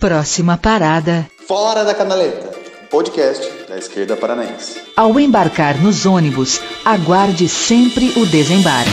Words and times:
Próxima 0.00 0.56
parada. 0.56 1.26
Fora 1.48 1.84
da 1.84 1.92
Canaleta, 1.92 2.56
podcast 2.88 3.66
da 3.68 3.76
esquerda 3.76 4.16
paranaense. 4.16 4.80
Ao 4.96 5.18
embarcar 5.18 5.76
nos 5.82 6.06
ônibus, 6.06 6.60
aguarde 6.84 7.48
sempre 7.48 8.12
o 8.16 8.24
desembarque. 8.24 8.92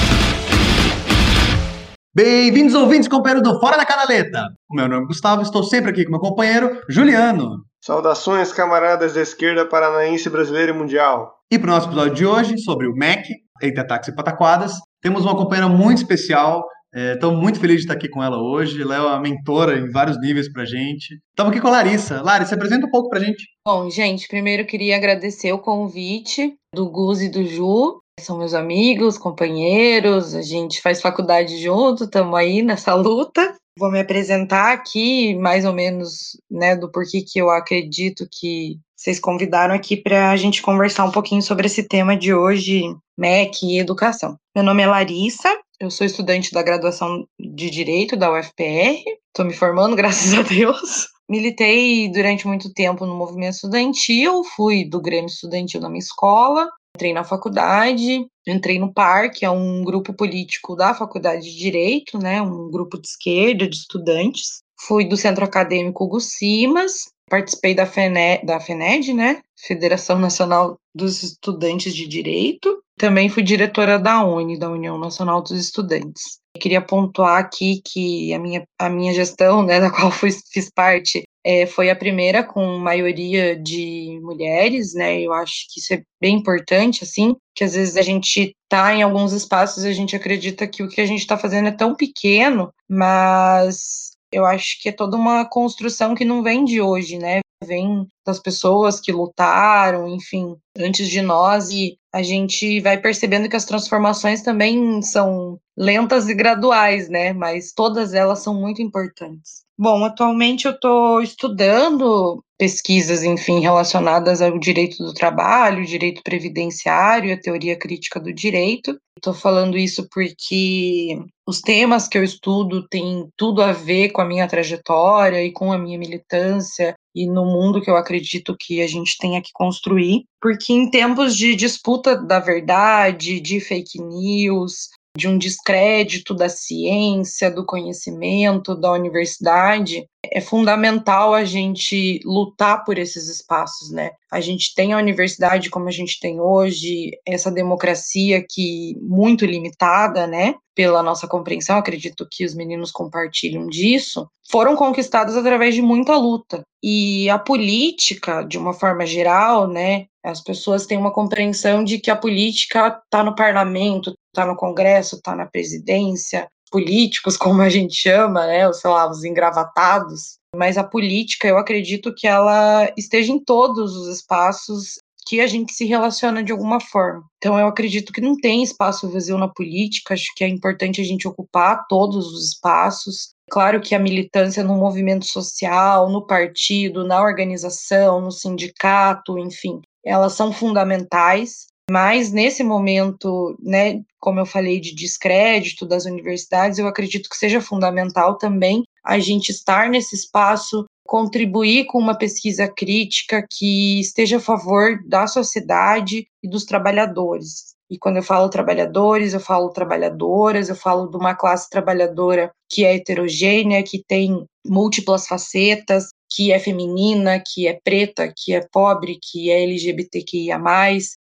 Bem-vindos, 2.12 2.74
ouvintes, 2.74 3.08
companheiro 3.08 3.44
do 3.44 3.60
Fora 3.60 3.78
da 3.78 3.86
Canaleta. 3.86 4.48
O 4.68 4.76
meu 4.76 4.88
nome 4.88 5.04
é 5.04 5.06
Gustavo, 5.06 5.44
estou 5.44 5.64
sempre 5.64 5.92
aqui 5.92 6.06
com 6.06 6.10
meu 6.10 6.20
companheiro 6.20 6.82
Juliano. 6.90 7.64
Saudações, 7.80 8.52
camaradas 8.52 9.14
da 9.14 9.22
esquerda 9.22 9.64
paranaense, 9.64 10.28
brasileira 10.28 10.72
e 10.72 10.76
mundial. 10.76 11.36
E 11.52 11.60
para 11.60 11.70
o 11.70 11.72
nosso 11.76 11.88
episódio 11.88 12.16
de 12.16 12.26
hoje, 12.26 12.58
sobre 12.58 12.88
o 12.88 12.96
MEC, 12.96 13.30
Eita 13.62 13.86
Táxi 13.86 14.10
e 14.10 14.16
Pataquadas, 14.16 14.74
temos 15.04 15.24
uma 15.24 15.38
companheira 15.38 15.70
muito 15.70 16.00
especial. 16.00 16.66
Estou 16.96 17.34
é, 17.34 17.36
muito 17.36 17.60
feliz 17.60 17.76
de 17.76 17.82
estar 17.82 17.94
aqui 17.94 18.08
com 18.08 18.24
ela 18.24 18.38
hoje. 18.38 18.82
Ela 18.82 18.96
é 18.96 19.00
uma 19.02 19.20
mentora 19.20 19.78
em 19.78 19.92
vários 19.92 20.18
níveis 20.22 20.50
para 20.50 20.64
gente. 20.64 21.20
Estamos 21.30 21.52
aqui 21.52 21.60
com 21.60 21.68
a 21.68 21.72
Larissa. 21.72 22.22
Larissa, 22.22 22.50
se 22.50 22.56
apresenta 22.56 22.88
um 22.88 22.90
pouco 22.90 23.10
para 23.10 23.20
gente. 23.20 23.46
Bom, 23.68 23.90
gente, 23.90 24.30
primeiro 24.30 24.66
queria 24.66 24.96
agradecer 24.96 25.52
o 25.52 25.60
convite 25.60 26.56
do 26.74 26.90
Gus 26.90 27.22
e 27.22 27.28
do 27.28 27.46
Ju. 27.46 28.00
São 28.18 28.38
meus 28.38 28.54
amigos, 28.54 29.18
companheiros, 29.18 30.34
a 30.34 30.42
gente 30.42 30.82
faz 30.82 31.02
faculdade 31.02 31.62
junto, 31.62 32.06
estamos 32.06 32.34
aí 32.34 32.62
nessa 32.62 32.94
luta. 32.94 33.54
Vou 33.78 33.92
me 33.92 34.00
apresentar 34.00 34.72
aqui, 34.72 35.36
mais 35.36 35.66
ou 35.66 35.74
menos, 35.74 36.40
né, 36.50 36.78
do 36.78 36.90
porquê 36.90 37.22
que 37.22 37.38
eu 37.38 37.50
acredito 37.50 38.26
que 38.32 38.80
vocês 39.06 39.20
convidaram 39.20 39.76
aqui 39.76 39.96
para 39.96 40.32
a 40.32 40.36
gente 40.36 40.64
conversar 40.64 41.06
um 41.06 41.12
pouquinho 41.12 41.42
sobre 41.44 41.68
esse 41.68 41.84
tema 41.84 42.18
de 42.18 42.34
hoje, 42.34 42.82
MEC 43.16 43.64
e 43.64 43.80
educação. 43.80 44.36
Meu 44.56 44.66
nome 44.66 44.82
é 44.82 44.88
Larissa, 44.88 45.56
eu 45.80 45.92
sou 45.92 46.08
estudante 46.08 46.52
da 46.52 46.64
graduação 46.64 47.24
de 47.40 47.70
Direito 47.70 48.18
da 48.18 48.34
UFPR, 48.34 49.04
estou 49.28 49.46
me 49.46 49.54
formando, 49.54 49.94
graças 49.96 50.34
a 50.34 50.42
Deus. 50.42 51.08
Militei 51.30 52.12
durante 52.12 52.48
muito 52.48 52.74
tempo 52.74 53.06
no 53.06 53.16
movimento 53.16 53.54
estudantil, 53.54 54.44
fui 54.44 54.84
do 54.90 55.00
Grêmio 55.00 55.28
Estudantil 55.28 55.82
na 55.82 55.90
minha 55.90 56.00
escola, 56.00 56.68
entrei 56.96 57.14
na 57.14 57.24
faculdade, 57.24 58.26
entrei 58.48 58.80
no 58.80 58.92
PAR, 58.92 59.30
que 59.30 59.46
é 59.46 59.52
um 59.52 59.84
grupo 59.84 60.16
político 60.16 60.76
da 60.76 60.96
Faculdade 60.96 61.44
de 61.44 61.56
Direito, 61.56 62.18
né, 62.18 62.42
um 62.42 62.72
grupo 62.72 63.00
de 63.00 63.08
esquerda, 63.08 63.70
de 63.70 63.76
estudantes. 63.76 64.64
Fui 64.88 65.06
do 65.06 65.16
Centro 65.16 65.46
Acadêmico 65.46 66.08
Gussimas, 66.08 67.14
participei 67.30 67.74
da, 67.74 67.86
FENE, 67.86 68.42
da 68.44 68.60
FENED, 68.60 69.14
né, 69.14 69.42
Federação 69.58 70.20
Nacional 70.20 70.78
dos 70.94 71.24
Estudantes 71.24 71.94
de 71.94 72.08
Direito. 72.08 72.82
Também 72.98 73.30
fui 73.30 73.44
diretora 73.44 74.00
da 74.00 74.24
UNE, 74.24 74.58
da 74.58 74.70
União 74.70 74.98
Nacional 74.98 75.42
dos 75.42 75.52
Estudantes. 75.52 76.40
Eu 76.56 76.62
queria 76.62 76.82
pontuar 76.82 77.38
aqui 77.40 77.82
que 77.84 78.34
a 78.34 78.40
minha, 78.40 78.66
a 78.80 78.90
minha 78.90 79.14
gestão, 79.14 79.64
né, 79.64 79.80
da 79.82 79.92
qual 79.92 80.10
fui, 80.12 80.30
fiz 80.52 80.70
parte, 80.70 81.24
é, 81.44 81.66
foi 81.68 81.90
a 81.90 81.96
primeira 81.96 82.44
com 82.44 82.80
maioria 82.80 83.56
de 83.56 84.20
mulheres, 84.24 84.96
né? 84.96 85.22
Eu 85.22 85.32
acho 85.32 85.68
que 85.70 85.80
isso 85.80 85.94
é 85.94 86.02
bem 86.20 86.36
importante, 86.36 87.04
assim, 87.04 87.36
que 87.54 87.64
às 87.64 87.76
vezes 87.76 87.98
a 87.98 88.02
gente 88.02 88.56
tá 88.68 88.96
em 88.96 89.04
alguns 89.04 89.32
espaços 89.32 89.84
e 89.84 89.88
a 89.88 89.94
gente 89.94 90.16
acredita 90.16 90.66
que 90.66 90.82
o 90.82 90.90
que 90.90 91.02
a 91.02 91.06
gente 91.06 91.20
está 91.20 91.38
fazendo 91.38 91.68
é 91.68 91.72
tão 91.72 91.94
pequeno, 91.94 92.74
mas 92.90 94.15
eu 94.36 94.46
acho 94.46 94.82
que 94.82 94.90
é 94.90 94.92
toda 94.92 95.16
uma 95.16 95.46
construção 95.46 96.14
que 96.14 96.26
não 96.26 96.44
vem 96.44 96.66
de 96.66 96.82
hoje, 96.82 97.18
né? 97.18 97.40
Vem 97.64 98.06
das 98.26 98.38
pessoas 98.38 99.00
que 99.00 99.12
lutaram, 99.12 100.10
enfim, 100.10 100.58
antes 100.78 101.08
de 101.10 101.22
nós, 101.22 101.70
e 101.70 101.98
a 102.14 102.22
gente 102.22 102.82
vai 102.82 103.00
percebendo 103.00 103.50
que 103.50 103.56
as 103.56 103.64
transformações 103.64 104.42
também 104.42 105.02
são 105.02 105.58
lentas 105.78 106.28
e 106.28 106.34
graduais, 106.34 107.08
né? 107.10 107.32
Mas 107.32 107.72
todas 107.72 108.14
elas 108.14 108.40
são 108.40 108.54
muito 108.54 108.82
importantes. 108.82 109.65
Bom, 109.78 110.06
atualmente 110.06 110.66
eu 110.66 110.72
estou 110.72 111.22
estudando 111.22 112.42
pesquisas, 112.58 113.24
enfim, 113.24 113.60
relacionadas 113.60 114.42
ao 114.42 114.58
direito 114.58 115.04
do 115.04 115.14
trabalho, 115.14 115.86
direito 115.86 116.24
previdenciário, 116.24 117.34
a 117.34 117.38
teoria 117.38 117.78
crítica 117.78 118.18
do 118.18 118.32
direito. 118.32 118.98
Estou 119.18 119.34
falando 119.34 119.78
isso 119.78 120.08
porque 120.10 121.20
os 121.46 121.60
temas 121.60 122.08
que 122.08 122.18
eu 122.18 122.24
estudo 122.24 122.88
têm 122.88 123.28
tudo 123.36 123.62
a 123.62 123.74
ver 123.74 124.12
com 124.12 124.22
a 124.22 124.26
minha 124.26 124.48
trajetória 124.48 125.44
e 125.44 125.52
com 125.52 125.74
a 125.74 125.78
minha 125.78 126.00
militância 126.00 126.96
e 127.14 127.28
no 127.28 127.46
mundo 127.46 127.82
que 127.82 127.90
eu 127.90 127.98
acredito 127.98 128.56
que 128.58 128.82
a 128.82 128.88
gente 128.88 129.18
tenha 129.18 129.42
que 129.42 129.52
construir, 129.54 130.24
porque 130.42 130.72
em 130.72 130.90
tempos 130.90 131.36
de 131.36 131.54
disputa 131.54 132.16
da 132.16 132.40
verdade, 132.40 133.42
de 133.42 133.60
fake 133.60 134.02
news, 134.02 134.90
de 135.16 135.28
um 135.28 135.38
descrédito 135.38 136.34
da 136.34 136.50
ciência, 136.50 137.50
do 137.50 137.66
conhecimento, 137.66 138.76
da 138.76 138.92
universidade, 138.92 140.06
é 140.32 140.42
fundamental 140.42 141.34
a 141.34 141.44
gente 141.44 142.20
lutar 142.26 142.84
por 142.84 142.98
esses 142.98 143.30
espaços, 143.30 143.92
né? 143.92 144.12
A 144.32 144.42
gente 144.42 144.74
tem 144.76 144.92
a 144.92 144.98
universidade 144.98 145.70
como 145.70 145.88
a 145.88 145.92
gente 145.92 146.20
tem 146.20 146.42
hoje, 146.42 147.12
essa 147.26 147.52
democracia 147.52 148.44
que 148.48 148.96
muito 149.02 149.46
limitada, 149.46 150.28
né? 150.28 150.56
Pela 150.76 151.02
nossa 151.02 151.28
compreensão, 151.28 151.78
acredito 151.78 152.28
que 152.30 152.44
os 152.44 152.54
meninos 152.54 152.92
compartilham 152.92 153.68
disso, 153.68 154.28
foram 154.50 154.76
conquistadas 154.76 155.38
através 155.38 155.74
de 155.74 155.82
muita 155.82 156.18
luta. 156.18 156.64
E 156.84 157.30
a 157.30 157.40
política, 157.40 158.44
de 158.44 158.58
uma 158.58 158.74
forma 158.74 159.06
geral, 159.06 159.68
né? 159.68 160.08
As 160.24 160.42
pessoas 160.42 160.86
têm 160.86 160.98
uma 160.98 161.14
compreensão 161.14 161.84
de 161.84 162.00
que 162.00 162.12
a 162.12 162.16
política 162.16 163.00
está 163.06 163.24
no 163.24 163.36
parlamento, 163.36 164.14
está 164.36 164.46
no 164.46 164.56
Congresso, 164.56 165.16
está 165.16 165.36
na 165.36 165.46
presidência, 165.46 166.48
políticos, 166.70 167.38
como 167.38 167.62
a 167.62 167.70
gente 167.70 167.96
chama, 167.96 168.46
né, 168.46 168.68
ou 168.68 168.74
sei 168.74 168.90
lá, 168.90 169.10
os 169.10 169.24
engravatados, 169.24 170.38
mas 170.56 170.78
a 170.78 170.84
política, 170.84 171.48
eu 171.48 171.58
acredito 171.58 172.14
que 172.14 172.28
ela 172.28 172.92
esteja 172.98 173.32
em 173.32 173.40
todos 173.40 173.96
os 173.96 174.08
espaços 174.08 175.00
que 175.28 175.42
a 175.42 175.48
gente 175.48 175.74
se 175.74 175.86
relaciona 175.86 176.44
de 176.44 176.52
alguma 176.52 176.80
forma. 176.80 177.24
Então, 177.38 177.58
eu 177.58 177.68
acredito 177.68 178.14
que 178.14 178.22
não 178.22 178.38
tem 178.38 178.62
espaço 178.62 179.10
vazio 179.10 179.38
na 179.38 179.48
política, 179.48 180.14
acho 180.14 180.32
que 180.36 180.44
é 180.44 180.48
importante 180.48 181.02
a 181.02 181.04
gente 181.04 181.28
ocupar 181.28 181.86
todos 181.90 182.28
os 182.32 182.52
espaços. 182.52 183.34
Claro 183.50 183.82
que 183.82 183.96
a 183.96 184.00
militância 184.00 184.64
no 184.64 184.76
movimento 184.76 185.26
social, 185.26 186.10
no 186.10 186.26
partido, 186.26 187.04
na 187.04 187.22
organização, 187.22 188.22
no 188.22 188.32
sindicato, 188.32 189.40
enfim, 189.40 189.82
elas 190.06 190.34
são 190.34 190.54
fundamentais, 190.54 191.66
mas 191.90 192.32
nesse 192.32 192.64
momento, 192.64 193.56
né, 193.62 194.02
como 194.20 194.40
eu 194.40 194.46
falei 194.46 194.80
de 194.80 194.94
descrédito 194.94 195.86
das 195.86 196.06
universidades, 196.06 196.80
eu 196.80 196.88
acredito 196.88 197.30
que 197.30 197.38
seja 197.38 197.62
fundamental 197.62 198.38
também 198.38 198.84
a 199.04 199.20
gente 199.20 199.50
estar 199.50 199.90
nesse 199.90 200.16
espaço, 200.16 200.86
contribuir 201.06 201.86
com 201.86 202.00
uma 202.00 202.18
pesquisa 202.18 202.68
crítica 202.68 203.46
que 203.50 204.00
esteja 204.00 204.38
a 204.38 204.42
favor 204.42 205.00
da 205.08 205.28
sociedade 205.28 206.28
e 206.42 206.50
dos 206.50 206.66
trabalhadores. 206.66 207.76
E 207.90 208.00
quando 208.00 208.18
eu 208.18 208.24
falo 208.24 208.50
trabalhadores, 208.50 209.34
eu 209.34 209.40
falo 209.40 209.70
trabalhadoras, 209.70 210.70
eu 210.70 210.76
falo 210.76 211.08
de 211.08 211.18
uma 211.18 211.36
classe 211.36 211.70
trabalhadora 211.70 212.50
que 212.68 212.84
é 212.84 212.96
heterogênea, 212.96 213.84
que 213.84 214.04
tem 214.04 214.44
múltiplas 214.66 215.28
facetas, 215.28 216.10
que 216.36 216.52
é 216.52 216.60
feminina, 216.60 217.40
que 217.40 217.66
é 217.66 217.80
preta, 217.82 218.32
que 218.36 218.54
é 218.54 218.68
pobre, 218.72 219.18
que 219.22 219.50
é 219.50 219.64
LGBTQIA, 219.64 220.60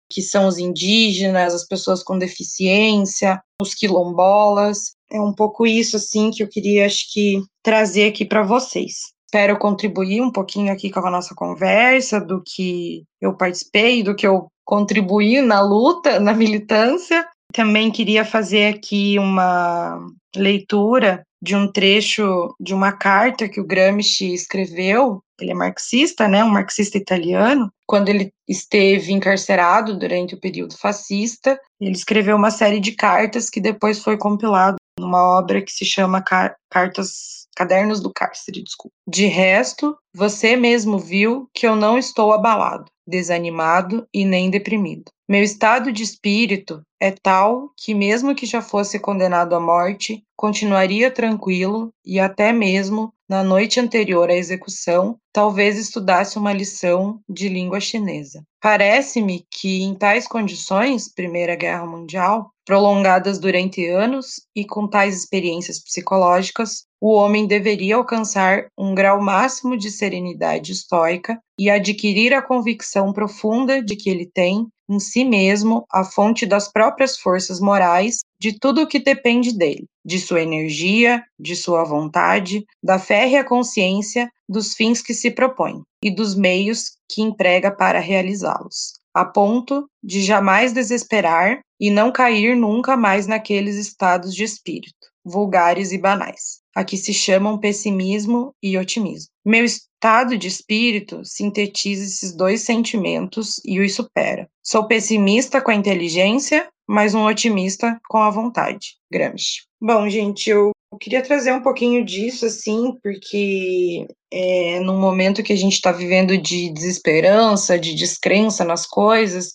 que 0.09 0.21
são 0.21 0.47
os 0.47 0.57
indígenas, 0.57 1.53
as 1.53 1.67
pessoas 1.67 2.01
com 2.01 2.17
deficiência, 2.17 3.41
os 3.61 3.73
quilombolas. 3.73 4.95
É 5.11 5.19
um 5.19 5.33
pouco 5.33 5.67
isso 5.67 5.97
assim 5.97 6.31
que 6.31 6.41
eu 6.41 6.47
queria 6.47 6.85
acho 6.85 7.11
que 7.11 7.41
trazer 7.61 8.07
aqui 8.07 8.23
para 8.23 8.43
vocês. 8.43 9.11
Espero 9.25 9.57
contribuir 9.59 10.21
um 10.21 10.31
pouquinho 10.31 10.71
aqui 10.71 10.89
com 10.89 10.99
a 10.99 11.11
nossa 11.11 11.33
conversa, 11.35 12.19
do 12.19 12.41
que 12.45 13.03
eu 13.19 13.35
participei, 13.35 14.03
do 14.03 14.15
que 14.15 14.27
eu 14.27 14.47
contribuí 14.65 15.41
na 15.41 15.61
luta, 15.61 16.19
na 16.21 16.33
militância. 16.33 17.25
Também 17.53 17.91
queria 17.91 18.23
fazer 18.23 18.73
aqui 18.73 19.17
uma 19.19 19.99
leitura 20.35 21.25
de 21.41 21.55
um 21.55 21.71
trecho 21.71 22.55
de 22.59 22.73
uma 22.73 22.91
carta 22.91 23.49
que 23.49 23.59
o 23.59 23.65
Gramsci 23.65 24.33
escreveu. 24.33 25.23
Ele 25.39 25.51
é 25.51 25.55
marxista, 25.55 26.27
né, 26.27 26.43
um 26.43 26.49
marxista 26.49 26.97
italiano. 26.97 27.71
Quando 27.87 28.09
ele 28.09 28.31
esteve 28.47 29.11
encarcerado 29.11 29.97
durante 29.97 30.35
o 30.35 30.39
período 30.39 30.77
fascista, 30.77 31.59
ele 31.79 31.93
escreveu 31.93 32.35
uma 32.35 32.51
série 32.51 32.79
de 32.79 32.91
cartas 32.91 33.49
que 33.49 33.59
depois 33.59 34.03
foi 34.03 34.17
compilado 34.17 34.77
numa 34.99 35.21
obra 35.37 35.61
que 35.61 35.71
se 35.71 35.85
chama 35.85 36.23
Cartas 36.69 37.41
Cadernos 37.55 37.99
do 37.99 38.11
Cárcere, 38.13 38.63
desculpa. 38.63 38.95
De 39.07 39.25
resto, 39.25 39.97
você 40.15 40.55
mesmo 40.55 40.97
viu 40.97 41.49
que 41.53 41.67
eu 41.67 41.75
não 41.75 41.97
estou 41.97 42.31
abalado, 42.33 42.85
desanimado 43.05 44.07
e 44.13 44.23
nem 44.25 44.49
deprimido. 44.49 45.11
Meu 45.27 45.43
estado 45.43 45.91
de 45.91 46.03
espírito 46.03 46.81
é 46.99 47.11
tal 47.11 47.69
que, 47.77 47.93
mesmo 47.93 48.35
que 48.35 48.45
já 48.45 48.61
fosse 48.61 48.99
condenado 48.99 49.55
à 49.55 49.59
morte, 49.59 50.23
continuaria 50.35 51.09
tranquilo 51.09 51.89
e 52.05 52.19
até 52.19 52.51
mesmo, 52.51 53.13
na 53.29 53.43
noite 53.43 53.79
anterior 53.79 54.29
à 54.29 54.33
execução, 54.33 55.17
talvez 55.31 55.77
estudasse 55.77 56.37
uma 56.37 56.51
lição 56.51 57.19
de 57.29 57.47
língua 57.47 57.79
chinesa. 57.79 58.43
Parece-me 58.61 59.45
que, 59.49 59.81
em 59.83 59.95
tais 59.95 60.27
condições, 60.27 61.07
Primeira 61.13 61.55
Guerra 61.55 61.85
Mundial, 61.85 62.51
prolongadas 62.71 63.37
durante 63.37 63.85
anos, 63.85 64.47
e 64.55 64.63
com 64.63 64.87
tais 64.87 65.17
experiências 65.17 65.77
psicológicas, 65.77 66.85
o 67.01 67.11
homem 67.11 67.45
deveria 67.45 67.97
alcançar 67.97 68.67
um 68.77 68.95
grau 68.95 69.21
máximo 69.21 69.75
de 69.75 69.91
serenidade 69.91 70.71
estoica 70.71 71.37
e 71.59 71.69
adquirir 71.69 72.33
a 72.33 72.41
convicção 72.41 73.11
profunda 73.11 73.83
de 73.83 73.97
que 73.97 74.09
ele 74.09 74.25
tem 74.25 74.65
em 74.89 74.99
si 75.01 75.25
mesmo 75.25 75.83
a 75.91 76.05
fonte 76.05 76.45
das 76.45 76.71
próprias 76.71 77.17
forças 77.17 77.59
morais 77.59 78.19
de 78.39 78.57
tudo 78.57 78.83
o 78.83 78.87
que 78.87 78.99
depende 78.99 79.51
dele, 79.51 79.83
de 80.05 80.17
sua 80.17 80.41
energia, 80.41 81.21
de 81.37 81.57
sua 81.57 81.83
vontade, 81.83 82.63
da 82.81 82.97
férrea 82.97 83.43
consciência 83.43 84.31
dos 84.47 84.75
fins 84.75 85.01
que 85.01 85.13
se 85.13 85.29
propõe 85.29 85.81
e 86.01 86.09
dos 86.09 86.35
meios 86.35 86.91
que 87.09 87.21
emprega 87.21 87.69
para 87.69 87.99
realizá-los, 87.99 88.93
a 89.13 89.25
ponto 89.25 89.89
de 90.01 90.21
jamais 90.23 90.71
desesperar 90.71 91.59
e 91.81 91.89
não 91.89 92.11
cair 92.11 92.55
nunca 92.55 92.95
mais 92.95 93.25
naqueles 93.25 93.75
estados 93.75 94.35
de 94.35 94.43
espírito, 94.43 95.07
vulgares 95.25 95.91
e 95.91 95.97
banais, 95.97 96.61
a 96.75 96.83
que 96.83 96.95
se 96.95 97.11
chamam 97.11 97.57
pessimismo 97.57 98.53
e 98.61 98.77
otimismo. 98.77 99.31
Meu 99.43 99.65
estado 99.65 100.37
de 100.37 100.47
espírito 100.47 101.25
sintetiza 101.25 102.05
esses 102.05 102.35
dois 102.35 102.61
sentimentos 102.61 103.59
e 103.65 103.79
os 103.79 103.95
supera. 103.95 104.47
Sou 104.63 104.87
pessimista 104.87 105.59
com 105.59 105.71
a 105.71 105.75
inteligência, 105.75 106.69
mas 106.87 107.15
um 107.15 107.25
otimista 107.25 107.99
com 108.07 108.19
a 108.19 108.29
vontade. 108.29 108.97
Gramsci. 109.11 109.63
Bom, 109.81 110.07
gente, 110.07 110.51
eu 110.51 110.71
queria 110.99 111.23
trazer 111.23 111.51
um 111.51 111.63
pouquinho 111.63 112.05
disso, 112.05 112.45
assim, 112.45 112.95
porque 113.01 114.05
é, 114.31 114.79
num 114.81 114.99
momento 114.99 115.41
que 115.41 115.53
a 115.53 115.57
gente 115.57 115.73
está 115.73 115.91
vivendo 115.91 116.37
de 116.37 116.69
desesperança, 116.71 117.79
de 117.79 117.95
descrença 117.95 118.63
nas 118.63 118.85
coisas, 118.85 119.51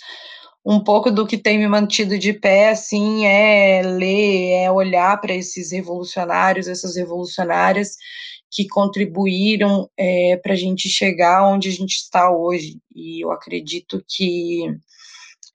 um 0.67 0.81
pouco 0.81 1.13
do 1.13 1.25
que 1.25 1.39
tem 1.39 1.59
me 1.59 1.69
mantido 1.69 2.19
de 2.19 2.33
pé, 2.33 2.71
assim, 2.71 3.25
é 3.25 3.83
ler, 3.83 4.65
é 4.65 4.71
olhar 4.71 5.21
para 5.21 5.33
esses 5.33 5.71
revolucionários, 5.71 6.67
essas 6.67 6.97
revolucionárias 6.97 7.97
que 8.51 8.67
contribuíram 8.67 9.89
é, 9.97 10.37
para 10.43 10.55
a 10.55 10.57
gente 10.57 10.89
chegar 10.89 11.49
onde 11.49 11.69
a 11.69 11.73
gente 11.73 11.95
está 11.95 12.33
hoje. 12.33 12.79
E 12.93 13.25
eu 13.25 13.31
acredito 13.31 14.05
que 14.09 14.65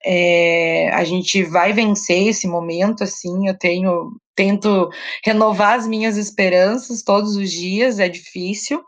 é, 0.02 0.88
a 0.94 1.04
gente 1.04 1.42
vai 1.42 1.74
vencer 1.74 2.28
esse 2.28 2.48
momento, 2.48 3.04
assim, 3.04 3.48
eu 3.48 3.58
tenho, 3.58 4.12
tento 4.34 4.88
renovar 5.22 5.78
as 5.78 5.86
minhas 5.86 6.16
esperanças 6.16 7.02
todos 7.02 7.36
os 7.36 7.50
dias, 7.50 7.98
é 7.98 8.08
difícil, 8.08 8.82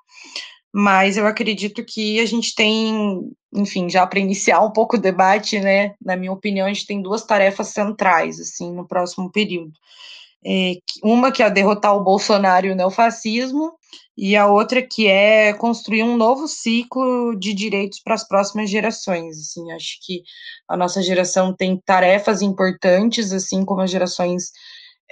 mas 0.76 1.16
eu 1.16 1.24
acredito 1.24 1.84
que 1.84 2.18
a 2.18 2.26
gente 2.26 2.52
tem, 2.52 3.30
enfim, 3.54 3.88
já 3.88 4.04
para 4.04 4.18
iniciar 4.18 4.60
um 4.60 4.72
pouco 4.72 4.96
o 4.96 5.00
debate, 5.00 5.60
né, 5.60 5.94
na 6.04 6.16
minha 6.16 6.32
opinião, 6.32 6.66
a 6.66 6.72
gente 6.72 6.84
tem 6.84 7.00
duas 7.00 7.24
tarefas 7.24 7.68
centrais, 7.68 8.40
assim, 8.40 8.72
no 8.72 8.84
próximo 8.84 9.30
período. 9.30 9.70
É, 10.44 10.72
uma 11.00 11.30
que 11.30 11.44
é 11.44 11.48
derrotar 11.48 11.96
o 11.96 12.02
Bolsonaro 12.02 12.66
e 12.66 12.72
o 12.72 12.74
neofascismo, 12.74 13.72
e 14.18 14.34
a 14.34 14.48
outra 14.48 14.82
que 14.82 15.06
é 15.06 15.52
construir 15.52 16.02
um 16.02 16.16
novo 16.16 16.48
ciclo 16.48 17.36
de 17.38 17.54
direitos 17.54 18.00
para 18.00 18.14
as 18.14 18.26
próximas 18.26 18.68
gerações. 18.68 19.38
Assim, 19.38 19.70
acho 19.70 19.98
que 20.04 20.22
a 20.68 20.76
nossa 20.76 21.00
geração 21.00 21.54
tem 21.54 21.80
tarefas 21.86 22.42
importantes, 22.42 23.32
assim 23.32 23.64
como 23.64 23.80
as 23.80 23.92
gerações 23.92 24.50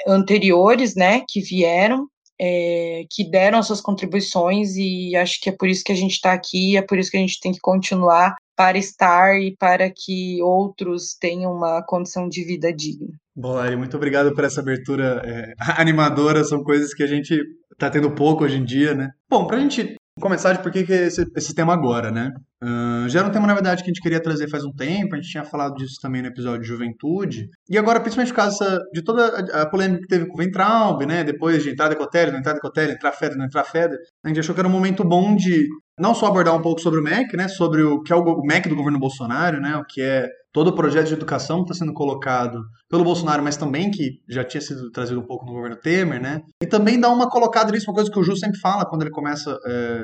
anteriores, 0.09 0.97
né, 0.97 1.23
que 1.29 1.41
vieram, 1.41 2.09
é, 2.45 3.05
que 3.09 3.23
deram 3.31 3.63
suas 3.63 3.81
contribuições 3.81 4.75
e 4.77 5.15
acho 5.15 5.41
que 5.41 5.49
é 5.49 5.53
por 5.53 5.69
isso 5.69 5.85
que 5.85 5.93
a 5.93 5.95
gente 5.95 6.15
está 6.15 6.33
aqui, 6.33 6.77
é 6.77 6.83
por 6.83 6.99
isso 6.99 7.09
que 7.09 7.17
a 7.17 7.21
gente 7.21 7.39
tem 7.39 7.53
que 7.53 7.61
continuar 7.61 8.35
para 8.57 8.77
estar 8.77 9.41
e 9.41 9.57
para 9.57 9.89
que 9.89 10.43
outros 10.43 11.15
tenham 11.21 11.53
uma 11.53 11.83
condição 11.83 12.29
de 12.29 12.45
vida 12.45 12.73
digna. 12.73 13.13
Bom, 13.35 13.53
Lari, 13.53 13.77
muito 13.77 13.97
obrigado 13.97 14.35
por 14.35 14.43
essa 14.43 14.61
abertura 14.61 15.23
é, 15.25 15.53
animadora. 15.81 16.43
São 16.43 16.65
coisas 16.65 16.93
que 16.93 17.05
a 17.05 17.07
gente 17.07 17.41
está 17.73 17.89
tendo 17.89 18.13
pouco 18.13 18.43
hoje 18.45 18.57
em 18.57 18.65
dia, 18.65 18.93
né? 18.93 19.11
Bom, 19.31 19.47
para 19.47 19.57
a 19.57 19.61
gente 19.61 19.95
começar 20.23 20.53
de 20.53 20.63
por 20.63 20.71
que, 20.71 20.79
esse, 20.79 21.27
esse 21.37 21.53
tema 21.53 21.75
agora, 21.75 22.13
né? 22.13 22.31
Uh, 22.63 23.09
já 23.09 23.19
era 23.19 23.29
um 23.29 23.33
tema, 23.33 23.47
na 23.47 23.55
verdade, 23.55 23.83
que 23.83 23.91
a 23.91 23.93
gente 23.93 24.01
queria 24.01 24.23
trazer 24.23 24.49
faz 24.49 24.65
um 24.65 24.73
tempo, 24.73 25.15
a 25.15 25.19
gente 25.19 25.29
tinha 25.29 25.45
falado 25.45 25.75
disso 25.75 25.97
também 26.01 26.23
no 26.23 26.29
episódio 26.29 26.63
de 26.63 26.69
Juventude, 26.69 27.49
e 27.69 27.77
agora, 27.77 28.01
principalmente 28.01 28.33
por 28.33 28.37
causa 28.37 28.81
de 28.93 29.03
toda 29.03 29.27
a, 29.27 29.63
a 29.63 29.67
polêmica 29.69 30.03
que 30.03 30.07
teve 30.07 30.27
com 30.27 30.35
o 30.35 30.37
Ventralb, 30.37 31.05
né? 31.05 31.25
Depois 31.25 31.63
de 31.63 31.71
entrar 31.71 31.89
Decotelli, 31.89 32.31
não 32.31 32.39
entrar 32.39 32.53
Decotelli, 32.55 32.93
entrar 32.93 33.13
Feder, 33.13 33.37
não 33.37 33.47
entrar 33.47 33.65
Feder, 33.65 33.99
a 34.25 34.29
gente 34.29 34.39
achou 34.39 34.55
que 34.55 34.61
era 34.61 34.69
um 34.69 34.73
momento 34.73 35.05
bom 35.05 35.35
de 35.35 35.67
não 35.99 36.15
só 36.15 36.27
abordar 36.27 36.55
um 36.55 36.63
pouco 36.63 36.81
sobre 36.81 37.01
o 37.01 37.03
MEC, 37.03 37.37
né? 37.37 37.49
Sobre 37.49 37.83
o 37.83 38.01
que 38.01 38.13
é 38.13 38.17
o 38.17 38.43
MEC 38.43 38.69
do 38.69 38.77
governo 38.77 39.01
Bolsonaro, 39.01 39.61
né? 39.61 39.77
O 39.77 39.85
que 39.85 40.01
é 40.01 40.29
todo 40.53 40.69
o 40.69 40.75
projeto 40.75 41.09
de 41.09 41.15
educação 41.15 41.65
que 41.65 41.73
está 41.73 41.85
sendo 41.85 41.95
colocado 41.95 42.61
pelo 42.89 43.05
Bolsonaro, 43.05 43.43
mas 43.43 43.57
também 43.57 43.91
que 43.91 44.21
já 44.29 44.45
tinha 44.45 44.61
sido 44.61 44.91
trazido 44.91 45.19
um 45.21 45.27
pouco 45.27 45.47
no 45.47 45.53
governo 45.53 45.77
Temer, 45.77 46.21
né? 46.21 46.43
E 46.63 46.67
também 46.67 47.01
dá 47.01 47.09
uma 47.09 47.29
colocada 47.29 47.73
nisso, 47.73 47.91
uma 47.91 47.95
coisa 47.95 48.11
que 48.11 48.19
o 48.19 48.23
Ju 48.23 48.37
sempre 48.37 48.61
fala 48.61 48.85
quando 48.85 49.03
ele 49.03 49.11
começa 49.11 49.59
é, 49.67 50.03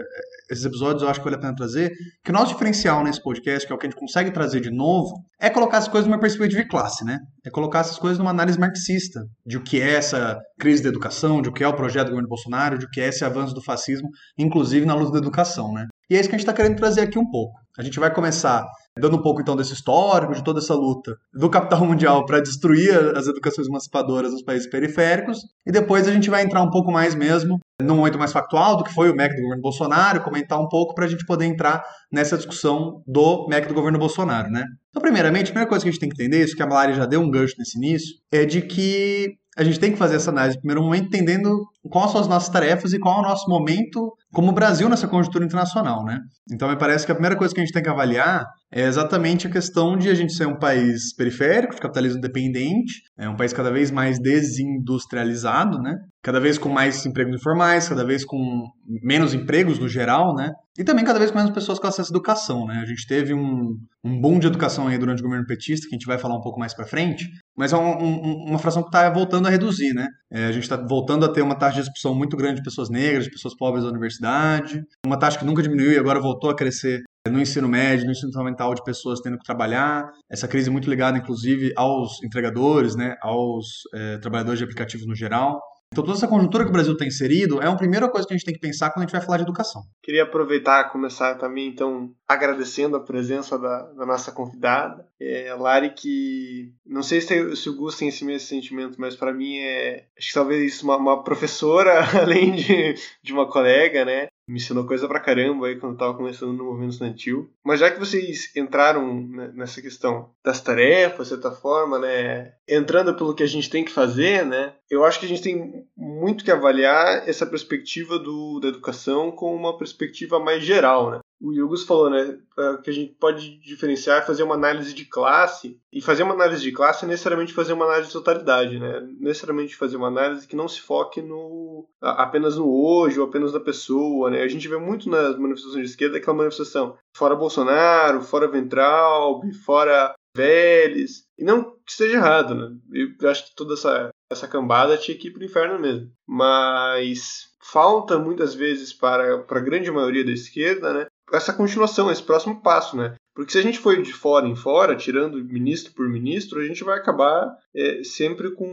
esses 0.51 0.65
episódios, 0.65 1.03
eu 1.03 1.09
acho 1.09 1.21
que 1.21 1.25
vale 1.25 1.37
a 1.37 1.41
pena 1.41 1.55
trazer, 1.55 1.93
que 2.25 2.31
o 2.31 2.35
nosso 2.35 2.53
diferencial 2.53 3.05
nesse 3.05 3.23
podcast, 3.23 3.67
que 3.67 3.73
é 3.73 3.77
o 3.77 3.79
que 3.79 3.87
a 3.87 3.91
gente 3.91 3.99
consegue 3.99 4.31
trazer 4.31 4.61
de 4.61 4.71
novo, 4.71 5.13
é 5.39 5.51
colocar 5.51 5.79
as 5.79 5.89
coisas 5.89 6.09
numa 6.09 6.19
perspectiva 6.19 6.63
de 6.63 6.69
classe, 6.69 7.05
né? 7.05 7.19
É 7.45 7.51
colocar 7.51 7.81
essas 7.81 7.99
coisas 7.99 8.19
numa 8.19 8.31
análise 8.31 8.59
marxista 8.59 9.21
de 9.47 9.59
o 9.59 9.63
que 9.63 9.81
é 9.81 9.95
essa 9.95 10.39
crise 10.59 10.83
da 10.83 10.89
educação, 10.89 11.43
de 11.43 11.51
o 11.51 11.53
que 11.53 11.63
é 11.63 11.69
o 11.69 11.77
projeto 11.77 12.07
do 12.07 12.11
governo 12.11 12.29
Bolsonaro, 12.29 12.79
de 12.79 12.87
o 12.87 12.91
que 12.91 13.01
é 13.01 13.09
esse 13.09 13.25
avanço 13.25 13.55
do 13.55 13.63
fascismo, 13.63 14.09
inclusive 14.39 14.87
na 14.87 14.95
luta 14.95 15.13
da 15.13 15.19
educação, 15.19 15.73
né? 15.73 15.87
E 16.11 16.17
é 16.17 16.21
isso 16.21 16.29
que 16.29 16.35
a 16.35 16.39
gente 16.39 16.49
está 16.49 16.55
querendo 16.55 16.77
trazer 16.77 17.03
aqui 17.03 17.19
um 17.19 17.31
pouco. 17.31 17.53
A 17.79 17.83
gente 17.83 18.01
vai 18.01 18.13
começar 18.13 18.67
dando 18.99 19.17
um 19.17 19.23
pouco 19.23 19.41
então 19.41 19.55
desse 19.55 19.73
histórico, 19.73 20.35
de 20.35 20.43
toda 20.43 20.59
essa 20.59 20.75
luta 20.75 21.15
do 21.33 21.49
capital 21.49 21.87
mundial 21.87 22.27
para 22.27 22.41
destruir 22.41 22.93
as 23.17 23.29
educações 23.29 23.69
emancipadoras 23.69 24.33
nos 24.33 24.43
países 24.43 24.69
periféricos, 24.69 25.39
e 25.65 25.71
depois 25.71 26.09
a 26.09 26.13
gente 26.13 26.29
vai 26.29 26.43
entrar 26.43 26.61
um 26.61 26.71
pouco 26.71 26.91
mais 26.91 27.15
mesmo 27.15 27.61
num 27.81 27.95
momento 27.95 28.19
mais 28.19 28.33
factual 28.33 28.77
do 28.77 28.83
que 28.83 28.93
foi 28.93 29.09
o 29.09 29.15
MEC 29.15 29.37
do 29.37 29.43
governo 29.43 29.63
Bolsonaro, 29.63 30.25
comentar 30.25 30.61
um 30.61 30.67
pouco 30.67 30.93
para 30.97 31.05
a 31.05 31.09
gente 31.09 31.25
poder 31.25 31.45
entrar 31.45 31.85
nessa 32.13 32.37
discussão 32.37 33.01
do 33.07 33.47
MEC 33.49 33.69
do 33.69 33.75
governo 33.75 34.01
Bolsonaro, 34.01 34.51
né? 34.51 34.65
Então, 34.91 35.01
primeiramente, 35.01 35.45
a 35.45 35.53
primeira 35.53 35.69
coisa 35.69 35.85
que 35.85 35.89
a 35.89 35.93
gente 35.93 36.01
tem 36.01 36.09
que 36.09 36.21
entender, 36.21 36.45
isso 36.45 36.57
que 36.57 36.63
a 36.63 36.67
Malari 36.67 36.95
já 36.95 37.07
deu 37.07 37.21
um 37.21 37.31
gancho 37.31 37.55
nesse 37.57 37.79
início, 37.79 38.17
é 38.33 38.45
de 38.45 38.63
que 38.63 39.37
a 39.59 39.65
gente 39.65 39.81
tem 39.81 39.91
que 39.91 39.99
fazer 39.99 40.15
essa 40.15 40.31
análise 40.31 40.57
primeiro 40.57 40.83
momento, 40.83 41.07
entendendo 41.07 41.67
quais 41.91 42.13
são 42.13 42.21
as 42.21 42.29
nossas 42.29 42.49
tarefas 42.49 42.93
e 42.93 42.99
qual 43.01 43.17
é 43.17 43.19
o 43.19 43.29
nosso 43.29 43.51
momento 43.51 44.13
como 44.33 44.53
Brasil 44.53 44.89
nessa 44.89 45.09
conjuntura 45.09 45.45
internacional, 45.45 46.05
né? 46.05 46.21
Então 46.53 46.69
me 46.69 46.79
parece 46.79 47.05
que 47.05 47.11
a 47.11 47.15
primeira 47.15 47.37
coisa 47.37 47.53
que 47.53 47.61
a 47.61 47.65
gente 47.65 47.73
tem 47.73 47.83
que 47.83 47.89
avaliar 47.89 48.47
é 48.73 48.83
exatamente 48.83 49.49
a 49.49 49.51
questão 49.51 49.99
de 49.99 50.09
a 50.11 50.15
gente 50.15 50.33
ser 50.33 50.47
um 50.47 50.57
país 50.57 51.13
periférico, 51.13 51.77
capitalismo 51.81 52.21
dependente, 52.21 53.03
é 53.19 53.29
um 53.29 53.35
país 53.35 53.53
cada 53.53 53.73
vez 53.73 53.91
mais 53.91 54.21
desindustrializado, 54.21 55.79
né? 55.79 55.97
Cada 56.29 56.41
vez 56.41 56.59
com 56.59 56.69
mais 56.69 57.07
empregos 57.07 57.35
informais, 57.35 57.89
cada 57.89 58.05
vez 58.05 58.23
com 58.23 58.71
menos 59.03 59.33
empregos 59.33 59.79
no 59.79 59.89
geral, 59.89 60.35
né? 60.35 60.53
E 60.79 60.85
também 60.85 61.03
cada 61.03 61.19
vez 61.19 61.31
com 61.31 61.39
menos 61.39 61.55
pessoas 61.55 61.79
com 61.79 61.87
acesso 61.87 62.13
à 62.13 62.15
educação, 62.15 62.67
né? 62.67 62.81
A 62.83 62.85
gente 62.85 63.07
teve 63.07 63.33
um, 63.33 63.79
um 64.05 64.21
boom 64.21 64.39
de 64.39 64.47
educação 64.47 64.89
aí 64.89 64.99
durante 64.99 65.21
o 65.21 65.23
governo 65.23 65.47
petista, 65.47 65.89
que 65.89 65.95
a 65.95 65.99
gente 65.99 66.07
vai 66.07 66.19
falar 66.19 66.37
um 66.37 66.43
pouco 66.43 66.61
mais 66.61 66.75
para 66.75 66.85
frente, 66.85 67.31
mas 67.57 67.73
é 67.73 67.79
um, 67.79 68.05
um, 68.05 68.45
uma 68.47 68.59
fração 68.59 68.83
que 68.83 68.89
está 68.89 69.09
voltando 69.09 69.47
a 69.47 69.51
reduzir, 69.51 69.95
né? 69.95 70.07
É, 70.31 70.45
a 70.45 70.53
gente 70.53 70.65
está 70.65 70.77
voltando 70.77 71.25
a 71.25 71.33
ter 71.33 71.41
uma 71.41 71.55
taxa 71.55 71.77
de 71.77 71.89
expulsão 71.89 72.15
muito 72.15 72.37
grande 72.37 72.57
de 72.57 72.63
pessoas 72.63 72.91
negras, 72.91 73.25
de 73.25 73.31
pessoas 73.31 73.57
pobres 73.57 73.85
da 73.85 73.89
universidade, 73.89 74.83
uma 75.07 75.19
taxa 75.19 75.39
que 75.39 75.47
nunca 75.47 75.63
diminuiu 75.63 75.93
e 75.93 75.99
agora 75.99 76.21
voltou 76.21 76.51
a 76.51 76.55
crescer 76.55 77.01
no 77.27 77.41
ensino 77.41 77.67
médio, 77.67 78.05
no 78.05 78.13
ensino 78.13 78.31
fundamental 78.33 78.75
de 78.75 78.85
pessoas 78.85 79.21
tendo 79.21 79.39
que 79.39 79.45
trabalhar, 79.45 80.11
essa 80.31 80.47
crise 80.47 80.69
muito 80.69 80.91
ligada, 80.91 81.17
inclusive, 81.17 81.73
aos 81.75 82.23
entregadores, 82.23 82.95
né, 82.97 83.17
aos 83.23 83.67
é, 83.95 84.19
trabalhadores 84.19 84.59
de 84.59 84.65
aplicativos 84.65 85.07
no 85.07 85.15
geral. 85.15 85.59
Então, 85.93 86.05
toda 86.05 86.17
essa 86.17 86.29
conjuntura 86.29 86.65
que 86.65 86.71
o 86.71 86.73
Brasil 86.73 86.93
está 86.93 87.07
inserido 87.07 87.63
é 87.63 87.67
a 87.67 87.75
primeira 87.75 88.09
coisa 88.09 88.27
que 88.27 88.35
a 88.35 88.37
gente 88.37 88.45
tem 88.45 88.55
que 88.55 88.61
pensar 88.61 88.91
quando 88.91 89.05
a 89.05 89.07
gente 89.07 89.17
vai 89.17 89.25
falar 89.25 89.39
de 89.39 89.45
educação. 89.45 89.83
Queria 90.03 90.25
aproveitar 90.25 90.87
e 90.87 90.91
começar 90.91 91.35
também, 91.37 91.67
então, 91.67 92.13
agradecendo 92.27 92.97
a 92.97 93.01
presença 93.01 93.59
da, 93.59 93.83
da 93.93 94.07
nossa 94.07 94.31
convidada, 94.31 95.09
é, 95.21 95.53
Lari, 95.55 95.95
que 95.95 96.73
não 96.87 97.03
sei 97.03 97.21
se, 97.21 97.57
se 97.57 97.71
o 97.71 97.77
Gus 97.77 97.97
tem 97.97 98.09
esse 98.09 98.25
mesmo 98.25 98.47
sentimento, 98.47 99.01
mas 99.01 99.17
para 99.17 99.33
mim 99.33 99.59
é, 99.59 100.05
acho 100.17 100.29
que 100.29 100.35
talvez 100.35 100.83
uma, 100.83 100.97
uma 100.97 101.25
professora, 101.25 102.01
além 102.21 102.53
de, 102.53 102.95
de 103.23 103.33
uma 103.33 103.49
colega, 103.51 104.05
né? 104.05 104.29
Me 104.49 104.57
ensinou 104.57 104.87
coisa 104.87 105.07
pra 105.07 105.21
caramba 105.21 105.67
aí 105.67 105.77
quando 105.77 105.93
eu 105.93 105.99
tava 105.99 106.15
começando 106.15 106.55
no 106.55 106.65
movimento 106.65 106.93
estudantil. 106.93 107.51
Mas 107.65 107.81
já 107.81 107.91
que 107.91 107.99
vocês 107.99 108.51
entraram 108.57 109.15
nessa 109.55 109.83
questão 109.83 110.31
das 110.43 110.61
tarefas, 110.61 111.29
de 111.29 111.35
certa 111.35 111.51
forma, 111.51 111.99
né, 111.99 112.55
entrando 112.67 113.15
pelo 113.15 113.35
que 113.35 113.43
a 113.43 113.47
gente 113.47 113.69
tem 113.69 113.85
que 113.85 113.93
fazer, 113.93 114.47
né, 114.47 114.73
eu 114.91 115.05
acho 115.05 115.21
que 115.21 115.27
a 115.27 115.29
gente 115.29 115.43
tem 115.43 115.85
muito 115.97 116.45
que 116.45 116.51
avaliar 116.51 117.29
essa 117.29 117.47
perspectiva 117.47 118.19
do, 118.19 118.59
da 118.61 118.69
educação 118.69 119.31
com 119.31 119.55
uma 119.55 119.77
perspectiva 119.77 120.41
mais 120.41 120.65
geral, 120.65 121.11
né 121.11 121.21
o 121.41 121.53
Yugos 121.53 121.85
falou, 121.85 122.11
né, 122.11 122.39
é, 122.59 122.77
que 122.83 122.91
a 122.91 122.93
gente 122.93 123.15
pode 123.15 123.59
diferenciar, 123.61 124.27
fazer 124.27 124.43
uma 124.43 124.55
análise 124.55 124.93
de 124.93 125.05
classe, 125.05 125.81
e 125.93 126.01
fazer 126.01 126.23
uma 126.23 126.35
análise 126.35 126.63
de 126.63 126.73
classe 126.73 127.05
é 127.05 127.09
necessariamente 127.09 127.53
fazer 127.53 127.73
uma 127.73 127.85
análise 127.85 128.09
de 128.09 128.13
totalidade, 128.13 128.79
né, 128.79 129.07
necessariamente 129.21 129.77
fazer 129.77 129.97
uma 129.97 130.09
análise 130.09 130.47
que 130.47 130.57
não 130.57 130.69
se 130.69 130.81
foque 130.81 131.23
no 131.23 131.89
apenas 132.01 132.57
no 132.57 132.69
hoje 132.69 133.19
ou 133.21 133.27
apenas 133.27 133.53
na 133.53 133.61
pessoa, 133.61 134.31
né, 134.31 134.43
a 134.43 134.49
gente 134.49 134.69
vê 134.69 134.77
muito 134.77 135.09
nas 135.09 135.39
manifestações 135.39 135.85
de 135.85 135.91
esquerda 135.91 136.19
aquela 136.19 136.37
manifestação 136.37 136.97
fora 137.15 137.37
Bolsonaro, 137.37 138.21
fora 138.21 138.49
Ventral, 138.49 139.41
fora 139.65 140.15
velhos. 140.39 141.25
E 141.37 141.45
não 141.45 141.65
que 141.65 141.91
esteja 141.91 142.17
errado, 142.17 142.55
né? 142.55 142.77
Eu 143.21 143.29
acho 143.29 143.49
que 143.49 143.57
toda 143.57 143.75
essa, 143.75 144.11
essa 144.31 144.47
cambada 144.47 144.97
tinha 144.97 145.17
que 145.17 145.29
ir 145.29 145.33
pro 145.33 145.45
inferno 145.45 145.81
mesmo. 145.81 146.11
Mas 146.27 147.49
falta 147.61 148.19
muitas 148.19 148.55
vezes 148.55 148.93
para, 148.93 149.39
para 149.39 149.59
a 149.59 149.63
grande 149.63 149.91
maioria 149.91 150.25
da 150.25 150.31
esquerda, 150.31 150.93
né? 150.93 151.07
Essa 151.33 151.53
continuação, 151.53 152.11
esse 152.11 152.23
próximo 152.23 152.61
passo, 152.63 152.97
né? 152.97 153.15
Porque 153.35 153.53
se 153.53 153.59
a 153.59 153.63
gente 153.63 153.79
for 153.79 154.01
de 154.03 154.13
fora 154.13 154.49
em 154.49 154.57
fora, 154.57 154.97
tirando 154.97 155.45
ministro 155.45 155.93
por 155.93 156.09
ministro, 156.09 156.61
a 156.61 156.65
gente 156.65 156.83
vai 156.83 156.99
acabar 156.99 157.57
é, 157.75 158.03
sempre 158.03 158.51
com 158.51 158.67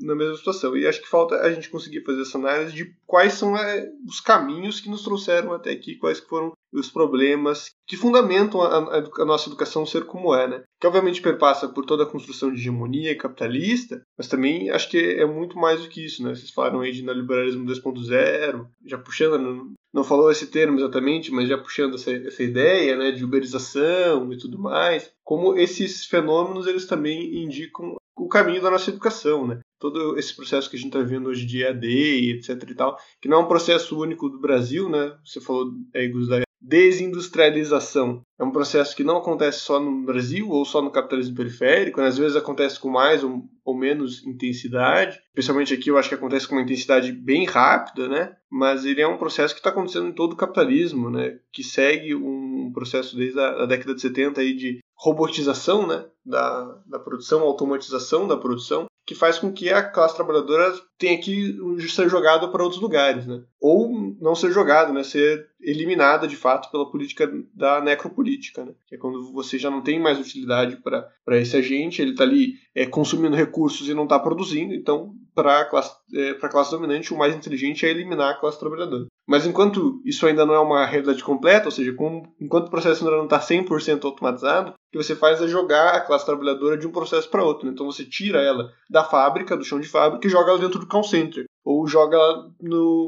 na 0.00 0.14
mesma 0.14 0.36
situação. 0.36 0.76
E 0.76 0.86
acho 0.86 1.00
que 1.00 1.08
falta 1.08 1.36
a 1.36 1.50
gente 1.50 1.70
conseguir 1.70 2.02
fazer 2.04 2.22
essa 2.22 2.38
análise 2.38 2.74
de 2.74 2.94
quais 3.06 3.32
são 3.34 3.56
é, 3.56 3.88
os 4.06 4.20
caminhos 4.20 4.80
que 4.80 4.90
nos 4.90 5.02
trouxeram 5.02 5.52
até 5.52 5.70
aqui, 5.70 5.96
quais 5.96 6.20
foram 6.20 6.52
os 6.72 6.90
problemas 6.90 7.70
que 7.86 7.96
fundamentam 7.96 8.60
a, 8.60 8.76
a, 8.76 8.98
a, 8.98 9.24
nossa 9.24 9.48
educação 9.48 9.86
ser 9.86 10.04
como 10.04 10.34
é, 10.34 10.46
né? 10.46 10.62
Que 10.80 10.86
obviamente 10.86 11.22
perpassa 11.22 11.68
por 11.68 11.86
toda 11.86 12.02
a 12.02 12.06
construção 12.10 12.52
de 12.52 12.60
hegemonia 12.60 13.16
capitalista, 13.16 14.02
mas 14.16 14.28
também 14.28 14.70
acho 14.70 14.90
que 14.90 14.98
é 14.98 15.24
muito 15.24 15.56
mais 15.56 15.82
do 15.82 15.88
que 15.88 16.04
isso, 16.04 16.22
né? 16.22 16.34
Vocês 16.34 16.50
falaram 16.50 16.80
aí 16.80 16.92
de 16.92 17.02
neoliberalismo 17.02 17.64
2.0, 17.64 18.66
já 18.84 18.98
puxando, 18.98 19.72
não, 19.96 20.04
falou 20.04 20.30
esse 20.30 20.48
termo 20.48 20.78
exatamente, 20.78 21.32
mas 21.32 21.48
já 21.48 21.56
puxando 21.56 21.94
essa, 21.94 22.12
essa 22.12 22.42
ideia, 22.42 22.94
né, 22.98 23.12
de 23.12 23.24
uberização 23.24 24.30
e 24.30 24.36
tudo 24.36 24.58
mais, 24.58 25.10
como 25.24 25.56
esses 25.56 26.04
fenômenos 26.04 26.66
eles 26.66 26.84
também 26.84 27.42
indicam 27.42 27.96
o 28.14 28.28
caminho 28.28 28.60
da 28.60 28.70
nossa 28.70 28.90
educação, 28.90 29.46
né? 29.46 29.58
Todo 29.78 30.18
esse 30.18 30.36
processo 30.36 30.68
que 30.68 30.76
a 30.76 30.78
gente 30.78 30.88
está 30.88 31.00
vendo 31.00 31.30
hoje 31.30 31.46
de 31.46 31.62
EAD 31.62 32.32
etc 32.32 32.62
e 32.68 32.74
tal, 32.74 32.98
que 33.22 33.28
não 33.28 33.38
é 33.38 33.40
um 33.40 33.48
processo 33.48 33.98
único 33.98 34.28
do 34.28 34.38
Brasil, 34.38 34.86
né? 34.90 35.16
Você 35.24 35.40
falou 35.40 35.72
aí, 35.94 36.08
Gus, 36.08 36.28
da 36.28 36.45
desindustrialização. 36.60 38.22
É 38.38 38.44
um 38.44 38.50
processo 38.50 38.94
que 38.94 39.04
não 39.04 39.18
acontece 39.18 39.60
só 39.60 39.78
no 39.80 40.04
Brasil 40.04 40.48
ou 40.50 40.64
só 40.64 40.82
no 40.82 40.90
capitalismo 40.90 41.36
periférico, 41.36 42.00
né? 42.00 42.08
às 42.08 42.18
vezes 42.18 42.36
acontece 42.36 42.78
com 42.78 42.90
mais 42.90 43.22
ou, 43.22 43.74
menos 43.74 44.24
intensidade. 44.26 45.18
Especialmente 45.28 45.74
aqui 45.74 45.90
eu 45.90 45.98
acho 45.98 46.08
que 46.08 46.14
acontece 46.14 46.46
com 46.46 46.54
uma 46.54 46.62
intensidade 46.62 47.12
bem 47.12 47.44
rápida, 47.44 48.08
né? 48.08 48.36
Mas 48.50 48.84
ele 48.84 49.00
é 49.00 49.06
um 49.06 49.18
processo 49.18 49.54
que 49.54 49.60
está 49.60 49.70
acontecendo 49.70 50.08
em 50.08 50.12
todo 50.12 50.32
o 50.32 50.36
capitalismo, 50.36 51.10
né? 51.10 51.38
Que 51.52 51.62
segue 51.62 52.14
um 52.14 52.70
processo 52.72 53.16
desde 53.16 53.38
a, 53.38 53.62
a 53.62 53.66
década 53.66 53.94
de 53.94 54.00
70 54.00 54.40
aí 54.40 54.54
de 54.54 54.78
robotização, 54.94 55.86
né? 55.86 56.06
Da, 56.24 56.80
da 56.86 56.98
produção, 56.98 57.42
automatização 57.42 58.26
da 58.26 58.36
produção, 58.36 58.86
que 59.06 59.14
faz 59.14 59.38
com 59.38 59.52
que 59.52 59.70
a 59.70 59.82
classe 59.82 60.16
trabalhadora 60.16 60.74
tenha 60.98 61.18
que 61.20 61.56
ser 61.88 62.08
jogada 62.08 62.48
para 62.48 62.62
outros 62.62 62.80
lugares, 62.80 63.26
né? 63.26 63.42
Ou 63.60 64.16
não 64.20 64.34
ser 64.34 64.50
jogada, 64.52 64.92
né? 64.92 65.02
Ser 65.02 65.46
eliminada 65.60 66.26
de 66.26 66.36
fato 66.36 66.70
pela 66.70 66.90
política 66.90 67.30
da 67.54 67.80
necropolítica, 67.80 68.64
né? 68.64 68.72
Que 68.86 68.94
é 68.94 68.98
quando 68.98 69.32
você 69.32 69.58
já 69.58 69.70
não 69.70 69.82
tem 69.82 70.00
mais 70.00 70.18
utilidade 70.18 70.76
para 70.76 71.38
esse 71.38 71.56
agente, 71.56 72.00
ele 72.00 72.12
está 72.12 72.24
ali 72.24 72.54
é, 72.74 72.86
consumindo 72.86 73.36
recursos 73.36 73.88
e 73.88 73.94
não 73.94 74.04
está 74.04 74.18
produzindo, 74.18 74.74
então 74.74 75.14
para 75.34 75.60
a 75.60 75.64
classe, 75.66 75.94
é, 76.14 76.32
classe 76.34 76.70
dominante 76.70 77.12
o 77.12 77.18
mais 77.18 77.34
inteligente 77.34 77.84
é 77.84 77.90
eliminar 77.90 78.30
a 78.30 78.40
classe 78.40 78.58
trabalhadora. 78.58 79.06
Mas 79.26 79.44
enquanto 79.44 80.00
isso 80.04 80.24
ainda 80.24 80.46
não 80.46 80.54
é 80.54 80.60
uma 80.60 80.86
realidade 80.86 81.22
completa, 81.22 81.66
ou 81.66 81.72
seja, 81.72 81.94
enquanto 82.40 82.68
o 82.68 82.70
processo 82.70 83.04
ainda 83.04 83.16
não 83.16 83.24
está 83.24 83.40
100% 83.40 84.04
automatizado, 84.04 84.70
o 84.70 84.74
que 84.92 84.96
você 84.96 85.16
faz 85.16 85.42
é 85.42 85.48
jogar 85.48 85.94
a 85.94 86.00
classe 86.00 86.24
trabalhadora 86.24 86.78
de 86.78 86.86
um 86.86 86.92
processo 86.92 87.28
para 87.28 87.44
outro. 87.44 87.66
Né? 87.66 87.72
Então 87.72 87.84
você 87.84 88.04
tira 88.04 88.40
ela 88.40 88.70
da 88.88 89.02
fábrica, 89.02 89.56
do 89.56 89.64
chão 89.64 89.80
de 89.80 89.88
fábrica, 89.88 90.26
e 90.26 90.30
joga 90.30 90.50
ela 90.50 90.60
dentro 90.60 90.78
do 90.86 90.88
call 90.88 91.02
center. 91.02 91.44
Ou 91.64 91.86
joga 91.86 92.16
ela 92.16 92.52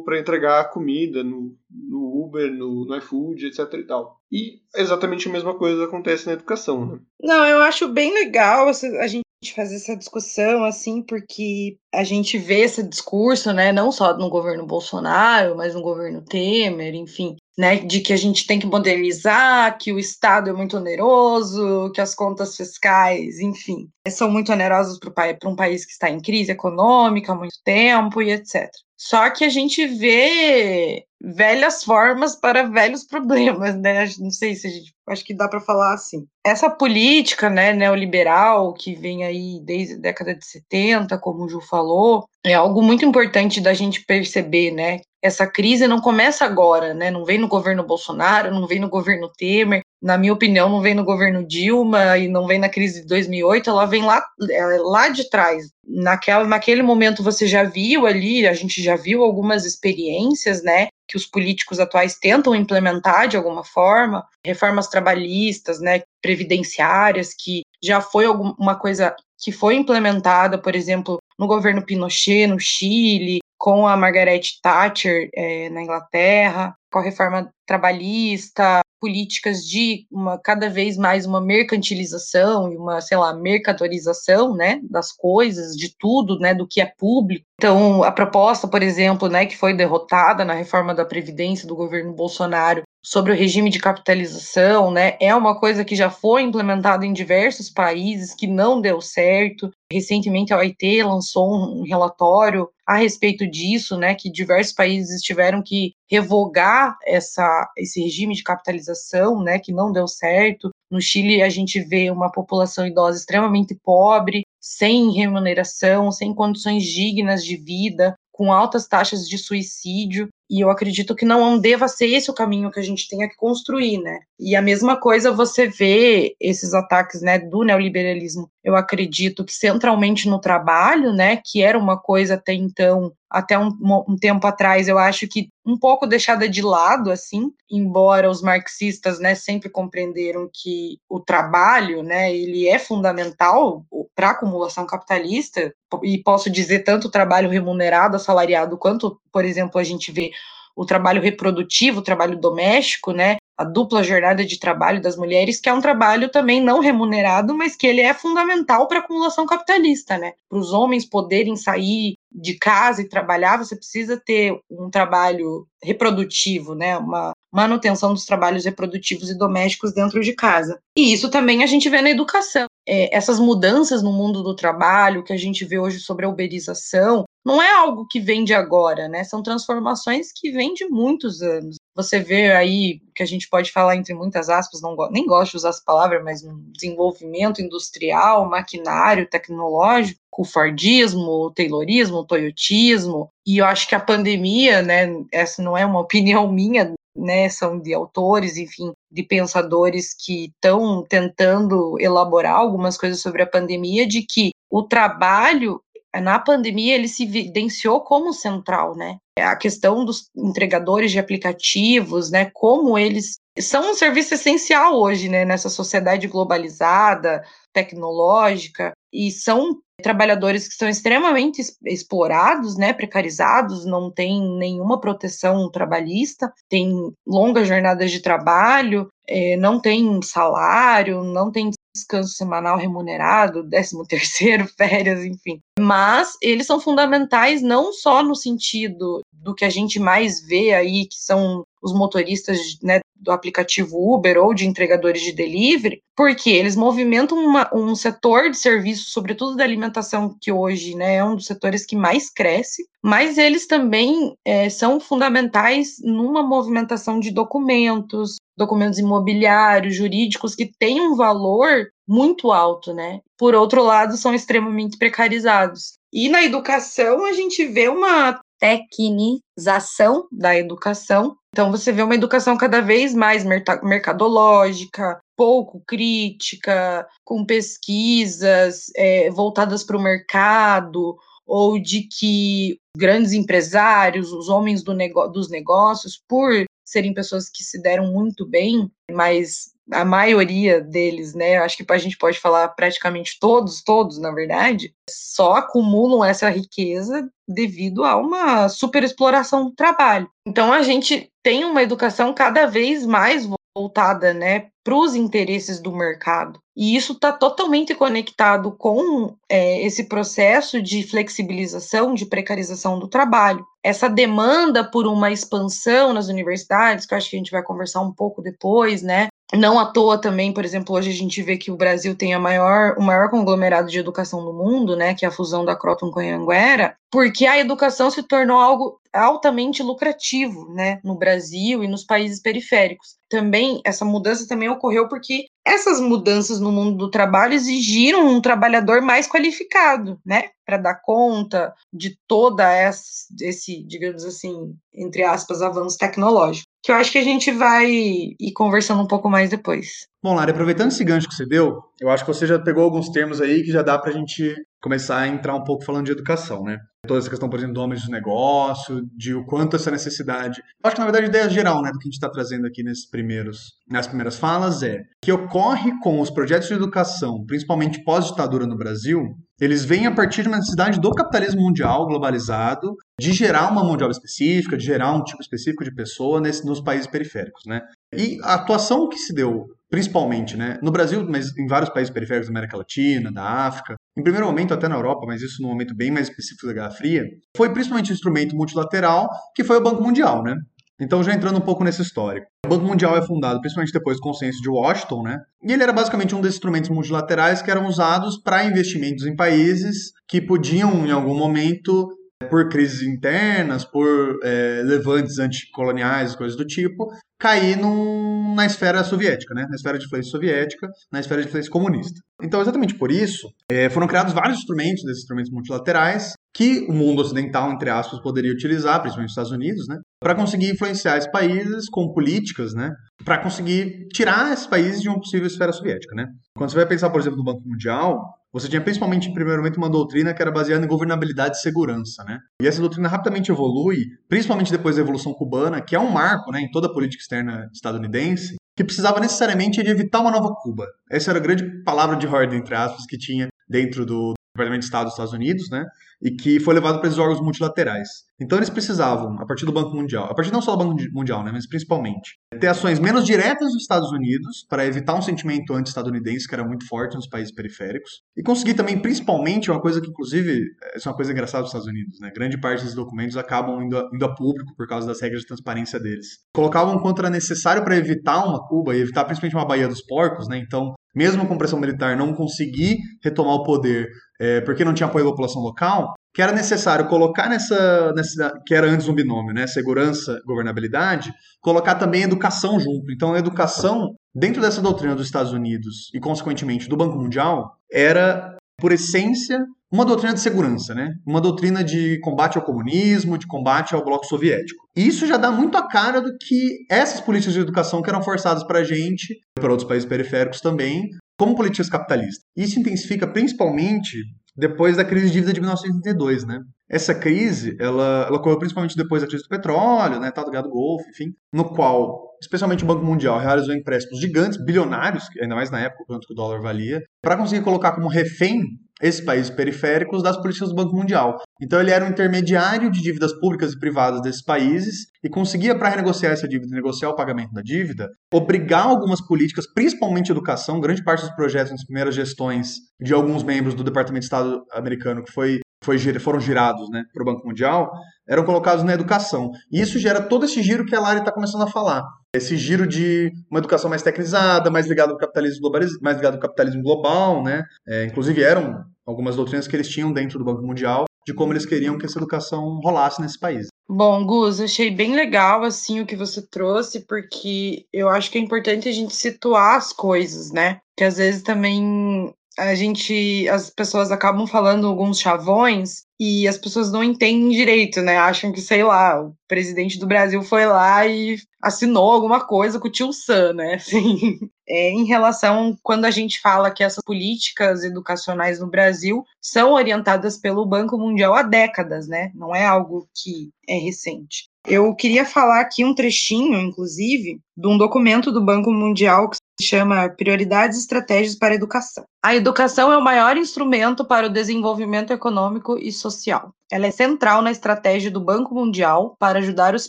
para 0.05 0.19
entregar 0.19 0.71
comida 0.71 1.23
no, 1.23 1.57
no 1.71 2.25
Uber, 2.25 2.53
no, 2.53 2.85
no 2.85 2.97
iFood, 2.97 3.47
etc 3.47 3.73
e 3.75 3.85
tal. 3.85 4.21
E 4.31 4.61
exatamente 4.75 5.29
a 5.29 5.33
mesma 5.33 5.55
coisa 5.55 5.85
acontece 5.85 6.27
na 6.27 6.33
educação, 6.33 6.85
né? 6.85 6.99
Não, 7.23 7.47
eu 7.47 7.63
acho 7.63 7.89
bem 7.89 8.13
legal 8.13 8.69
a 8.69 9.07
gente 9.07 9.23
fazer 9.55 9.77
essa 9.77 9.97
discussão, 9.97 10.65
assim, 10.65 11.03
porque 11.03 11.79
a 11.95 12.03
gente 12.03 12.37
vê 12.37 12.61
esse 12.61 12.83
discurso, 12.83 13.53
né, 13.53 13.73
não 13.73 13.93
só 13.93 14.17
no 14.17 14.29
governo 14.29 14.67
Bolsonaro, 14.67 15.57
mas 15.57 15.75
no 15.75 15.83
governo 15.83 16.23
Temer, 16.23 16.95
enfim, 16.95 17.37
né, 17.57 17.77
de 17.77 18.01
que 18.01 18.13
a 18.13 18.17
gente 18.17 18.47
tem 18.47 18.59
que 18.59 18.67
modernizar, 18.67 19.79
que 19.79 19.93
o 19.93 19.99
Estado 19.99 20.51
é 20.51 20.53
muito 20.53 20.77
oneroso, 20.77 21.91
que 21.95 22.01
as 22.01 22.15
contas 22.15 22.57
fiscais, 22.57 23.39
enfim, 23.39 23.89
são 24.09 24.31
muito 24.31 24.53
onerosas 24.53 24.99
para 24.99 25.49
um 25.49 25.57
país 25.57 25.85
que 25.85 25.93
está 25.93 26.11
em 26.11 26.21
crise 26.21 26.51
econômica 26.51 27.33
há 27.33 27.37
muito 27.37 27.57
tempo 27.65 28.21
e 28.21 28.33
etc. 28.33 28.71
Só 28.99 29.31
que 29.31 29.45
a 29.45 29.49
gente 29.49 29.87
vê 29.87 31.05
velhas 31.21 31.85
formas 31.85 32.35
para 32.35 32.65
velhos 32.69 33.05
problemas, 33.07 33.77
né? 33.77 34.05
Não 34.19 34.31
sei 34.31 34.57
se 34.57 34.67
a 34.67 34.71
gente 34.71 34.93
acho 35.07 35.25
que 35.25 35.33
dá 35.33 35.49
para 35.49 35.61
falar 35.61 35.95
assim. 35.95 36.27
Essa 36.45 36.69
política, 36.69 37.49
né, 37.49 37.73
neoliberal 37.73 38.75
que 38.75 38.95
vem 38.95 39.25
aí 39.25 39.61
desde 39.65 39.95
a 39.95 39.99
década 39.99 40.35
de 40.35 40.45
70, 40.45 41.17
como 41.19 41.45
o 41.45 41.49
Ju 41.49 41.61
falou, 41.61 42.27
é 42.45 42.55
algo 42.55 42.83
muito 42.83 43.05
importante 43.05 43.61
da 43.61 43.73
gente 43.73 44.05
perceber, 44.05 44.73
né? 44.73 45.01
Essa 45.23 45.47
crise 45.47 45.87
não 45.87 46.01
começa 46.01 46.45
agora, 46.45 46.93
né? 46.93 47.11
Não 47.11 47.25
vem 47.25 47.39
no 47.39 47.49
governo 47.49 47.85
Bolsonaro, 47.85 48.51
não 48.51 48.67
vem 48.67 48.81
no 48.81 48.89
governo 48.89 49.31
Temer, 49.37 49.83
na 50.01 50.17
minha 50.17 50.33
opinião, 50.33 50.69
não 50.69 50.81
vem 50.81 50.95
no 50.95 51.05
governo 51.05 51.45
Dilma 51.47 52.17
e 52.17 52.29
não 52.29 52.47
vem 52.47 52.59
na 52.59 52.69
crise 52.69 53.03
de 53.03 53.09
2008, 53.09 53.69
ela 53.69 53.85
vem 53.85 54.05
lá, 54.05 54.25
é 54.51 54.65
lá 54.81 55.09
de 55.09 55.29
trás. 55.29 55.71
Naquela, 55.85 56.45
naquele 56.45 56.83
momento 56.83 57.23
você 57.23 57.47
já 57.47 57.65
viu 57.65 58.07
ali, 58.07 58.47
a 58.47 58.53
gente 58.53 58.83
já 58.83 58.95
viu 58.95 59.25
algumas 59.25 59.65
experiências, 59.65 60.63
né, 60.63 60.89
que 61.09 61.17
os 61.17 61.27
políticos 61.27 61.81
atuais 61.81 62.17
tentam 62.17 62.55
implementar 62.55 63.27
de 63.27 63.37
alguma 63.37 63.65
forma, 63.65 64.25
reformas 64.45 64.87
trabalhistas, 64.87 65.81
né, 65.81 66.03
previdenciárias, 66.23 67.35
que 67.35 67.63
já 67.83 68.01
foi 68.01 68.27
alguma 68.27 68.79
coisa 68.79 69.15
que 69.41 69.51
foi 69.51 69.75
implementada, 69.77 70.59
por 70.59 70.75
exemplo, 70.75 71.19
no 71.39 71.47
governo 71.47 71.85
Pinochet, 71.85 72.47
no 72.47 72.59
Chile, 72.59 73.39
com 73.57 73.87
a 73.87 73.97
Margaret 73.97 74.43
Thatcher 74.63 75.29
é, 75.35 75.69
na 75.71 75.83
Inglaterra, 75.83 76.75
com 76.91 76.99
a 76.99 77.03
reforma 77.03 77.51
trabalhista, 77.67 78.81
políticas 79.01 79.59
de 79.59 80.07
uma 80.11 80.39
cada 80.39 80.69
vez 80.69 80.97
mais 80.97 81.25
uma 81.25 81.41
mercantilização 81.41 82.73
e 82.73 82.77
uma, 82.77 83.01
sei 83.01 83.17
lá, 83.17 83.35
mercadorização, 83.35 84.55
né, 84.55 84.81
das 84.83 85.13
coisas, 85.13 85.77
de 85.77 85.95
tudo, 85.97 86.39
né, 86.39 86.55
do 86.55 86.67
que 86.67 86.81
é 86.81 86.93
público. 86.99 87.45
Então, 87.55 88.03
a 88.03 88.11
proposta, 88.11 88.67
por 88.67 88.83
exemplo, 88.83 89.29
né, 89.29 89.47
que 89.47 89.57
foi 89.57 89.75
derrotada 89.75 90.45
na 90.45 90.55
reforma 90.55 90.95
da 90.95 91.05
previdência 91.05 91.67
do 91.67 91.77
governo 91.77 92.13
Bolsonaro 92.13 92.83
sobre 93.03 93.33
o 93.33 93.35
regime 93.35 93.71
de 93.71 93.79
capitalização, 93.79 94.91
né, 94.91 95.17
é 95.21 95.35
uma 95.35 95.59
coisa 95.59 95.85
que 95.85 95.97
já 95.97 96.11
foi 96.11 96.43
implementada 96.43 97.07
em 97.07 97.13
diversos 97.13 97.71
países 97.71 98.35
que 98.35 98.47
não 98.47 98.81
deu 98.81 99.01
certo. 99.01 99.71
Recentemente 99.91 100.53
a 100.53 100.59
OIT 100.59 101.03
lançou 101.03 101.49
um 101.49 101.85
relatório 101.85 102.69
a 102.87 102.97
respeito 102.97 103.47
disso, 103.47 103.97
né, 103.97 104.15
que 104.15 104.31
diversos 104.31 104.73
países 104.73 105.23
tiveram 105.23 105.63
que 105.63 105.93
revogar 106.11 106.97
essa, 107.07 107.71
esse 107.77 108.01
regime 108.03 108.35
de 108.35 108.43
capitalização, 108.43 109.43
né, 109.43 109.59
que 109.59 109.73
não 109.73 109.93
deu 109.93 110.09
certo. 110.09 110.71
No 110.91 111.01
Chile 111.01 111.43
a 111.43 111.49
gente 111.49 111.81
vê 111.81 112.11
uma 112.11 112.33
população 112.33 112.87
idosa 112.87 113.19
extremamente 113.19 113.75
pobre, 113.75 114.45
sem 114.61 115.13
remuneração, 115.13 116.11
sem 116.11 116.35
condições 116.35 116.85
dignas 116.85 117.45
de 117.45 117.57
vida, 117.57 118.15
com 118.33 118.53
altas 118.53 118.87
taxas 118.87 119.29
de 119.29 119.37
suicídio, 119.37 120.29
e 120.51 120.61
eu 120.61 120.71
acredito 120.71 121.15
que 121.15 121.25
não 121.25 121.59
deva 121.59 121.89
ser 121.89 122.07
esse 122.07 122.31
o 122.31 122.35
caminho 122.35 122.71
que 122.71 122.81
a 122.81 122.83
gente 122.83 123.09
tenha 123.09 123.29
que 123.29 123.37
construir, 123.37 123.99
né? 123.99 124.21
E 124.39 124.55
a 124.55 124.63
mesma 124.63 124.97
coisa 124.97 125.33
você 125.33 125.67
vê 125.67 126.37
esses 126.41 126.73
ataques, 126.73 127.21
né, 127.21 127.39
do 127.39 127.65
neoliberalismo. 127.65 128.51
Eu 128.63 128.77
acredito 128.77 129.45
que 129.45 129.53
centralmente 129.53 130.29
no 130.29 130.41
trabalho, 130.41 131.13
né, 131.13 131.41
que 131.45 131.63
era 131.63 131.79
uma 131.79 131.99
coisa 131.99 132.35
até 132.35 132.53
então, 132.53 133.13
até 133.29 133.59
um, 133.59 133.71
um 134.09 134.17
tempo 134.17 134.47
atrás, 134.47 134.89
eu 134.89 134.99
acho 134.99 135.27
que 135.27 135.49
um 135.67 135.77
pouco 135.77 136.07
deixada 136.07 136.49
de 136.49 136.63
lado, 136.63 137.11
assim, 137.11 137.51
embora 137.71 138.31
os 138.31 138.41
marxistas, 138.41 139.19
né, 139.19 139.35
sempre 139.35 139.69
compreenderam 139.69 140.49
que 140.53 140.99
o 141.09 141.21
trabalho, 141.21 142.03
né, 142.03 142.35
ele 142.35 142.67
é 142.67 142.79
fundamental 142.79 143.85
para 144.15 144.29
a 144.29 144.31
acumulação 144.31 144.87
capitalista, 144.87 145.73
e 146.03 146.19
posso 146.23 146.51
dizer 146.51 146.81
tanto 146.81 147.09
o 147.09 147.11
trabalho 147.11 147.51
remunerado, 147.51 148.17
assalariado, 148.17 148.79
quanto, 148.79 149.21
por 149.33 149.45
exemplo, 149.45 149.81
a 149.81 149.85
gente 149.85 150.13
vê 150.13 150.31
o 150.79 150.87
trabalho 150.87 151.21
reprodutivo, 151.21 151.99
o 151.99 152.05
trabalho 152.05 152.39
doméstico, 152.39 153.11
né? 153.11 153.39
A 153.57 153.65
dupla 153.65 154.05
jornada 154.05 154.45
de 154.45 154.61
trabalho 154.61 155.03
das 155.03 155.17
mulheres, 155.17 155.61
que 155.61 155.69
é 155.69 155.75
um 155.75 155.81
trabalho 155.81 156.29
também 156.31 156.63
não 156.63 156.79
remunerado, 156.79 157.53
mas 157.53 157.75
que 157.75 157.85
ele 157.85 158.01
é 158.01 158.15
fundamental 158.15 158.87
para 158.87 158.99
a 158.99 159.01
acumulação 159.01 159.45
capitalista, 159.45 160.17
né? 160.17 160.35
Para 160.49 160.57
os 160.61 160.73
homens 160.73 161.05
poderem 161.05 161.57
sair 161.57 162.15
de 162.31 162.55
casa 162.55 163.03
e 163.03 163.09
trabalhar, 163.09 163.57
você 163.57 163.75
precisa 163.75 164.23
ter 164.25 164.57
um 164.71 164.89
trabalho 164.89 165.67
reprodutivo, 165.83 166.77
né? 166.77 166.97
Uma 166.97 167.33
manutenção 167.53 168.15
dos 168.15 168.25
trabalhos 168.25 168.65
reprodutivos 168.65 169.31
e 169.31 169.37
domésticos 169.37 169.93
dentro 169.93 170.21
de 170.21 170.33
casa. 170.33 170.79
E 170.97 171.13
isso 171.13 171.29
também 171.29 171.65
a 171.65 171.67
gente 171.67 171.89
vê 171.89 172.01
na 172.01 172.11
educação. 172.11 172.67
É, 172.91 173.15
essas 173.15 173.39
mudanças 173.39 174.03
no 174.03 174.11
mundo 174.11 174.43
do 174.43 174.57
trabalho 174.57 175.23
que 175.23 175.33
a 175.35 175.37
gente 175.37 175.63
vê 175.63 175.79
hoje 175.79 176.01
sobre 176.01 176.25
a 176.25 176.29
uberização, 176.29 177.25
não 177.45 177.63
é 177.63 177.71
algo 177.71 178.07
que 178.09 178.19
vem 178.19 178.45
de 178.45 178.55
agora, 178.55 179.09
né? 179.09 179.25
São 179.25 179.43
transformações 179.43 180.33
que 180.35 180.51
vêm 180.51 180.73
de 180.73 180.87
muitos 180.87 181.43
anos. 181.43 181.77
Você 181.95 182.19
vê 182.19 182.53
aí 182.53 183.01
que 183.15 183.23
a 183.23 183.27
gente 183.27 183.49
pode 183.49 183.73
falar 183.73 183.97
entre 183.97 184.15
muitas 184.15 184.49
aspas, 184.49 184.81
não 184.81 184.97
nem 185.11 185.27
gosto 185.27 185.51
de 185.53 185.57
usar 185.59 185.71
essa 185.71 185.83
palavra, 185.85 186.23
mas 186.23 186.43
um 186.45 186.59
desenvolvimento 186.73 187.61
industrial, 187.61 188.49
maquinário, 188.49 189.29
tecnológico, 189.29 190.19
o 190.39 190.45
Fordismo, 190.45 191.47
o 191.47 191.51
Taylorismo, 191.51 192.19
o 192.19 192.25
Toyotismo, 192.25 193.29
e 193.45 193.59
eu 193.59 193.67
acho 193.67 193.89
que 193.89 193.95
a 193.97 194.01
pandemia, 194.01 194.81
né, 194.83 195.13
essa 195.33 195.61
não 195.61 195.77
é 195.77 195.85
uma 195.85 195.99
opinião 196.01 196.51
minha, 196.51 196.95
né, 197.19 197.49
são 197.49 197.79
de 197.79 197.93
autores, 197.93 198.57
enfim, 198.57 198.93
de 199.11 199.23
pensadores 199.23 200.15
que 200.15 200.47
estão 200.47 201.05
tentando 201.09 201.99
elaborar 202.01 202.57
algumas 202.57 202.97
coisas 202.97 203.21
sobre 203.21 203.43
a 203.43 203.47
pandemia, 203.47 204.07
de 204.07 204.23
que 204.23 204.53
o 204.71 204.83
trabalho 204.83 205.81
na 206.15 206.39
pandemia 206.39 206.95
ele 206.95 207.09
se 207.09 207.25
evidenciou 207.25 208.01
como 208.01 208.33
central, 208.33 208.97
né? 208.97 209.19
A 209.39 209.55
questão 209.57 210.05
dos 210.05 210.31
entregadores 210.37 211.13
de 211.13 211.19
aplicativos, 211.19 212.31
né? 212.31 212.51
Como 212.53 212.99
eles 212.99 213.39
são 213.61 213.91
um 213.91 213.95
serviço 213.95 214.35
essencial 214.35 214.99
hoje, 214.99 215.29
né? 215.29 215.45
Nessa 215.45 215.69
sociedade 215.69 216.27
globalizada, 216.27 217.43
tecnológica, 217.73 218.93
e 219.13 219.31
são 219.31 219.79
trabalhadores 220.03 220.69
que 220.69 220.75
são 220.75 220.89
extremamente 220.89 221.61
explorados, 221.85 222.77
né, 222.77 222.93
precarizados, 222.93 223.85
não 223.85 224.11
tem 224.11 224.41
nenhuma 224.57 225.01
proteção 225.01 225.69
trabalhista, 225.71 226.53
tem 226.69 227.13
longas 227.27 227.67
jornadas 227.67 228.11
de 228.11 228.21
trabalho, 228.21 229.09
é, 229.29 229.57
não 229.57 229.79
tem 229.79 230.21
salário, 230.23 231.23
não 231.23 231.53
tem 231.53 231.71
descanso 231.95 232.35
semanal 232.35 232.79
remunerado, 232.79 233.63
décimo 233.63 234.05
terceiro, 234.09 234.67
férias, 234.77 235.25
enfim. 235.25 235.61
Mas 235.79 236.37
eles 236.41 236.67
são 236.67 236.81
fundamentais 236.81 237.63
não 237.63 237.93
só 237.93 238.23
no 238.23 238.35
sentido 238.35 239.21
do 239.33 239.55
que 239.55 239.65
a 239.65 239.71
gente 239.71 239.99
mais 239.99 240.41
vê 240.41 240.73
aí, 240.75 241.07
que 241.07 241.17
são 241.17 241.65
os 241.83 241.93
motoristas 241.93 242.59
né, 242.83 243.01
do 243.21 243.33
aplicativo 243.33 243.97
Uber 244.15 244.39
ou 244.39 244.55
de 244.55 244.67
entregadores 244.67 245.23
de 245.23 245.33
delivery, 245.33 246.03
porque 246.17 246.51
eles 246.51 246.77
movimentam 246.77 247.39
uma, 247.39 247.69
um 247.75 247.95
setor 247.95 248.51
de 248.51 248.57
serviços, 248.57 249.13
sobretudo 249.13 249.57
da 249.57 249.65
alimentação, 249.65 250.37
que 250.41 250.53
hoje 250.53 250.95
né, 250.95 251.17
é 251.17 251.25
um 251.25 251.35
dos 251.35 251.47
setores 251.47 251.85
que 251.85 251.97
mais 251.97 252.31
cresce, 252.31 252.85
mas 253.03 253.39
eles 253.39 253.67
também 253.67 254.35
é, 254.45 254.69
são 254.71 255.01
fundamentais 255.01 255.97
numa 256.01 256.43
movimentação 256.43 257.19
de 257.19 257.31
documentos, 257.31 258.37
documentos 258.57 258.99
imobiliários, 258.99 259.97
jurídicos, 259.97 260.55
que 260.55 260.71
têm 260.79 261.01
um 261.01 261.17
valor 261.17 261.89
muito 262.07 262.51
alto, 262.51 262.93
né? 262.95 263.21
Por 263.37 263.55
outro 263.55 263.83
lado, 263.83 264.17
são 264.17 264.35
extremamente 264.35 264.97
precarizados. 264.97 265.99
E 266.13 266.29
na 266.29 266.43
educação, 266.43 267.25
a 267.27 267.33
gente 267.33 267.65
vê 267.67 267.89
uma 267.89 268.41
tecnização 268.59 270.27
da 270.33 270.57
educação. 270.57 271.37
Então, 271.53 271.71
você 271.71 271.93
vê 271.93 272.03
uma 272.03 272.15
educação 272.15 272.57
cada 272.57 272.81
vez 272.81 273.15
mais 273.15 273.45
mercadológica, 273.45 275.21
pouco 275.37 275.83
crítica, 275.87 277.07
com 277.25 277.45
pesquisas 277.45 278.87
é, 278.97 279.31
voltadas 279.31 279.85
para 279.85 279.97
o 279.97 280.03
mercado, 280.03 281.17
ou 281.47 281.79
de 281.79 282.03
que 282.03 282.79
grandes 282.97 283.33
empresários, 283.33 284.33
os 284.33 284.49
homens 284.49 284.83
do 284.83 284.95
dos 285.33 285.49
negócios, 285.49 286.21
por 286.29 286.65
serem 286.85 287.15
pessoas 287.15 287.49
que 287.49 287.63
se 287.63 287.81
deram 287.81 288.13
muito 288.13 288.47
bem, 288.47 288.91
mas 289.11 289.73
a 289.93 290.05
maioria 290.05 290.81
deles, 290.81 291.35
né, 291.35 291.59
acho 291.59 291.77
que 291.77 291.93
a 291.93 291.99
gente 291.99 292.17
pode 292.17 292.39
falar 292.39 292.69
praticamente 292.69 293.39
todos, 293.41 293.83
todos, 293.83 294.19
na 294.19 294.31
verdade, 294.31 294.95
só 295.09 295.55
acumulam 295.55 296.25
essa 296.25 296.49
riqueza 296.51 297.29
devido 297.47 298.05
a 298.05 298.17
uma 298.17 298.69
superexploração 298.69 299.67
do 299.67 299.75
trabalho. 299.75 300.29
Então 300.47 300.73
a 300.73 300.83
gente 300.83 301.31
tem 301.43 301.65
uma 301.65 301.83
educação 301.83 302.35
cada 302.35 302.67
vez 302.67 303.07
mais 303.07 303.49
voltada, 303.75 304.35
né, 304.35 304.69
para 304.83 304.95
os 304.95 305.15
interesses 305.15 305.81
do 305.81 305.95
mercado. 305.95 306.61
E 306.77 306.97
isso 306.97 307.13
está 307.13 307.33
totalmente 307.33 307.95
conectado 307.95 308.73
com 308.73 309.37
é, 309.49 309.85
esse 309.85 310.05
processo 310.05 310.83
de 310.83 311.03
flexibilização, 311.03 312.15
de 312.15 312.27
precarização 312.27 312.99
do 312.99 313.07
trabalho. 313.09 313.65
Essa 313.85 314.09
demanda 314.09 314.83
por 314.83 315.07
uma 315.07 315.31
expansão 315.31 316.13
nas 316.13 316.29
universidades, 316.29 317.07
que 317.07 317.15
eu 317.15 317.19
acho 317.19 317.31
que 317.31 317.37
a 317.37 317.39
gente 317.39 317.51
vai 317.51 317.63
conversar 317.63 318.01
um 318.01 318.13
pouco 318.13 318.43
depois, 318.43 319.03
né? 319.03 319.29
Não 319.55 319.79
à 319.79 319.87
toa 319.87 320.21
também, 320.21 320.53
por 320.53 320.63
exemplo, 320.63 320.95
hoje 320.95 321.09
a 321.11 321.15
gente 321.15 321.43
vê 321.43 321.57
que 321.57 321.71
o 321.71 321.77
Brasil 321.77 322.15
tem 322.15 322.35
a 322.35 322.39
maior, 322.39 322.95
o 322.99 323.03
maior 323.03 323.31
conglomerado 323.31 323.89
de 323.89 323.99
educação 323.99 324.45
do 324.45 324.53
mundo, 324.53 324.95
né, 324.95 325.15
que 325.15 325.25
é 325.25 325.29
a 325.29 325.31
fusão 325.33 325.65
da 325.65 325.75
Croton 325.75 326.11
com 326.11 326.21
a 326.21 326.23
Anhanguera, 326.23 326.95
porque 327.11 327.47
a 327.47 327.59
educação 327.59 328.11
se 328.11 328.23
tornou 328.23 328.59
algo 328.59 329.01
altamente 329.11 329.83
lucrativo, 329.83 330.69
né, 330.75 331.01
no 331.03 331.15
Brasil 331.15 331.83
e 331.83 331.89
nos 331.89 332.05
países 332.05 332.43
periféricos. 332.43 333.17
Também 333.27 333.81
essa 333.87 334.05
mudança 334.05 334.47
também 334.47 334.69
ocorreu 334.69 335.09
porque 335.09 335.47
essas 335.65 335.99
mudanças 335.99 336.61
no 336.61 336.71
mundo 336.71 336.99
do 336.99 337.11
trabalho 337.11 337.55
exigiram 337.55 338.29
um 338.29 338.43
trabalhador 338.43 339.01
mais 339.01 339.27
qualificado, 339.27 340.21
né, 340.27 340.51
para 340.67 340.77
dar 340.77 341.01
conta 341.03 341.73
de 341.91 342.19
toda 342.27 342.71
essa, 342.71 343.03
esse, 343.41 343.83
digamos 343.85 344.27
assim, 344.27 344.75
entre 344.95 345.23
aspas, 345.23 345.63
avanço 345.63 345.97
tecnológico 345.97 346.68
que 346.83 346.93
eu 346.93 346.97
acho 346.97 347.13
que 347.13 347.19
a 347.19 347.25
gente 347.25 347.51
vai 347.51 347.87
ir 347.91 348.53
conversando 348.55 349.03
um 349.03 349.07
pouco 349.07 349.29
mais 349.29 349.51
depois. 349.51 350.07
Bom, 350.23 350.35
Lara, 350.35 350.51
aproveitando 350.51 350.91
esse 350.91 351.05
gancho 351.05 351.29
que 351.29 351.35
você 351.35 351.47
deu, 351.47 351.83
eu 352.01 352.11
acho 352.11 352.25
que 352.25 352.33
você 352.33 352.47
já 352.47 352.59
pegou 352.59 352.85
alguns 352.85 353.09
termos 353.11 353.41
aí 353.41 353.63
que 353.63 353.71
já 353.71 353.83
dá 353.83 353.99
para 353.99 354.11
a 354.11 354.15
gente 354.15 354.55
começar 354.81 355.19
a 355.19 355.29
entrar 355.29 355.55
um 355.55 355.65
pouco 355.65 355.85
falando 355.85 356.07
de 356.07 356.13
educação, 356.13 356.63
né? 356.63 356.79
Toda 357.07 357.21
essa 357.21 357.31
questão, 357.31 357.49
por 357.49 357.59
exemplo, 357.59 357.75
do 357.75 357.81
homem 357.81 357.99
de 357.99 358.11
negócio, 358.11 359.03
de 359.17 359.35
o 359.35 359.45
quanto 359.45 359.77
essa 359.77 359.91
necessidade. 359.91 360.61
Acho 360.83 360.97
que, 360.97 361.01
na 361.01 361.07
verdade, 361.07 361.27
a 361.27 361.29
ideia 361.29 361.49
geral, 361.49 361.81
né, 361.81 361.91
do 361.91 361.99
que 361.99 362.07
a 362.07 362.09
gente 362.09 362.15
está 362.15 362.29
trazendo 362.29 362.67
aqui 362.67 362.83
nesses 362.83 363.09
primeiros, 363.09 363.75
nas 363.89 364.07
primeiras 364.07 364.37
falas 364.37 364.83
é 364.83 365.03
que 365.23 365.33
ocorre 365.33 365.93
com 366.01 366.21
os 366.21 366.31
projetos 366.31 366.69
de 366.69 366.75
educação, 366.75 367.45
principalmente 367.47 368.03
pós-ditadura 368.03 368.67
no 368.67 368.77
Brasil, 368.77 369.37
eles 369.61 369.85
vêm 369.85 370.07
a 370.07 370.15
partir 370.15 370.43
de 370.43 370.49
uma 370.49 370.59
necessidade 370.59 371.01
do 371.01 371.11
capitalismo 371.11 371.63
mundial 371.63 372.07
globalizado 372.07 372.95
de 373.21 373.33
gerar 373.33 373.71
uma 373.71 373.83
mão 373.83 373.97
de 373.97 374.05
obra 374.05 374.13
específica, 374.13 374.77
de 374.77 374.85
gerar 374.85 375.13
um 375.13 375.25
tipo 375.25 375.43
específico 375.43 375.85
de 375.85 375.95
pessoa 375.95 376.41
nesse, 376.41 376.65
nos 376.65 376.81
países 376.81 377.09
periféricos, 377.09 377.63
né? 377.67 377.83
E 378.13 378.39
a 378.43 378.55
atuação 378.55 379.09
que 379.09 379.19
se 379.19 379.35
deu, 379.35 379.67
principalmente, 379.91 380.57
né, 380.57 380.79
no 380.83 380.91
Brasil, 380.91 381.27
mas 381.29 381.57
em 381.57 381.67
vários 381.67 381.91
países 381.91 382.13
periféricos 382.13 382.49
da 382.49 382.53
América 382.53 382.77
Latina, 382.77 383.33
da 383.33 383.43
África, 383.43 383.97
em 384.17 384.23
primeiro 384.23 384.47
momento 384.47 384.75
até 384.75 384.89
na 384.89 384.97
Europa, 384.97 385.27
mas 385.27 385.43
isso 385.43 385.63
num 385.63 385.69
momento 385.69 385.95
bem 385.95 386.11
mais 386.11 386.29
específico 386.29 386.67
da 386.67 386.73
Guerra 386.73 386.91
Fria, 386.91 387.25
foi 387.57 387.73
principalmente 387.73 388.11
um 388.11 388.15
instrumento 388.15 388.57
multilateral, 388.57 389.29
que 389.55 389.65
foi 389.65 389.79
o 389.79 389.83
Banco 389.83 390.03
Mundial, 390.03 390.43
né? 390.43 390.57
Então, 391.01 391.23
já 391.23 391.33
entrando 391.33 391.59
um 391.59 391.65
pouco 391.65 391.85
nessa 391.85 392.03
história. 392.03 392.45
O 392.67 392.69
Banco 392.69 392.85
Mundial 392.85 393.17
é 393.17 393.25
fundado 393.25 393.61
principalmente 393.61 393.93
depois 393.93 394.17
do 394.17 394.21
consenso 394.21 394.61
de 394.61 394.69
Washington, 394.69 395.23
né? 395.23 395.39
E 395.63 395.73
ele 395.73 395.85
era 395.85 395.93
basicamente 395.93 396.35
um 396.35 396.41
desses 396.41 396.57
instrumentos 396.57 396.91
multilaterais 396.91 397.63
que 397.63 397.71
eram 397.71 397.87
usados 397.87 398.37
para 398.43 398.65
investimentos 398.65 399.25
em 399.25 399.37
países 399.37 400.13
que 400.27 400.41
podiam, 400.41 401.07
em 401.07 401.13
algum 401.13 401.39
momento, 401.39 402.09
por 402.49 402.69
crises 402.69 403.03
internas, 403.03 403.85
por 403.85 404.39
é, 404.45 404.83
levantes 404.85 405.39
anticoloniais, 405.39 406.37
coisas 406.37 406.57
do 406.57 406.65
tipo, 406.65 407.09
cair 407.39 407.77
num, 407.77 408.55
na 408.55 408.65
esfera 408.65 409.03
soviética, 409.03 409.55
né? 409.55 409.67
na 409.69 409.75
esfera 409.75 409.99
de 409.99 410.05
influência 410.05 410.31
soviética, 410.31 410.89
na 411.11 411.21
esfera 411.21 411.43
de 411.43 411.49
influência 411.49 411.71
comunista. 411.71 412.21
Então, 412.41 412.61
exatamente 412.61 412.95
por 412.95 413.11
isso, 413.11 413.49
é, 413.71 413.91
foram 413.91 414.07
criados 414.07 414.33
vários 414.33 414.59
instrumentos, 414.59 415.03
desses 415.03 415.23
instrumentos 415.23 415.51
multilaterais, 415.51 416.35
que 416.59 416.85
o 416.89 416.93
mundo 416.93 417.23
ocidental, 417.23 417.71
entre 417.71 417.89
aspas, 417.89 418.19
poderia 418.19 418.51
utilizar, 418.51 419.01
principalmente 419.01 419.29
os 419.29 419.33
Estados 419.33 419.53
Unidos, 419.53 419.87
né, 419.87 419.97
para 420.21 420.35
conseguir 420.35 420.73
influenciar 420.73 421.17
esses 421.17 421.31
países 421.31 421.89
com 421.89 422.13
políticas, 422.13 422.75
né, 422.75 422.91
para 423.25 423.39
conseguir 423.39 424.09
tirar 424.13 424.53
esses 424.53 424.67
países 424.67 425.01
de 425.01 425.09
uma 425.09 425.21
possível 425.21 425.47
esfera 425.47 425.73
soviética, 425.73 426.17
né. 426.17 426.27
Quando 426.57 426.71
você 426.71 426.77
vai 426.77 426.87
pensar, 426.87 427.11
por 427.11 427.21
exemplo, 427.21 427.39
no 427.39 427.45
Banco 427.45 427.63
Mundial, 427.65 428.21
você 428.53 428.69
tinha 428.69 428.81
principalmente, 428.81 429.29
momento, 429.29 429.77
uma 429.77 429.89
doutrina 429.89 430.35
que 430.35 430.43
era 430.43 430.51
baseada 430.51 430.85
em 430.85 430.89
governabilidade 430.89 431.59
e 431.59 431.61
segurança, 431.61 432.25
né? 432.25 432.39
E 432.61 432.67
essa 432.67 432.81
doutrina 432.81 433.07
rapidamente 433.07 433.53
evolui, 433.53 434.07
principalmente 434.29 434.73
depois 434.73 434.97
da 434.97 435.03
Revolução 435.03 435.35
Cubana, 435.35 435.81
que 435.81 435.95
é 435.95 436.01
um 436.01 436.11
marco 436.11 436.51
né, 436.51 436.61
em 436.61 436.71
toda 436.73 436.89
a 436.89 436.93
política 436.93 437.21
externa 437.21 437.69
estadunidense, 437.73 438.57
que 438.77 438.83
precisava 438.83 439.21
necessariamente 439.21 439.81
de 439.83 439.91
evitar 439.91 440.21
uma 440.21 440.33
nova 440.33 440.53
Cuba. 440.61 440.87
Essa 441.09 441.31
era 441.31 441.39
a 441.39 441.43
grande 441.43 441.85
palavra 441.85 442.17
de 442.17 442.27
ordem, 442.27 442.59
entre 442.59 442.75
aspas, 442.75 443.05
que 443.07 443.19
tinha 443.19 443.49
dentro 443.69 444.07
do 444.07 444.33
Departamento 444.59 444.81
de 444.81 444.87
Estado 444.87 445.05
dos 445.05 445.15
Estados 445.15 445.33
Unidos, 445.33 445.71
né? 445.71 445.85
e 446.21 446.33
que 446.33 446.59
foi 446.61 446.75
levado 446.75 446.99
para 446.99 447.07
esses 447.07 447.19
órgãos 447.19 447.41
multilaterais. 447.41 448.09
Então 448.41 448.59
eles 448.59 448.71
precisavam, 448.71 449.37
a 449.41 449.47
partir 449.47 449.65
do 449.65 449.73
Banco 449.73 449.95
Mundial, 449.95 450.25
a 450.25 450.35
partir 450.35 450.53
não 450.53 450.63
só 450.63 450.77
do 450.77 450.85
Banco 450.85 450.97
Mundial, 451.13 451.45
né, 451.45 451.51
mas 451.53 451.67
principalmente, 451.67 452.39
ter 452.61 452.69
ações 452.69 452.99
menos 452.99 453.25
diretas 453.25 453.73
dos 453.73 453.83
Estados 453.83 454.11
Unidos 454.11 454.65
para 454.69 454.87
evitar 454.87 455.15
um 455.15 455.23
sentimento 455.23 455.73
anti-estadunidense 455.75 456.47
que 456.47 456.55
era 456.55 456.65
muito 456.65 456.87
forte 456.87 457.15
nos 457.15 457.29
países 457.29 457.53
periféricos 457.53 458.23
e 458.37 458.43
conseguir 458.43 458.75
também, 458.75 459.01
principalmente, 459.01 459.71
uma 459.71 459.81
coisa 459.81 460.01
que 460.01 460.09
inclusive 460.09 460.61
essa 460.95 461.09
é 461.09 461.11
uma 461.11 461.17
coisa 461.17 461.33
engraçada 461.33 461.63
dos 461.63 461.71
Estados 461.71 461.89
Unidos, 461.89 462.19
né? 462.21 462.31
Grande 462.35 462.59
parte 462.61 462.81
desses 462.81 462.95
documentos 462.95 463.37
acabam 463.37 463.83
indo 463.83 463.99
a, 463.99 464.09
indo 464.13 464.25
a 464.25 464.35
público 464.35 464.75
por 464.77 464.87
causa 464.87 465.07
das 465.07 465.21
regras 465.21 465.41
de 465.43 465.47
transparência 465.47 465.99
deles. 465.99 466.27
Colocavam 466.53 466.99
quanto 466.99 467.21
era 467.21 467.31
necessário 467.31 467.85
para 467.85 467.97
evitar 467.97 468.45
uma 468.45 468.65
Cuba 468.67 468.95
e 468.95 469.01
evitar 469.01 469.25
principalmente 469.25 469.57
uma 469.57 469.67
Baía 469.67 469.89
dos 469.89 470.05
Porcos, 470.05 470.49
né? 470.49 470.59
Então 470.59 470.95
mesmo 471.19 471.49
com 471.49 471.59
pressão 471.59 471.81
militar, 471.81 472.17
não 472.17 472.33
conseguir 472.33 472.99
retomar 473.25 473.55
o 473.55 473.65
poder 473.65 474.09
é, 474.41 474.61
porque 474.61 474.85
não 474.85 474.95
tinha 474.95 475.09
apoio 475.09 475.25
da 475.25 475.31
população 475.33 475.61
local, 475.61 476.15
que 476.33 476.41
era 476.41 476.53
necessário 476.53 477.09
colocar 477.09 477.49
nessa, 477.49 478.13
nessa 478.13 478.53
que 478.65 478.73
era 478.73 478.87
antes 478.87 479.09
um 479.09 479.15
binômio, 479.15 479.53
né, 479.53 479.67
segurança, 479.67 480.41
governabilidade, 480.47 481.33
colocar 481.61 481.97
também 481.97 482.23
educação 482.23 482.79
junto. 482.79 483.11
Então, 483.11 483.35
a 483.35 483.39
educação, 483.39 484.15
dentro 484.33 484.63
dessa 484.63 484.81
doutrina 484.81 485.17
dos 485.17 485.27
Estados 485.27 485.53
Unidos 485.53 486.09
e, 486.15 486.21
consequentemente, 486.21 486.89
do 486.89 486.97
Banco 486.97 487.19
Mundial, 487.19 487.73
era, 487.93 488.57
por 488.79 488.93
essência, 488.93 489.59
uma 489.91 490.05
doutrina 490.05 490.35
de 490.35 490.41
segurança, 490.41 490.95
né? 490.95 491.15
Uma 491.27 491.41
doutrina 491.41 491.83
de 491.83 492.21
combate 492.21 492.57
ao 492.57 492.65
comunismo, 492.65 493.37
de 493.37 493.47
combate 493.47 493.95
ao 493.95 494.05
bloco 494.05 494.27
soviético. 494.27 494.87
E 494.97 495.07
isso 495.07 495.27
já 495.27 495.37
dá 495.37 495.51
muito 495.51 495.77
a 495.77 495.89
cara 495.89 496.21
do 496.21 496.37
que 496.39 496.87
essas 496.91 497.21
políticas 497.21 497.55
de 497.55 497.61
educação 497.61 498.03
que 498.03 498.09
eram 498.09 498.23
forçadas 498.23 498.63
para 498.63 498.81
a 498.81 498.85
gente, 498.85 499.39
para 499.55 499.71
outros 499.71 499.89
países 499.89 500.09
periféricos 500.09 500.61
também, 500.61 501.11
como 501.39 501.57
políticas 501.57 501.89
capitalistas. 501.89 502.45
Isso 502.57 502.79
intensifica 502.79 503.27
principalmente 503.27 504.19
depois 504.57 504.97
da 504.97 505.05
crise 505.05 505.27
de 505.27 505.33
dívida 505.33 505.53
de 505.53 505.61
1932, 505.61 506.45
né? 506.45 506.61
Essa 506.91 507.15
crise, 507.15 507.77
ela, 507.79 508.27
ela 508.29 508.37
ocorreu 508.37 508.59
principalmente 508.59 508.97
depois 508.97 509.23
da 509.23 509.29
crise 509.29 509.45
do 509.45 509.49
petróleo, 509.49 510.19
né, 510.19 510.31
tal 510.31 510.45
do 510.45 510.51
gado 510.51 510.71
Golfo, 510.71 511.09
enfim, 511.11 511.33
no 511.53 511.65
qual, 511.75 512.37
especialmente 512.41 512.83
o 512.83 512.87
Banco 512.87 513.05
Mundial 513.05 513.39
realizou 513.39 513.75
empréstimos 513.75 514.21
gigantes, 514.21 514.63
bilionários, 514.65 515.25
ainda 515.41 515.55
mais 515.55 515.71
na 515.71 515.81
época, 515.81 516.05
quanto 516.07 516.27
que 516.27 516.33
o 516.33 516.37
dólar 516.37 516.61
valia, 516.61 517.03
para 517.23 517.37
conseguir 517.37 517.63
colocar 517.63 517.93
como 517.93 518.09
refém 518.09 518.63
esses 519.01 519.25
países 519.25 519.51
periféricos 519.51 520.23
das 520.23 520.37
políticas 520.37 520.71
do 520.71 520.75
Banco 520.75 520.97
Mundial. 520.97 521.37
Então 521.63 521.81
ele 521.81 521.91
era 521.91 522.05
um 522.05 522.09
intermediário 522.09 522.91
de 522.91 523.01
dívidas 523.01 523.33
públicas 523.39 523.73
e 523.73 523.79
privadas 523.79 524.21
desses 524.23 524.43
países 524.43 525.07
e 525.23 525.29
conseguia, 525.29 525.77
para 525.77 525.89
renegociar 525.89 526.33
essa 526.33 526.49
dívida, 526.49 526.75
negociar 526.75 527.11
o 527.11 527.15
pagamento 527.15 527.53
da 527.53 527.63
dívida, 527.63 528.09
obrigar 528.33 528.87
algumas 528.87 529.21
políticas, 529.21 529.67
principalmente 529.73 530.33
educação, 530.33 530.81
grande 530.81 531.05
parte 531.05 531.23
dos 531.23 531.35
projetos 531.37 531.71
nas 531.71 531.85
primeiras 531.85 532.15
gestões 532.15 532.77
de 533.01 533.15
alguns 533.15 533.43
membros 533.43 533.75
do 533.75 533.85
Departamento 533.85 534.21
de 534.21 534.27
Estado 534.27 534.63
americano 534.73 535.23
que 535.23 535.33
foi, 535.33 535.61
foi 535.89 536.19
foram 536.19 536.39
girados 536.39 536.91
né, 536.91 537.05
para 537.15 537.23
o 537.23 537.25
Banco 537.25 537.47
Mundial, 537.47 537.91
eram 538.29 538.45
colocados 538.45 538.85
na 538.85 538.93
educação. 538.93 539.51
E 539.73 539.81
isso 539.81 539.99
gera 539.99 540.21
todo 540.21 540.45
esse 540.45 540.63
giro 540.63 540.85
que 540.85 540.95
a 540.95 541.01
Lari 541.01 541.21
está 541.21 541.33
começando 541.33 541.63
a 541.63 541.71
falar. 541.71 542.03
Esse 542.35 542.59
giro 542.59 542.87
de 542.87 543.33
uma 543.51 543.59
educação 543.59 543.89
mais 543.89 544.03
tecnizada, 544.03 544.71
mais 544.71 544.87
ligada 544.87 545.13
ao 545.13 545.19
capitalismo 545.19 545.71
mais 546.03 546.17
ligado 546.19 546.35
ao 546.35 546.41
capitalismo 546.41 546.83
global, 546.83 547.43
né? 547.43 547.65
É, 547.89 548.05
inclusive 548.05 548.43
eram 548.43 548.85
algumas 549.07 549.37
doutrinas 549.37 549.67
que 549.67 549.75
eles 549.75 549.89
tinham 549.89 550.13
dentro 550.13 550.39
do 550.39 550.45
Banco 550.45 550.63
Mundial 550.63 551.07
de 551.27 551.35
como 551.35 551.53
eles 551.53 551.67
queriam 551.67 551.99
que 551.99 552.07
essa 552.07 552.19
educação 552.19 552.81
rolasse 552.83 553.21
nesse 553.21 553.39
país. 553.39 553.67
Bom, 553.87 554.25
Gus, 554.27 554.61
achei 554.61 554.91
bem 554.91 555.15
legal 555.15 555.63
assim 555.63 556.01
o 556.01 556.07
que 556.07 556.17
você 556.17 556.41
trouxe, 556.47 557.07
porque 557.07 557.87
eu 557.93 558.09
acho 558.09 558.31
que 558.31 558.39
é 558.39 558.41
importante 558.41 558.89
a 558.89 558.93
gente 558.93 559.15
situar 559.15 559.77
as 559.77 559.93
coisas, 559.93 560.51
né? 560.53 560.81
Que 560.97 561.05
às 561.05 561.17
vezes 561.17 561.43
também 561.43 562.33
a 562.59 562.75
gente, 562.75 563.49
as 563.49 563.71
pessoas 563.71 564.11
acabam 564.11 564.45
falando 564.45 564.89
alguns 564.89 565.21
chavões 565.21 566.03
e 566.19 566.49
as 566.49 566.59
pessoas 566.59 566.91
não 566.91 567.05
entendem 567.05 567.51
direito, 567.51 568.03
né? 568.03 568.19
Acham 568.19 568.51
que, 568.51 568.61
sei 568.61 568.83
lá, 568.83 569.23
o 569.23 569.33
presidente 569.47 569.97
do 569.97 570.09
Brasil 570.09 570.43
foi 570.43 570.67
lá 570.67 571.07
e 571.07 571.37
assinou 571.63 572.11
alguma 572.11 572.45
coisa 572.45 572.81
com 572.81 572.89
o 572.89 572.91
tio 572.91 573.13
Sam, 573.13 573.53
né? 573.53 573.75
Assim, 573.79 574.41
é, 574.69 574.91
em 574.91 575.05
relação 575.05 575.79
quando 575.85 576.05
a 576.05 576.11
gente 576.11 576.41
fala 576.41 576.73
que 576.73 576.83
essas 576.83 577.03
políticas 577.05 577.85
educacionais 577.85 578.59
no 578.59 578.67
Brasil 578.67 579.25
são 579.41 579.75
orientadas 579.75 580.37
pelo 580.37 580.67
Banco 580.67 580.99
Mundial 580.99 581.35
há 581.35 581.43
décadas, 581.43 582.09
né? 582.09 582.33
Não 582.35 582.53
é 582.53 582.67
algo 582.67 583.09
que 583.15 583.51
é 583.69 583.79
recente. 583.79 584.49
Eu 584.71 584.95
queria 584.95 585.25
falar 585.25 585.61
aqui 585.61 585.83
um 585.83 585.95
trechinho, 585.95 586.61
inclusive, 586.61 587.41
de 587.57 587.67
um 587.67 587.79
documento 587.79 588.31
do 588.31 588.45
Banco 588.45 588.71
Mundial 588.71 589.31
que 589.31 589.65
chama 589.65 590.11
Prioridades 590.11 590.77
e 590.77 590.81
Estratégias 590.81 591.35
para 591.35 591.55
a 591.55 591.57
Educação. 591.57 592.05
A 592.23 592.37
educação 592.37 592.93
é 592.93 592.99
o 592.99 593.03
maior 593.03 593.39
instrumento 593.39 594.05
para 594.05 594.27
o 594.27 594.31
desenvolvimento 594.31 595.11
econômico 595.11 595.79
e 595.79 595.91
social. 595.91 596.51
Ela 596.71 596.87
é 596.87 596.91
central 596.91 597.41
na 597.41 597.51
estratégia 597.51 598.11
do 598.11 598.21
Banco 598.21 598.55
Mundial 598.55 599.17
para 599.19 599.39
ajudar 599.39 599.75
os 599.75 599.89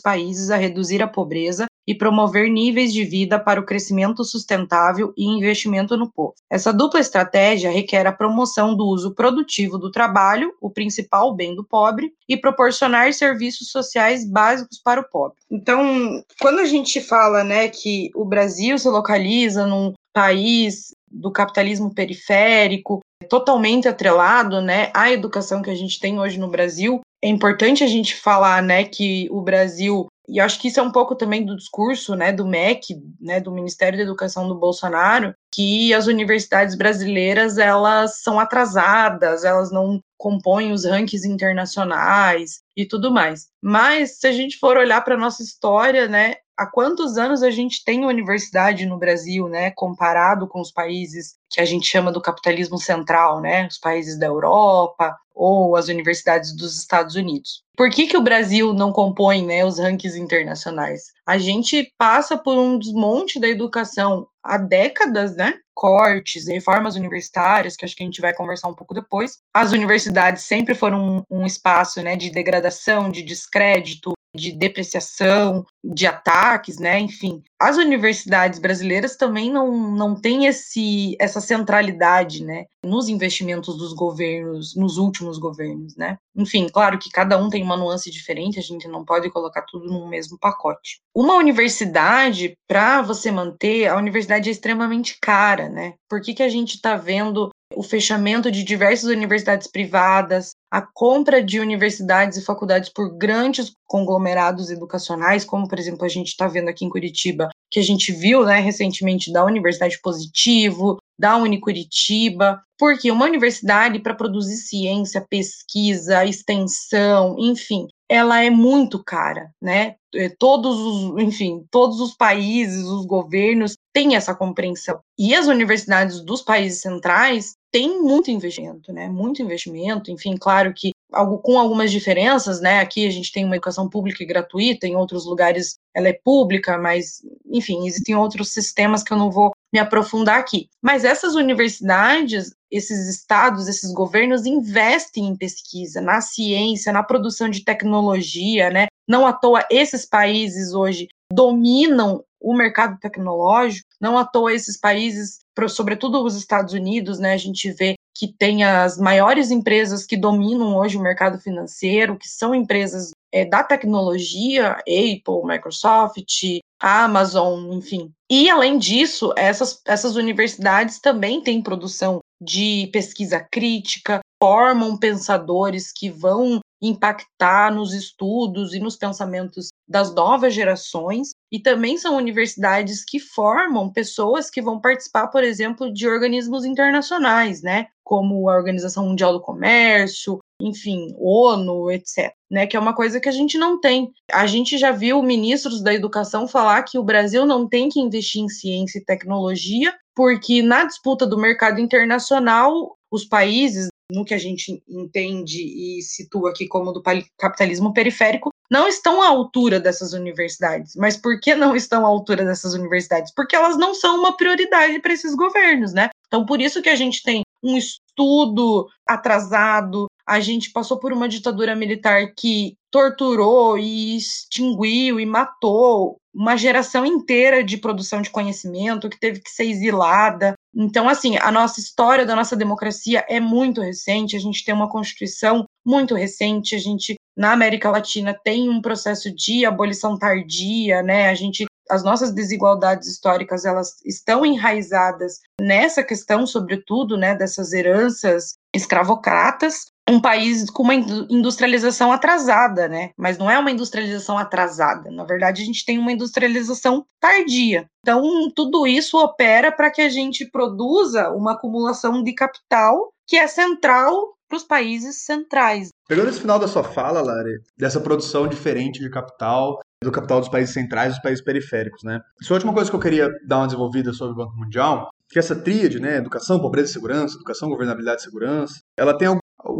países 0.00 0.50
a 0.50 0.56
reduzir 0.56 1.02
a 1.02 1.06
pobreza 1.06 1.66
e 1.86 1.94
promover 1.94 2.48
níveis 2.48 2.92
de 2.92 3.04
vida 3.04 3.38
para 3.38 3.60
o 3.60 3.64
crescimento 3.64 4.24
sustentável 4.24 5.12
e 5.16 5.24
investimento 5.24 5.96
no 5.96 6.10
povo. 6.10 6.34
Essa 6.50 6.72
dupla 6.72 7.00
estratégia 7.00 7.70
requer 7.70 8.06
a 8.06 8.12
promoção 8.12 8.76
do 8.76 8.86
uso 8.86 9.14
produtivo 9.14 9.78
do 9.78 9.90
trabalho, 9.90 10.52
o 10.60 10.70
principal 10.70 11.34
bem 11.34 11.54
do 11.54 11.64
pobre, 11.64 12.12
e 12.28 12.36
proporcionar 12.36 13.12
serviços 13.12 13.70
sociais 13.70 14.24
básicos 14.24 14.80
para 14.82 15.00
o 15.00 15.08
pobre. 15.08 15.36
Então, 15.50 16.22
quando 16.40 16.60
a 16.60 16.64
gente 16.64 17.00
fala, 17.00 17.42
né, 17.42 17.68
que 17.68 18.10
o 18.14 18.24
Brasil 18.24 18.78
se 18.78 18.88
localiza 18.88 19.66
num 19.66 19.92
país 20.12 20.94
do 21.10 21.30
capitalismo 21.30 21.92
periférico, 21.92 23.00
totalmente 23.28 23.88
atrelado, 23.88 24.60
né, 24.60 24.90
à 24.94 25.10
educação 25.10 25.62
que 25.62 25.70
a 25.70 25.74
gente 25.74 25.98
tem 25.98 26.18
hoje 26.18 26.38
no 26.38 26.48
Brasil. 26.48 27.00
É 27.22 27.28
importante 27.28 27.84
a 27.84 27.86
gente 27.86 28.14
falar, 28.14 28.62
né, 28.62 28.84
que 28.84 29.28
o 29.30 29.42
Brasil 29.42 30.06
e 30.30 30.40
acho 30.40 30.60
que 30.60 30.68
isso 30.68 30.80
é 30.80 30.82
um 30.82 30.92
pouco 30.92 31.14
também 31.14 31.44
do 31.44 31.56
discurso, 31.56 32.14
né, 32.14 32.32
do 32.32 32.46
MEC, 32.46 33.02
né, 33.20 33.40
do 33.40 33.50
Ministério 33.52 33.98
da 33.98 34.04
Educação 34.04 34.48
do 34.48 34.54
Bolsonaro, 34.54 35.34
que 35.52 35.92
as 35.92 36.06
universidades 36.06 36.74
brasileiras 36.74 37.58
elas 37.58 38.20
são 38.22 38.38
atrasadas, 38.38 39.44
elas 39.44 39.70
não 39.70 40.00
compõem 40.16 40.72
os 40.72 40.84
rankings 40.84 41.26
internacionais 41.26 42.60
e 42.76 42.86
tudo 42.86 43.10
mais. 43.10 43.48
Mas 43.62 44.18
se 44.18 44.26
a 44.26 44.32
gente 44.32 44.58
for 44.58 44.76
olhar 44.76 45.02
para 45.02 45.16
nossa 45.16 45.42
história, 45.42 46.06
né, 46.06 46.36
há 46.56 46.66
quantos 46.66 47.16
anos 47.16 47.42
a 47.42 47.50
gente 47.50 47.82
tem 47.82 48.04
universidade 48.04 48.84
no 48.84 48.98
Brasil, 48.98 49.48
né, 49.48 49.70
comparado 49.70 50.46
com 50.46 50.60
os 50.60 50.70
países 50.70 51.36
que 51.48 51.58
a 51.58 51.64
gente 51.64 51.86
chama 51.86 52.12
do 52.12 52.20
capitalismo 52.20 52.78
central, 52.78 53.40
né, 53.40 53.66
os 53.66 53.78
países 53.78 54.18
da 54.18 54.26
Europa 54.26 55.16
ou 55.34 55.74
as 55.74 55.88
universidades 55.88 56.54
dos 56.54 56.78
Estados 56.78 57.14
Unidos. 57.14 57.62
Por 57.74 57.88
que, 57.88 58.06
que 58.06 58.16
o 58.16 58.22
Brasil 58.22 58.74
não 58.74 58.92
compõe 58.92 59.42
né, 59.42 59.64
os 59.64 59.78
rankings 59.78 60.18
internacionais? 60.18 61.04
A 61.26 61.38
gente 61.38 61.90
passa 61.96 62.36
por 62.36 62.58
um 62.58 62.78
desmonte 62.78 63.40
da 63.40 63.48
educação 63.48 64.28
há 64.42 64.58
décadas, 64.58 65.36
né? 65.36 65.54
Cortes, 65.74 66.46
reformas 66.46 66.96
universitárias, 66.96 67.76
que 67.76 67.84
acho 67.84 67.96
que 67.96 68.02
a 68.02 68.06
gente 68.06 68.20
vai 68.20 68.34
conversar 68.34 68.68
um 68.68 68.74
pouco 68.74 68.94
depois. 68.94 69.38
As 69.54 69.72
universidades 69.72 70.42
sempre 70.42 70.74
foram 70.74 71.24
um, 71.30 71.40
um 71.40 71.46
espaço 71.46 72.02
né, 72.02 72.16
de 72.16 72.30
degradação, 72.30 73.10
de 73.10 73.22
descrédito, 73.22 74.12
de 74.34 74.52
depreciação, 74.52 75.64
de 75.84 76.06
ataques, 76.06 76.78
né? 76.78 76.98
Enfim, 77.00 77.42
as 77.60 77.76
universidades 77.76 78.58
brasileiras 78.58 79.16
também 79.16 79.50
não, 79.50 79.72
não 79.90 80.14
têm 80.14 80.46
esse, 80.46 81.16
essa 81.18 81.40
centralidade, 81.40 82.44
né? 82.44 82.66
Nos 82.84 83.08
investimentos 83.08 83.76
dos 83.76 83.92
governos, 83.92 84.74
nos 84.76 84.98
últimos 84.98 85.38
governos, 85.38 85.96
né? 85.96 86.16
Enfim, 86.36 86.68
claro 86.68 86.98
que 86.98 87.10
cada 87.10 87.36
um 87.36 87.50
tem 87.50 87.62
uma 87.62 87.76
nuance 87.76 88.10
diferente, 88.10 88.58
a 88.58 88.62
gente 88.62 88.86
não 88.86 89.04
pode 89.04 89.28
colocar 89.30 89.62
tudo 89.62 89.86
no 89.86 90.08
mesmo 90.08 90.38
pacote. 90.38 91.00
Uma 91.14 91.34
universidade, 91.34 92.54
para 92.68 93.02
você 93.02 93.30
manter, 93.30 93.88
a 93.88 93.96
universidade 93.96 94.48
é 94.48 94.52
extremamente 94.52 95.18
cara, 95.20 95.68
né? 95.68 95.94
Por 96.08 96.20
que, 96.20 96.34
que 96.34 96.42
a 96.42 96.48
gente 96.48 96.76
está 96.76 96.96
vendo 96.96 97.50
o 97.74 97.82
fechamento 97.82 98.50
de 98.50 98.64
diversas 98.64 99.10
universidades 99.10 99.68
privadas, 99.68 100.52
a 100.70 100.82
compra 100.82 101.42
de 101.42 101.60
universidades 101.60 102.36
e 102.36 102.44
faculdades 102.44 102.88
por 102.88 103.16
grandes 103.16 103.72
conglomerados 103.90 104.70
educacionais, 104.70 105.44
como, 105.44 105.66
por 105.66 105.76
exemplo, 105.76 106.04
a 106.04 106.08
gente 106.08 106.28
está 106.28 106.46
vendo 106.46 106.68
aqui 106.68 106.84
em 106.84 106.88
Curitiba, 106.88 107.48
que 107.68 107.80
a 107.80 107.82
gente 107.82 108.12
viu 108.12 108.44
né, 108.44 108.60
recentemente 108.60 109.32
da 109.32 109.44
Universidade 109.44 110.00
Positivo, 110.00 110.98
da 111.18 111.36
Unicuritiba, 111.36 112.62
porque 112.78 113.10
uma 113.10 113.24
universidade 113.26 113.98
para 113.98 114.14
produzir 114.14 114.58
ciência, 114.58 115.26
pesquisa, 115.28 116.24
extensão, 116.24 117.34
enfim, 117.36 117.88
ela 118.08 118.40
é 118.40 118.48
muito 118.48 119.02
cara, 119.02 119.50
né? 119.60 119.96
É, 120.14 120.28
todos 120.38 120.78
os, 120.78 121.22
enfim, 121.22 121.64
todos 121.68 122.00
os 122.00 122.14
países, 122.14 122.84
os 122.84 123.04
governos 123.04 123.74
têm 123.92 124.14
essa 124.14 124.36
compreensão. 124.36 125.00
E 125.18 125.34
as 125.34 125.48
universidades 125.48 126.20
dos 126.20 126.42
países 126.42 126.80
centrais 126.80 127.54
têm 127.72 128.00
muito 128.00 128.30
investimento, 128.30 128.92
né? 128.92 129.08
Muito 129.08 129.42
investimento, 129.42 130.12
enfim, 130.12 130.36
claro 130.36 130.72
que 130.74 130.92
algo 131.12 131.38
com 131.38 131.58
algumas 131.58 131.90
diferenças, 131.90 132.60
né? 132.60 132.80
Aqui 132.80 133.06
a 133.06 133.10
gente 133.10 133.32
tem 133.32 133.44
uma 133.44 133.56
educação 133.56 133.88
pública 133.88 134.22
e 134.22 134.26
gratuita, 134.26 134.86
em 134.86 134.96
outros 134.96 135.24
lugares 135.24 135.78
ela 135.94 136.08
é 136.08 136.12
pública, 136.12 136.78
mas 136.78 137.22
enfim, 137.46 137.86
existem 137.86 138.14
outros 138.14 138.50
sistemas 138.50 139.02
que 139.02 139.12
eu 139.12 139.18
não 139.18 139.30
vou 139.30 139.52
me 139.72 139.78
aprofundar 139.78 140.38
aqui. 140.38 140.68
Mas 140.82 141.04
essas 141.04 141.34
universidades, 141.34 142.52
esses 142.70 143.08
estados, 143.08 143.68
esses 143.68 143.92
governos 143.92 144.46
investem 144.46 145.26
em 145.26 145.36
pesquisa, 145.36 146.00
na 146.00 146.20
ciência, 146.20 146.92
na 146.92 147.02
produção 147.02 147.48
de 147.48 147.64
tecnologia, 147.64 148.70
né? 148.70 148.86
Não 149.08 149.26
à 149.26 149.32
toa 149.32 149.64
esses 149.70 150.06
países 150.06 150.72
hoje 150.72 151.08
dominam 151.32 152.24
o 152.40 152.54
mercado 152.54 152.98
tecnológico, 152.98 153.88
não 154.00 154.16
à 154.16 154.24
toa 154.24 154.54
esses 154.54 154.78
países, 154.78 155.40
sobretudo 155.68 156.24
os 156.24 156.34
Estados 156.36 156.72
Unidos, 156.72 157.18
né, 157.18 157.34
a 157.34 157.36
gente 157.36 157.70
vê 157.70 157.94
que 158.14 158.28
tem 158.28 158.64
as 158.64 158.98
maiores 158.98 159.50
empresas 159.50 160.04
que 160.04 160.16
dominam 160.16 160.76
hoje 160.76 160.96
o 160.96 161.02
mercado 161.02 161.38
financeiro, 161.38 162.18
que 162.18 162.28
são 162.28 162.54
empresas 162.54 163.12
é, 163.32 163.44
da 163.44 163.62
tecnologia, 163.62 164.72
Apple, 164.80 165.44
Microsoft, 165.44 166.60
Amazon, 166.80 167.72
enfim. 167.72 168.12
E, 168.30 168.48
além 168.48 168.78
disso, 168.78 169.32
essas, 169.36 169.80
essas 169.84 170.16
universidades 170.16 170.98
também 170.98 171.42
têm 171.42 171.62
produção 171.62 172.20
de 172.40 172.88
pesquisa 172.92 173.40
crítica, 173.40 174.20
formam 174.42 174.96
pensadores 174.96 175.92
que 175.92 176.08
vão 176.08 176.60
impactar 176.82 177.72
nos 177.72 177.92
estudos 177.92 178.72
e 178.72 178.80
nos 178.80 178.96
pensamentos 178.96 179.68
das 179.86 180.14
novas 180.14 180.54
gerações, 180.54 181.30
e 181.52 181.58
também 181.58 181.98
são 181.98 182.16
universidades 182.16 183.04
que 183.04 183.18
formam 183.18 183.92
pessoas 183.92 184.48
que 184.48 184.62
vão 184.62 184.80
participar, 184.80 185.28
por 185.28 185.42
exemplo, 185.42 185.92
de 185.92 186.06
organismos 186.06 186.64
internacionais, 186.64 187.62
né, 187.62 187.88
como 188.04 188.48
a 188.48 188.56
Organização 188.56 189.06
Mundial 189.06 189.32
do 189.32 189.40
Comércio, 189.40 190.38
enfim, 190.60 191.14
ONU, 191.18 191.90
etc. 191.90 192.32
Né, 192.50 192.66
que 192.66 192.76
é 192.76 192.80
uma 192.80 192.94
coisa 192.94 193.20
que 193.20 193.28
a 193.28 193.32
gente 193.32 193.58
não 193.58 193.80
tem. 193.80 194.10
A 194.32 194.46
gente 194.46 194.78
já 194.78 194.92
viu 194.92 195.22
ministros 195.22 195.82
da 195.82 195.94
educação 195.94 196.46
falar 196.46 196.82
que 196.82 196.98
o 196.98 197.04
Brasil 197.04 197.44
não 197.46 197.68
tem 197.68 197.88
que 197.88 198.00
investir 198.00 198.42
em 198.42 198.48
ciência 198.48 198.98
e 198.98 199.04
tecnologia, 199.04 199.94
porque 200.14 200.62
na 200.62 200.84
disputa 200.84 201.26
do 201.26 201.38
mercado 201.38 201.80
internacional, 201.80 202.96
os 203.10 203.24
países, 203.24 203.88
no 204.10 204.24
que 204.24 204.34
a 204.34 204.38
gente 204.38 204.82
entende 204.88 205.62
e 205.62 206.02
situa 206.02 206.50
aqui 206.50 206.66
como 206.66 206.92
do 206.92 207.02
capitalismo 207.38 207.92
periférico, 207.92 208.50
não 208.70 208.86
estão 208.86 209.20
à 209.20 209.28
altura 209.28 209.80
dessas 209.80 210.12
universidades. 210.12 210.94
Mas 210.94 211.16
por 211.16 211.40
que 211.40 211.54
não 211.54 211.74
estão 211.74 212.06
à 212.06 212.08
altura 212.08 212.44
dessas 212.44 212.74
universidades? 212.74 213.32
Porque 213.34 213.56
elas 213.56 213.76
não 213.76 213.94
são 213.94 214.18
uma 214.18 214.36
prioridade 214.36 215.00
para 215.00 215.12
esses 215.12 215.34
governos, 215.34 215.92
né? 215.92 216.10
Então, 216.28 216.46
por 216.46 216.60
isso 216.60 216.80
que 216.80 216.88
a 216.88 216.94
gente 216.94 217.22
tem 217.22 217.42
um 217.62 217.76
estudo 217.76 218.86
atrasado, 219.06 220.06
a 220.30 220.38
gente 220.38 220.70
passou 220.70 220.96
por 220.96 221.12
uma 221.12 221.28
ditadura 221.28 221.74
militar 221.74 222.32
que 222.36 222.76
torturou 222.88 223.76
e 223.76 224.16
extinguiu 224.16 225.18
e 225.18 225.26
matou 225.26 226.18
uma 226.32 226.56
geração 226.56 227.04
inteira 227.04 227.64
de 227.64 227.76
produção 227.76 228.22
de 228.22 228.30
conhecimento 228.30 229.10
que 229.10 229.18
teve 229.18 229.40
que 229.40 229.50
ser 229.50 229.64
exilada. 229.64 230.54
Então, 230.72 231.08
assim, 231.08 231.36
a 231.36 231.50
nossa 231.50 231.80
história 231.80 232.24
da 232.24 232.36
nossa 232.36 232.54
democracia 232.54 233.24
é 233.28 233.40
muito 233.40 233.80
recente, 233.80 234.36
a 234.36 234.38
gente 234.38 234.64
tem 234.64 234.72
uma 234.72 234.88
constituição 234.88 235.64
muito 235.84 236.14
recente, 236.14 236.76
a 236.76 236.78
gente 236.78 237.16
na 237.36 237.50
América 237.50 237.90
Latina 237.90 238.32
tem 238.44 238.70
um 238.70 238.80
processo 238.80 239.34
de 239.34 239.66
abolição 239.66 240.16
tardia, 240.16 241.02
né? 241.02 241.28
A 241.28 241.34
gente 241.34 241.66
as 241.90 242.04
nossas 242.04 242.32
desigualdades 242.32 243.08
históricas 243.08 243.64
elas 243.64 243.96
estão 244.04 244.46
enraizadas 244.46 245.40
nessa 245.60 246.04
questão, 246.04 246.46
sobretudo, 246.46 247.16
né, 247.16 247.34
dessas 247.34 247.72
heranças 247.72 248.54
escravocratas, 248.72 249.86
um 250.10 250.20
país 250.20 250.68
com 250.70 250.82
uma 250.82 250.94
industrialização 250.94 252.12
atrasada, 252.12 252.88
né? 252.88 253.10
Mas 253.16 253.38
não 253.38 253.50
é 253.50 253.58
uma 253.58 253.70
industrialização 253.70 254.36
atrasada. 254.36 255.10
Na 255.10 255.24
verdade, 255.24 255.62
a 255.62 255.64
gente 255.64 255.84
tem 255.84 255.98
uma 255.98 256.12
industrialização 256.12 257.04
tardia. 257.20 257.86
Então, 258.00 258.22
tudo 258.54 258.86
isso 258.86 259.18
opera 259.18 259.70
para 259.70 259.90
que 259.90 260.02
a 260.02 260.08
gente 260.08 260.44
produza 260.50 261.30
uma 261.30 261.52
acumulação 261.52 262.22
de 262.22 262.34
capital 262.34 263.12
que 263.26 263.36
é 263.36 263.46
central 263.46 264.34
para 264.48 264.56
os 264.56 264.64
países 264.64 265.24
centrais. 265.24 265.90
Pegando 266.08 266.28
esse 266.28 266.40
final 266.40 266.58
da 266.58 266.66
sua 266.66 266.82
fala, 266.82 267.22
Lari, 267.22 267.60
dessa 267.78 268.00
produção 268.00 268.48
diferente 268.48 268.98
de 268.98 269.08
capital, 269.08 269.78
do 270.02 270.10
capital 270.10 270.40
dos 270.40 270.48
países 270.48 270.74
centrais 270.74 271.12
e 271.12 271.14
dos 271.14 271.22
países 271.22 271.44
periféricos, 271.44 272.02
né? 272.02 272.20
Isso 272.42 272.52
é 272.52 272.54
a 272.54 272.56
última 272.56 272.74
coisa 272.74 272.90
que 272.90 272.96
eu 272.96 273.00
queria 273.00 273.28
dar 273.46 273.58
uma 273.58 273.66
desenvolvida 273.66 274.12
sobre 274.12 274.32
o 274.32 274.36
Banco 274.36 274.56
Mundial, 274.56 275.08
que 275.28 275.38
essa 275.38 275.54
tríade, 275.54 276.00
né, 276.00 276.16
educação, 276.16 276.58
pobreza 276.58 276.90
e 276.90 276.92
segurança, 276.92 277.36
educação, 277.36 277.68
governabilidade 277.68 278.22
e 278.22 278.24
segurança, 278.24 278.80
ela 278.96 279.16
tem 279.16 279.28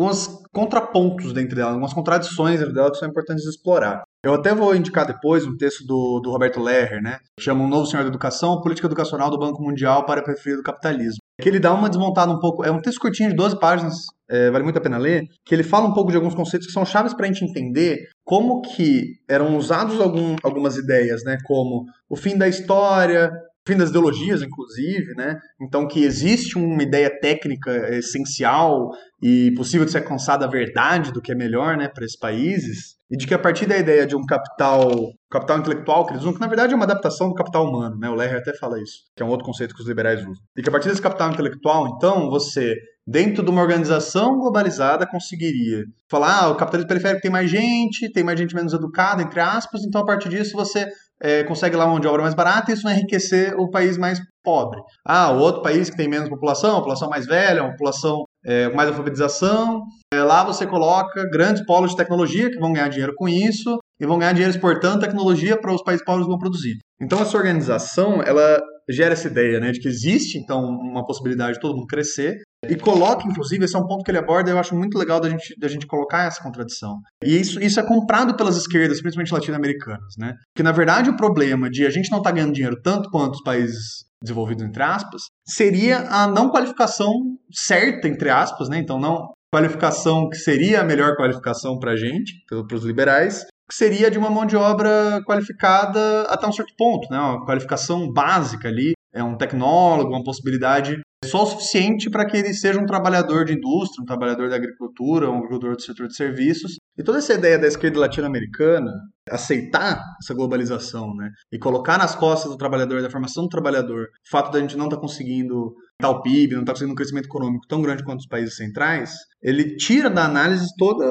alguns 0.01 0.41
contrapontos 0.51 1.33
dentro 1.35 1.55
dela, 1.55 1.71
algumas 1.71 1.93
contradições 1.93 2.59
dentro 2.59 2.75
dela 2.75 2.91
que 2.91 2.97
são 2.97 3.09
importantes 3.09 3.45
de 3.45 3.51
explorar. 3.51 4.03
Eu 4.25 4.35
até 4.35 4.55
vou 4.55 4.75
indicar 4.75 5.07
depois 5.07 5.47
um 5.47 5.57
texto 5.57 5.87
do, 5.87 6.21
do 6.21 6.31
Roberto 6.31 6.61
Leher, 6.61 7.03
né, 7.03 7.19
chama 7.39 7.65
Um 7.65 7.69
Novo 7.69 7.87
Senhor 7.87 8.03
da 8.03 8.09
Educação, 8.09 8.61
Política 8.61 8.87
Educacional 8.87 9.31
do 9.31 9.39
Banco 9.39 9.63
Mundial 9.63 10.05
para 10.07 10.21
a 10.21 10.25
Periferia 10.25 10.57
do 10.57 10.63
Capitalismo. 10.63 11.21
Que 11.41 11.49
ele 11.49 11.61
dá 11.61 11.73
uma 11.73 11.89
desmontada 11.89 12.33
um 12.33 12.39
pouco, 12.39 12.65
é 12.65 12.71
um 12.71 12.81
texto 12.81 13.01
curtinho 13.01 13.31
de 13.31 13.37
12 13.37 13.59
páginas, 13.59 13.95
é, 14.31 14.51
vale 14.51 14.65
muito 14.65 14.79
a 14.79 14.83
pena 14.83 14.99
ler, 14.99 15.25
que 15.45 15.55
ele 15.55 15.63
fala 15.63 15.87
um 15.87 15.95
pouco 15.95 16.11
de 16.11 16.17
alguns 16.17 16.35
conceitos 16.35 16.67
que 16.67 16.73
são 16.73 16.85
chaves 16.85 17.15
para 17.15 17.27
a 17.27 17.33
gente 17.33 17.45
entender 17.45 17.99
como 18.25 18.61
que 18.61 19.17
eram 19.29 19.57
usados 19.57 20.01
algum, 20.01 20.37
algumas 20.43 20.77
ideias, 20.77 21.23
né, 21.25 21.39
como 21.45 21.85
o 22.09 22.17
fim 22.17 22.37
da 22.37 22.49
história, 22.49 23.31
fim 23.67 23.77
das 23.77 23.91
ideologias, 23.91 24.43
inclusive, 24.43 25.15
né? 25.15 25.39
Então 25.61 25.87
que 25.87 26.03
existe 26.03 26.57
uma 26.57 26.83
ideia 26.83 27.11
técnica 27.21 27.95
essencial 27.95 28.91
e 29.23 29.53
possível 29.55 29.85
de 29.85 29.93
ser 29.93 29.99
alcançada 29.99 30.45
a 30.45 30.49
verdade 30.49 31.13
do 31.13 31.21
que 31.21 31.33
é 31.33 31.35
melhor, 31.35 31.77
né, 31.77 31.89
para 31.89 32.05
esses 32.05 32.19
países, 32.19 32.97
e 33.11 33.17
de 33.17 33.27
que 33.27 33.35
a 33.35 33.39
partir 33.39 33.67
da 33.67 33.77
ideia 33.77 34.07
de 34.07 34.17
um 34.17 34.25
capital, 34.25 35.13
capital 35.31 35.59
intelectual 35.59 36.07
que 36.07 36.13
eles 36.13 36.23
usam, 36.23 36.35
que 36.35 36.41
na 36.41 36.47
verdade 36.47 36.73
é 36.73 36.77
uma 36.77 36.85
adaptação 36.85 37.29
do 37.29 37.35
capital 37.35 37.69
humano, 37.69 37.99
né? 37.99 38.09
O 38.09 38.15
Leher 38.15 38.37
até 38.37 38.55
fala 38.55 38.81
isso, 38.81 39.01
que 39.17 39.23
é 39.23 39.27
um 39.27 39.29
outro 39.29 39.45
conceito 39.45 39.75
que 39.75 39.83
os 39.83 39.89
liberais 39.89 40.21
usam. 40.21 40.43
E 40.57 40.63
que 40.63 40.69
a 40.69 40.73
partir 40.73 40.89
desse 40.89 41.03
capital 41.03 41.31
intelectual, 41.31 41.89
então, 41.97 42.31
você 42.31 42.75
dentro 43.07 43.45
de 43.45 43.51
uma 43.51 43.63
organização 43.63 44.39
globalizada 44.39 45.07
conseguiria 45.07 45.85
falar, 46.11 46.45
ah, 46.45 46.49
o 46.51 46.57
capitalismo 46.57 46.89
periférico 46.89 47.23
tem 47.23 47.31
mais 47.31 47.51
gente, 47.51 48.11
tem 48.13 48.25
mais 48.25 48.39
gente 48.39 48.55
menos 48.55 48.73
educada, 48.73 49.23
entre 49.23 49.41
aspas, 49.41 49.83
então 49.85 50.01
a 50.01 50.05
partir 50.05 50.29
disso 50.29 50.57
você 50.57 50.87
é, 51.23 51.45
consegue 51.45 51.77
lá 51.77 51.85
uma 51.85 51.93
mão 51.93 52.01
de 52.01 52.09
obra 52.09 52.23
mais 52.23 52.35
barata 52.35 52.71
e 52.71 52.75
isso 52.75 52.83
vai 52.83 52.95
enriquecer 52.95 53.55
o 53.59 53.71
país 53.71 53.99
mais 53.99 54.19
pobre. 54.43 54.81
Ah, 55.05 55.31
o 55.31 55.39
outro 55.39 55.63
país 55.63 55.91
que 55.91 55.97
tem 55.97 56.09
menos 56.09 56.29
população, 56.29 56.77
população 56.77 57.09
mais 57.09 57.27
velha, 57.27 57.63
uma 57.63 57.73
população 57.73 58.25
é, 58.45 58.73
mais 58.75 58.89
alfabetização, 58.89 59.83
é, 60.13 60.23
lá 60.23 60.43
você 60.43 60.67
coloca 60.67 61.29
grandes 61.31 61.65
polos 61.67 61.91
de 61.91 61.97
tecnologia 61.97 62.51
que 62.51 62.59
vão 62.59 62.73
ganhar 62.73 62.89
dinheiro 62.89 63.13
com 63.15 63.29
isso 63.29 63.79
e 64.01 64.07
vão 64.07 64.19
ganhar 64.19 64.33
dinheiro 64.33 64.55
exportando 64.55 65.01
tecnologia 65.01 65.61
para 65.61 65.75
os 65.75 65.83
países 65.83 66.05
pobres 66.05 66.27
vão 66.27 66.39
produzir. 66.39 66.79
Então 67.01 67.21
essa 67.21 67.37
organização, 67.37 68.23
ela 68.23 68.59
gera 68.89 69.13
essa 69.13 69.29
ideia, 69.29 69.61
né, 69.61 69.73
de 69.73 69.79
que 69.79 69.89
existe 69.89 70.39
então 70.39 70.65
uma 70.65 71.07
possibilidade 71.07 71.55
de 71.55 71.61
todo 71.61 71.77
mundo 71.77 71.87
crescer 71.87 72.39
e 72.69 72.77
coloca, 72.77 73.27
inclusive, 73.27 73.65
esse 73.65 73.75
é 73.75 73.79
um 73.79 73.87
ponto 73.87 74.05
que 74.05 74.11
ele 74.11 74.19
aborda, 74.19 74.51
eu 74.51 74.59
acho 74.59 74.75
muito 74.75 74.99
legal 74.99 75.19
da 75.19 75.31
gente, 75.31 75.59
da 75.59 75.67
gente 75.67 75.87
colocar 75.87 76.25
essa 76.25 76.43
contradição. 76.43 77.01
E 77.25 77.41
isso, 77.41 77.61
isso 77.61 77.81
é 77.81 77.83
comprado 77.83 78.37
pelas 78.37 78.57
esquerdas, 78.57 79.01
principalmente 79.01 79.33
latino-americanas, 79.33 80.15
né? 80.19 80.35
Porque, 80.53 80.63
na 80.63 80.73
verdade, 80.73 81.09
o 81.09 81.17
problema 81.17 81.71
de 81.71 81.87
a 81.87 81.91
gente 81.91 82.11
não 82.11 82.19
estar 82.19 82.31
tá 82.31 82.37
ganhando 82.37 82.53
dinheiro 82.53 82.81
tanto 82.83 83.11
quanto 83.11 83.37
os 83.37 83.43
países 83.43 84.05
desenvolvidos, 84.23 84.63
entre 84.63 84.83
aspas, 84.83 85.23
seria 85.47 86.01
a 86.11 86.27
não 86.27 86.51
qualificação 86.51 87.11
certa, 87.51 88.07
entre 88.07 88.29
aspas, 88.29 88.69
né? 88.69 88.79
Então, 88.79 89.01
não 89.01 89.33
qualificação 89.53 90.29
que 90.29 90.37
seria 90.37 90.81
a 90.81 90.85
melhor 90.85 91.17
qualificação 91.17 91.79
para 91.79 91.93
a 91.93 91.97
gente, 91.97 92.45
para 92.47 92.77
os 92.77 92.85
liberais, 92.85 93.47
que 93.69 93.75
seria 93.75 94.11
de 94.11 94.19
uma 94.19 94.31
mão 94.31 94.45
de 94.45 94.57
obra 94.57 95.21
qualificada 95.27 96.23
até 96.23 96.47
um 96.47 96.53
certo 96.53 96.75
ponto, 96.77 97.09
né? 97.11 97.19
Uma 97.19 97.45
qualificação 97.45 98.13
básica 98.13 98.69
ali, 98.69 98.93
é 99.13 99.23
um 99.23 99.37
tecnólogo, 99.37 100.11
uma 100.11 100.25
possibilidade 100.25 101.01
só 101.25 101.43
o 101.43 101.47
suficiente 101.47 102.09
para 102.09 102.25
que 102.25 102.37
ele 102.37 102.55
seja 102.55 102.81
um 102.81 102.87
trabalhador 102.87 103.45
de 103.45 103.53
indústria, 103.53 104.03
um 104.03 104.07
trabalhador 104.07 104.49
da 104.49 104.57
agricultura, 104.57 105.31
um 105.31 105.37
agricultor 105.37 105.77
do 105.77 105.83
setor 105.83 106.09
de 106.09 106.17
serviços. 106.17 106.77
E 106.97 107.03
toda 107.03 107.19
essa 107.19 107.35
ideia 107.35 107.59
da 107.59 107.67
esquerda 107.67 108.01
latino-americana 108.01 108.91
aceitar 109.29 110.03
essa 110.21 110.35
globalização, 110.35 111.15
né, 111.15 111.29
e 111.53 111.59
colocar 111.59 111.99
nas 111.99 112.15
costas 112.15 112.51
do 112.51 112.57
trabalhador, 112.57 113.03
da 113.03 113.11
formação 113.11 113.45
do 113.45 113.51
trabalhador, 113.51 114.05
o 114.05 114.31
fato 114.31 114.51
da 114.51 114.61
gente 114.61 114.77
não 114.77 114.87
estar 114.87 114.97
tá 114.97 115.03
conseguindo 115.03 115.75
tal 115.99 116.23
PIB, 116.23 116.55
não 116.55 116.63
estar 116.63 116.73
tá 116.73 116.73
conseguindo 116.73 116.93
um 116.93 116.97
crescimento 116.97 117.27
econômico 117.27 117.67
tão 117.69 117.83
grande 117.83 118.03
quanto 118.03 118.21
os 118.21 118.27
países 118.27 118.57
centrais, 118.57 119.13
ele 119.43 119.77
tira 119.77 120.09
da 120.09 120.25
análise 120.25 120.67
toda 120.79 121.05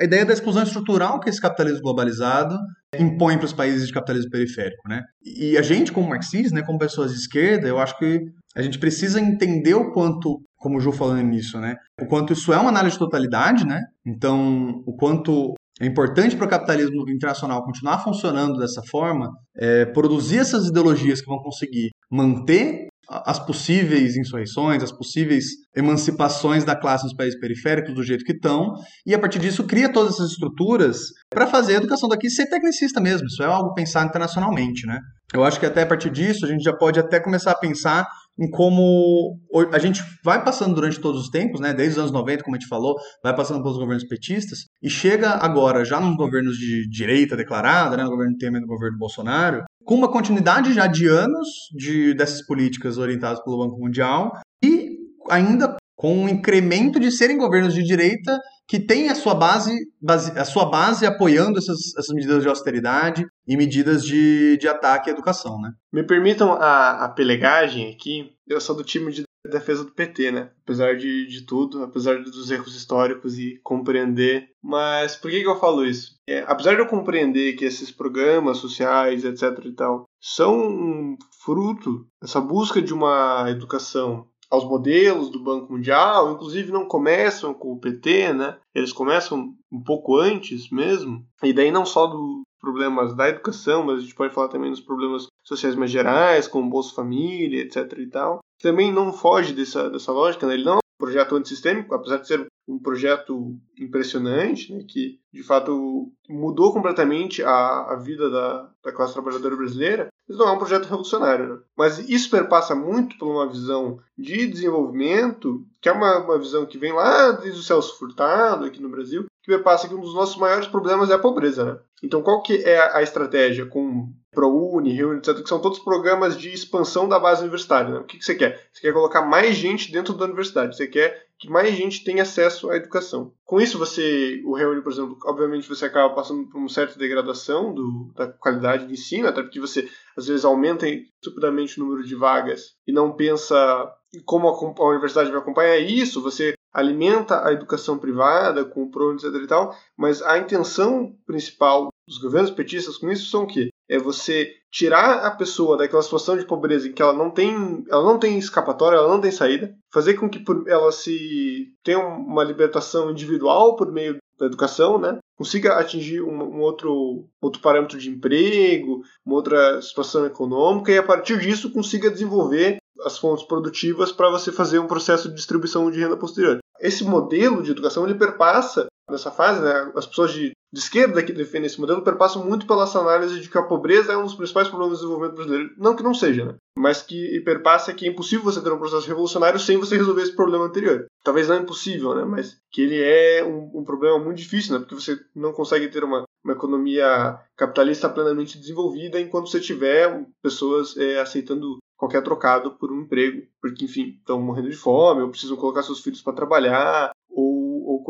a 0.00 0.04
ideia 0.04 0.24
da 0.24 0.32
exclusão 0.32 0.62
estrutural 0.62 1.20
que 1.20 1.28
esse 1.28 1.40
capitalismo 1.40 1.82
globalizado 1.82 2.56
impõe 2.98 3.36
para 3.36 3.44
os 3.44 3.52
países 3.52 3.86
de 3.86 3.92
capitalismo 3.92 4.30
periférico, 4.30 4.88
né? 4.88 5.02
E 5.22 5.58
a 5.58 5.62
gente, 5.62 5.92
como 5.92 6.08
marxistas, 6.08 6.52
né, 6.52 6.62
como 6.62 6.78
pessoas 6.78 7.12
de 7.12 7.18
esquerda, 7.18 7.68
eu 7.68 7.78
acho 7.78 7.98
que 7.98 8.20
a 8.56 8.62
gente 8.62 8.78
precisa 8.78 9.20
entender 9.20 9.74
o 9.74 9.92
quanto, 9.92 10.40
como 10.56 10.78
o 10.78 10.80
Ju 10.80 10.90
falando 10.90 11.22
nisso, 11.22 11.60
né, 11.60 11.76
o 12.00 12.06
quanto 12.06 12.32
isso 12.32 12.52
é 12.52 12.56
uma 12.56 12.70
análise 12.70 12.94
de 12.94 12.98
totalidade, 12.98 13.66
né? 13.66 13.80
Então, 14.06 14.82
o 14.86 14.96
quanto 14.96 15.54
é 15.80 15.86
importante 15.86 16.36
para 16.36 16.46
o 16.46 16.50
capitalismo 16.50 17.08
internacional 17.08 17.64
continuar 17.64 18.02
funcionando 18.02 18.58
dessa 18.58 18.82
forma, 18.90 19.30
é, 19.56 19.84
produzir 19.86 20.38
essas 20.38 20.66
ideologias 20.66 21.20
que 21.20 21.26
vão 21.26 21.38
conseguir 21.38 21.90
manter 22.10 22.88
as 23.10 23.44
possíveis 23.44 24.16
insurreições, 24.16 24.82
as 24.84 24.92
possíveis 24.92 25.44
emancipações 25.74 26.64
da 26.64 26.76
classe 26.76 27.04
nos 27.04 27.14
países 27.14 27.38
periféricos 27.38 27.92
do 27.92 28.04
jeito 28.04 28.24
que 28.24 28.32
estão, 28.32 28.72
e 29.04 29.12
a 29.12 29.18
partir 29.18 29.40
disso 29.40 29.64
cria 29.64 29.92
todas 29.92 30.14
essas 30.14 30.30
estruturas 30.30 30.98
para 31.28 31.46
fazer 31.46 31.74
a 31.74 31.78
educação 31.78 32.08
daqui 32.08 32.30
ser 32.30 32.46
tecnicista 32.46 33.00
mesmo. 33.00 33.26
Isso 33.26 33.42
é 33.42 33.46
algo 33.46 33.74
pensado 33.74 34.08
internacionalmente, 34.08 34.86
né? 34.86 35.00
Eu 35.34 35.44
acho 35.44 35.58
que 35.58 35.66
até 35.66 35.82
a 35.82 35.86
partir 35.86 36.10
disso 36.10 36.44
a 36.44 36.48
gente 36.48 36.62
já 36.62 36.72
pode 36.72 36.98
até 36.98 37.20
começar 37.20 37.52
a 37.52 37.58
pensar 37.58 38.06
em 38.38 38.48
como 38.50 39.38
a 39.72 39.78
gente 39.78 40.02
vai 40.24 40.42
passando 40.42 40.74
durante 40.74 40.98
todos 40.98 41.22
os 41.22 41.28
tempos, 41.28 41.60
né, 41.60 41.74
desde 41.74 41.94
os 41.94 41.98
anos 41.98 42.12
90, 42.12 42.42
como 42.42 42.56
a 42.56 42.58
gente 42.58 42.68
falou, 42.68 42.94
vai 43.22 43.36
passando 43.36 43.62
pelos 43.62 43.76
governos 43.76 44.06
petistas, 44.06 44.60
e 44.82 44.88
chega 44.88 45.30
agora, 45.32 45.84
já 45.84 46.00
nos 46.00 46.16
governos 46.16 46.56
de 46.56 46.88
direita 46.88 47.36
declarada, 47.36 47.96
né, 47.98 48.04
no 48.04 48.10
governo 48.10 48.36
Temer 48.38 48.58
e 48.58 48.62
no 48.62 48.66
governo 48.66 48.96
Bolsonaro, 48.96 49.62
com 49.90 49.96
uma 49.96 50.08
continuidade 50.08 50.72
já 50.72 50.86
de 50.86 51.08
anos 51.08 51.48
de, 51.72 52.14
dessas 52.14 52.46
políticas 52.46 52.96
orientadas 52.96 53.42
pelo 53.42 53.58
Banco 53.58 53.76
Mundial, 53.76 54.38
e 54.62 54.96
ainda 55.28 55.76
com 55.96 56.16
um 56.16 56.28
incremento 56.28 57.00
de 57.00 57.10
serem 57.10 57.36
governos 57.36 57.74
de 57.74 57.82
direita 57.82 58.38
que 58.68 58.78
tem 58.78 59.08
a 59.08 59.16
sua 59.16 59.34
base, 59.34 59.72
base 60.00 60.30
a 60.38 60.44
sua 60.44 60.70
base 60.70 61.04
apoiando 61.04 61.58
essas, 61.58 61.78
essas 61.98 62.14
medidas 62.14 62.40
de 62.40 62.48
austeridade 62.48 63.26
e 63.48 63.56
medidas 63.56 64.04
de, 64.04 64.56
de 64.58 64.68
ataque 64.68 65.10
à 65.10 65.12
educação, 65.12 65.60
né? 65.60 65.72
Me 65.92 66.04
permitam 66.04 66.52
a, 66.52 67.06
a 67.06 67.08
pelegagem 67.08 67.92
aqui, 67.92 68.30
eu 68.46 68.60
sou 68.60 68.76
do 68.76 68.84
time 68.84 69.10
de 69.10 69.24
defesa 69.48 69.84
do 69.84 69.92
PT, 69.92 70.30
né? 70.30 70.50
Apesar 70.62 70.96
de, 70.96 71.26
de 71.26 71.42
tudo, 71.42 71.82
apesar 71.82 72.22
dos 72.22 72.50
erros 72.50 72.76
históricos 72.76 73.38
e 73.38 73.58
compreender. 73.62 74.50
Mas 74.62 75.16
por 75.16 75.30
que, 75.30 75.40
que 75.40 75.48
eu 75.48 75.58
falo 75.58 75.84
isso? 75.84 76.16
É, 76.26 76.44
apesar 76.46 76.74
de 76.74 76.80
eu 76.80 76.86
compreender 76.86 77.54
que 77.54 77.64
esses 77.64 77.90
programas 77.90 78.58
sociais, 78.58 79.24
etc 79.24 79.64
e 79.64 79.72
tal, 79.72 80.04
são 80.20 80.58
um 80.58 81.16
fruto 81.44 82.06
dessa 82.20 82.40
busca 82.40 82.82
de 82.82 82.92
uma 82.92 83.46
educação 83.48 84.26
aos 84.50 84.64
modelos 84.64 85.30
do 85.30 85.42
Banco 85.42 85.72
Mundial, 85.72 86.32
inclusive 86.32 86.72
não 86.72 86.84
começam 86.84 87.54
com 87.54 87.72
o 87.72 87.78
PT, 87.78 88.32
né? 88.32 88.58
Eles 88.74 88.92
começam 88.92 89.54
um 89.70 89.82
pouco 89.82 90.18
antes 90.18 90.68
mesmo, 90.70 91.24
e 91.42 91.52
daí 91.52 91.70
não 91.70 91.86
só 91.86 92.08
do 92.08 92.42
problemas 92.60 93.14
da 93.14 93.28
educação, 93.28 93.84
mas 93.84 93.98
a 93.98 94.00
gente 94.00 94.14
pode 94.14 94.34
falar 94.34 94.48
também 94.48 94.70
dos 94.70 94.80
problemas 94.80 95.26
sociais 95.42 95.74
mais 95.74 95.90
gerais, 95.90 96.46
como 96.46 96.70
Bolsa 96.70 96.94
Família, 96.94 97.62
etc 97.62 97.98
e 97.98 98.06
tal. 98.06 98.40
Também 98.60 98.92
não 98.92 99.12
foge 99.12 99.54
dessa, 99.54 99.88
dessa 99.88 100.12
lógica, 100.12 100.46
né? 100.46 100.54
Ele 100.54 100.64
não 100.64 100.74
é 100.74 100.76
um 100.76 100.80
projeto 100.98 101.34
antissistêmico, 101.34 101.94
apesar 101.94 102.18
de 102.18 102.26
ser 102.26 102.46
um 102.70 102.78
projeto 102.78 103.56
impressionante, 103.78 104.72
né, 104.72 104.84
que 104.86 105.18
de 105.32 105.42
fato 105.42 106.12
mudou 106.28 106.72
completamente 106.72 107.42
a, 107.42 107.92
a 107.92 107.96
vida 107.96 108.30
da, 108.30 108.70
da 108.84 108.92
classe 108.92 109.12
trabalhadora 109.12 109.56
brasileira, 109.56 110.08
mas 110.28 110.38
não 110.38 110.48
é 110.48 110.52
um 110.52 110.58
projeto 110.58 110.84
revolucionário. 110.84 111.54
Né? 111.54 111.60
Mas 111.76 111.98
isso 112.08 112.30
perpassa 112.30 112.74
muito 112.74 113.18
por 113.18 113.28
uma 113.28 113.48
visão 113.48 113.98
de 114.16 114.46
desenvolvimento, 114.46 115.66
que 115.80 115.88
é 115.88 115.92
uma, 115.92 116.18
uma 116.18 116.38
visão 116.38 116.64
que 116.64 116.78
vem 116.78 116.92
lá 116.92 117.32
desde 117.32 117.58
o 117.58 117.62
Celso 117.62 117.98
Furtado 117.98 118.64
aqui 118.64 118.80
no 118.80 118.88
Brasil, 118.88 119.26
que 119.42 119.50
perpassa 119.50 119.88
que 119.88 119.94
um 119.94 120.00
dos 120.00 120.14
nossos 120.14 120.36
maiores 120.36 120.66
problemas 120.66 121.10
é 121.10 121.14
a 121.14 121.18
pobreza. 121.18 121.64
Né? 121.64 121.78
Então 122.02 122.22
qual 122.22 122.42
que 122.42 122.62
é 122.64 122.78
a, 122.96 123.02
estratégia 123.02 123.66
com 123.66 124.12
ProUni, 124.32 124.92
Reuni, 124.92 125.18
etc., 125.18 125.42
que 125.42 125.48
são 125.48 125.60
todos 125.60 125.80
programas 125.80 126.38
de 126.38 126.52
expansão 126.52 127.08
da 127.08 127.18
base 127.18 127.42
universitária. 127.42 127.90
Né? 127.90 127.98
O 127.98 128.04
que, 128.04 128.18
que 128.18 128.24
você 128.24 128.34
quer? 128.34 128.68
Você 128.72 128.82
quer 128.82 128.92
colocar 128.92 129.22
mais 129.22 129.56
gente 129.56 129.90
dentro 129.90 130.14
da 130.14 130.24
universidade, 130.24 130.76
você 130.76 130.86
quer 130.86 131.26
que 131.38 131.48
mais 131.48 131.74
gente 131.74 132.04
tenha 132.04 132.22
acesso 132.22 132.70
à 132.70 132.76
educação. 132.76 133.32
Com 133.44 133.60
isso, 133.60 133.78
você, 133.78 134.42
o 134.44 134.54
Reúne, 134.54 134.82
por 134.82 134.92
exemplo, 134.92 135.16
obviamente 135.24 135.68
você 135.68 135.86
acaba 135.86 136.14
passando 136.14 136.46
por 136.46 136.58
uma 136.58 136.68
certa 136.68 136.98
degradação 136.98 137.72
do, 137.72 138.12
da 138.14 138.28
qualidade 138.28 138.86
de 138.86 138.92
ensino, 138.92 139.26
até 139.26 139.42
porque 139.42 139.58
você, 139.58 139.88
às 140.14 140.26
vezes, 140.26 140.44
aumenta 140.44 140.86
estupidamente 140.86 141.80
o 141.80 141.84
número 141.84 142.06
de 142.06 142.14
vagas 142.14 142.74
e 142.86 142.92
não 142.92 143.16
pensa 143.16 143.90
como 144.26 144.48
a, 144.48 144.52
a 144.52 144.88
universidade 144.88 145.30
vai 145.30 145.40
acompanhar 145.40 145.78
isso, 145.78 146.22
você 146.22 146.54
alimenta 146.72 147.46
a 147.46 147.52
educação 147.52 147.98
privada 147.98 148.64
com 148.64 148.84
o 148.84 148.90
PRON, 148.90 149.14
etc 149.14 149.24
e 149.34 149.46
tal, 149.46 149.76
mas 149.96 150.22
a 150.22 150.38
intenção 150.38 151.14
principal 151.26 151.88
dos 152.06 152.18
governos 152.18 152.50
petistas 152.50 152.96
com 152.96 153.10
isso 153.10 153.30
são 153.30 153.44
o 153.44 153.46
quê? 153.46 153.70
É 153.88 153.98
você 153.98 154.52
tirar 154.70 155.24
a 155.26 155.30
pessoa 155.32 155.76
daquela 155.76 156.02
situação 156.02 156.36
de 156.36 156.46
pobreza 156.46 156.88
em 156.88 156.92
que 156.92 157.02
ela 157.02 157.12
não 157.12 157.30
tem, 157.30 157.84
ela 157.88 158.04
não 158.04 158.18
tem 158.18 158.38
escapatória, 158.38 158.96
ela 158.96 159.08
não 159.08 159.20
tem 159.20 159.32
saída, 159.32 159.74
fazer 159.92 160.14
com 160.14 160.28
que 160.28 160.42
ela 160.66 160.92
se 160.92 161.68
tenha 161.82 161.98
uma 161.98 162.44
libertação 162.44 163.10
individual 163.10 163.74
por 163.76 163.90
meio 163.90 164.18
da 164.38 164.46
educação, 164.46 164.98
né? 164.98 165.18
Consiga 165.36 165.74
atingir 165.74 166.22
um, 166.22 166.56
um, 166.56 166.60
outro, 166.60 167.28
outro 167.40 167.60
parâmetro 167.60 167.98
de 167.98 168.10
emprego, 168.10 169.02
uma 169.24 169.36
outra 169.36 169.80
situação 169.82 170.24
econômica 170.24 170.92
e 170.92 170.98
a 170.98 171.02
partir 171.02 171.38
disso 171.38 171.72
consiga 171.72 172.10
desenvolver 172.10 172.78
as 173.04 173.18
fontes 173.18 173.44
produtivas 173.44 174.12
para 174.12 174.30
você 174.30 174.52
fazer 174.52 174.78
um 174.78 174.86
processo 174.86 175.28
de 175.28 175.34
distribuição 175.34 175.90
de 175.90 176.00
renda 176.00 176.16
posterior. 176.16 176.58
Esse 176.80 177.04
modelo 177.04 177.62
de 177.62 177.70
educação 177.70 178.04
ele 178.04 178.14
perpassa 178.14 178.86
nessa 179.08 179.30
fase, 179.30 179.60
né? 179.60 179.92
As 179.94 180.06
pessoas 180.06 180.32
de 180.32 180.52
de 180.72 180.78
esquerda 180.78 181.22
que 181.22 181.32
defendem 181.32 181.66
esse 181.66 181.80
modelo 181.80 182.02
perpassam 182.02 182.44
muito 182.44 182.66
pela 182.66 182.84
essa 182.84 183.00
análise 183.00 183.40
de 183.40 183.48
que 183.48 183.58
a 183.58 183.62
pobreza 183.62 184.12
é 184.12 184.16
um 184.16 184.22
dos 184.22 184.34
principais 184.34 184.68
problemas 184.68 184.98
do 184.98 185.00
desenvolvimento 185.00 185.34
brasileiro. 185.34 185.74
Não 185.76 185.96
que 185.96 186.02
não 186.02 186.14
seja, 186.14 186.44
né? 186.44 186.54
Mas 186.78 187.02
que 187.02 187.40
perpassa 187.40 187.92
que 187.92 188.06
é 188.06 188.08
impossível 188.08 188.44
você 188.44 188.62
ter 188.62 188.72
um 188.72 188.78
processo 188.78 189.08
revolucionário 189.08 189.58
sem 189.58 189.76
você 189.76 189.96
resolver 189.96 190.22
esse 190.22 190.36
problema 190.36 190.64
anterior. 190.64 191.06
Talvez 191.24 191.48
não 191.48 191.56
é 191.56 191.58
impossível, 191.58 192.14
né? 192.14 192.24
Mas 192.24 192.56
que 192.70 192.82
ele 192.82 193.02
é 193.02 193.44
um, 193.44 193.80
um 193.80 193.84
problema 193.84 194.18
muito 194.18 194.38
difícil, 194.38 194.74
né? 194.74 194.78
Porque 194.78 194.94
você 194.94 195.18
não 195.34 195.52
consegue 195.52 195.88
ter 195.88 196.04
uma, 196.04 196.24
uma 196.44 196.52
economia 196.52 197.38
capitalista 197.56 198.08
plenamente 198.08 198.58
desenvolvida 198.58 199.20
enquanto 199.20 199.50
você 199.50 199.58
tiver 199.58 200.24
pessoas 200.40 200.96
é, 200.96 201.20
aceitando 201.20 201.78
qualquer 202.00 202.22
trocado 202.22 202.72
por 202.72 202.90
um 202.90 203.02
emprego, 203.02 203.46
porque, 203.60 203.84
enfim, 203.84 204.16
estão 204.18 204.40
morrendo 204.40 204.70
de 204.70 204.76
fome, 204.76 205.22
ou 205.22 205.28
precisam 205.28 205.56
colocar 205.56 205.82
seus 205.82 206.00
filhos 206.00 206.22
para 206.22 206.32
trabalhar, 206.32 207.12
ou 207.28 207.60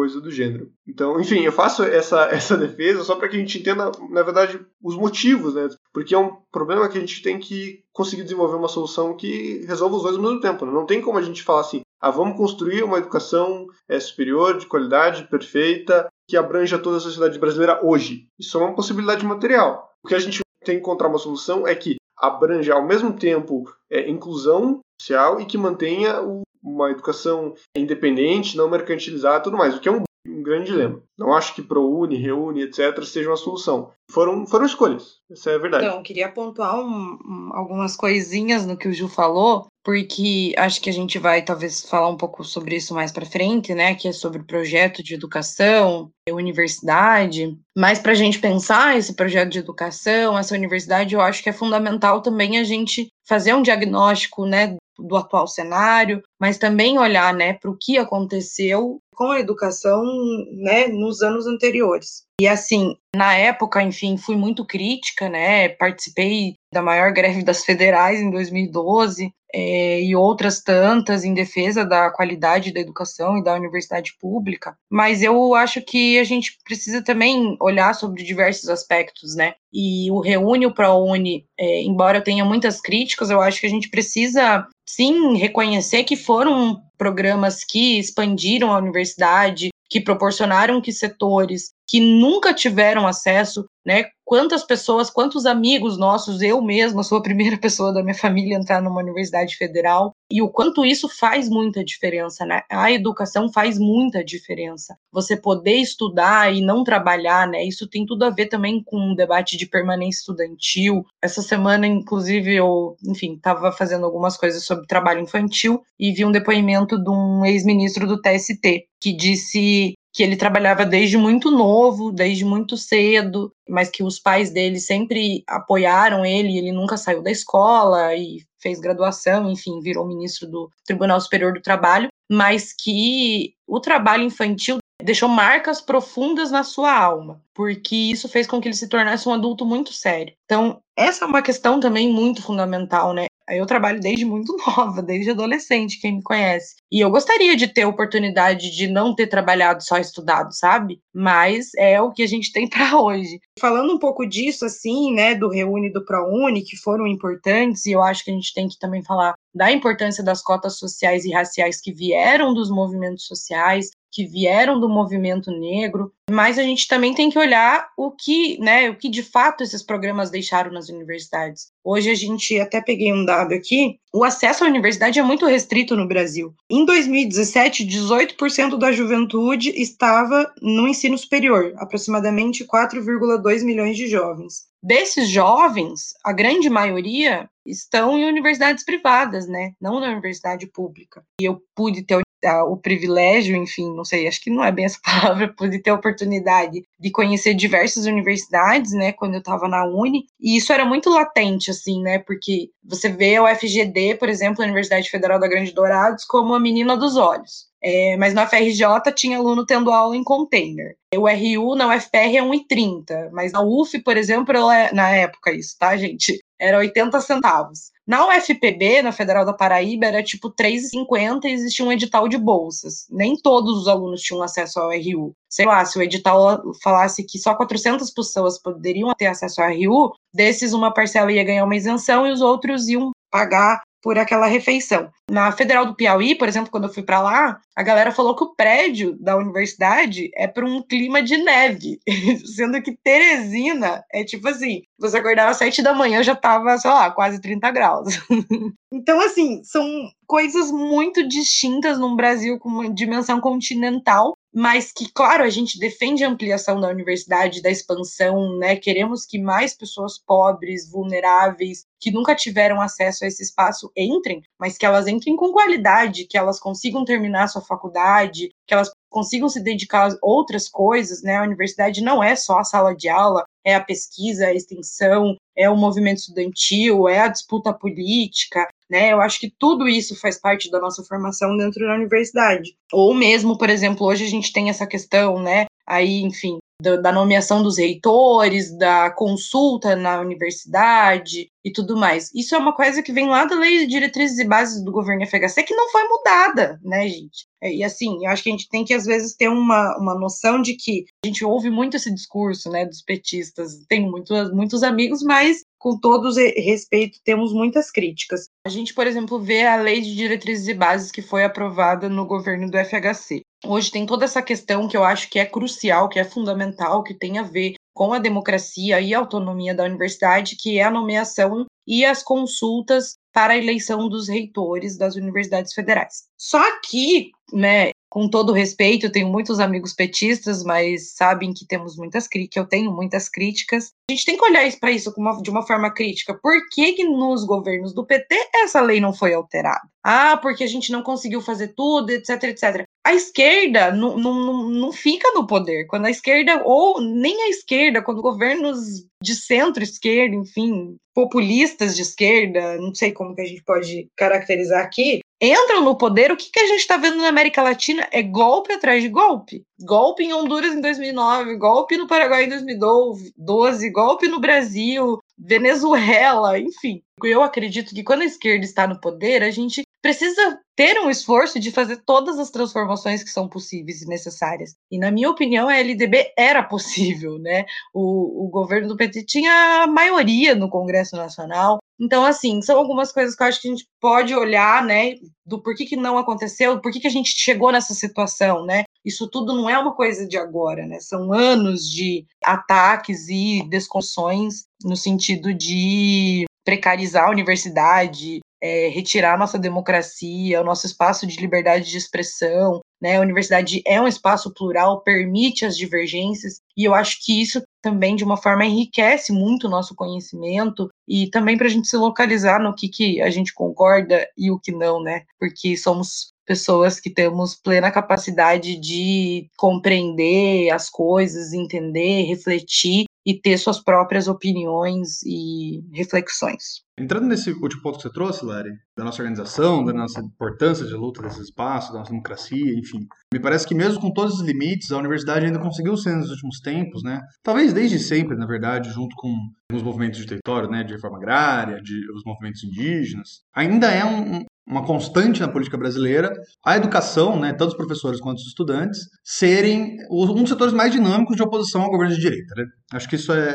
coisa 0.01 0.19
do 0.19 0.31
gênero. 0.31 0.73
Então, 0.89 1.21
enfim, 1.21 1.41
eu 1.41 1.53
faço 1.53 1.83
essa, 1.83 2.23
essa 2.33 2.57
defesa 2.57 3.05
só 3.05 3.17
para 3.17 3.29
que 3.29 3.37
a 3.37 3.39
gente 3.39 3.59
entenda, 3.59 3.93
na 4.09 4.23
verdade, 4.23 4.59
os 4.83 4.97
motivos, 4.97 5.55
né? 5.55 5.69
Porque 5.93 6.15
é 6.15 6.19
um 6.19 6.37
problema 6.51 6.89
que 6.89 6.97
a 6.97 7.01
gente 7.01 7.23
tem 7.23 7.39
que 7.39 7.83
conseguir 7.93 8.23
desenvolver 8.23 8.57
uma 8.57 8.69
solução 8.69 9.15
que 9.15 9.63
resolva 9.67 9.97
os 9.97 10.03
dois 10.03 10.17
ao 10.17 10.23
mesmo 10.23 10.41
tempo. 10.41 10.65
Né? 10.65 10.73
Não 10.73 10.87
tem 10.87 11.03
como 11.03 11.19
a 11.19 11.23
gente 11.23 11.43
falar 11.43 11.61
assim, 11.61 11.83
ah, 12.01 12.11
vamos 12.11 12.37
construir 12.37 12.83
uma 12.83 12.97
educação 12.97 13.67
é, 13.87 14.01
superior, 14.01 14.57
de 14.57 14.67
qualidade, 14.67 15.29
perfeita, 15.29 16.09
que 16.27 16.37
abranja 16.37 16.79
toda 16.79 16.97
a 16.97 17.01
sociedade 17.01 17.39
brasileira 17.39 17.79
hoje. 17.85 18.27
Isso 18.39 18.57
é 18.57 18.61
uma 18.63 18.75
possibilidade 18.75 19.27
material. 19.27 19.91
O 20.03 20.09
que 20.09 20.15
a 20.15 20.19
gente 20.19 20.41
tem 20.65 20.77
que 20.77 20.81
encontrar 20.81 21.09
uma 21.09 21.19
solução 21.19 21.67
é 21.67 21.75
que 21.75 21.97
abranja 22.21 22.75
ao 22.75 22.87
mesmo 22.87 23.13
tempo 23.13 23.65
é, 23.91 24.09
inclusão 24.09 24.81
social 25.01 25.41
e 25.41 25.47
que 25.47 25.59
mantenha 25.59 26.23
o 26.23 26.43
uma 26.63 26.91
educação 26.91 27.55
independente, 27.75 28.57
não 28.57 28.69
mercantilizada 28.69 29.39
e 29.39 29.43
tudo 29.43 29.57
mais, 29.57 29.75
o 29.75 29.81
que 29.81 29.89
é 29.89 29.93
um, 29.93 30.03
um 30.27 30.43
grande 30.43 30.71
dilema. 30.71 31.03
Não 31.19 31.33
acho 31.33 31.55
que 31.55 31.63
ProUni, 31.63 32.17
Reúne, 32.17 32.63
etc., 32.63 33.03
sejam 33.05 33.33
a 33.33 33.37
solução. 33.37 33.91
Foram, 34.11 34.47
foram 34.47 34.67
escolhas, 34.67 35.19
essa 35.31 35.51
é 35.51 35.59
verdade. 35.59 35.87
Então, 35.87 36.03
queria 36.03 36.31
pontuar 36.31 36.79
um, 36.79 37.51
algumas 37.53 37.97
coisinhas 37.97 38.67
no 38.67 38.77
que 38.77 38.89
o 38.89 38.93
Ju 38.93 39.09
falou, 39.09 39.67
porque 39.83 40.55
acho 40.57 40.81
que 40.81 40.91
a 40.91 40.93
gente 40.93 41.19
vai 41.19 41.43
talvez 41.43 41.83
falar 41.83 42.09
um 42.09 42.17
pouco 42.17 42.45
sobre 42.45 42.77
isso 42.77 42.95
mais 42.95 43.11
para 43.11 43.25
frente, 43.25 43.75
né? 43.75 43.95
Que 43.95 44.09
é 44.09 44.13
sobre 44.13 44.43
projeto 44.43 45.03
de 45.03 45.15
educação, 45.15 46.11
universidade. 46.31 47.59
Mas 47.77 47.99
para 47.99 48.13
a 48.13 48.15
gente 48.15 48.39
pensar 48.39 48.97
esse 48.97 49.15
projeto 49.15 49.51
de 49.51 49.59
educação, 49.59 50.39
essa 50.39 50.55
universidade, 50.55 51.15
eu 51.15 51.21
acho 51.21 51.43
que 51.43 51.49
é 51.49 51.53
fundamental 51.53 52.21
também 52.23 52.59
a 52.59 52.65
gente 52.65 53.09
fazer 53.27 53.55
um 53.55 53.63
diagnóstico, 53.63 54.45
né, 54.47 54.77
do 54.99 55.17
atual 55.17 55.47
cenário, 55.47 56.23
mas 56.39 56.59
também 56.59 56.99
olhar 56.99 57.33
né, 57.33 57.55
para 57.55 57.71
o 57.71 57.77
que 57.77 57.97
aconteceu 57.97 59.01
com 59.21 59.33
a 59.33 59.39
educação 59.39 60.03
né, 60.51 60.87
nos 60.87 61.21
anos 61.21 61.47
anteriores. 61.47 62.23
E 62.41 62.49
assim, 62.49 62.97
na 63.15 63.37
época, 63.37 63.83
enfim, 63.83 64.17
fui 64.17 64.35
muito 64.35 64.65
crítica, 64.65 65.29
né? 65.29 65.69
Participei 65.69 66.55
da 66.73 66.81
maior 66.81 67.13
greve 67.13 67.43
das 67.43 67.63
federais 67.63 68.19
em 68.19 68.31
2012 68.31 69.31
é, 69.53 70.01
e 70.01 70.17
outras 70.17 70.63
tantas 70.63 71.23
em 71.23 71.35
defesa 71.35 71.85
da 71.85 72.11
qualidade 72.11 72.73
da 72.73 72.81
educação 72.81 73.37
e 73.37 73.45
da 73.45 73.55
universidade 73.55 74.15
pública. 74.19 74.75
Mas 74.91 75.23
eu 75.23 75.55
acho 75.55 75.83
que 75.83 76.19
a 76.19 76.25
gente 76.25 76.57
precisa 76.65 77.05
também 77.05 77.59
olhar 77.61 77.95
sobre 77.95 78.25
diversos 78.25 78.71
aspectos, 78.71 79.37
né? 79.37 79.53
E 79.71 80.11
o 80.11 80.21
Reúne, 80.21 80.65
o 80.65 80.73
ProUni, 80.73 81.45
é, 81.59 81.83
embora 81.83 82.23
tenha 82.23 82.45
muitas 82.45 82.81
críticas, 82.81 83.29
eu 83.29 83.43
acho 83.43 83.61
que 83.61 83.67
a 83.67 83.71
gente 83.71 83.91
precisa 83.91 84.67
sim 84.89 85.37
reconhecer 85.37 86.05
que 86.05 86.17
foram 86.17 86.81
programas 87.01 87.65
que 87.65 87.99
expandiram 87.99 88.71
a 88.71 88.77
universidade, 88.77 89.71
que 89.89 90.03
proporcionaram 90.03 90.83
que 90.83 90.93
setores 90.93 91.71
que 91.89 91.99
nunca 91.99 92.53
tiveram 92.53 93.07
acesso, 93.07 93.65
né? 93.85 94.07
Quantas 94.25 94.63
pessoas, 94.65 95.11
quantos 95.11 95.45
amigos 95.45 95.99
nossos, 95.99 96.41
eu 96.41 96.63
mesma 96.63 97.03
sou 97.03 97.19
a 97.19 97.23
primeira 97.23 97.57
pessoa 97.59 97.93
da 97.93 98.03
minha 98.03 98.15
família 98.15 98.57
a 98.57 98.61
entrar 98.61 98.81
numa 98.81 99.01
universidade 99.01 99.57
federal, 99.57 100.15
e 100.31 100.41
o 100.41 100.49
quanto 100.49 100.85
isso 100.85 101.09
faz 101.09 101.49
muita 101.49 101.85
diferença, 101.85 102.47
né? 102.47 102.63
A 102.71 102.93
educação 102.93 103.53
faz 103.53 103.79
muita 103.79 104.25
diferença. 104.25 104.97
Você 105.13 105.37
poder 105.37 105.77
estudar 105.77 106.55
e 106.55 106.61
não 106.61 106.85
trabalhar, 106.85 107.49
né? 107.49 107.65
Isso 107.65 107.89
tem 107.89 108.07
tudo 108.07 108.25
a 108.25 108.31
ver 108.31 108.47
também 108.47 108.83
com 108.85 108.97
um 108.97 109.15
debate 109.15 109.57
de 109.57 109.67
permanência 109.67 110.21
estudantil. 110.21 111.05
Essa 111.21 111.43
semana, 111.43 111.87
inclusive, 111.87 112.55
eu, 112.55 112.97
enfim, 113.05 113.35
estava 113.35 113.73
fazendo 113.73 114.07
algumas 114.07 114.37
coisas 114.37 114.65
sobre 114.65 114.87
trabalho 114.87 115.21
infantil 115.21 115.83
e 115.99 116.13
vi 116.13 116.25
um 116.25 116.31
depoimento 116.31 117.03
de 117.03 117.11
um 117.11 117.45
ex-ministro 117.45 118.07
do 118.07 118.21
TST 118.21 118.87
que 119.01 119.13
disse 119.13 119.95
que 120.13 120.23
ele 120.23 120.37
trabalhava 120.37 120.85
desde 120.85 121.17
muito 121.17 121.51
novo, 121.51 122.11
desde 122.11 122.45
muito 122.45 122.77
cedo, 122.77 123.53
mas 123.69 123.89
que 123.89 124.03
os 124.03 124.19
pais 124.19 124.51
dele 124.51 124.81
sempre 124.81 125.45
apoiaram 125.47 126.25
ele, 126.25 126.59
ele 126.59 126.73
nunca 126.73 126.97
saiu 126.97 127.23
da 127.23 127.31
escola 127.31 128.15
e 128.15 128.39
fez 128.61 128.81
graduação, 128.81 129.51
enfim, 129.51 129.81
virou 129.81 130.07
ministro 130.07 130.49
do 130.49 130.71
Tribunal 130.85 131.21
Superior 131.21 131.55
do 131.55 131.63
Trabalho, 131.63 132.09
mas 132.31 132.73
que 132.73 133.55
o 133.67 133.81
trabalho 133.81 134.25
infantil 134.25 134.79
deixou 135.03 135.29
marcas 135.29 135.81
profundas 135.81 136.51
na 136.51 136.63
sua 136.63 136.95
alma, 136.95 137.41
porque 137.55 137.97
isso 137.97 138.29
fez 138.29 138.47
com 138.47 138.61
que 138.61 138.69
ele 138.69 138.77
se 138.77 138.89
tornasse 138.89 139.29
um 139.29 139.33
adulto 139.33 139.65
muito 139.65 139.93
sério. 139.93 140.35
Então, 140.45 140.81
essa 140.97 141.25
é 141.25 141.29
uma 141.29 141.43
questão 141.43 141.81
também 141.81 142.13
muito 142.13 142.43
fundamental, 142.43 143.13
né? 143.13 143.27
Eu 143.51 143.67
trabalho 143.67 144.01
desde 144.01 144.25
muito 144.25 144.57
nova, 144.67 145.03
desde 145.03 145.31
adolescente, 145.31 146.01
quem 146.01 146.17
me 146.17 146.23
conhece. 146.23 146.77
E 146.91 147.01
eu 147.01 147.11
gostaria 147.11 147.57
de 147.57 147.69
ter 147.69 147.83
a 147.83 147.89
oportunidade 147.89 148.71
de 148.71 148.87
não 148.87 149.15
ter 149.15 149.27
trabalhado 149.27 149.83
só 149.83 149.99
estudado, 149.99 150.53
sabe? 150.53 151.01
Mas 151.15 151.71
é 151.77 152.01
o 152.01 152.13
que 152.13 152.23
a 152.23 152.27
gente 152.27 152.53
tem 152.53 152.69
para 152.71 153.01
hoje. 153.01 153.41
Falando 153.59 153.93
um 153.93 153.99
pouco 153.99 154.27
disso, 154.27 154.65
assim, 154.65 155.15
né, 155.15 155.35
do 155.35 155.49
Reúne 155.49 155.89
e 155.89 155.93
do 155.93 156.05
ProUni, 156.05 156.63
que 156.63 156.77
foram 156.77 157.07
importantes, 157.07 157.87
e 157.87 157.93
eu 157.93 158.03
acho 158.03 158.25
que 158.25 158.31
a 158.31 158.35
gente 158.35 158.53
tem 158.55 158.69
que 158.69 158.79
também 158.79 159.03
falar 159.03 159.35
da 159.55 159.71
importância 159.71 160.23
das 160.23 160.43
cotas 160.43 160.79
sociais 160.79 161.25
e 161.25 161.33
raciais 161.33 161.81
que 161.81 161.93
vieram 161.93 162.55
dos 162.55 162.71
movimentos 162.71 163.27
sociais, 163.27 163.91
que 164.13 164.27
vieram 164.27 164.79
do 164.81 164.89
movimento 164.89 165.51
negro, 165.51 166.13
mas 166.31 166.59
a 166.59 166.63
gente 166.63 166.89
também 166.89 167.15
tem 167.15 167.31
que 167.31 167.39
olhar 167.39 167.89
o 167.97 168.11
que, 168.11 168.59
né, 168.59 168.91
o 168.91 168.97
que 168.97 169.09
de 169.09 169.23
fato 169.23 169.63
esses 169.63 169.83
programas 169.83 170.31
deixaram 170.31 170.73
nas 170.73 170.89
universidades. 170.89 171.69
Hoje 171.85 172.11
a 172.11 172.15
gente 172.15 172.59
até 172.59 172.81
peguei 172.81 173.13
um 173.13 173.25
dado 173.25 173.55
aqui, 173.55 173.99
o 174.13 174.25
acesso 174.25 174.65
à 174.65 174.67
universidade 174.67 175.19
é 175.19 175.23
muito 175.23 175.47
restrito 175.47 175.97
no 175.97 176.07
Brasil. 176.07 176.53
Em 176.69 176.85
2017, 176.85 177.85
18% 177.85 178.77
da 178.77 178.93
juventude 178.93 179.71
estava 179.71 180.53
no 180.61 180.89
ensino 180.89 181.17
superior, 181.17 181.73
aproximadamente 181.77 182.65
4,2 182.65 183.65
milhões 183.65 183.97
de 183.97 184.09
jovens. 184.09 184.69
Desses 184.83 185.29
jovens, 185.29 186.15
a 186.25 186.33
grande 186.33 186.71
maioria 186.71 187.49
estão 187.67 188.19
em 188.19 188.25
universidades 188.25 188.85
privadas, 188.85 189.47
né? 189.47 189.73
Não 189.81 190.01
na 190.01 190.09
universidade 190.09 190.67
pública. 190.67 191.23
E 191.41 191.45
eu 191.45 191.63
pude 191.75 192.03
ter 192.03 192.23
o 192.69 192.77
privilégio, 192.77 193.57
enfim, 193.57 193.95
não 193.95 194.05
sei, 194.05 194.27
acho 194.27 194.41
que 194.41 194.51
não 194.51 194.65
é 194.65 194.73
bem 194.73 194.85
essa 194.85 194.99
palavra, 195.05 195.53
pude 195.57 195.83
ter 195.83 195.91
a 195.91 195.95
oportunidade 195.95 196.83
de 196.99 197.11
conhecer 197.11 197.55
diversas 197.55 198.07
universidades, 198.07 198.93
né, 198.93 199.13
quando 199.13 199.35
eu 199.35 199.41
estava 199.41 199.69
na 199.69 199.85
Uni, 199.85 200.27
e 200.41 200.57
isso 200.57 200.73
era 200.73 200.85
muito 200.85 201.11
latente, 201.11 201.71
assim, 201.71 202.03
né, 202.03 202.19
porque 202.19 202.71
você 202.83 203.09
vê 203.09 203.39
o 203.39 203.47
FGD, 203.47 204.17
por 204.17 204.29
exemplo, 204.29 204.63
a 204.63 204.65
Universidade 204.65 205.11
Federal 205.11 205.39
da 205.39 205.49
Grande 205.49 205.73
Dourados, 205.73 206.25
como 206.25 206.55
a 206.55 206.61
menina 206.61 206.97
dos 206.97 207.17
olhos. 207.17 207.71
É, 207.83 208.15
mas 208.19 208.35
na 208.35 208.47
FRJ 208.47 208.85
tinha 209.15 209.39
aluno 209.39 209.65
tendo 209.65 209.91
aula 209.91 210.15
em 210.15 210.23
container. 210.23 210.97
O 211.17 211.27
RU 211.27 211.75
na 211.75 211.89
UFR 211.89 212.37
é 212.37 212.43
1,30, 212.43 213.31
mas 213.33 213.53
na 213.53 213.63
UF, 213.63 213.99
por 214.01 214.19
exemplo, 214.19 214.71
é, 214.71 214.93
na 214.93 215.09
época 215.09 215.51
isso, 215.51 215.77
tá, 215.79 215.97
gente? 215.97 216.39
Era 216.59 216.79
80 216.79 217.19
centavos. 217.23 217.91
Na 218.11 218.27
UFPB, 218.27 219.03
na 219.03 219.13
Federal 219.13 219.45
da 219.45 219.53
Paraíba, 219.53 220.05
era 220.05 220.21
tipo 220.21 220.51
3,50 220.51 221.45
e 221.45 221.53
existia 221.53 221.85
um 221.85 221.93
edital 221.93 222.27
de 222.27 222.37
bolsas. 222.37 223.07
Nem 223.09 223.37
todos 223.37 223.79
os 223.79 223.87
alunos 223.87 224.21
tinham 224.21 224.43
acesso 224.43 224.81
ao 224.81 224.91
RU. 224.91 225.33
Sei 225.49 225.65
lá, 225.65 225.85
se 225.85 225.97
o 225.97 226.03
edital 226.03 226.61
falasse 226.83 227.23
que 227.23 227.39
só 227.39 227.55
400 227.55 228.11
pessoas 228.11 228.61
poderiam 228.61 229.15
ter 229.17 229.27
acesso 229.27 229.63
ao 229.63 229.69
RU, 229.69 230.13
desses 230.35 230.73
uma 230.73 230.93
parcela 230.93 231.31
ia 231.31 231.45
ganhar 231.45 231.65
uma 231.65 231.77
isenção 231.77 232.27
e 232.27 232.33
os 232.33 232.41
outros 232.41 232.89
iam 232.89 233.13
pagar 233.31 233.81
por 234.03 234.19
aquela 234.19 234.47
refeição. 234.47 235.09
Na 235.31 235.53
Federal 235.53 235.87
do 235.87 235.95
Piauí, 235.95 236.35
por 236.35 236.49
exemplo, 236.49 236.71
quando 236.71 236.85
eu 236.85 236.93
fui 236.93 237.03
para 237.03 237.21
lá, 237.21 237.61
a 237.75 237.83
galera 237.83 238.13
falou 238.13 238.35
que 238.35 238.45
o 238.45 238.55
prédio 238.55 239.17
da 239.21 239.37
universidade 239.37 240.31
é 240.35 240.47
para 240.47 240.67
um 240.67 240.83
clima 240.83 241.23
de 241.23 241.37
neve, 241.37 242.01
sendo 242.57 242.83
que 242.83 242.97
Teresina 242.97 244.05
é 244.13 244.25
tipo 244.25 244.49
assim, 244.49 244.83
você 244.99 245.19
acordava 245.19 245.51
às 245.51 245.57
sete 245.57 245.83
da 245.83 245.95
manhã 245.95 246.23
já 246.23 246.35
tava, 246.35 246.77
sei 246.79 246.91
lá, 246.91 247.11
quase 247.11 247.41
30 247.41 247.71
graus. 247.71 248.09
então, 248.93 249.21
assim, 249.21 249.63
são 249.65 249.87
coisas 250.27 250.71
muito 250.71 251.27
distintas 251.27 251.99
num 251.99 252.17
Brasil 252.17 252.59
com 252.59 252.69
uma 252.69 252.93
dimensão 252.93 253.41
continental 253.41 254.37
mas 254.53 254.93
que, 254.93 255.11
claro, 255.13 255.45
a 255.45 255.49
gente 255.49 255.79
defende 255.79 256.25
a 256.25 256.29
ampliação 256.29 256.81
da 256.81 256.89
universidade, 256.89 257.63
da 257.63 257.71
expansão, 257.71 258.59
né? 258.59 258.77
Queremos 258.77 259.25
que 259.25 259.39
mais 259.39 259.75
pessoas 259.75 260.19
pobres, 260.19 260.91
vulneráveis, 260.91 261.85
que 262.01 262.11
nunca 262.11 262.35
tiveram 262.35 262.81
acesso 262.81 263.25
a 263.25 263.29
esse 263.29 263.43
espaço 263.43 263.93
entrem, 263.97 264.43
mas 264.59 264.77
que 264.77 264.85
elas 264.85 265.07
entrem 265.07 265.20
com 265.37 265.53
qualidade, 265.53 266.27
que 266.27 266.37
elas 266.37 266.59
consigam 266.59 267.05
terminar 267.05 267.49
sua 267.49 267.63
faculdade, 267.63 268.51
que 268.67 268.75
elas 268.75 268.91
consigam 269.09 269.49
se 269.49 269.61
dedicar 269.61 270.11
a 270.11 270.17
outras 270.23 270.69
coisas, 270.69 271.23
né? 271.23 271.37
A 271.37 271.43
universidade 271.43 272.01
não 272.01 272.23
é 272.23 272.37
só 272.37 272.59
a 272.59 272.65
sala 272.65 272.95
de 272.95 273.09
aula, 273.09 273.45
é 273.65 273.75
a 273.75 273.85
pesquisa, 273.85 274.45
é 274.45 274.49
a 274.49 274.55
extensão, 274.55 275.37
é 275.57 275.69
o 275.69 275.77
movimento 275.77 276.19
estudantil, 276.19 277.09
é 277.09 277.21
a 277.21 277.29
disputa 277.29 277.73
política, 277.73 278.67
né? 278.89 279.13
Eu 279.13 279.21
acho 279.21 279.39
que 279.41 279.53
tudo 279.59 279.89
isso 279.89 280.19
faz 280.19 280.39
parte 280.39 280.71
da 280.71 280.81
nossa 280.81 281.03
formação 281.03 281.57
dentro 281.57 281.87
da 281.87 281.95
universidade. 281.95 282.75
Ou 282.93 283.15
mesmo, 283.15 283.59
por 283.59 283.69
exemplo, 283.69 284.07
hoje 284.07 284.25
a 284.25 284.29
gente 284.29 284.53
tem 284.53 284.71
essa 284.71 284.87
questão, 284.87 285.43
né? 285.43 285.67
Aí, 285.87 286.23
enfim, 286.23 286.60
da 286.81 287.13
nomeação 287.13 287.63
dos 287.63 287.79
reitores, 287.79 288.77
da 288.77 289.11
consulta 289.11 289.95
na 289.95 290.21
universidade 290.21 291.51
e 291.65 291.71
tudo 291.71 291.97
mais. 291.97 292.31
Isso 292.35 292.55
é 292.55 292.59
uma 292.59 292.75
coisa 292.75 293.03
que 293.03 293.13
vem 293.13 293.29
lá 293.29 293.45
da 293.45 293.55
Lei 293.55 293.81
de 293.81 293.87
Diretrizes 293.87 294.39
e 294.39 294.45
Bases 294.45 294.83
do 294.83 294.93
governo 294.93 295.27
FHC 295.27 295.63
que 295.63 295.75
não 295.75 295.91
foi 295.91 296.05
mudada, 296.09 296.81
né, 296.83 297.07
gente? 297.09 297.47
É, 297.63 297.73
e 297.73 297.85
assim, 297.85 298.25
eu 298.25 298.31
acho 298.31 298.43
que 298.43 298.49
a 298.49 298.53
gente 298.53 298.69
tem 298.69 298.85
que, 298.85 298.95
às 298.95 299.05
vezes, 299.05 299.37
ter 299.37 299.49
uma, 299.49 299.97
uma 299.99 300.19
noção 300.19 300.63
de 300.63 300.75
que 300.75 301.05
a 301.23 301.27
gente 301.27 301.45
ouve 301.45 301.69
muito 301.69 301.97
esse 301.97 302.13
discurso, 302.13 302.71
né, 302.71 302.87
dos 302.87 303.03
petistas. 303.03 303.79
Tenho 303.89 304.11
muitos, 304.11 304.53
muitos 304.53 304.83
amigos, 304.83 305.23
mas 305.23 305.63
com 305.79 305.99
todos 305.99 306.37
respeito, 306.37 307.19
temos 307.25 307.53
muitas 307.53 307.91
críticas. 307.91 308.49
A 308.67 308.71
gente, 308.71 308.95
por 308.95 309.07
exemplo, 309.07 309.39
vê 309.39 309.67
a 309.67 309.77
Lei 309.77 310.01
de 310.01 310.15
Diretrizes 310.15 310.69
e 310.69 310.75
Bases 310.75 311.11
que 311.11 311.23
foi 311.23 311.43
aprovada 311.43 312.09
no 312.09 312.27
governo 312.27 312.71
do 312.71 312.79
FHC. 312.79 313.43
Hoje 313.67 313.91
tem 313.91 314.07
toda 314.07 314.25
essa 314.25 314.41
questão 314.43 314.89
que 314.89 314.97
eu 314.97 315.05
acho 315.05 315.29
que 315.29 315.39
é 315.39 315.45
crucial, 315.45 316.09
que 316.09 316.19
é 316.19 316.25
fundamental, 316.25 317.03
que 317.03 317.15
tem 317.15 317.39
a 317.39 317.43
ver 317.43 317.75
com 317.93 318.13
a 318.13 318.19
democracia 318.19 319.01
e 319.01 319.15
a 319.15 319.19
autonomia 319.19 319.75
da 319.75 319.85
universidade, 319.85 320.57
que 320.57 320.79
é 320.79 320.85
a 320.85 320.91
nomeação 320.91 321.67
e 321.87 322.05
as 322.05 322.23
consultas 322.23 323.17
para 323.33 323.53
a 323.53 323.59
eleição 323.59 324.09
dos 324.09 324.29
reitores 324.29 324.97
das 324.97 325.17
universidades 325.17 325.75
federais. 325.75 326.25
Só 326.39 326.63
que, 326.81 327.31
né, 327.53 327.91
com 328.11 328.29
todo 328.29 328.53
respeito, 328.53 329.07
eu 329.07 329.13
tenho 329.13 329.29
muitos 329.29 329.61
amigos 329.61 329.93
petistas, 329.95 330.65
mas 330.65 331.13
sabem 331.13 331.55
que 331.55 331.65
temos 331.65 331.97
muitas 331.97 332.27
críticas, 332.27 332.65
eu 332.65 332.69
tenho 332.69 332.93
muitas 332.93 333.29
críticas. 333.29 333.93
A 334.11 334.13
gente 334.13 334.25
tem 334.27 334.37
que 334.37 334.45
olhar 334.45 334.69
para 334.81 334.91
isso 334.91 335.15
de 335.43 335.51
uma 335.51 335.65
forma 335.65 335.95
crítica. 335.95 336.35
Por 336.35 336.53
que, 336.73 336.95
que 336.95 337.05
nos 337.05 337.45
governos 337.45 337.95
do 337.95 338.05
PT 338.05 338.35
essa 338.57 338.81
lei 338.81 339.01
não 339.01 339.15
foi 339.15 339.33
alterada? 339.33 339.81
Ah, 340.03 340.37
porque 340.37 340.65
a 340.65 340.67
gente 340.67 340.91
não 340.91 341.03
conseguiu 341.03 341.41
fazer 341.41 341.69
tudo, 341.69 342.11
etc, 342.11 342.43
etc. 342.45 342.85
A 343.07 343.15
esquerda 343.15 343.93
não, 343.93 344.19
não, 344.19 344.69
não 344.69 344.93
fica 344.93 345.31
no 345.33 345.47
poder. 345.47 345.87
Quando 345.87 346.07
a 346.07 346.11
esquerda, 346.11 346.63
ou 346.65 347.01
nem 347.01 347.43
a 347.43 347.49
esquerda, 347.49 348.03
quando 348.03 348.23
governos 348.23 349.07
de 349.23 349.35
centro-esquerda, 349.37 350.35
enfim, 350.35 350.97
populistas 351.15 351.95
de 351.95 352.03
esquerda, 352.03 352.77
não 352.79 352.95
sei 352.95 353.13
como 353.13 353.35
que 353.35 353.43
a 353.43 353.47
gente 353.47 353.63
pode 353.63 354.09
caracterizar 354.17 354.83
aqui, 354.83 355.21
entram 355.41 355.83
no 355.83 355.97
poder, 355.97 356.31
o 356.31 356.37
que, 356.37 356.51
que 356.51 356.61
a 356.61 356.67
gente 356.67 356.81
está 356.81 356.97
vendo 356.97 357.17
na 357.17 357.29
América 357.29 357.63
Latina 357.63 358.07
é 358.13 358.23
golpe 358.23 358.73
atrás 358.73 359.03
de 359.03 359.09
golpe. 359.09 359.65
Golpe 359.81 360.23
em 360.23 360.35
Honduras 360.35 360.75
em 360.75 360.81
2009, 360.81 361.57
golpe 361.57 361.97
no 361.97 362.07
Paraguai 362.07 362.45
em 362.45 362.49
2012, 362.51 363.91
golpe 363.91 364.29
no 364.29 364.39
Brasil, 364.39 365.19
Venezuela, 365.39 366.59
enfim. 366.59 367.03
Eu 367.25 367.43
acredito 367.43 367.95
que 367.95 368.05
quando 368.05 368.23
a 368.23 368.27
esquerda 368.27 368.65
está 368.65 368.87
no 368.87 369.01
poder, 369.01 369.43
a 369.43 369.51
gente 369.51 369.83
precisa 370.03 370.59
ter 370.75 370.99
um 370.99 371.11
esforço 371.11 371.61
de 371.61 371.71
fazer 371.71 371.99
todas 372.07 372.39
as 372.39 372.51
transformações 372.51 373.23
que 373.23 373.31
são 373.31 373.49
possíveis 373.49 374.03
e 374.03 374.09
necessárias. 374.09 374.75
E, 374.91 374.99
na 374.99 375.11
minha 375.11 375.29
opinião, 375.29 375.69
a 375.69 375.77
LDB 375.77 376.33
era 376.37 376.63
possível, 376.65 377.39
né? 377.39 377.65
O, 377.93 378.47
o 378.47 378.49
governo 378.49 378.89
do 378.89 378.97
PT 378.97 379.25
tinha 379.25 379.87
maioria 379.87 380.55
no 380.55 380.71
Congresso 380.71 381.17
Nacional. 381.17 381.79
Então, 381.99 382.25
assim, 382.25 382.63
são 382.63 382.79
algumas 382.79 383.13
coisas 383.13 383.37
que 383.37 383.43
eu 383.43 383.47
acho 383.47 383.61
que 383.61 383.69
a 383.69 383.71
gente 383.71 383.87
pode 384.01 384.35
olhar, 384.35 384.83
né? 384.83 385.17
Do 385.45 385.63
porquê 385.63 385.85
que 385.85 385.97
não 385.97 386.17
aconteceu, 386.17 386.81
por 386.81 386.91
que 386.91 387.07
a 387.07 387.11
gente 387.11 387.31
chegou 387.37 387.71
nessa 387.71 387.93
situação, 387.93 388.65
né? 388.65 388.85
Isso 389.05 389.29
tudo 389.29 389.55
não 389.55 389.69
é 389.69 389.79
uma 389.79 389.95
coisa 389.95 390.27
de 390.27 390.39
agora, 390.39 390.87
né? 390.87 390.99
São 391.01 391.31
anos 391.33 391.83
de 391.91 392.25
ataques 392.43 393.29
e 393.29 393.63
desconstruções 393.69 394.65
no 394.83 394.97
sentido 394.97 395.53
de 395.53 396.47
precarizar 396.65 397.27
a 397.27 397.31
universidade, 397.31 398.41
é, 398.63 398.89
retirar 398.89 399.39
nossa 399.39 399.59
democracia, 399.59 400.61
o 400.61 400.65
nosso 400.65 400.87
espaço 400.87 401.27
de 401.27 401.41
liberdade 401.41 401.91
de 401.91 401.97
expressão. 401.97 402.81
Né? 403.01 403.17
A 403.17 403.21
universidade 403.21 403.83
é 403.87 404.01
um 404.01 404.07
espaço 404.07 404.53
plural, 404.53 405.01
permite 405.03 405.65
as 405.65 405.77
divergências, 405.77 406.61
e 406.77 406.85
eu 406.85 406.95
acho 406.95 407.25
que 407.25 407.41
isso 407.41 407.63
também, 407.83 408.15
de 408.15 408.23
uma 408.23 408.37
forma, 408.37 408.67
enriquece 408.67 409.33
muito 409.33 409.67
o 409.67 409.71
nosso 409.71 409.95
conhecimento 409.95 410.91
e 411.09 411.29
também 411.31 411.57
para 411.57 411.67
a 411.67 411.71
gente 411.71 411.89
se 411.89 411.97
localizar 411.97 412.61
no 412.61 412.75
que, 412.75 412.89
que 412.89 413.23
a 413.23 413.31
gente 413.31 413.55
concorda 413.55 414.29
e 414.37 414.51
o 414.51 414.59
que 414.59 414.71
não, 414.71 415.03
né? 415.03 415.23
Porque 415.39 415.77
somos 415.79 416.33
pessoas 416.45 417.01
que 417.01 417.09
temos 417.09 417.55
plena 417.55 417.91
capacidade 417.91 418.77
de 418.77 419.49
compreender 419.57 420.69
as 420.71 420.91
coisas, 420.91 421.53
entender, 421.53 422.25
refletir 422.25 423.05
e 423.31 423.41
ter 423.41 423.57
suas 423.59 423.81
próprias 423.81 424.27
opiniões 424.27 425.23
e 425.25 425.85
reflexões. 425.93 426.83
Entrando 426.99 427.29
nesse 427.29 427.53
último 427.53 427.81
ponto 427.81 427.97
que 427.97 428.03
você 428.03 428.13
trouxe, 428.13 428.45
Lari, 428.45 428.73
da 428.97 429.05
nossa 429.05 429.23
organização, 429.23 429.85
da 429.85 429.93
nossa 429.93 430.21
importância 430.21 430.85
de 430.85 430.95
luta 430.95 431.23
desse 431.23 431.41
espaço, 431.41 431.93
da 431.93 432.01
nossa 432.01 432.11
democracia, 432.11 432.77
enfim, 432.77 433.07
me 433.33 433.39
parece 433.39 433.67
que 433.67 433.75
mesmo 433.75 434.01
com 434.01 434.13
todos 434.13 434.35
os 434.35 434.43
limites, 434.43 434.91
a 434.91 434.99
universidade 434.99 435.47
ainda 435.47 435.61
conseguiu 435.61 435.97
ser 435.97 436.17
nos 436.17 436.29
últimos 436.31 436.59
tempos, 436.61 437.05
né? 437.05 437.21
Talvez 437.43 437.73
desde 437.73 438.01
sempre, 438.01 438.37
na 438.37 438.47
verdade, 438.47 438.91
junto 438.91 439.15
com 439.17 439.33
os 439.73 439.83
movimentos 439.83 440.19
de 440.19 440.27
território, 440.27 440.69
né, 440.69 440.83
de 440.83 440.95
reforma 440.95 441.19
agrária, 441.19 441.81
de 441.81 441.95
os 442.13 442.25
movimentos 442.27 442.65
indígenas, 442.65 443.43
ainda 443.55 443.87
é 443.87 444.05
um, 444.05 444.45
uma 444.71 444.87
constante 444.87 445.41
na 445.41 445.49
política 445.49 445.77
brasileira, 445.77 446.33
a 446.65 446.77
educação, 446.77 447.39
né, 447.39 447.53
tanto 447.53 447.71
os 447.71 447.77
professores 447.77 448.21
quanto 448.21 448.39
os 448.39 448.47
estudantes, 448.47 449.01
serem 449.25 449.97
um 450.11 450.35
dos 450.35 450.49
setores 450.49 450.73
mais 450.73 450.93
dinâmicos 450.93 451.37
de 451.37 451.43
oposição 451.43 451.83
ao 451.83 451.91
governo 451.91 452.15
de 452.15 452.21
direita. 452.21 452.55
Né? 452.57 452.65
Acho 452.93 453.09
que 453.09 453.17
isso 453.17 453.33
é, 453.33 453.49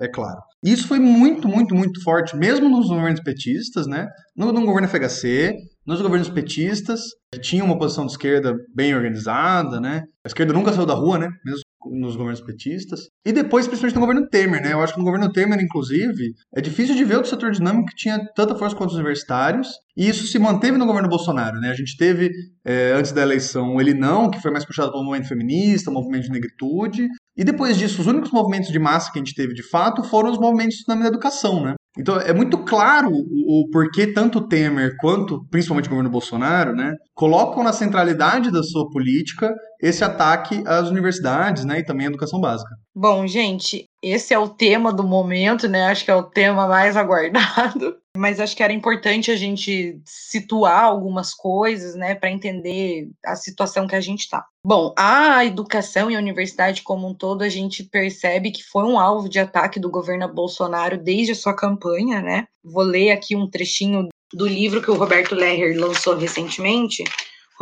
é, 0.00 0.04
é, 0.06 0.08
claro. 0.08 0.40
E 0.64 0.72
isso 0.72 0.88
foi 0.88 0.98
muito, 0.98 1.46
muito, 1.46 1.74
muito 1.74 2.02
forte, 2.02 2.34
mesmo 2.36 2.68
nos 2.68 2.88
governos 2.88 3.20
petistas, 3.20 3.86
né? 3.86 4.08
no, 4.34 4.50
no 4.50 4.64
governo 4.64 4.88
FHC, 4.88 5.54
nos 5.86 6.00
governos 6.00 6.30
petistas, 6.30 7.00
que 7.32 7.40
tinham 7.40 7.66
uma 7.66 7.74
oposição 7.74 8.06
de 8.06 8.12
esquerda 8.12 8.54
bem 8.74 8.94
organizada, 8.94 9.80
né? 9.80 10.04
A 10.24 10.28
esquerda 10.28 10.52
nunca 10.52 10.72
saiu 10.72 10.86
da 10.86 10.94
rua, 10.94 11.18
né? 11.18 11.28
Mesmo 11.44 11.62
nos 11.90 12.16
governos 12.16 12.40
petistas. 12.40 13.08
E 13.24 13.32
depois, 13.32 13.66
principalmente 13.66 13.94
no 13.94 14.00
governo 14.00 14.28
Temer, 14.28 14.62
né? 14.62 14.72
Eu 14.72 14.80
acho 14.80 14.94
que 14.94 14.98
no 14.98 15.04
governo 15.04 15.32
Temer, 15.32 15.60
inclusive, 15.60 16.32
é 16.54 16.60
difícil 16.60 16.94
de 16.94 17.04
ver 17.04 17.16
outro 17.16 17.30
setor 17.30 17.52
dinâmico 17.52 17.86
que 17.88 17.96
tinha 17.96 18.18
tanta 18.34 18.54
força 18.54 18.76
quanto 18.76 18.90
os 18.90 18.96
universitários. 18.96 19.68
E 19.96 20.08
isso 20.08 20.26
se 20.26 20.38
manteve 20.38 20.78
no 20.78 20.86
governo 20.86 21.08
Bolsonaro, 21.08 21.60
né? 21.60 21.70
A 21.70 21.74
gente 21.74 21.96
teve, 21.96 22.30
é, 22.64 22.92
antes 22.92 23.12
da 23.12 23.22
eleição, 23.22 23.80
ele 23.80 23.94
não, 23.94 24.30
que 24.30 24.40
foi 24.40 24.50
mais 24.50 24.64
puxado 24.64 24.92
pelo 24.92 25.04
movimento 25.04 25.28
feminista, 25.28 25.90
movimento 25.90 26.24
de 26.24 26.30
negritude. 26.30 27.08
E 27.36 27.44
depois 27.44 27.76
disso, 27.76 28.00
os 28.00 28.06
únicos 28.06 28.30
movimentos 28.30 28.70
de 28.70 28.78
massa 28.78 29.10
que 29.10 29.18
a 29.18 29.22
gente 29.22 29.34
teve 29.34 29.54
de 29.54 29.62
fato 29.62 30.04
foram 30.04 30.30
os 30.30 30.38
movimentos 30.38 30.76
na 30.86 31.06
educação, 31.06 31.62
né? 31.62 31.74
Então 31.98 32.16
é 32.16 32.32
muito 32.32 32.56
claro 32.64 33.10
o, 33.10 33.64
o 33.64 33.70
porquê 33.70 34.06
tanto 34.06 34.46
Temer 34.46 34.96
quanto 34.98 35.44
principalmente 35.50 35.86
o 35.86 35.90
governo 35.90 36.10
Bolsonaro, 36.10 36.74
né, 36.74 36.94
colocam 37.14 37.62
na 37.62 37.72
centralidade 37.72 38.50
da 38.50 38.62
sua 38.62 38.88
política 38.88 39.52
esse 39.80 40.02
ataque 40.02 40.62
às 40.66 40.88
universidades, 40.88 41.64
né, 41.64 41.80
e 41.80 41.84
também 41.84 42.06
à 42.06 42.08
educação 42.08 42.40
básica. 42.40 42.70
Bom, 42.94 43.26
gente, 43.26 43.84
esse 44.02 44.34
é 44.34 44.38
o 44.38 44.48
tema 44.48 44.92
do 44.92 45.04
momento, 45.04 45.68
né? 45.68 45.84
Acho 45.84 46.04
que 46.04 46.10
é 46.10 46.14
o 46.14 46.24
tema 46.24 46.66
mais 46.66 46.96
aguardado. 46.98 47.96
Mas 48.16 48.40
acho 48.40 48.54
que 48.54 48.62
era 48.62 48.72
importante 48.72 49.30
a 49.30 49.36
gente 49.36 49.98
situar 50.04 50.84
algumas 50.84 51.32
coisas, 51.32 51.94
né, 51.94 52.14
para 52.14 52.30
entender 52.30 53.08
a 53.24 53.34
situação 53.34 53.86
que 53.86 53.96
a 53.96 54.02
gente 54.02 54.20
está. 54.20 54.44
Bom, 54.62 54.92
a 54.98 55.42
educação 55.46 56.10
e 56.10 56.14
a 56.14 56.18
universidade 56.18 56.82
como 56.82 57.08
um 57.08 57.14
todo, 57.14 57.40
a 57.40 57.48
gente 57.48 57.82
percebe 57.82 58.50
que 58.50 58.62
foi 58.62 58.84
um 58.84 58.98
alvo 58.98 59.30
de 59.30 59.38
ataque 59.38 59.80
do 59.80 59.90
governo 59.90 60.28
Bolsonaro 60.28 60.98
desde 60.98 61.32
a 61.32 61.34
sua 61.34 61.56
campanha, 61.56 62.20
né? 62.20 62.46
Vou 62.62 62.82
ler 62.82 63.12
aqui 63.12 63.34
um 63.34 63.48
trechinho 63.48 64.08
do 64.32 64.46
livro 64.46 64.82
que 64.82 64.90
o 64.90 64.96
Roberto 64.96 65.34
Lerrer 65.34 65.78
lançou 65.78 66.14
recentemente, 66.14 67.04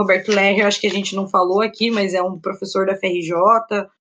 Roberto 0.01 0.32
Lerrer, 0.32 0.66
acho 0.66 0.80
que 0.80 0.86
a 0.86 0.90
gente 0.90 1.14
não 1.14 1.28
falou 1.28 1.61
aqui, 1.61 1.90
mas 1.90 2.14
é 2.14 2.22
um 2.22 2.38
professor 2.38 2.86
da 2.86 2.96
FRJ, 2.96 3.34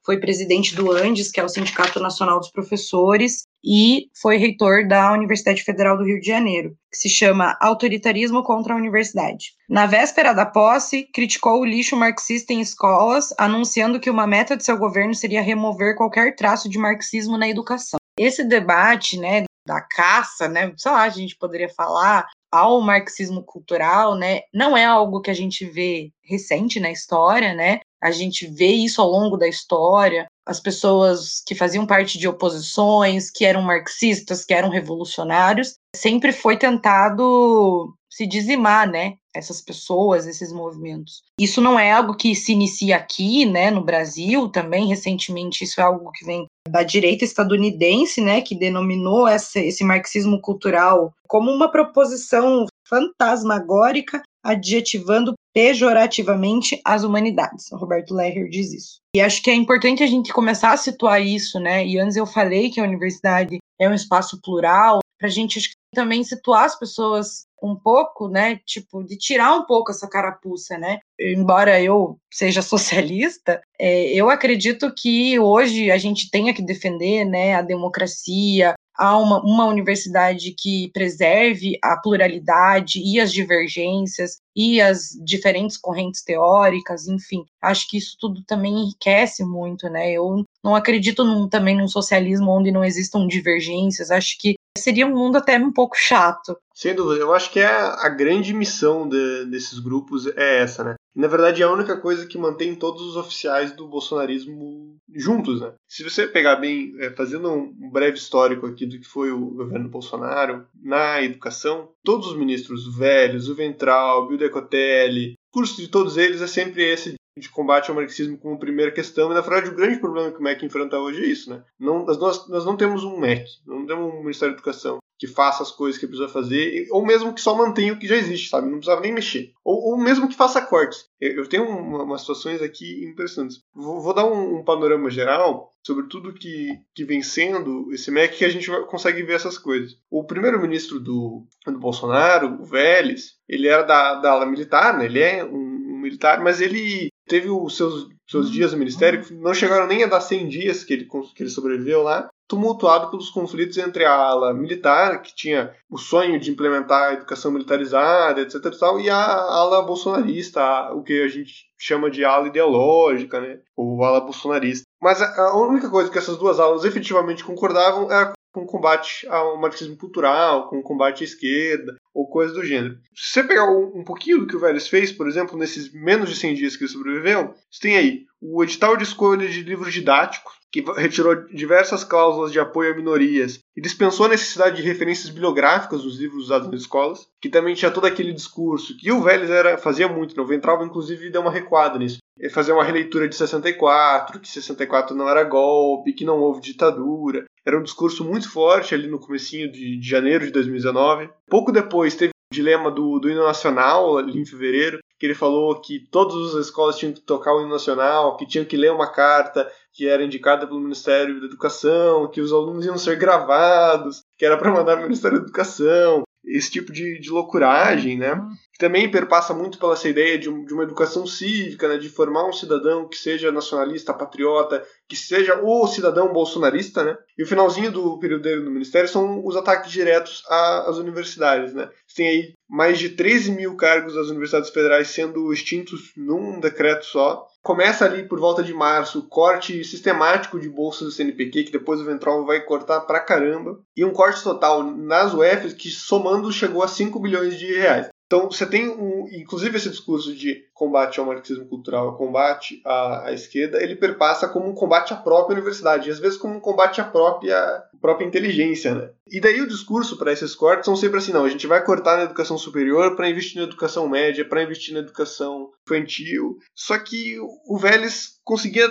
foi 0.06 0.18
presidente 0.18 0.74
do 0.74 0.92
ANDES, 0.92 1.30
que 1.30 1.42
é 1.42 1.44
o 1.44 1.50
Sindicato 1.50 2.00
Nacional 2.00 2.40
dos 2.40 2.50
Professores, 2.50 3.44
e 3.62 4.06
foi 4.22 4.38
reitor 4.38 4.88
da 4.88 5.12
Universidade 5.12 5.62
Federal 5.62 5.98
do 5.98 6.06
Rio 6.06 6.22
de 6.22 6.26
Janeiro, 6.26 6.74
que 6.90 6.98
se 6.98 7.10
chama 7.10 7.58
Autoritarismo 7.60 8.44
contra 8.44 8.74
a 8.74 8.78
Universidade. 8.78 9.52
Na 9.70 9.86
véspera 9.86 10.32
da 10.32 10.46
posse, 10.46 11.04
criticou 11.14 11.60
o 11.60 11.66
lixo 11.66 11.98
marxista 11.98 12.54
em 12.54 12.62
escolas, 12.62 13.34
anunciando 13.38 14.00
que 14.00 14.10
uma 14.10 14.26
meta 14.26 14.56
de 14.56 14.64
seu 14.64 14.78
governo 14.78 15.14
seria 15.14 15.42
remover 15.42 15.98
qualquer 15.98 16.34
traço 16.34 16.70
de 16.70 16.78
marxismo 16.78 17.38
na 17.38 17.50
educação. 17.50 18.00
Esse 18.18 18.46
debate, 18.46 19.20
né, 19.20 19.44
da 19.68 19.82
caça, 19.82 20.48
né, 20.48 20.74
sei 20.78 20.92
lá, 20.92 21.04
a 21.04 21.10
gente 21.10 21.36
poderia 21.38 21.70
falar, 21.70 22.26
ao 22.52 22.82
marxismo 22.82 23.44
cultural, 23.44 24.16
né, 24.16 24.42
não 24.54 24.76
é 24.76 24.86
algo 24.86 25.22
que 25.22 25.30
a 25.30 25.34
gente 25.34 25.66
vê 25.66 26.12
recente 26.24 26.80
na 26.80 26.92
história, 26.92 27.54
né? 27.54 27.80
A 28.02 28.12
gente 28.12 28.48
vê 28.48 28.68
isso 28.68 29.02
ao 29.02 29.10
longo 29.10 29.36
da 29.36 29.48
história. 29.48 30.26
As 30.46 30.60
pessoas 30.60 31.42
que 31.46 31.54
faziam 31.54 31.86
parte 31.86 32.18
de 32.18 32.28
oposições, 32.28 33.30
que 33.30 33.46
eram 33.46 33.62
marxistas, 33.62 34.46
que 34.46 34.54
eram 34.54 34.70
revolucionários, 34.70 35.76
sempre 35.96 36.32
foi 36.32 36.58
tentado 36.58 37.94
se 38.10 38.26
dizimar, 38.26 38.90
né? 38.90 39.16
Essas 39.36 39.62
pessoas, 39.62 40.26
esses 40.26 40.52
movimentos. 40.52 41.22
Isso 41.40 41.62
não 41.62 41.80
é 41.80 41.92
algo 41.92 42.16
que 42.16 42.36
se 42.36 42.52
inicia 42.52 42.98
aqui, 42.98 43.46
né, 43.46 43.70
no 43.70 43.84
Brasil 43.84 44.50
também, 44.50 44.88
recentemente, 44.88 45.64
isso 45.64 45.80
é 45.80 45.84
algo 45.84 46.12
que 46.12 46.26
vem 46.26 46.46
da 46.68 46.84
direita 46.84 47.24
estadunidense, 47.24 48.22
né, 48.22 48.42
que 48.42 48.56
denominou 48.56 49.28
essa, 49.28 49.60
esse 49.60 49.84
marxismo 49.84 50.42
cultural 50.42 51.14
como 51.28 51.52
uma 51.52 51.72
proposição 51.72 52.66
fantasmagórica, 52.88 54.24
adjetivando 54.44 55.34
pejorativamente 55.54 56.80
as 56.84 57.04
humanidades. 57.04 57.72
O 57.72 57.78
Roberto 57.78 58.16
Lehrer 58.16 58.50
diz 58.50 58.74
isso. 58.74 58.98
E 59.16 59.22
acho 59.22 59.42
que 59.44 59.52
é 59.52 59.54
importante 59.54 60.02
a 60.02 60.08
gente 60.08 60.34
começar 60.34 60.72
a 60.72 60.78
situar 60.78 61.22
isso, 61.22 61.60
né? 61.60 61.86
E 61.86 62.00
antes 62.00 62.16
eu 62.16 62.26
falei 62.26 62.70
que 62.70 62.80
a 62.80 62.84
universidade 62.84 63.58
é 63.80 63.90
um 63.90 63.94
espaço 63.94 64.40
plural, 64.42 65.00
para 65.20 65.28
a 65.28 65.32
gente 65.32 65.60
acho 65.60 65.70
que 65.70 65.76
também 65.94 66.24
situar 66.24 66.66
as 66.66 66.80
pessoas 66.80 67.44
um 67.64 67.76
pouco, 67.76 68.28
né? 68.28 68.60
Tipo, 68.66 69.04
de 69.04 69.18
tirar 69.18 69.56
um 69.56 69.66
pouco 69.66 69.92
essa 69.92 70.08
carapuça, 70.08 70.78
né? 70.78 71.00
Embora 71.20 71.82
eu 71.82 72.18
seja 72.32 72.62
socialista, 72.64 73.62
é, 73.80 74.14
eu 74.14 74.30
acredito 74.30 74.94
que 74.94 75.40
hoje 75.40 75.92
a 75.92 75.98
gente 75.98 76.30
tenha 76.30 76.54
que 76.54 76.62
defender, 76.62 77.26
né, 77.26 77.56
a 77.56 77.62
democracia, 77.62 78.76
a 79.00 79.18
uma, 79.18 79.42
uma 79.42 79.66
universidade 79.66 80.54
que 80.60 80.92
preserve 80.92 81.80
a 81.82 81.96
pluralidade 81.96 83.02
e 83.02 83.18
as 83.18 83.32
divergências 83.32 84.40
e 84.54 84.82
as 84.82 85.12
diferentes 85.24 85.78
correntes 85.78 86.22
teóricas, 86.22 87.08
enfim, 87.08 87.46
acho 87.62 87.88
que 87.88 87.98
isso 87.98 88.18
tudo 88.20 88.44
também 88.44 88.74
enriquece 88.74 89.42
muito, 89.46 89.90
né? 89.90 90.12
Eu 90.12 90.44
não 90.62 90.76
acredito 90.76 91.24
num, 91.24 91.48
também 91.48 91.78
num 91.78 91.88
socialismo 91.88 92.52
onde 92.52 92.74
não 92.74 92.84
existam 92.84 93.26
divergências, 93.26 94.12
acho 94.12 94.38
que 94.38 94.56
seria 94.78 95.08
um 95.08 95.16
mundo 95.16 95.38
até 95.38 95.58
um 95.58 95.72
pouco 95.72 95.96
chato. 95.98 96.58
Sem 96.74 96.96
dúvida, 96.96 97.22
eu 97.22 97.34
acho 97.34 97.52
que 97.52 97.60
é 97.60 97.68
a 97.68 98.10
grande 98.10 98.54
missão 98.54 99.08
de, 99.08 99.46
desses 99.46 99.80
grupos 99.80 100.28
é 100.28 100.62
essa, 100.62 100.84
né? 100.84 100.96
na 101.20 101.28
verdade 101.28 101.62
é 101.62 101.66
a 101.66 101.72
única 101.72 101.98
coisa 101.98 102.26
que 102.26 102.38
mantém 102.38 102.74
todos 102.74 103.02
os 103.02 103.18
oficiais 103.18 103.74
do 103.74 103.88
bolsonarismo 103.88 104.96
juntos, 105.14 105.60
né? 105.60 105.74
Se 105.86 106.02
você 106.02 106.26
pegar 106.26 106.56
bem, 106.56 106.94
é, 107.00 107.10
fazendo 107.12 107.52
um 107.52 107.92
breve 107.92 108.18
histórico 108.18 108.66
aqui 108.66 108.86
do 108.86 108.98
que 108.98 109.06
foi 109.06 109.30
o 109.30 109.48
governo 109.48 109.90
Bolsonaro 109.90 110.66
na 110.82 111.22
educação, 111.22 111.90
todos 112.06 112.28
os 112.28 112.38
ministros 112.38 112.96
velhos, 112.96 113.50
o 113.50 113.56
Ventral, 113.56 114.28
o 114.28 114.38
Decotelli, 114.38 115.34
o 115.34 115.54
curso 115.54 115.82
de 115.82 115.90
todos 115.90 116.16
eles 116.16 116.42
é 116.42 116.48
sempre 116.48 116.84
esse 116.84 117.16
de 117.40 117.50
combate 117.50 117.90
ao 117.90 117.96
marxismo 117.96 118.38
como 118.38 118.60
primeira 118.60 118.92
questão, 118.92 119.32
e 119.32 119.34
na 119.34 119.42
verdade 119.42 119.70
o 119.70 119.76
grande 119.76 120.00
problema 120.00 120.32
que 120.32 120.40
o 120.40 120.44
MEC 120.44 120.66
enfrenta 120.66 120.98
hoje 120.98 121.24
é 121.24 121.28
isso, 121.28 121.50
né? 121.50 121.64
Não, 121.80 122.06
nós, 122.06 122.48
nós 122.48 122.66
não 122.66 122.78
temos 122.78 123.04
um 123.04 123.18
MEC, 123.18 123.46
não 123.66 123.86
temos 123.86 124.14
um 124.14 124.20
Ministério 124.20 124.54
da 124.54 124.58
Educação 124.58 125.00
que 125.20 125.28
faça 125.28 125.62
as 125.62 125.70
coisas 125.70 126.00
que 126.00 126.08
precisa 126.08 126.30
fazer, 126.30 126.88
ou 126.92 127.06
mesmo 127.06 127.34
que 127.34 127.42
só 127.42 127.54
mantenha 127.54 127.92
o 127.92 128.00
que 128.00 128.08
já 128.08 128.16
existe, 128.16 128.50
sabe? 128.50 128.68
Não 128.68 128.78
precisava 128.78 129.02
nem 129.02 129.12
mexer. 129.12 129.52
Ou, 129.66 129.92
ou 129.92 129.98
mesmo 129.98 130.30
que 130.30 130.36
faça 130.36 130.62
cortes. 130.62 131.10
Eu, 131.20 131.48
tenho 131.48 131.68
uma, 131.68 132.04
umas 132.04 132.22
situações 132.22 132.62
aqui 132.62 133.04
impressionantes. 133.04 133.62
Vou, 133.76 134.00
vou 134.00 134.14
dar 134.14 134.26
um, 134.26 134.60
um, 134.60 134.64
panorama 134.64 135.10
geral 135.10 135.74
sobre 135.86 136.08
tudo 136.08 136.34
que, 136.34 136.70
que 136.96 137.04
vem 137.04 137.22
sendo 137.22 137.92
esse 137.92 138.10
MEC 138.10 138.38
que 138.38 138.46
a 138.46 138.50
gente 138.50 138.72
consegue 138.86 139.22
ver 139.24 139.34
essas 139.34 139.58
coisas. 139.58 139.98
O 140.10 140.24
primeiro-ministro 140.24 141.02
do, 141.02 141.46
do 141.68 141.80
Bolsonaro, 141.80 142.58
o 142.62 142.66
Vélez, 142.66 143.34
ele 143.48 143.68
era 143.68 143.84
da, 143.84 144.16
da 144.16 144.32
ala 144.32 144.46
militar, 144.46 144.98
né? 144.98 145.06
Ele 145.06 145.20
é 145.20 145.44
um 145.44 146.00
militar, 146.00 146.42
mas 146.42 146.62
ele 146.62 147.10
teve 147.30 147.50
os 147.50 147.78
seus, 147.78 148.10
seus 148.28 148.52
dias 148.52 148.74
no 148.74 148.80
ministério, 148.80 149.24
não 149.32 149.54
chegaram 149.54 149.88
nem 149.88 150.04
a 150.04 150.08
dar 150.08 150.20
100 150.20 150.50
dias 150.50 150.84
que 150.84 150.94
ele, 150.94 151.06
que 151.06 151.44
ele 151.44 151.50
sobreviveu 151.50 152.02
lá, 152.02 152.28
tumultuado 152.48 153.12
pelos 153.12 153.30
conflitos 153.30 153.78
entre 153.78 154.04
a 154.04 154.12
ala 154.12 154.54
militar, 154.54 155.22
que 155.22 155.34
tinha 155.36 155.72
o 155.88 155.98
sonho 155.98 156.40
de 156.40 156.50
implementar 156.50 157.10
a 157.10 157.14
educação 157.14 157.52
militarizada, 157.52 158.42
etc. 158.42 158.56
E, 158.56 158.80
tal, 158.80 159.00
e 159.00 159.10
a 159.10 159.24
ala 159.24 159.84
bolsonarista, 159.84 160.92
o 160.94 161.04
que 161.04 161.22
a 161.22 161.28
gente 161.28 161.70
chama 161.78 162.10
de 162.10 162.26
ala 162.26 162.48
ideológica, 162.48 163.40
né? 163.40 163.60
ou 163.78 164.04
ala 164.04 164.20
bolsonarista. 164.20 164.84
Mas 165.02 165.22
a 165.22 165.56
única 165.56 165.90
coisa 165.90 166.10
que 166.10 166.18
essas 166.18 166.38
duas 166.38 166.60
alas 166.60 166.84
efetivamente 166.84 167.44
concordavam 167.44 168.12
era 168.12 168.34
com 168.52 168.66
combate 168.66 169.28
ao 169.28 169.60
marxismo 169.60 169.98
cultural, 169.98 170.70
com 170.70 170.82
combate 170.82 171.24
à 171.24 171.26
esquerda, 171.26 171.96
ou 172.14 172.28
coisa 172.28 172.54
do 172.54 172.66
gênero. 172.66 172.98
Se 173.16 173.34
você 173.34 173.44
pegar 173.44 173.70
um, 173.70 174.04
pouquinho 174.04 174.40
do 174.40 174.48
que 174.48 174.56
o 174.56 174.60
Vélez 174.60 174.88
fez, 174.88 175.12
por 175.12 175.28
exemplo, 175.28 175.58
nesses 175.58 175.92
menos 175.94 176.30
de 176.30 176.36
100 176.36 176.56
dias 176.56 176.76
que 176.76 176.84
ele 176.84 176.92
sobreviveu, 176.92 177.54
você 177.70 177.82
tem 177.82 177.98
aí 177.98 178.26
o 178.42 178.64
edital 178.64 178.98
de 178.98 179.04
escolha 179.04 179.48
de 179.48 179.62
livros 179.62 179.94
didáticos, 179.94 180.60
que 180.72 180.82
retirou 180.96 181.48
diversas 181.48 182.04
cláusulas 182.04 182.52
de 182.52 182.60
apoio 182.60 182.94
a 182.94 182.96
minorias 182.96 183.60
e 183.76 183.82
dispensou 183.82 184.28
a 184.28 184.30
necessidade 184.30 184.78
de 184.78 184.88
referências 184.88 185.30
bibliográficas 185.30 186.04
dos 186.04 186.20
livros 186.20 186.46
usados 186.46 186.70
nas 186.70 186.82
escolas, 186.82 187.28
que 187.42 187.50
também 187.50 187.74
tinha 187.74 187.90
todo 187.90 188.06
aquele 188.06 188.32
discurso 188.32 188.96
que 188.98 189.12
o 189.12 189.22
Vélez 189.22 189.50
era, 189.50 189.78
fazia 189.78 190.08
muito, 190.08 190.36
né? 190.36 190.44
o 190.44 190.48
Ventralva 190.48 190.86
inclusive 190.86 191.32
deu 191.32 191.42
uma 191.42 191.52
recuada 191.52 191.98
nisso. 191.98 192.20
Fazia 192.52 192.74
uma 192.74 192.86
releitura 192.86 193.28
de 193.28 193.36
64, 193.36 194.40
que 194.40 194.48
64 194.48 195.16
não 195.16 195.28
era 195.28 195.44
golpe, 195.44 196.14
que 196.14 196.24
não 196.24 196.40
houve 196.40 196.62
ditadura. 196.62 197.44
Era 197.70 197.78
um 197.78 197.84
discurso 197.84 198.26
muito 198.26 198.50
forte 198.50 198.96
ali 198.96 199.08
no 199.08 199.20
comecinho 199.20 199.72
de, 199.72 200.00
de 200.00 200.10
janeiro 200.10 200.44
de 200.44 200.52
2019. 200.52 201.30
Pouco 201.48 201.72
depois 201.72 202.16
teve 202.16 202.32
o 202.32 202.56
dilema 202.56 202.90
do, 202.90 203.20
do 203.20 203.30
hino 203.30 203.44
nacional, 203.44 204.18
ali 204.18 204.42
em 204.42 204.44
fevereiro, 204.44 204.98
que 205.20 205.28
ele 205.28 205.36
falou 205.36 205.80
que 205.80 206.00
todas 206.10 206.56
as 206.56 206.66
escolas 206.66 206.98
tinham 206.98 207.14
que 207.14 207.22
tocar 207.22 207.54
o 207.54 207.62
hino 207.62 207.70
nacional, 207.70 208.36
que 208.38 208.48
tinham 208.48 208.66
que 208.66 208.76
ler 208.76 208.92
uma 208.92 209.12
carta 209.12 209.72
que 209.94 210.08
era 210.08 210.24
indicada 210.24 210.66
pelo 210.66 210.80
Ministério 210.80 211.40
da 211.40 211.46
Educação, 211.46 212.28
que 212.32 212.42
os 212.42 212.52
alunos 212.52 212.88
iam 212.88 212.98
ser 212.98 213.18
gravados, 213.18 214.24
que 214.36 214.48
era 214.48 214.58
para 214.58 214.72
mandar 214.72 214.94
para 214.94 215.02
o 215.02 215.04
Ministério 215.04 215.38
da 215.38 215.44
Educação, 215.44 216.24
esse 216.44 216.72
tipo 216.72 216.92
de, 216.92 217.20
de 217.20 217.30
loucuragem, 217.30 218.18
né? 218.18 218.34
Também 218.80 219.12
perpassa 219.12 219.54
muito 219.54 219.78
pela 219.78 219.92
essa 219.92 220.08
ideia 220.08 220.40
de, 220.40 220.50
um, 220.50 220.66
uma 220.72 220.84
educação 220.84 221.28
cívica, 221.28 221.86
né? 221.90 221.98
de 221.98 222.08
formar 222.08 222.48
um 222.48 222.54
cidadão 222.54 223.10
que 223.10 223.18
seja 223.18 223.52
nacionalista, 223.52 224.14
patriota, 224.14 224.82
que 225.06 225.18
seja 225.18 225.60
o 225.62 225.86
cidadão 225.86 226.32
bolsonarista, 226.32 227.04
né? 227.04 227.18
E 227.38 227.44
o 227.44 227.46
finalzinho 227.46 227.92
do 227.92 228.18
período 228.20 228.44
dele 228.44 228.64
no 228.64 228.72
Ministério 228.72 229.10
são 229.10 229.46
os 229.46 229.58
ataques 229.58 229.92
diretos 229.92 230.44
às 230.48 230.96
universidades, 230.96 231.74
né? 231.74 231.90
Tem 232.16 232.28
aí 232.28 232.54
mais 232.70 232.98
de 232.98 233.10
13 233.10 233.52
mil 233.52 233.76
cargos 233.76 234.14
das 234.14 234.28
universidades 234.28 234.70
federais 234.70 235.10
sendo 235.10 235.52
extintos 235.52 236.14
num 236.16 236.62
decreto 236.62 237.06
só. 237.06 237.46
Começa 237.62 238.06
ali 238.06 238.30
por 238.30 238.40
volta 238.40 238.64
de 238.64 238.74
março 238.74 239.20
o 239.20 239.28
corte 239.28 239.84
sistemático 239.84 240.58
de 240.58 240.70
bolsas 240.70 241.08
do 241.08 241.12
CNPq, 241.12 241.66
que 241.66 241.72
depois 241.72 242.00
o 242.00 242.06
Ventral 242.06 242.46
vai 242.46 242.62
cortar 242.62 243.02
pra 243.02 243.20
caramba. 243.20 243.78
E 243.98 244.06
um 244.06 244.14
corte 244.14 244.42
total 244.42 244.84
nas 244.84 245.34
UFs 245.34 245.74
que 245.74 245.90
somando 245.90 246.50
chegou 246.50 246.82
a 246.82 246.88
5 246.88 247.20
bilhões 247.20 247.60
de 247.60 247.66
reais. 247.74 248.08
Então, 248.30 248.46
você 248.46 248.64
tem, 248.64 248.88
um, 248.88 249.28
inclusive, 249.32 249.76
esse 249.76 249.90
discurso 249.90 250.36
de 250.36 250.64
combate 250.72 251.20
ao 251.20 251.26
marxismo 251.26 251.66
cultural, 251.66 252.16
combate 252.16 252.80
à, 252.86 253.26
à, 253.26 253.34
esquerda, 253.34 253.82
ele 253.82 253.96
perpassa 253.96 254.48
como 254.48 254.70
um 254.70 254.76
combate 254.76 255.12
à 255.12 255.16
própria 255.16 255.56
universidade, 255.56 256.08
e 256.08 256.12
às 256.12 256.20
vezes 256.20 256.38
como 256.38 256.54
um 256.54 256.60
combate 256.60 257.02
à 257.02 257.04
própria, 257.04 257.84
própria 258.00 258.28
inteligência. 258.28 258.94
Né? 258.94 259.10
E 259.32 259.42
daí 259.42 259.60
o 259.62 259.68
discurso 259.68 260.16
para 260.16 260.32
esses 260.32 260.54
cortes 260.54 260.86
são 260.86 260.96
sempre 260.96 261.18
assim: 261.18 261.32
não, 261.32 261.44
a 261.44 261.50
gente 261.50 261.66
vai 261.66 261.84
cortar 261.84 262.18
na 262.18 262.26
educação 262.26 262.56
superior 262.56 263.16
para 263.16 263.28
investir 263.28 263.58
na 263.58 263.68
educação 263.68 264.08
média, 264.08 264.46
para 264.46 264.62
investir 264.62 264.94
na 264.94 265.00
educação 265.00 265.72
infantil. 265.84 266.60
Só 266.76 267.00
que 267.00 267.36
o 267.40 267.80
Vélez 267.80 268.40
conseguia, 268.44 268.88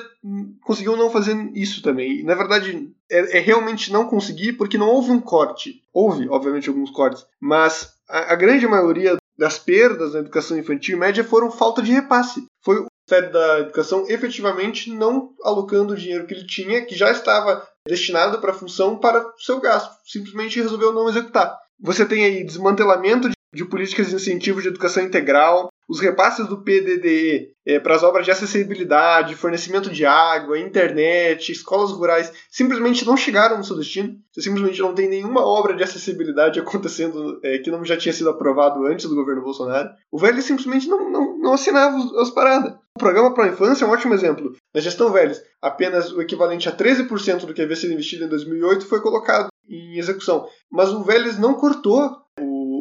conseguiu 0.64 0.96
não 0.96 1.10
fazer 1.10 1.36
isso 1.54 1.80
também. 1.80 2.24
Na 2.24 2.34
verdade, 2.34 2.90
é, 3.08 3.38
é 3.38 3.40
realmente 3.40 3.92
não 3.92 4.08
conseguir 4.08 4.54
porque 4.54 4.76
não 4.76 4.88
houve 4.88 5.12
um 5.12 5.20
corte. 5.20 5.80
Houve, 5.94 6.28
obviamente, 6.28 6.68
alguns 6.68 6.90
cortes, 6.90 7.24
mas 7.40 7.96
a 8.08 8.34
grande 8.34 8.66
maioria 8.66 9.16
das 9.38 9.58
perdas 9.58 10.12
na 10.12 10.20
educação 10.20 10.58
infantil 10.58 10.96
e 10.96 11.00
média 11.00 11.22
foram 11.22 11.50
falta 11.50 11.80
de 11.80 11.92
repasse. 11.92 12.44
Foi 12.64 12.80
o 12.80 12.86
Ministério 13.08 13.32
da 13.32 13.60
Educação 13.60 14.04
efetivamente 14.08 14.90
não 14.90 15.30
alocando 15.42 15.92
o 15.92 15.96
dinheiro 15.96 16.26
que 16.26 16.34
ele 16.34 16.46
tinha, 16.46 16.84
que 16.84 16.96
já 16.96 17.10
estava 17.10 17.66
destinado 17.86 18.38
para 18.38 18.50
a 18.50 18.54
função, 18.54 18.98
para 18.98 19.26
o 19.26 19.40
seu 19.40 19.60
gasto. 19.60 19.94
Simplesmente 20.04 20.60
resolveu 20.60 20.92
não 20.92 21.08
executar. 21.08 21.56
Você 21.80 22.04
tem 22.04 22.24
aí 22.24 22.44
desmantelamento 22.44 23.28
de, 23.28 23.34
de 23.52 23.64
políticas 23.64 24.08
de 24.08 24.14
incentivo 24.14 24.60
de 24.60 24.68
educação 24.68 25.02
integral, 25.02 25.70
os 25.88 26.00
repasses 26.00 26.46
do 26.46 26.62
PDDE 26.62 27.48
é, 27.66 27.80
para 27.80 27.94
as 27.94 28.02
obras 28.02 28.26
de 28.26 28.30
acessibilidade, 28.30 29.34
fornecimento 29.34 29.88
de 29.88 30.04
água, 30.04 30.58
internet, 30.58 31.50
escolas 31.50 31.92
rurais, 31.92 32.30
simplesmente 32.50 33.06
não 33.06 33.16
chegaram 33.16 33.56
no 33.56 33.64
seu 33.64 33.74
destino. 33.74 34.14
Você 34.34 34.42
simplesmente 34.42 34.78
não 34.80 34.94
tem 34.94 35.08
nenhuma 35.08 35.42
obra 35.42 35.74
de 35.74 35.82
acessibilidade 35.82 36.60
acontecendo 36.60 37.40
é, 37.42 37.56
que 37.58 37.70
não 37.70 37.82
já 37.86 37.96
tinha 37.96 38.12
sido 38.12 38.28
aprovado 38.28 38.84
antes 38.84 39.08
do 39.08 39.14
governo 39.14 39.42
Bolsonaro. 39.42 39.88
O 40.12 40.18
velho 40.18 40.42
simplesmente 40.42 40.86
não, 40.88 41.10
não, 41.10 41.38
não 41.38 41.52
assinava 41.54 41.96
as 42.20 42.28
paradas. 42.28 42.74
O 42.94 42.98
programa 42.98 43.32
Pro 43.32 43.46
Infância 43.46 43.86
é 43.86 43.88
um 43.88 43.92
ótimo 43.92 44.12
exemplo. 44.12 44.54
Na 44.74 44.82
gestão 44.82 45.10
Vélez, 45.10 45.42
apenas 45.62 46.12
o 46.12 46.20
equivalente 46.20 46.68
a 46.68 46.76
13% 46.76 47.46
do 47.46 47.54
que 47.54 47.62
havia 47.62 47.76
sido 47.76 47.94
investido 47.94 48.24
em 48.24 48.28
2008 48.28 48.86
foi 48.86 49.00
colocado 49.00 49.48
em 49.68 49.98
execução. 49.98 50.46
Mas 50.70 50.90
o 50.90 51.02
Vélez 51.02 51.38
não 51.38 51.54
cortou 51.54 52.16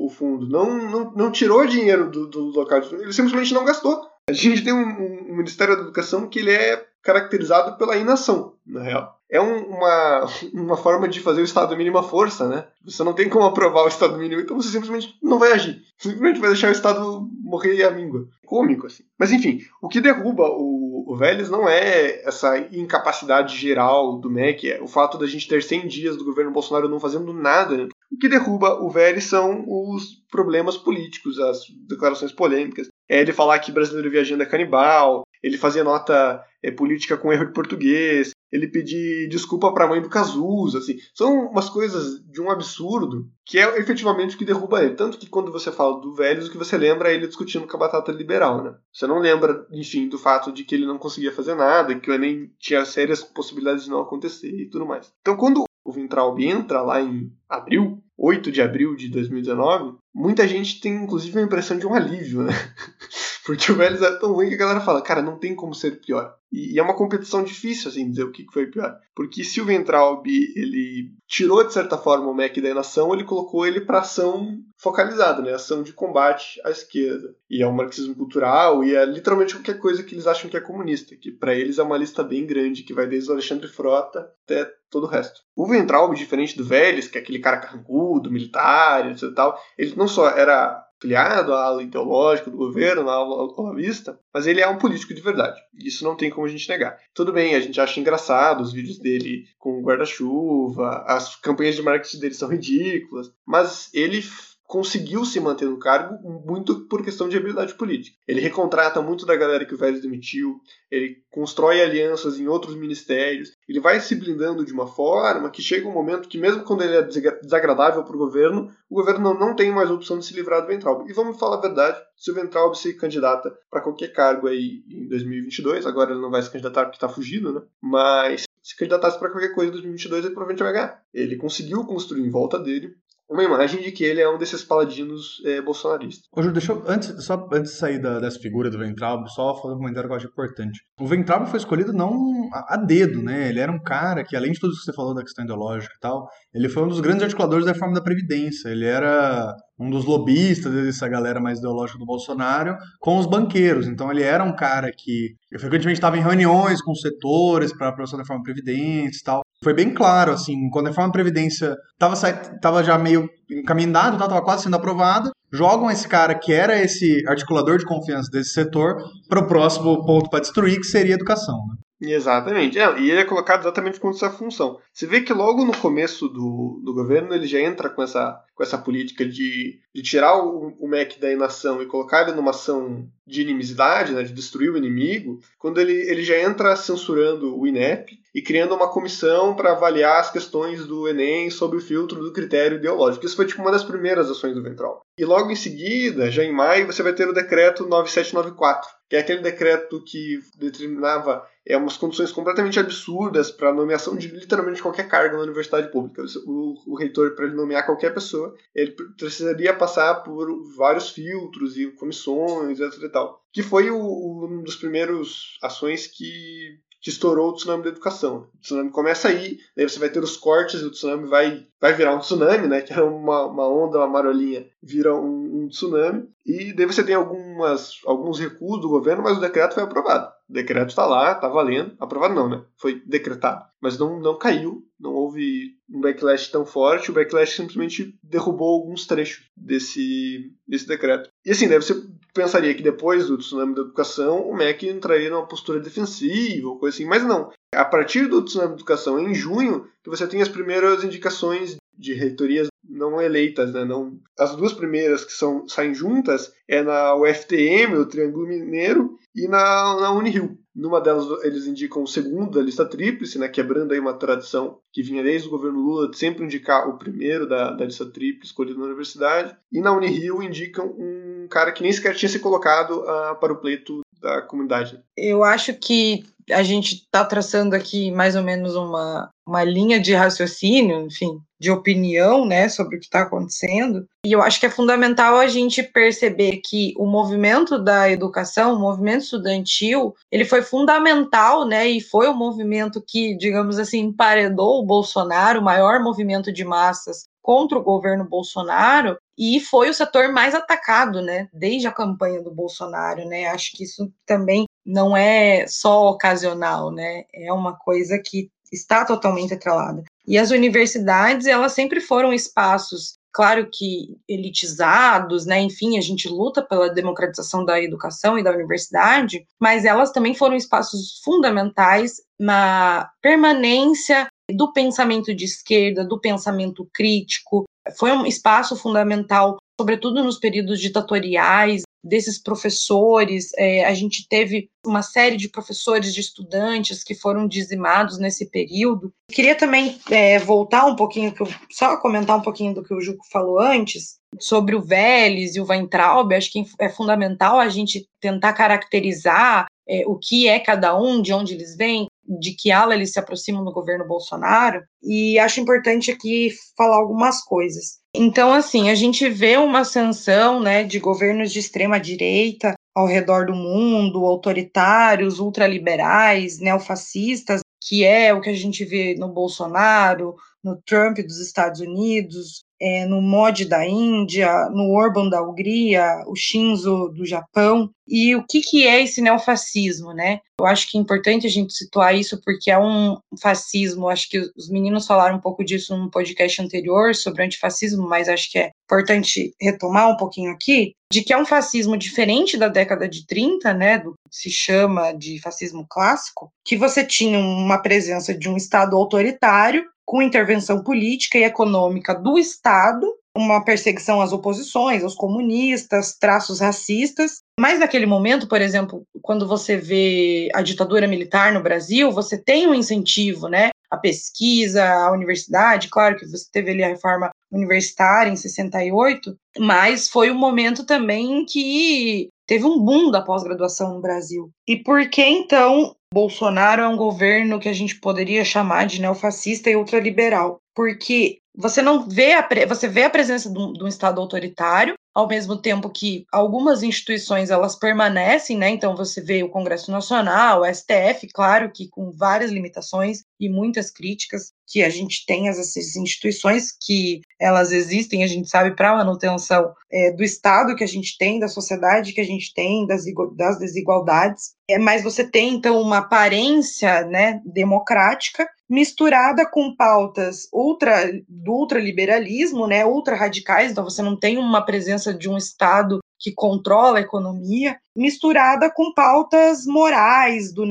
o 0.08 0.10
fundo, 0.10 0.48
não, 0.48 0.90
não, 0.90 1.12
não 1.12 1.32
tirou 1.32 1.68
dinheiro 1.68 2.10
do, 2.10 2.28
do 2.28 2.46
local, 2.46 2.80
ele 2.80 3.14
simplesmente 3.14 3.54
não 3.54 3.66
gastou. 3.66 4.02
A 4.30 4.34
gente 4.34 4.64
tem 4.64 4.74
um, 4.74 5.32
um, 5.32 5.36
Ministério 5.38 5.76
da 5.76 5.84
Educação 5.84 6.28
que 6.28 6.40
ele 6.40 6.52
é 6.52 6.86
caracterizado 7.02 7.78
pela 7.78 7.96
inação, 7.96 8.56
na 8.66 8.82
real. 8.82 9.17
É 9.30 9.42
um, 9.42 9.58
uma, 9.66 10.26
uma 10.54 10.78
forma 10.78 11.08
de 11.08 11.20
fazer 11.20 11.42
o 11.42 11.44
Estado 11.44 11.76
mínimo 11.76 11.98
à 11.98 12.04
força, 12.04 12.48
né? 12.48 12.66
Você 12.86 13.04
não 13.04 13.14
tem 13.14 13.28
como 13.28 13.46
aprovar 13.46 13.84
o 13.84 13.90
Estado 13.90 14.18
mínimo, 14.18 14.42
então 14.42 14.56
você 14.56 14.70
simplesmente 14.70 15.18
não 15.22 15.38
vai 15.38 15.52
agir. 15.52 15.82
Simplesmente 15.98 16.40
vai 16.40 16.50
deixar 16.50 16.70
o 16.70 16.72
Estado 16.72 17.30
morrer 17.42 17.84
à 17.84 17.92
míngua. 17.92 18.26
Cômico, 18.46 18.88
assim. 18.88 19.04
Mas 19.20 19.32
enfim, 19.32 19.60
o 19.82 19.90
que 19.90 20.00
derruba 20.00 20.44
o, 20.48 21.12
o 21.12 21.16
Vélez 21.18 21.50
não 21.50 21.68
é 21.68 22.26
essa 22.26 22.58
incapacidade 22.72 23.58
geral 23.58 24.18
do 24.18 24.30
MEC, 24.30 24.72
é 24.72 24.82
o 24.82 24.88
fato 24.88 25.18
da 25.18 25.28
gente 25.28 25.48
ter 25.48 25.62
100 25.62 25.88
dias 25.88 26.16
do 26.16 26.24
governo 26.24 26.52
Bolsonaro 26.52 26.88
não 26.88 27.00
fazendo 27.00 27.34
nada. 27.34 27.76
Né? 27.76 27.90
O 28.10 28.18
que 28.18 28.30
derruba 28.30 28.82
o 28.82 28.90
Vélez 28.90 29.26
são 29.26 29.66
os 29.68 30.24
problemas 30.32 30.78
políticos, 30.78 31.38
as 31.38 31.66
declarações 31.88 32.32
polêmicas. 32.32 32.88
É 33.10 33.20
ele 33.20 33.34
falar 33.34 33.60
que 33.60 33.72
brasileiro 33.72 34.10
viajando 34.10 34.44
é 34.44 34.46
canibal, 34.46 35.24
ele 35.44 35.58
fazia 35.58 35.84
nota 35.84 36.44
é, 36.64 36.72
política 36.72 37.18
com 37.18 37.32
erro 37.32 37.46
de 37.46 37.54
português, 37.54 38.32
ele 38.52 38.68
pedir 38.68 39.28
desculpa 39.30 39.74
para 39.74 39.86
a 39.86 39.88
mãe 39.88 40.02
do 40.02 40.10
Cazuza, 40.10 40.80
assim. 40.80 40.98
São 41.14 41.48
umas 41.48 41.70
coisas 41.70 42.24
de 42.26 42.42
um 42.42 42.50
absurdo 42.50 43.30
que 43.46 43.58
é 43.58 43.80
efetivamente 43.80 44.36
o 44.36 44.38
que 44.38 44.46
derruba 44.46 44.84
ele. 44.84 44.96
Tanto 44.96 45.18
que 45.18 45.30
quando 45.30 45.52
você 45.52 45.72
fala 45.72 46.00
do 46.00 46.14
Vélez, 46.14 46.48
o 46.48 46.52
que 46.52 46.58
você 46.58 46.78
lembra 46.78 47.12
é 47.12 47.16
ele 47.16 47.28
discutindo 47.28 47.68
com 47.68 47.78
a 47.78 47.80
batata 47.80 48.12
liberal, 48.12 48.64
né? 48.64 48.76
Você 48.92 49.08
não 49.08 49.20
lembra, 49.20 49.66
enfim, 49.72 50.08
do 50.08 50.18
fato 50.18 50.52
de 50.52 50.64
que 50.64 50.76
ele 50.76 50.86
não 50.86 50.98
conseguia 50.98 51.32
fazer 51.32 51.56
nada, 51.56 51.98
que 52.00 52.10
o 52.10 52.14
Enem 52.14 52.52
tinha 52.60 52.84
sérias 52.86 53.24
possibilidades 53.24 53.86
de 53.86 53.90
não 53.90 54.02
acontecer 54.02 54.50
e 54.50 54.70
tudo 54.70 54.86
mais. 54.86 55.12
Então, 55.22 55.36
quando 55.36 55.64
o 55.84 55.92
Vintraub 55.92 56.40
entra 56.40 56.82
lá 56.82 57.02
em 57.02 57.32
abril, 57.48 58.04
8 58.18 58.52
de 58.52 58.62
abril 58.62 58.96
de 58.96 59.10
2019, 59.10 59.98
muita 60.14 60.48
gente 60.48 60.82
tem 60.82 60.94
inclusive 60.96 61.40
a 61.40 61.44
impressão 61.44 61.78
de 61.78 61.88
um 61.88 61.94
alívio, 61.94 62.44
né? 62.44 62.54
Porque 63.48 63.72
o 63.72 63.76
Vélez 63.76 64.02
é 64.02 64.12
tão 64.20 64.34
ruim 64.34 64.50
que 64.50 64.56
a 64.56 64.58
galera 64.58 64.82
fala, 64.82 65.02
cara, 65.02 65.22
não 65.22 65.40
tem 65.40 65.56
como 65.56 65.74
ser 65.74 66.02
pior. 66.02 66.36
E, 66.52 66.78
é 66.78 66.84
uma 66.84 66.98
competição 66.98 67.46
difícil, 67.46 67.90
assim, 67.90 68.10
dizer 68.10 68.24
o 68.24 68.32
que 68.32 68.46
foi 68.52 68.68
pior. 68.68 69.00
Porque 69.16 69.42
se 69.42 69.62
o 69.62 69.66
Ventralb, 69.66 70.28
ele 70.28 71.14
tirou, 71.26 71.64
de 71.64 71.72
certa 71.72 71.98
forma, 71.98 72.28
o 72.28 72.34
Mac 72.34 72.58
da 72.58 72.74
nação, 72.74 73.14
ele 73.14 73.24
colocou 73.24 73.66
ele 73.66 73.80
para 73.80 74.00
ação 74.00 74.60
focalizada, 74.78 75.42
né? 75.42 75.54
Ação 75.54 75.82
de 75.82 75.94
combate 75.94 76.60
à 76.66 76.72
esquerda. 76.72 77.34
E 77.50 77.64
é 77.64 77.68
o 77.68 77.72
marxismo 77.72 78.16
cultural, 78.16 78.84
e 78.84 78.94
é 78.94 79.06
literalmente 79.06 79.56
qualquer 79.56 79.80
coisa 79.80 80.04
que 80.04 80.14
eles 80.14 80.28
acham 80.28 80.50
que 80.50 80.58
é 80.58 80.62
comunista. 80.62 81.16
Que 81.16 81.32
para 81.32 81.56
eles 81.56 81.80
é 81.80 81.84
uma 81.84 81.98
lista 81.98 82.26
bem 82.26 82.46
grande, 82.46 82.84
que 82.84 82.94
vai 82.94 83.08
desde 83.08 83.30
o 83.30 83.34
Alexandre 83.34 83.70
Frota 83.70 84.30
até 84.44 84.70
todo 84.90 85.06
o 85.06 85.10
resto. 85.10 85.40
O 85.56 85.66
Ventralb, 85.66 86.14
diferente 86.16 86.58
do 86.58 86.66
Vélez, 86.66 87.08
que 87.08 87.18
é 87.18 87.22
aquele 87.22 87.40
cara 87.40 87.62
carrancudo, 87.62 88.30
militar, 88.30 89.10
etc 89.10 89.24
e 89.24 89.34
tal, 89.34 89.58
ele 89.78 89.96
não 89.96 90.08
só 90.08 90.30
era 90.32 90.86
filiado 91.00 91.54
à 91.54 91.64
ala 91.64 91.84
ideológica 91.84 92.50
do 92.50 92.58
governo, 92.58 93.04
na 93.04 93.12
ala 93.12 93.76
vista, 93.76 94.20
mas 94.34 94.48
ele 94.48 94.62
é 94.62 94.68
um 94.68 94.78
político 94.78 95.14
de 95.14 95.22
verdade. 95.22 95.60
Isso 95.74 96.04
não 96.04 96.16
tem 96.16 96.30
como 96.30 96.46
a 96.46 96.50
gente 96.50 96.68
negar. 96.70 96.98
Tudo 97.14 97.32
bem, 97.32 97.56
a 97.56 97.60
gente 97.60 97.80
acha 97.80 98.00
engraçado 98.00 98.62
os 98.62 98.74
vídeos 98.74 99.00
dele 99.00 99.46
com 99.58 99.82
guarda-chuva, 99.82 101.04
as 101.08 101.36
campanhas 101.36 101.76
de 101.76 101.82
marketing 101.82 102.20
dele 102.20 102.34
são 102.34 102.50
ridículas, 102.50 103.32
mas 103.46 103.90
ele 103.94 104.22
conseguiu 104.68 105.24
se 105.24 105.40
manter 105.40 105.66
no 105.66 105.80
cargo 105.80 106.20
muito 106.46 106.88
por 106.88 107.02
questão 107.02 107.30
de 107.30 107.38
habilidade 107.38 107.74
política. 107.74 108.18
Ele 108.28 108.42
recontrata 108.42 109.02
muito 109.02 109.26
da 109.26 109.36
galera 109.36 109.66
que 109.66 109.74
o 109.74 109.78
Vélez 109.78 110.02
demitiu, 110.02 110.60
ele 110.92 111.24
constrói 111.32 111.82
alianças 111.82 112.38
em 112.38 112.48
outros 112.48 112.76
ministérios, 112.76 113.54
ele 113.68 113.80
vai 113.80 114.02
se 114.02 114.14
blindando 114.14 114.66
de 114.66 114.74
uma 114.74 114.86
forma 114.86 115.50
que 115.50 115.62
chega 115.62 115.88
um 115.88 115.94
momento 115.94 116.28
que, 116.28 116.38
mesmo 116.38 116.64
quando 116.64 116.84
ele 116.84 116.98
é 116.98 117.02
desagradável 117.02 118.04
para 118.04 118.16
o 118.16 118.20
governo, 118.20 118.70
o 118.90 118.96
governo 118.96 119.34
não 119.34 119.56
tem 119.56 119.72
mais 119.72 119.90
opção 119.90 120.20
de 120.20 120.26
se 120.26 120.34
livrar 120.34 120.62
do 120.62 120.68
Ventralb. 120.68 121.10
E 121.10 121.14
vamos 121.14 121.40
falar 121.40 121.58
a 121.58 121.62
verdade, 121.62 122.02
se 122.18 122.30
o 122.30 122.34
Ventralb 122.34 122.76
se 122.76 122.94
candidata 122.94 123.58
para 123.72 123.82
qualquer 123.82 124.12
cargo 124.12 124.48
aí 124.48 124.84
em 124.90 125.08
2022, 125.08 125.86
agora 125.86 126.12
ele 126.12 126.22
não 126.22 126.30
vai 126.30 126.42
se 126.42 126.52
candidatar 126.52 126.84
porque 126.84 126.98
está 126.98 127.08
fugindo, 127.08 127.54
né? 127.54 127.62
Mas 127.82 128.44
se 128.62 128.76
candidatasse 128.76 129.18
para 129.18 129.30
qualquer 129.30 129.54
coisa 129.54 129.70
em 129.70 129.74
2022, 129.74 130.26
ele 130.26 130.34
provavelmente 130.34 130.64
vai 130.64 130.74
ganhar. 130.74 131.02
Ele 131.14 131.38
conseguiu 131.38 131.86
construir 131.86 132.22
em 132.22 132.30
volta 132.30 132.60
dele 132.60 132.94
uma 133.30 133.44
imagem 133.44 133.82
de 133.82 133.92
que 133.92 134.04
ele 134.04 134.22
é 134.22 134.30
um 134.30 134.38
desses 134.38 134.64
paladinos 134.64 135.42
é, 135.46 135.62
bolsonaristas. 135.62 136.28
Ô, 136.32 136.42
Ju, 136.42 136.52
deixa 136.52 136.72
eu, 136.72 136.84
antes, 136.88 137.26
só 137.26 137.48
antes 137.52 137.74
de 137.74 137.78
sair 137.78 138.00
da, 138.00 138.20
dessa 138.20 138.40
figura 138.40 138.70
do 138.70 138.78
Ventralbo, 138.78 139.28
só 139.30 139.54
fazer 139.62 139.74
um 139.74 139.78
comentário 139.78 140.08
que 140.08 140.14
eu 140.14 140.18
acho 140.18 140.28
importante. 140.28 140.80
O 141.00 141.06
Ventralbo 141.06 141.46
foi 141.48 141.60
escolhido 141.60 141.92
não 141.92 142.50
a, 142.54 142.76
a, 142.76 142.78
dedo, 142.78 143.22
né? 143.22 143.50
Ele 143.50 143.60
era 143.60 143.72
um 143.72 143.82
cara 143.82 144.24
que, 144.24 144.36
além 144.36 144.52
de 144.52 144.60
tudo 144.60 144.74
que 144.74 144.80
você 144.80 144.94
falou 144.94 145.14
da 145.14 145.24
questão 145.24 145.44
ideológica 145.44 145.94
e 145.96 146.00
tal, 146.00 146.28
ele 146.54 146.70
foi 146.70 146.84
um 146.84 146.88
dos 146.88 147.02
grandes 147.02 147.24
articuladores 147.24 147.66
da 147.66 147.74
reforma 147.74 147.96
da 147.96 148.02
Previdência. 148.02 148.70
Ele 148.70 148.86
era 148.86 149.54
um 149.80 149.90
dos 149.90 150.06
lobistas 150.06 150.74
dessa 150.74 151.08
galera 151.08 151.40
mais 151.40 151.60
ideológica 151.60 152.00
do 152.00 152.06
Bolsonaro 152.06 152.76
com 153.00 153.18
os 153.18 153.26
banqueiros. 153.26 153.88
Então 153.88 154.12
ele 154.12 154.24
era 154.24 154.44
um 154.44 154.56
cara 154.56 154.92
que 154.92 155.36
frequentemente 155.60 155.98
estava 155.98 156.18
em 156.18 156.22
reuniões 156.22 156.82
com 156.82 156.96
setores 156.96 157.72
para 157.72 157.88
a 157.88 157.90
aprovação 157.90 158.18
da 158.18 158.24
reforma 158.24 158.44
Previdência 158.44 159.20
e 159.20 159.24
tal. 159.24 159.42
Foi 159.64 159.74
bem 159.74 159.94
claro, 159.94 160.32
assim, 160.32 160.70
quando 160.70 160.88
a 160.88 160.90
reforma 160.90 161.12
Previdência 161.12 161.76
estava 161.94 162.16
tava 162.62 162.84
já 162.84 162.98
meio 162.98 163.30
encaminhada, 163.50 164.16
estava 164.16 164.42
quase 164.42 164.64
sendo 164.64 164.76
aprovada, 164.76 165.32
jogam 165.52 165.90
esse 165.90 166.08
cara 166.08 166.36
que 166.36 166.52
era 166.52 166.82
esse 166.82 167.24
articulador 167.28 167.78
de 167.78 167.86
confiança 167.86 168.30
desse 168.32 168.52
setor 168.52 168.96
para 169.30 169.40
o 169.40 169.48
próximo 169.48 170.06
ponto 170.06 170.30
para 170.30 170.42
destruir, 170.42 170.78
que 170.78 170.86
seria 170.86 171.14
a 171.14 171.16
educação. 171.16 171.56
Né? 171.68 171.76
Exatamente. 172.00 172.78
É, 172.78 173.00
e 173.00 173.10
ele 173.10 173.22
é 173.22 173.26
colocado 173.26 173.62
exatamente 173.62 174.00
com 174.00 174.10
essa 174.10 174.30
função. 174.30 174.80
Você 174.94 175.08
vê 175.08 175.22
que 175.22 175.34
logo 175.34 175.66
no 175.66 175.76
começo 175.76 176.28
do, 176.28 176.80
do 176.84 176.94
governo 176.94 177.34
ele 177.34 177.48
já 177.48 177.60
entra 177.60 177.90
com 177.90 178.04
essa, 178.04 178.40
com 178.54 178.62
essa 178.62 178.78
política 178.78 179.26
de, 179.26 179.80
de 179.94 180.02
tirar 180.04 180.38
o, 180.38 180.76
o 180.80 180.88
MEC 180.88 181.20
da 181.20 181.32
inação 181.32 181.82
e 181.82 181.88
colocar 181.88 182.22
ele 182.22 182.36
numa 182.36 182.52
ação 182.52 183.08
de 183.26 183.42
inimizade, 183.42 184.14
né, 184.14 184.24
de 184.24 184.32
destruir 184.32 184.72
o 184.72 184.78
inimigo, 184.78 185.40
quando 185.58 185.82
ele, 185.82 185.94
ele 185.94 186.24
já 186.24 186.40
entra 186.40 186.76
censurando 186.76 187.60
o 187.60 187.66
INEP 187.66 188.20
e 188.34 188.42
criando 188.42 188.76
uma 188.76 188.92
comissão 188.92 189.56
para 189.56 189.72
avaliar 189.72 190.20
as 190.20 190.32
questões 190.32 190.86
do 190.86 191.08
Enem 191.08 191.50
sob 191.50 191.76
o 191.78 191.82
filtro 191.82 192.22
do 192.24 192.32
critério 192.32 192.78
ideológico. 192.78 193.26
Isso 193.26 193.36
foi 193.36 193.48
tipo 193.48 193.62
uma 193.62 193.72
das 193.72 193.84
primeiras 193.84 194.30
ações 194.30 194.54
do 194.54 194.62
Ventral. 194.62 195.02
E 195.18 195.26
logo 195.26 195.50
em 195.50 195.56
seguida, 195.56 196.30
já 196.30 196.44
em 196.44 196.54
maio, 196.54 196.86
você 196.86 197.02
vai 197.02 197.12
ter 197.12 197.28
o 197.28 197.34
decreto 197.34 197.88
9794, 197.88 198.88
que 199.10 199.16
é 199.16 199.20
aquele 199.20 199.42
decreto 199.42 200.04
que 200.04 200.40
determinava 200.60 201.44
é, 201.66 201.76
umas 201.76 201.98
condições 201.98 202.32
completamente 202.32 202.80
absurdas 202.80 203.50
para 203.50 203.70
a 203.70 203.74
nomeação 203.74 204.16
de 204.16 204.28
literalmente 204.28 204.82
qualquer 204.82 205.08
cargo 205.08 205.38
na 205.38 205.44
universidade 205.44 205.92
pública. 205.92 206.24
O, 206.46 206.76
o 206.94 206.96
reitor, 206.96 207.36
para 207.36 207.46
ele 207.46 207.56
nomear 207.56 207.84
qualquer 207.84 208.14
pessoa, 208.14 208.56
ele 208.76 208.96
precisaria 209.18 209.74
passar 209.74 210.24
por 210.24 210.48
vários 210.76 211.10
filtros 211.10 211.76
e 211.78 211.88
comissões, 211.94 212.80
etc. 212.80 213.02
E 213.02 213.10
tal. 213.10 213.42
Que 213.52 213.64
foi 213.64 213.90
o, 213.90 214.46
um 214.46 214.62
dos 214.62 214.76
primeiros 214.76 215.58
ações 215.64 216.06
que 216.06 216.78
que 217.00 217.10
estourou 217.10 217.50
o 217.50 217.54
tsunami 217.54 217.84
da 217.84 217.90
educação. 217.90 218.48
O 218.56 218.60
tsunami 218.60 218.90
começa 218.90 219.28
aí, 219.28 219.58
daí 219.76 219.88
você 219.88 220.00
vai 220.00 220.10
ter 220.10 220.24
os 220.24 220.36
cortes 220.36 220.82
o 220.82 220.92
tsunami 220.92 221.28
vai, 221.28 221.66
vai 221.80 221.94
virar 221.94 222.16
um 222.16 222.20
tsunami, 222.20 222.68
né? 222.68 222.82
Que 222.88 222.94
era 222.94 223.06
uma, 223.06 223.46
uma 223.46 223.68
onda, 223.68 223.98
uma 223.98 224.08
marolinha, 224.08 224.68
vira 224.82 225.16
um, 225.16 225.64
um 225.64 225.68
tsunami. 225.68 226.28
E 226.46 226.74
daí 226.74 226.86
você 226.86 227.04
tem 227.04 227.16
algumas, 227.16 228.00
alguns 228.06 228.40
recuos 228.40 228.82
do 228.82 228.90
governo, 228.90 229.24
mas 229.24 229.38
o 229.38 229.42
decreto 229.42 229.76
foi 229.76 229.84
aprovado. 229.84 230.32
O 230.50 230.54
decreto 230.54 230.90
está 230.90 231.06
lá, 231.06 231.34
está 231.34 231.48
valendo. 231.48 231.96
Aprovado 232.00 232.34
não, 232.34 232.50
né? 232.50 232.64
Foi 232.78 233.02
decretado. 233.06 233.66
Mas 233.82 233.98
não, 233.98 234.20
não 234.20 234.38
caiu, 234.38 234.86
não 235.00 235.14
houve 235.14 235.76
um 235.90 236.02
backlash 236.02 236.50
tão 236.50 236.66
forte. 236.66 237.12
O 237.12 237.14
backlash 237.14 237.56
simplesmente 237.56 238.18
derrubou 238.24 238.80
alguns 238.80 239.06
trechos 239.06 239.46
desse, 239.56 240.54
desse 240.68 240.88
decreto. 240.88 241.30
E 241.46 241.52
assim, 241.52 241.68
deve 241.68 241.86
ser 241.86 241.96
pensaria 242.38 242.74
que 242.76 242.84
depois 242.84 243.28
do 243.28 243.38
tsunami 243.38 243.74
da 243.74 243.82
educação, 243.82 244.48
o 244.48 244.56
MEC 244.56 244.88
entraria 244.88 245.30
numa 245.30 245.48
postura 245.48 245.80
defensiva 245.80 246.68
ou 246.68 246.78
coisa 246.78 246.96
assim, 246.96 247.06
mas 247.06 247.24
não. 247.24 247.52
A 247.74 247.84
partir 247.84 248.28
do 248.28 248.44
tsunami 248.44 248.70
da 248.70 248.76
educação, 248.76 249.20
em 249.20 249.34
junho, 249.34 249.88
que 250.04 250.10
você 250.10 250.28
tem 250.28 250.42
as 250.42 250.48
primeiras 250.48 251.04
indicações 251.04 251.78
de 251.98 252.14
reitorias 252.14 252.68
não 252.90 253.22
eleitas, 253.22 253.74
né? 253.74 253.84
Não, 253.84 254.18
as 254.38 254.56
duas 254.56 254.74
primeiras 254.74 255.26
que 255.26 255.34
são 255.34 255.68
saem 255.68 255.94
juntas 255.94 256.52
é 256.68 256.82
na 256.82 257.16
UFTM, 257.16 257.96
o 257.96 258.06
Triângulo 258.06 258.48
Mineiro, 258.48 259.18
e 259.36 259.48
na, 259.48 260.00
na 260.00 260.12
Unirio. 260.12 260.58
Numa 260.76 261.02
delas 261.02 261.26
eles 261.44 261.66
indicam 261.66 262.04
o 262.04 262.08
segundo 262.08 262.52
da 262.52 262.62
lista 262.62 262.86
tríplice, 262.86 263.40
né, 263.40 263.48
quebrando 263.48 263.94
aí 263.94 264.00
uma 264.00 264.14
tradição 264.14 264.80
que 264.94 265.02
vinha 265.02 265.24
desde 265.24 265.48
o 265.48 265.52
governo 265.52 265.80
Lula 265.80 266.10
de 266.10 266.18
sempre 266.18 266.46
indicar 266.46 266.88
o 266.88 266.98
primeiro 266.98 267.48
da, 267.48 267.72
da 267.72 267.86
lista 267.86 268.06
tríplice 268.06 268.52
escolhido 268.52 268.80
na 268.80 268.86
universidade. 268.86 269.56
E 269.72 269.82
na 269.82 269.92
Unirio 269.92 270.42
indicam 270.42 270.86
um 270.98 271.48
cara 271.50 271.72
que 271.72 271.82
nem 271.82 271.92
sequer 271.92 272.16
tinha 272.16 272.30
se 272.30 272.40
colocado 272.40 273.02
uh, 273.02 273.36
para 273.40 273.54
o 273.54 273.58
pleito 273.58 274.02
da 274.22 274.42
comunidade. 274.42 275.00
Eu 275.16 275.44
acho 275.44 275.74
que 275.74 276.24
a 276.52 276.64
gente 276.64 276.96
está 276.96 277.26
traçando 277.26 277.76
aqui 277.76 278.12
mais 278.12 278.36
ou 278.36 278.44
menos 278.44 278.76
uma, 278.76 279.30
uma 279.46 279.64
linha 279.64 280.00
de 280.00 280.14
raciocínio, 280.14 281.06
enfim, 281.06 281.40
de 281.60 281.72
opinião, 281.72 282.46
né, 282.46 282.70
sobre 282.70 282.96
o 282.96 283.00
que 283.00 283.06
está 283.06 283.22
acontecendo. 283.22 284.06
E 284.26 284.32
eu 284.32 284.42
acho 284.42 284.60
que 284.60 284.66
é 284.66 284.70
fundamental 284.70 285.38
a 285.38 285.48
gente 285.48 285.82
perceber 285.84 286.62
que 286.64 286.94
o 286.98 287.06
movimento 287.06 287.78
da 287.78 288.10
educação, 288.10 288.76
o 288.76 288.80
movimento 288.80 289.24
estudantil, 289.24 290.14
ele 290.32 290.46
foi 290.46 290.62
fundamental, 290.62 291.68
né, 291.68 291.88
e 291.88 292.00
foi 292.00 292.28
o 292.28 292.34
movimento 292.34 293.04
que, 293.06 293.36
digamos 293.38 293.80
assim, 293.80 294.00
emparedou 294.00 294.82
o 294.82 294.86
Bolsonaro, 294.86 295.60
o 295.60 295.64
maior 295.64 296.02
movimento 296.02 296.52
de 296.52 296.64
massas 296.64 297.26
contra 297.42 297.78
o 297.78 297.84
governo 297.84 298.26
Bolsonaro, 298.26 299.18
e 299.38 299.62
foi 299.62 299.90
o 299.90 299.94
setor 299.94 300.34
mais 300.34 300.54
atacado, 300.54 301.22
né, 301.22 301.48
desde 301.54 301.88
a 301.88 301.92
campanha 301.94 302.42
do 302.42 302.54
Bolsonaro, 302.54 303.26
né? 303.26 303.48
Acho 303.48 303.72
que 303.72 303.84
isso 303.86 304.12
também 304.26 304.66
não 304.88 305.16
é 305.16 305.68
só 305.68 306.10
ocasional, 306.10 306.90
né? 306.92 307.26
É 307.34 307.52
uma 307.52 307.76
coisa 307.76 308.18
que 308.18 308.50
está 308.72 309.04
totalmente 309.04 309.54
atrelada. 309.54 310.04
E 310.26 310.38
as 310.38 310.50
universidades, 310.50 311.46
elas 311.46 311.74
sempre 311.74 312.00
foram 312.00 312.34
espaços, 312.34 313.16
claro 313.34 313.70
que 313.72 314.18
elitizados, 314.28 315.46
né? 315.46 315.60
Enfim, 315.62 315.98
a 315.98 316.02
gente 316.02 316.30
luta 316.30 316.62
pela 316.62 316.90
democratização 316.90 317.66
da 317.66 317.82
educação 317.82 318.40
e 318.40 318.44
da 318.44 318.52
universidade, 318.52 319.46
mas 319.60 319.84
elas 319.84 320.12
também 320.12 320.34
foram 320.34 320.56
espaços 320.56 321.20
fundamentais 321.24 322.22
na 322.40 323.10
permanência 323.22 324.28
do 324.54 324.72
pensamento 324.72 325.36
de 325.36 325.44
esquerda, 325.44 326.06
do 326.06 326.20
pensamento 326.20 326.88
crítico. 326.94 327.66
Foi 327.98 328.12
um 328.12 328.26
espaço 328.26 328.76
fundamental, 328.78 329.58
sobretudo 329.80 330.24
nos 330.24 330.40
períodos 330.40 330.80
ditatoriais, 330.80 331.84
desses 332.04 332.42
professores. 332.42 333.52
É, 333.58 333.86
a 333.86 333.94
gente 333.94 334.28
teve 334.28 334.70
uma 334.86 335.02
série 335.02 335.38
de 335.38 335.50
professores, 335.50 336.14
de 336.14 336.22
estudantes 336.22 337.04
que 337.04 337.14
foram 337.14 337.48
dizimados 337.48 338.18
nesse 338.18 338.50
período. 338.50 339.12
Queria 339.32 339.56
também 339.56 340.00
é, 340.10 340.40
voltar 340.40 340.86
um 340.86 340.96
pouquinho, 340.96 341.34
só 341.72 341.98
comentar 341.98 342.38
um 342.38 342.42
pouquinho 342.42 342.74
do 342.74 342.84
que 342.84 342.94
o 342.94 343.02
Juco 343.02 343.26
falou 343.32 343.60
antes, 343.60 344.18
sobre 344.40 344.76
o 344.76 344.82
Vélez 344.82 345.56
e 345.56 345.62
o 345.62 345.66
Weintraub. 345.68 346.34
Acho 346.34 346.52
que 346.52 346.64
é 346.80 346.90
fundamental 346.90 347.60
a 347.60 347.70
gente 347.70 348.08
tentar 348.22 348.54
caracterizar 348.54 349.68
é, 349.88 350.04
o 350.06 350.18
que 350.18 350.48
é 350.48 350.60
cada 350.60 351.00
um, 351.00 351.22
de 351.22 351.34
onde 351.34 351.54
eles 351.54 351.76
vêm, 351.76 352.08
de 352.28 352.54
que 352.54 352.72
ala 352.72 352.94
eles 352.94 353.14
se 353.14 353.20
aproximam 353.20 353.64
do 353.64 353.72
governo 353.72 354.06
Bolsonaro, 354.06 354.84
e 355.02 355.40
acho 355.40 355.62
importante 355.62 356.12
aqui 356.12 356.52
falar 356.76 356.98
algumas 356.98 357.42
coisas. 357.44 358.00
Então, 358.20 358.52
assim, 358.52 358.90
a 358.90 358.96
gente 358.96 359.30
vê 359.30 359.58
uma 359.58 359.82
ascensão 359.82 360.60
né, 360.60 360.84
de 360.84 360.98
governos 361.00 361.52
de 361.52 361.60
extrema 361.60 362.00
direita 362.00 362.74
ao 362.96 363.06
redor 363.06 363.46
do 363.46 363.54
mundo, 363.54 364.26
autoritários, 364.26 365.40
ultraliberais, 365.40 366.58
neofascistas, 366.58 367.62
que 367.80 368.04
é 368.04 368.34
o 368.34 368.42
que 368.42 368.50
a 368.50 368.56
gente 368.56 368.84
vê 368.84 369.14
no 369.16 369.28
Bolsonaro, 369.28 370.36
no 370.64 370.82
Trump 370.82 371.20
dos 371.20 371.40
Estados 371.40 371.80
Unidos, 371.80 372.64
é, 372.80 373.06
no 373.06 373.22
Modi 373.22 373.66
da 373.66 373.86
Índia, 373.86 374.70
no 374.70 374.92
Orban 374.92 375.30
da 375.30 375.42
Hungria, 375.42 376.24
o 376.28 376.36
Shinzo 376.36 377.10
do 377.10 377.26
Japão. 377.26 377.90
E 378.08 378.36
o 378.36 378.46
que, 378.46 378.62
que 378.62 378.88
é 378.88 379.04
esse 379.04 379.22
neofascismo, 379.22 380.14
né? 380.14 380.40
Eu 380.60 380.66
acho 380.66 380.90
que 380.90 380.98
é 380.98 381.02
importante 381.02 381.46
a 381.46 381.50
gente 381.50 381.74
situar 381.74 382.16
isso 382.16 382.42
porque 382.44 382.72
é 382.72 382.80
um 382.80 383.18
fascismo, 383.42 384.10
acho 384.10 384.30
que 384.30 384.40
os 384.56 384.70
meninos 384.70 385.06
falaram 385.06 385.36
um 385.36 385.42
pouco 385.42 385.64
disso 385.64 385.96
no 385.96 386.10
podcast 386.10 386.62
anterior 386.62 387.14
sobre 387.14 387.44
antifascismo, 387.44 388.08
mas 388.08 388.30
acho 388.30 388.50
que 388.52 388.58
é 388.58 388.72
importante 388.86 389.54
retomar 389.62 390.10
um 390.10 390.18
pouquinho 390.18 390.52
aqui, 390.52 390.94
de 391.12 391.22
que 391.22 391.32
é 391.32 391.38
um 391.38 391.46
fascismo 391.46 391.96
diferente 391.96 392.58
da 392.58 392.70
década 392.70 393.08
de 393.08 393.26
30, 393.28 393.74
né, 393.74 394.00
do 394.00 394.14
que 394.14 394.36
se 394.36 394.50
chama 394.50 395.12
de 395.12 395.40
fascismo 395.42 395.86
clássico, 395.88 396.50
que 396.66 396.76
você 396.76 397.06
tinha 397.06 397.38
uma 397.38 397.82
presença 397.82 398.34
de 398.34 398.50
um 398.50 398.58
Estado 398.58 398.96
autoritário 398.96 399.86
com 400.08 400.22
intervenção 400.22 400.82
política 400.82 401.38
e 401.38 401.44
econômica 401.44 402.16
do 402.16 402.40
Estado, 402.40 403.06
uma 403.36 403.64
perseguição 403.64 404.22
às 404.22 404.32
oposições, 404.32 405.04
aos 405.04 405.14
comunistas, 405.14 406.18
traços 406.18 406.62
racistas. 406.62 407.42
Mas 407.60 407.78
naquele 407.78 408.06
momento, 408.06 408.48
por 408.48 408.62
exemplo, 408.62 409.04
quando 409.22 409.46
você 409.46 409.76
vê 409.76 410.50
a 410.56 410.62
ditadura 410.62 411.08
militar 411.08 411.52
no 411.52 411.62
Brasil, 411.62 412.10
você 412.10 412.42
tem 412.42 412.66
um 412.66 412.74
incentivo, 412.74 413.50
né? 413.50 413.70
A 413.92 413.98
pesquisa, 413.98 414.84
a 414.86 415.12
universidade, 415.12 415.90
claro 415.90 416.18
que 416.18 416.26
você 416.26 416.46
teve 416.52 416.72
ali 416.72 416.84
a 416.84 416.90
reforma 416.90 417.30
universitária 417.52 418.32
em 418.32 418.36
68, 418.36 419.36
mas 419.60 420.10
foi 420.10 420.32
um 420.32 420.38
momento 420.38 420.86
também 420.86 421.46
que 421.46 422.30
teve 422.48 422.66
um 422.66 422.80
boom 422.80 423.12
da 423.12 423.22
pós-graduação 423.22 423.94
no 423.94 424.02
Brasil. 424.02 424.50
E 424.66 424.78
por 424.78 425.10
que 425.10 425.22
então 425.22 425.94
Bolsonaro 426.12 426.82
é 426.82 426.88
um 426.88 426.96
governo 426.96 427.60
que 427.60 427.70
a 427.70 427.74
gente 427.74 428.00
poderia 428.00 428.46
chamar 428.46 428.88
de 428.88 429.02
neofascista 429.02 429.70
e 429.70 429.76
ultraliberal? 429.76 430.60
Porque 430.74 431.40
você 431.56 431.82
não 431.82 432.08
vê 432.08 432.34
a, 432.34 432.48
você 432.68 432.88
vê 432.88 433.04
a 433.04 433.10
presença 433.10 433.52
de 433.52 433.60
um, 433.60 433.74
de 433.74 433.84
um 433.84 433.88
Estado 433.88 434.22
autoritário, 434.22 434.96
ao 435.18 435.28
mesmo 435.28 435.58
tempo 435.58 435.90
que 435.90 436.28
algumas 436.32 436.84
instituições 436.84 437.50
elas 437.50 437.76
permanecem, 437.76 438.56
né? 438.56 438.70
Então 438.70 438.96
você 438.96 439.20
vê 439.20 439.42
o 439.42 439.50
Congresso 439.50 439.90
Nacional, 439.90 440.62
o 440.62 440.66
STF, 440.72 441.28
claro 441.34 441.72
que 441.74 441.90
com 441.90 442.12
várias 442.12 442.52
limitações 442.52 443.24
e 443.40 443.50
muitas 443.50 443.90
críticas 443.90 444.52
que 444.68 444.84
a 444.84 444.90
gente 444.90 445.26
tem 445.26 445.48
essas 445.48 445.76
instituições 445.96 446.72
que 446.86 447.22
elas 447.40 447.72
existem, 447.72 448.24
a 448.24 448.28
gente 448.28 448.48
sabe 448.48 448.76
para 448.76 448.92
a 448.92 448.98
manutenção 448.98 449.74
é, 449.92 450.12
do 450.12 450.24
Estado 450.24 450.76
que 450.76 450.84
a 450.84 450.88
gente 450.88 451.18
tem, 451.18 451.40
da 451.40 451.48
sociedade 451.48 452.14
que 452.14 452.22
a 452.22 452.26
gente 452.26 452.54
tem, 452.54 452.86
das, 452.86 453.04
das 453.36 453.58
desigualdades. 453.58 454.52
É, 454.70 454.78
mas 454.78 455.02
você 455.02 455.24
tem 455.24 455.54
então 455.54 455.82
uma 455.82 456.00
aparência, 456.00 457.06
né, 457.06 457.42
democrática 457.46 458.48
misturada 458.70 459.50
com 459.50 459.74
pautas 459.74 460.50
ultra 460.52 461.10
do 461.28 461.54
ultraliberalismo, 461.54 462.68
né, 462.68 462.86
ultra 462.86 463.16
radicais, 463.16 463.72
então 463.72 463.84
você 463.84 464.02
não 464.02 464.18
tem 464.18 464.38
uma 464.38 464.62
presença 464.66 465.07
de 465.14 465.30
um 465.30 465.38
Estado 465.38 466.00
que 466.20 466.32
controla 466.32 466.98
a 466.98 467.02
economia, 467.02 467.78
misturada 467.96 468.72
com 468.72 468.94
pautas 468.94 469.66
morais 469.66 470.52
do 470.52 470.64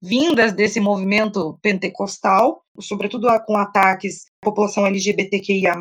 vindas 0.00 0.52
desse 0.52 0.80
movimento 0.80 1.58
pentecostal, 1.60 2.62
sobretudo 2.80 3.28
com 3.46 3.56
ataques 3.56 4.26
à 4.42 4.46
população 4.46 4.86
LGBTQIA+, 4.86 5.76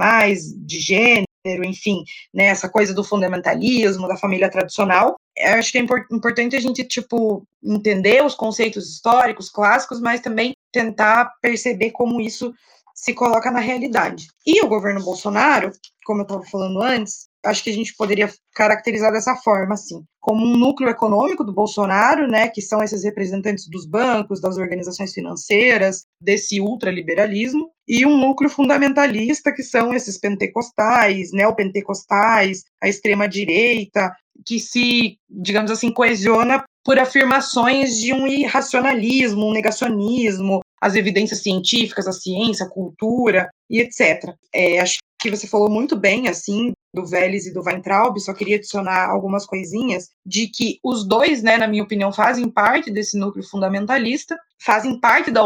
de 0.58 0.80
gênero, 0.80 1.66
enfim, 1.66 2.04
né, 2.34 2.46
essa 2.46 2.70
coisa 2.70 2.94
do 2.94 3.04
fundamentalismo, 3.04 4.08
da 4.08 4.18
família 4.18 4.50
tradicional. 4.50 5.16
Eu 5.36 5.56
acho 5.56 5.72
que 5.72 5.78
é 5.78 5.82
importante 6.12 6.56
a 6.56 6.60
gente, 6.60 6.84
tipo, 6.84 7.46
entender 7.64 8.24
os 8.24 8.36
conceitos 8.36 8.90
históricos, 8.90 9.50
clássicos, 9.50 10.00
mas 10.00 10.22
também 10.22 10.54
tentar 10.72 11.34
perceber 11.42 11.92
como 11.92 12.22
isso 12.22 12.54
se 12.94 13.14
coloca 13.14 13.50
na 13.50 13.60
realidade. 13.60 14.28
E 14.46 14.64
o 14.64 14.68
governo 14.68 15.04
Bolsonaro, 15.04 15.72
como 16.06 16.22
eu 16.22 16.24
estava 16.24 16.44
falando 16.44 16.82
antes, 16.82 17.28
acho 17.44 17.64
que 17.64 17.70
a 17.70 17.74
gente 17.74 17.94
poderia 17.96 18.32
caracterizar 18.54 19.12
dessa 19.12 19.36
forma, 19.36 19.74
assim, 19.74 20.04
como 20.20 20.46
um 20.46 20.58
núcleo 20.58 20.90
econômico 20.90 21.44
do 21.44 21.54
Bolsonaro, 21.54 22.28
né, 22.28 22.48
que 22.48 22.62
são 22.62 22.82
esses 22.82 23.04
representantes 23.04 23.68
dos 23.68 23.86
bancos, 23.86 24.40
das 24.40 24.58
organizações 24.58 25.14
financeiras, 25.14 26.06
desse 26.20 26.62
ultraliberalismo, 26.62 27.70
e 27.88 28.06
um 28.06 28.18
núcleo 28.18 28.50
fundamentalista, 28.50 29.52
que 29.52 29.64
são 29.64 29.94
esses 29.94 30.18
pentecostais, 30.18 31.32
neopentecostais, 31.34 32.64
a 32.82 32.88
extrema-direita, 32.88 34.16
que 34.46 34.60
se, 34.60 35.18
digamos 35.30 35.72
assim, 35.72 35.92
coesiona 35.92 36.64
por 36.84 37.00
afirmações 37.00 37.98
de 37.98 38.14
um 38.14 38.28
irracionalismo, 38.28 39.48
um 39.48 39.54
negacionismo, 39.54 40.62
as 40.82 40.96
evidências 40.96 41.42
científicas, 41.42 42.08
a 42.08 42.12
ciência, 42.12 42.66
a 42.66 42.70
cultura 42.70 43.50
e 43.70 43.80
etc. 43.80 44.34
É, 44.54 44.80
acho 44.80 44.98
que 45.24 45.38
você 45.38 45.48
falou 45.48 45.70
muito 45.70 45.96
bem, 45.96 46.28
assim, 46.28 46.74
do 46.94 47.06
Vélez 47.06 47.48
e 47.48 47.54
do 47.54 47.64
Weintraub, 47.64 48.20
só 48.20 48.34
queria 48.34 48.58
adicionar 48.58 49.10
algumas 49.10 49.46
coisinhas, 49.46 50.10
de 50.26 50.48
que 50.48 50.80
os 50.84 51.08
dois, 51.08 51.42
né, 51.42 51.58
na 51.58 51.68
minha 51.68 51.84
opinião, 51.84 52.12
fazem 52.12 52.48
parte 52.50 52.92
desse 52.92 53.18
núcleo 53.18 53.44
fundamentalista, 53.44 54.38
fazem 54.62 55.00
parte 55.00 55.32
da, 55.32 55.42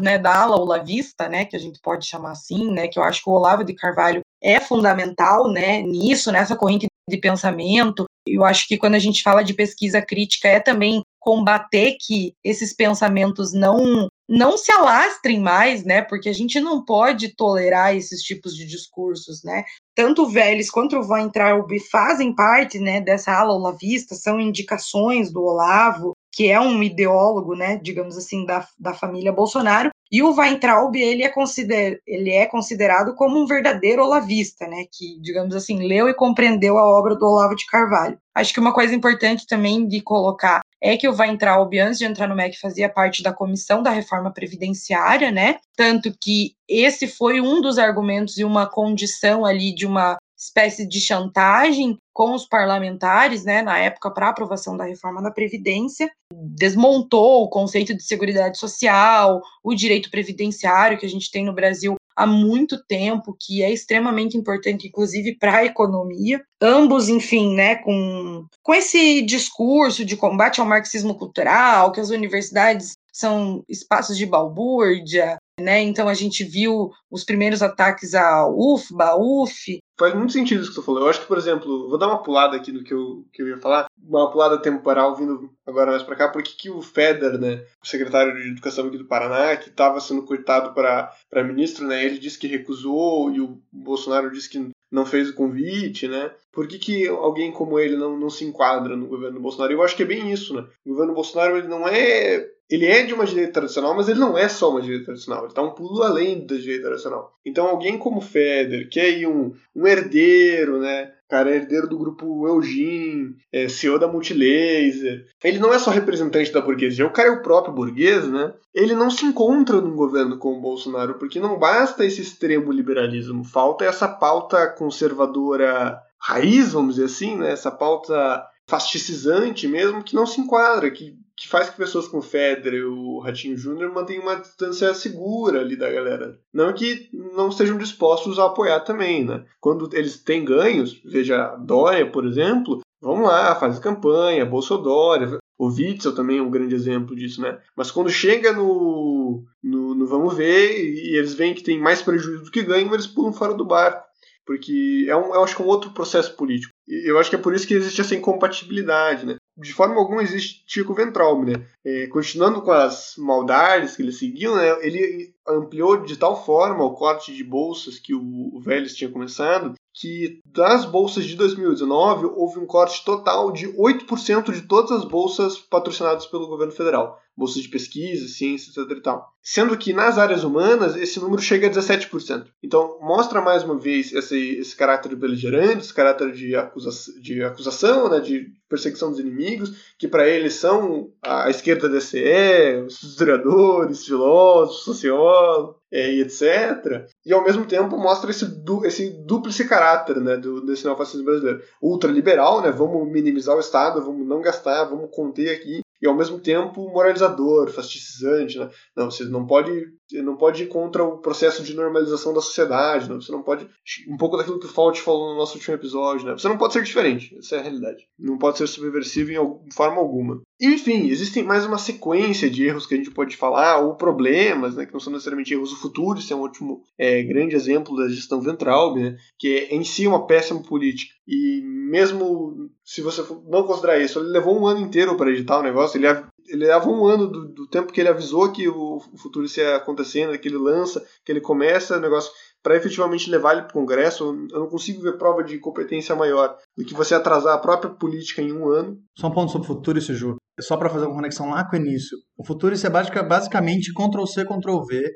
né, 0.00 0.18
da 0.18 0.42
ala 0.42 0.56
olavista, 0.56 1.28
né, 1.28 1.44
que 1.44 1.56
a 1.56 1.58
gente 1.58 1.80
pode 1.80 2.06
chamar 2.06 2.32
assim, 2.32 2.70
né, 2.70 2.86
que 2.88 2.98
eu 2.98 3.02
acho 3.02 3.22
que 3.22 3.30
o 3.30 3.32
Olavo 3.32 3.64
de 3.64 3.74
Carvalho 3.74 4.20
é 4.42 4.60
fundamental, 4.60 5.50
né, 5.50 5.82
nisso, 5.82 6.30
nessa 6.30 6.54
corrente 6.54 6.86
de 7.08 7.16
pensamento. 7.16 8.04
Eu 8.26 8.44
acho 8.44 8.68
que 8.68 8.78
quando 8.78 8.94
a 8.94 9.00
gente 9.00 9.22
fala 9.22 9.42
de 9.42 9.54
pesquisa 9.54 10.00
crítica 10.00 10.48
é 10.48 10.60
também 10.60 11.02
combater 11.22 11.96
que 12.00 12.34
esses 12.42 12.74
pensamentos 12.74 13.52
não 13.52 14.08
não 14.28 14.56
se 14.56 14.72
alastrem 14.72 15.40
mais, 15.40 15.84
né? 15.84 16.00
Porque 16.00 16.28
a 16.28 16.32
gente 16.32 16.58
não 16.58 16.82
pode 16.82 17.36
tolerar 17.36 17.94
esses 17.94 18.22
tipos 18.22 18.56
de 18.56 18.64
discursos, 18.66 19.44
né? 19.44 19.62
Tanto 19.94 20.22
o 20.22 20.28
Vélez 20.28 20.70
quanto 20.70 20.96
o 20.96 21.02
Van 21.02 21.28
Traub 21.28 21.70
fazem 21.90 22.34
parte, 22.34 22.78
né, 22.78 23.00
dessa 23.00 23.32
ala 23.32 23.52
olavista, 23.52 24.14
são 24.14 24.40
indicações 24.40 25.30
do 25.30 25.42
Olavo, 25.44 26.16
que 26.32 26.50
é 26.50 26.58
um 26.58 26.82
ideólogo, 26.82 27.54
né, 27.54 27.78
digamos 27.82 28.16
assim, 28.16 28.46
da, 28.46 28.66
da 28.78 28.94
família 28.94 29.30
Bolsonaro, 29.30 29.90
e 30.10 30.22
o 30.22 30.34
Weintraub, 30.34 30.94
ele 30.94 31.22
é, 31.22 31.28
consider, 31.28 32.02
ele 32.06 32.30
é 32.30 32.46
considerado 32.46 33.14
como 33.14 33.38
um 33.38 33.46
verdadeiro 33.46 34.02
olavista, 34.02 34.66
né, 34.66 34.84
que, 34.90 35.20
digamos 35.20 35.54
assim, 35.54 35.86
leu 35.86 36.08
e 36.08 36.14
compreendeu 36.14 36.78
a 36.78 36.84
obra 36.84 37.14
do 37.14 37.26
Olavo 37.26 37.54
de 37.54 37.66
Carvalho. 37.66 38.18
Acho 38.34 38.52
que 38.52 38.60
uma 38.60 38.74
coisa 38.74 38.94
importante 38.94 39.46
também 39.46 39.86
de 39.86 40.00
colocar 40.00 40.60
é 40.82 40.96
que 40.96 41.06
o 41.06 41.16
Weintraub, 41.16 41.72
antes 41.78 41.98
de 41.98 42.04
entrar 42.04 42.26
no 42.26 42.34
MEC, 42.34 42.58
fazia 42.58 42.88
parte 42.88 43.22
da 43.22 43.32
comissão 43.32 43.82
da 43.82 43.90
reforma 43.90 44.32
previdenciária, 44.32 45.30
né? 45.30 45.58
Tanto 45.76 46.12
que 46.20 46.54
esse 46.68 47.06
foi 47.06 47.40
um 47.40 47.60
dos 47.60 47.78
argumentos 47.78 48.36
e 48.36 48.44
uma 48.44 48.66
condição 48.66 49.44
ali 49.44 49.72
de 49.72 49.86
uma 49.86 50.16
espécie 50.42 50.86
de 50.86 51.00
chantagem 51.00 51.96
com 52.12 52.34
os 52.34 52.46
parlamentares, 52.46 53.44
né, 53.44 53.62
na 53.62 53.78
época 53.78 54.10
para 54.10 54.28
aprovação 54.28 54.76
da 54.76 54.84
reforma 54.84 55.22
da 55.22 55.30
previdência, 55.30 56.10
desmontou 56.32 57.44
o 57.44 57.48
conceito 57.48 57.94
de 57.94 58.02
seguridade 58.02 58.58
social, 58.58 59.40
o 59.62 59.74
direito 59.74 60.10
previdenciário 60.10 60.98
que 60.98 61.06
a 61.06 61.08
gente 61.08 61.30
tem 61.30 61.44
no 61.44 61.54
Brasil 61.54 61.94
há 62.14 62.26
muito 62.26 62.82
tempo, 62.84 63.34
que 63.40 63.62
é 63.62 63.70
extremamente 63.70 64.36
importante, 64.36 64.86
inclusive 64.86 65.36
para 65.38 65.58
a 65.58 65.64
economia. 65.64 66.42
Ambos, 66.60 67.08
enfim, 67.08 67.54
né, 67.54 67.76
com, 67.76 68.44
com 68.62 68.74
esse 68.74 69.22
discurso 69.22 70.04
de 70.04 70.16
combate 70.16 70.60
ao 70.60 70.66
marxismo 70.66 71.14
cultural, 71.14 71.92
que 71.92 72.00
as 72.00 72.10
universidades 72.10 72.92
são 73.12 73.62
espaços 73.68 74.16
de 74.16 74.26
balbúrdia, 74.26 75.36
né? 75.60 75.80
Então 75.82 76.08
a 76.08 76.14
gente 76.14 76.42
viu 76.44 76.90
os 77.10 77.24
primeiros 77.24 77.62
ataques 77.62 78.14
à 78.14 78.48
UFBA, 78.48 79.16
UF. 79.16 79.78
Faz 80.02 80.14
muito 80.16 80.32
sentido 80.32 80.60
isso 80.60 80.70
que 80.70 80.74
você 80.74 80.84
falou. 80.84 81.02
Eu 81.02 81.08
acho 81.08 81.20
que, 81.20 81.28
por 81.28 81.38
exemplo, 81.38 81.88
vou 81.88 81.96
dar 81.96 82.08
uma 82.08 82.24
pulada 82.24 82.56
aqui 82.56 82.72
no 82.72 82.82
que 82.82 82.92
eu, 82.92 83.24
que 83.32 83.40
eu 83.40 83.46
ia 83.46 83.58
falar, 83.58 83.86
uma 84.02 84.28
pulada 84.32 84.58
temporal 84.58 85.14
vindo 85.14 85.48
agora 85.64 85.92
mais 85.92 86.02
para 86.02 86.16
cá, 86.16 86.28
porque 86.28 86.54
que 86.58 86.68
o 86.68 86.82
Feder, 86.82 87.38
né, 87.38 87.64
o 87.80 87.86
secretário 87.86 88.34
de 88.34 88.48
Educação 88.48 88.88
aqui 88.88 88.98
do 88.98 89.04
Paraná, 89.04 89.54
que 89.56 89.68
estava 89.68 90.00
sendo 90.00 90.24
coitado 90.24 90.74
para 90.74 91.44
ministro, 91.44 91.86
né, 91.86 92.04
ele 92.04 92.18
disse 92.18 92.36
que 92.36 92.48
recusou 92.48 93.30
e 93.30 93.40
o 93.40 93.60
Bolsonaro 93.72 94.32
disse 94.32 94.50
que 94.50 94.72
não 94.90 95.06
fez 95.06 95.30
o 95.30 95.34
convite, 95.34 96.08
né? 96.08 96.32
Por 96.50 96.66
que, 96.66 96.80
que 96.80 97.06
alguém 97.06 97.52
como 97.52 97.78
ele 97.78 97.96
não, 97.96 98.18
não 98.18 98.28
se 98.28 98.44
enquadra 98.44 98.96
no 98.96 99.06
governo 99.06 99.40
Bolsonaro? 99.40 99.72
Eu 99.72 99.84
acho 99.84 99.96
que 99.96 100.02
é 100.02 100.06
bem 100.06 100.32
isso, 100.32 100.52
né? 100.52 100.66
O 100.84 100.90
governo 100.90 101.14
Bolsonaro 101.14 101.56
ele 101.56 101.68
não 101.68 101.86
é 101.86 102.44
ele 102.72 102.86
é 102.86 103.02
de 103.02 103.12
uma 103.12 103.26
direita 103.26 103.52
tradicional, 103.52 103.94
mas 103.94 104.08
ele 104.08 104.18
não 104.18 104.36
é 104.36 104.48
só 104.48 104.70
uma 104.70 104.80
direita 104.80 105.04
tradicional, 105.06 105.40
ele 105.40 105.48
está 105.48 105.60
um 105.60 105.74
pulo 105.74 106.02
além 106.02 106.46
da 106.46 106.56
direita 106.56 106.84
tradicional. 106.84 107.34
Então 107.44 107.66
alguém 107.66 107.98
como 107.98 108.22
Feder, 108.22 108.88
que 108.88 108.98
é 108.98 109.28
um, 109.28 109.52
um 109.76 109.86
herdeiro, 109.86 110.80
né? 110.80 111.12
Cara, 111.28 111.50
é 111.50 111.56
herdeiro 111.56 111.86
do 111.86 111.98
grupo 111.98 112.46
Eugene, 112.46 113.34
é 113.52 113.68
CEO 113.68 113.98
da 113.98 114.08
Multilaser. 114.08 115.26
Ele 115.44 115.58
não 115.58 115.72
é 115.72 115.78
só 115.78 115.90
representante 115.90 116.52
da 116.52 116.60
burguesia, 116.60 117.06
o 117.06 117.12
cara 117.12 117.28
é 117.28 117.32
o 117.32 117.42
próprio 117.42 117.74
burguês, 117.74 118.26
né? 118.26 118.54
Ele 118.74 118.94
não 118.94 119.10
se 119.10 119.26
encontra 119.26 119.80
num 119.80 119.94
governo 119.94 120.38
como 120.38 120.58
o 120.58 120.62
Bolsonaro, 120.62 121.14
porque 121.14 121.40
não 121.40 121.58
basta 121.58 122.04
esse 122.04 122.22
extremo 122.22 122.72
liberalismo, 122.72 123.44
falta 123.44 123.84
essa 123.84 124.08
pauta 124.08 124.66
conservadora 124.66 125.98
raiz, 126.18 126.72
vamos 126.72 126.94
dizer 126.94 127.06
assim, 127.06 127.36
né? 127.36 127.52
Essa 127.52 127.70
pauta 127.70 128.46
fasticizante 128.66 129.68
mesmo, 129.68 130.02
que 130.02 130.14
não 130.14 130.24
se 130.24 130.40
enquadra, 130.40 130.90
que 130.90 131.14
que 131.36 131.48
faz 131.48 131.70
que 131.70 131.76
pessoas 131.76 132.08
como 132.08 132.22
Federer 132.22 132.86
o 132.86 133.20
Ratinho 133.20 133.56
Júnior 133.56 133.92
mantenham 133.92 134.22
uma 134.22 134.36
distância 134.36 134.92
segura 134.94 135.60
ali 135.60 135.76
da 135.76 135.90
galera. 135.90 136.38
Não 136.52 136.72
que 136.72 137.08
não 137.12 137.48
estejam 137.48 137.78
dispostos 137.78 138.38
a 138.38 138.46
apoiar 138.46 138.80
também, 138.80 139.24
né? 139.24 139.44
Quando 139.60 139.88
eles 139.94 140.18
têm 140.18 140.44
ganhos, 140.44 141.00
veja 141.04 141.56
Dória, 141.56 142.10
por 142.10 142.26
exemplo, 142.26 142.80
vamos 143.00 143.26
lá, 143.26 143.54
faz 143.54 143.78
campanha, 143.78 144.46
Bolsonaro, 144.46 145.38
o 145.58 145.68
Witzel 145.68 146.14
também 146.14 146.38
é 146.38 146.42
um 146.42 146.50
grande 146.50 146.74
exemplo 146.74 147.14
disso, 147.14 147.40
né? 147.40 147.58
Mas 147.76 147.90
quando 147.90 148.10
chega 148.10 148.52
no, 148.52 149.44
no, 149.62 149.94
no 149.94 150.06
vamos 150.06 150.34
ver 150.34 150.76
e 150.76 151.16
eles 151.16 151.34
veem 151.34 151.54
que 151.54 151.62
tem 151.62 151.78
mais 151.78 152.02
prejuízo 152.02 152.44
do 152.44 152.50
que 152.50 152.62
ganho, 152.62 152.92
eles 152.92 153.06
pulam 153.06 153.32
fora 153.32 153.54
do 153.54 153.64
barco. 153.64 154.02
Porque 154.44 155.06
é 155.08 155.16
um, 155.16 155.34
eu 155.34 155.44
acho 155.44 155.54
que 155.54 155.62
é 155.62 155.64
um 155.64 155.68
outro 155.68 155.92
processo 155.92 156.34
político. 156.34 156.72
Eu 156.88 157.16
acho 157.16 157.30
que 157.30 157.36
é 157.36 157.38
por 157.38 157.54
isso 157.54 157.66
que 157.66 157.74
existe 157.74 158.00
essa 158.00 158.14
incompatibilidade, 158.14 159.24
né? 159.24 159.36
De 159.56 159.72
forma 159.72 159.96
alguma 159.96 160.22
existe 160.22 160.64
Tico 160.66 160.94
Ventralme, 160.94 161.52
né? 161.52 161.66
É, 161.84 162.06
continuando 162.06 162.62
com 162.62 162.70
as 162.70 163.14
maldades 163.18 163.96
que 163.96 164.02
ele 164.02 164.12
seguiu, 164.12 164.56
né? 164.56 164.78
Ele 164.80 165.34
ampliou 165.46 166.02
de 166.02 166.16
tal 166.16 166.44
forma 166.44 166.84
o 166.84 166.94
corte 166.94 167.34
de 167.34 167.44
bolsas 167.44 167.98
que 167.98 168.14
o, 168.14 168.50
o 168.54 168.60
Vélez 168.60 168.94
tinha 168.94 169.10
começado, 169.10 169.74
que 169.94 170.40
das 170.46 170.84
bolsas 170.84 171.24
de 171.24 171.36
2019 171.36 172.26
houve 172.26 172.58
um 172.58 172.66
corte 172.66 173.04
total 173.04 173.52
de 173.52 173.68
8% 173.68 174.52
de 174.52 174.62
todas 174.62 174.90
as 174.90 175.04
bolsas 175.04 175.58
patrocinadas 175.58 176.26
pelo 176.26 176.48
governo 176.48 176.72
federal 176.72 177.22
bolsas 177.36 177.62
de 177.62 177.68
pesquisa, 177.68 178.28
ciência, 178.28 178.70
etc. 178.70 178.98
E 178.98 179.00
tal. 179.00 179.32
Sendo 179.42 179.76
que 179.76 179.92
nas 179.92 180.18
áreas 180.18 180.44
humanas 180.44 180.96
esse 180.96 181.18
número 181.18 181.40
chega 181.42 181.66
a 181.66 181.70
17%. 181.70 182.46
Então 182.62 182.98
mostra 183.00 183.40
mais 183.40 183.64
uma 183.64 183.78
vez 183.78 184.12
esse, 184.12 184.58
esse 184.58 184.76
caráter 184.76 185.16
beligerante, 185.16 185.78
esse 185.78 185.94
caráter 185.94 186.32
de, 186.32 186.54
acusa 186.54 186.90
de 187.20 187.42
acusação, 187.42 188.08
né, 188.08 188.20
de 188.20 188.52
perseguição 188.68 189.10
dos 189.10 189.18
inimigos, 189.18 189.94
que 189.98 190.06
para 190.06 190.28
eles 190.28 190.54
são 190.54 191.10
a 191.22 191.50
esquerda 191.50 191.88
DCE, 191.88 192.84
os 192.86 193.02
historiadores, 193.02 194.04
filósofos, 194.04 194.84
sociólogos, 194.84 195.76
e 195.92 196.22
etc. 196.22 197.06
E 197.24 197.32
ao 197.32 197.44
mesmo 197.44 197.66
tempo 197.66 197.96
mostra 197.98 198.30
esse, 198.30 198.46
du 198.46 198.84
esse 198.86 199.10
dúplice 199.24 199.68
caráter 199.68 200.16
né, 200.20 200.36
do, 200.36 200.64
desse 200.64 200.84
neofascismo 200.84 201.24
brasileiro. 201.24 201.62
Ultraliberal, 201.80 202.62
né, 202.62 202.70
vamos 202.70 203.06
minimizar 203.10 203.54
o 203.54 203.60
Estado, 203.60 204.02
vamos 204.02 204.26
não 204.26 204.40
gastar, 204.40 204.84
vamos 204.84 205.10
conter 205.12 205.50
aqui, 205.50 205.82
e 206.02 206.06
ao 206.08 206.16
mesmo 206.16 206.40
tempo 206.40 206.90
moralizador, 206.90 207.70
fasticizante, 207.70 208.58
né? 208.58 208.68
Não, 208.96 209.08
você 209.08 209.24
não 209.24 209.46
pode, 209.46 209.86
não 210.12 210.36
pode 210.36 210.64
ir 210.64 210.66
contra 210.66 211.04
o 211.04 211.18
processo 211.18 211.62
de 211.62 211.74
normalização 211.74 212.34
da 212.34 212.40
sociedade, 212.40 213.08
né? 213.08 213.14
Você 213.14 213.30
não 213.30 213.42
pode 213.42 213.68
um 214.08 214.16
pouco 214.16 214.36
daquilo 214.36 214.58
que 214.58 214.66
o 214.66 214.68
Fault 214.68 215.00
falou 215.00 215.32
no 215.32 215.38
nosso 215.38 215.54
último 215.54 215.76
episódio, 215.76 216.26
né? 216.26 216.32
Você 216.32 216.48
não 216.48 216.58
pode 216.58 216.72
ser 216.72 216.82
diferente, 216.82 217.36
essa 217.38 217.54
é 217.54 217.58
a 217.60 217.62
realidade. 217.62 218.08
Não 218.18 218.36
pode 218.36 218.58
ser 218.58 218.66
subversivo 218.66 219.30
em 219.30 219.72
forma 219.72 219.98
alguma. 219.98 220.42
Enfim, 220.60 221.08
existem 221.08 221.42
mais 221.42 221.64
uma 221.64 221.78
sequência 221.78 222.50
de 222.50 222.64
erros 222.64 222.86
que 222.86 222.94
a 222.94 222.96
gente 222.96 223.10
pode 223.10 223.36
falar, 223.36 223.78
ou 223.78 223.96
problemas, 223.96 224.76
né, 224.76 224.86
que 224.86 224.92
não 224.92 225.00
são 225.00 225.12
necessariamente 225.12 225.52
erros 225.52 225.70
do 225.70 225.76
futuro, 225.76 226.18
isso 226.18 226.32
é 226.32 226.36
um 226.36 226.40
último 226.40 226.82
é, 226.98 227.22
grande 227.22 227.54
exemplo 227.54 227.96
da 227.96 228.08
gestão 228.08 228.40
Ventralb, 228.40 228.96
né, 228.96 229.16
que 229.38 229.48
é 229.48 229.74
em 229.74 229.82
si 229.82 230.06
uma 230.06 230.26
péssima 230.26 230.62
política. 230.62 231.12
E 231.26 231.62
mesmo 231.62 232.70
se 232.84 233.00
você 233.00 233.22
não 233.48 233.64
considerar 233.64 233.98
isso, 233.98 234.18
ele 234.18 234.28
levou 234.28 234.58
um 234.58 234.66
ano 234.66 234.80
inteiro 234.80 235.16
para 235.16 235.30
editar 235.30 235.58
o 235.58 235.62
negócio, 235.62 235.96
ele, 235.96 236.06
ele 236.48 236.66
leva 236.66 236.88
um 236.88 237.06
ano 237.06 237.28
do, 237.28 237.48
do, 237.48 237.68
tempo 237.68 237.92
que 237.92 238.00
ele 238.00 238.08
avisou 238.08 238.50
que 238.50 238.68
o, 238.68 238.96
o 238.96 239.18
futuro 239.18 239.46
ia 239.56 239.76
acontecendo, 239.76 240.36
que 240.38 240.48
ele 240.48 240.58
lança, 240.58 241.04
que 241.24 241.30
ele 241.30 241.40
começa 241.40 241.96
o 241.96 242.00
negócio 242.00 242.32
para 242.62 242.76
efetivamente 242.76 243.28
levar 243.28 243.52
ele 243.52 243.62
para 243.62 243.70
o 243.70 243.80
Congresso, 243.80 244.24
eu 244.52 244.60
não 244.60 244.68
consigo 244.68 245.02
ver 245.02 245.18
prova 245.18 245.42
de 245.42 245.58
competência 245.58 246.14
maior 246.14 246.56
do 246.76 246.84
que 246.84 246.94
você 246.94 247.14
atrasar 247.14 247.54
a 247.54 247.58
própria 247.58 247.92
política 247.92 248.40
em 248.40 248.52
um 248.52 248.68
ano. 248.70 248.98
Só 249.18 249.28
um 249.28 249.32
ponto 249.32 249.50
sobre 249.50 249.66
o 249.66 249.74
futuro, 249.74 250.00
Ju. 250.00 250.36
Só 250.60 250.76
para 250.76 250.90
fazer 250.90 251.06
uma 251.06 251.14
conexão 251.14 251.50
lá 251.50 251.68
com 251.68 251.76
o 251.76 251.80
início. 251.80 252.16
O 252.36 252.46
futuro 252.46 252.74
é 252.74 253.22
basicamente 253.22 253.92
Ctrl-C, 253.92 254.44
Ctrl-V, 254.44 255.10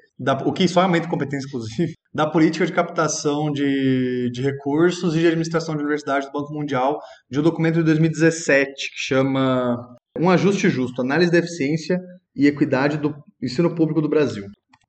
o 0.46 0.52
que 0.52 0.66
só 0.66 0.80
aumenta 0.80 1.08
competência, 1.08 1.46
inclusive, 1.46 1.92
da 2.12 2.26
política 2.28 2.66
de 2.66 2.72
captação 2.72 3.52
de, 3.52 4.30
de 4.32 4.42
recursos 4.42 5.14
e 5.14 5.20
de 5.20 5.26
administração 5.26 5.76
de 5.76 5.82
universidades 5.82 6.26
do 6.28 6.32
Banco 6.32 6.52
Mundial, 6.54 6.98
de 7.30 7.38
um 7.38 7.42
documento 7.42 7.76
de 7.76 7.84
2017 7.84 8.72
que 8.72 8.98
chama 8.98 9.76
Um 10.18 10.30
Ajuste 10.30 10.70
Justo, 10.70 11.02
Análise 11.02 11.30
da 11.30 11.38
Eficiência 11.38 11.98
e 12.34 12.46
Equidade 12.46 12.96
do 12.96 13.14
Ensino 13.42 13.74
Público 13.74 14.00
do 14.00 14.08
Brasil. 14.08 14.46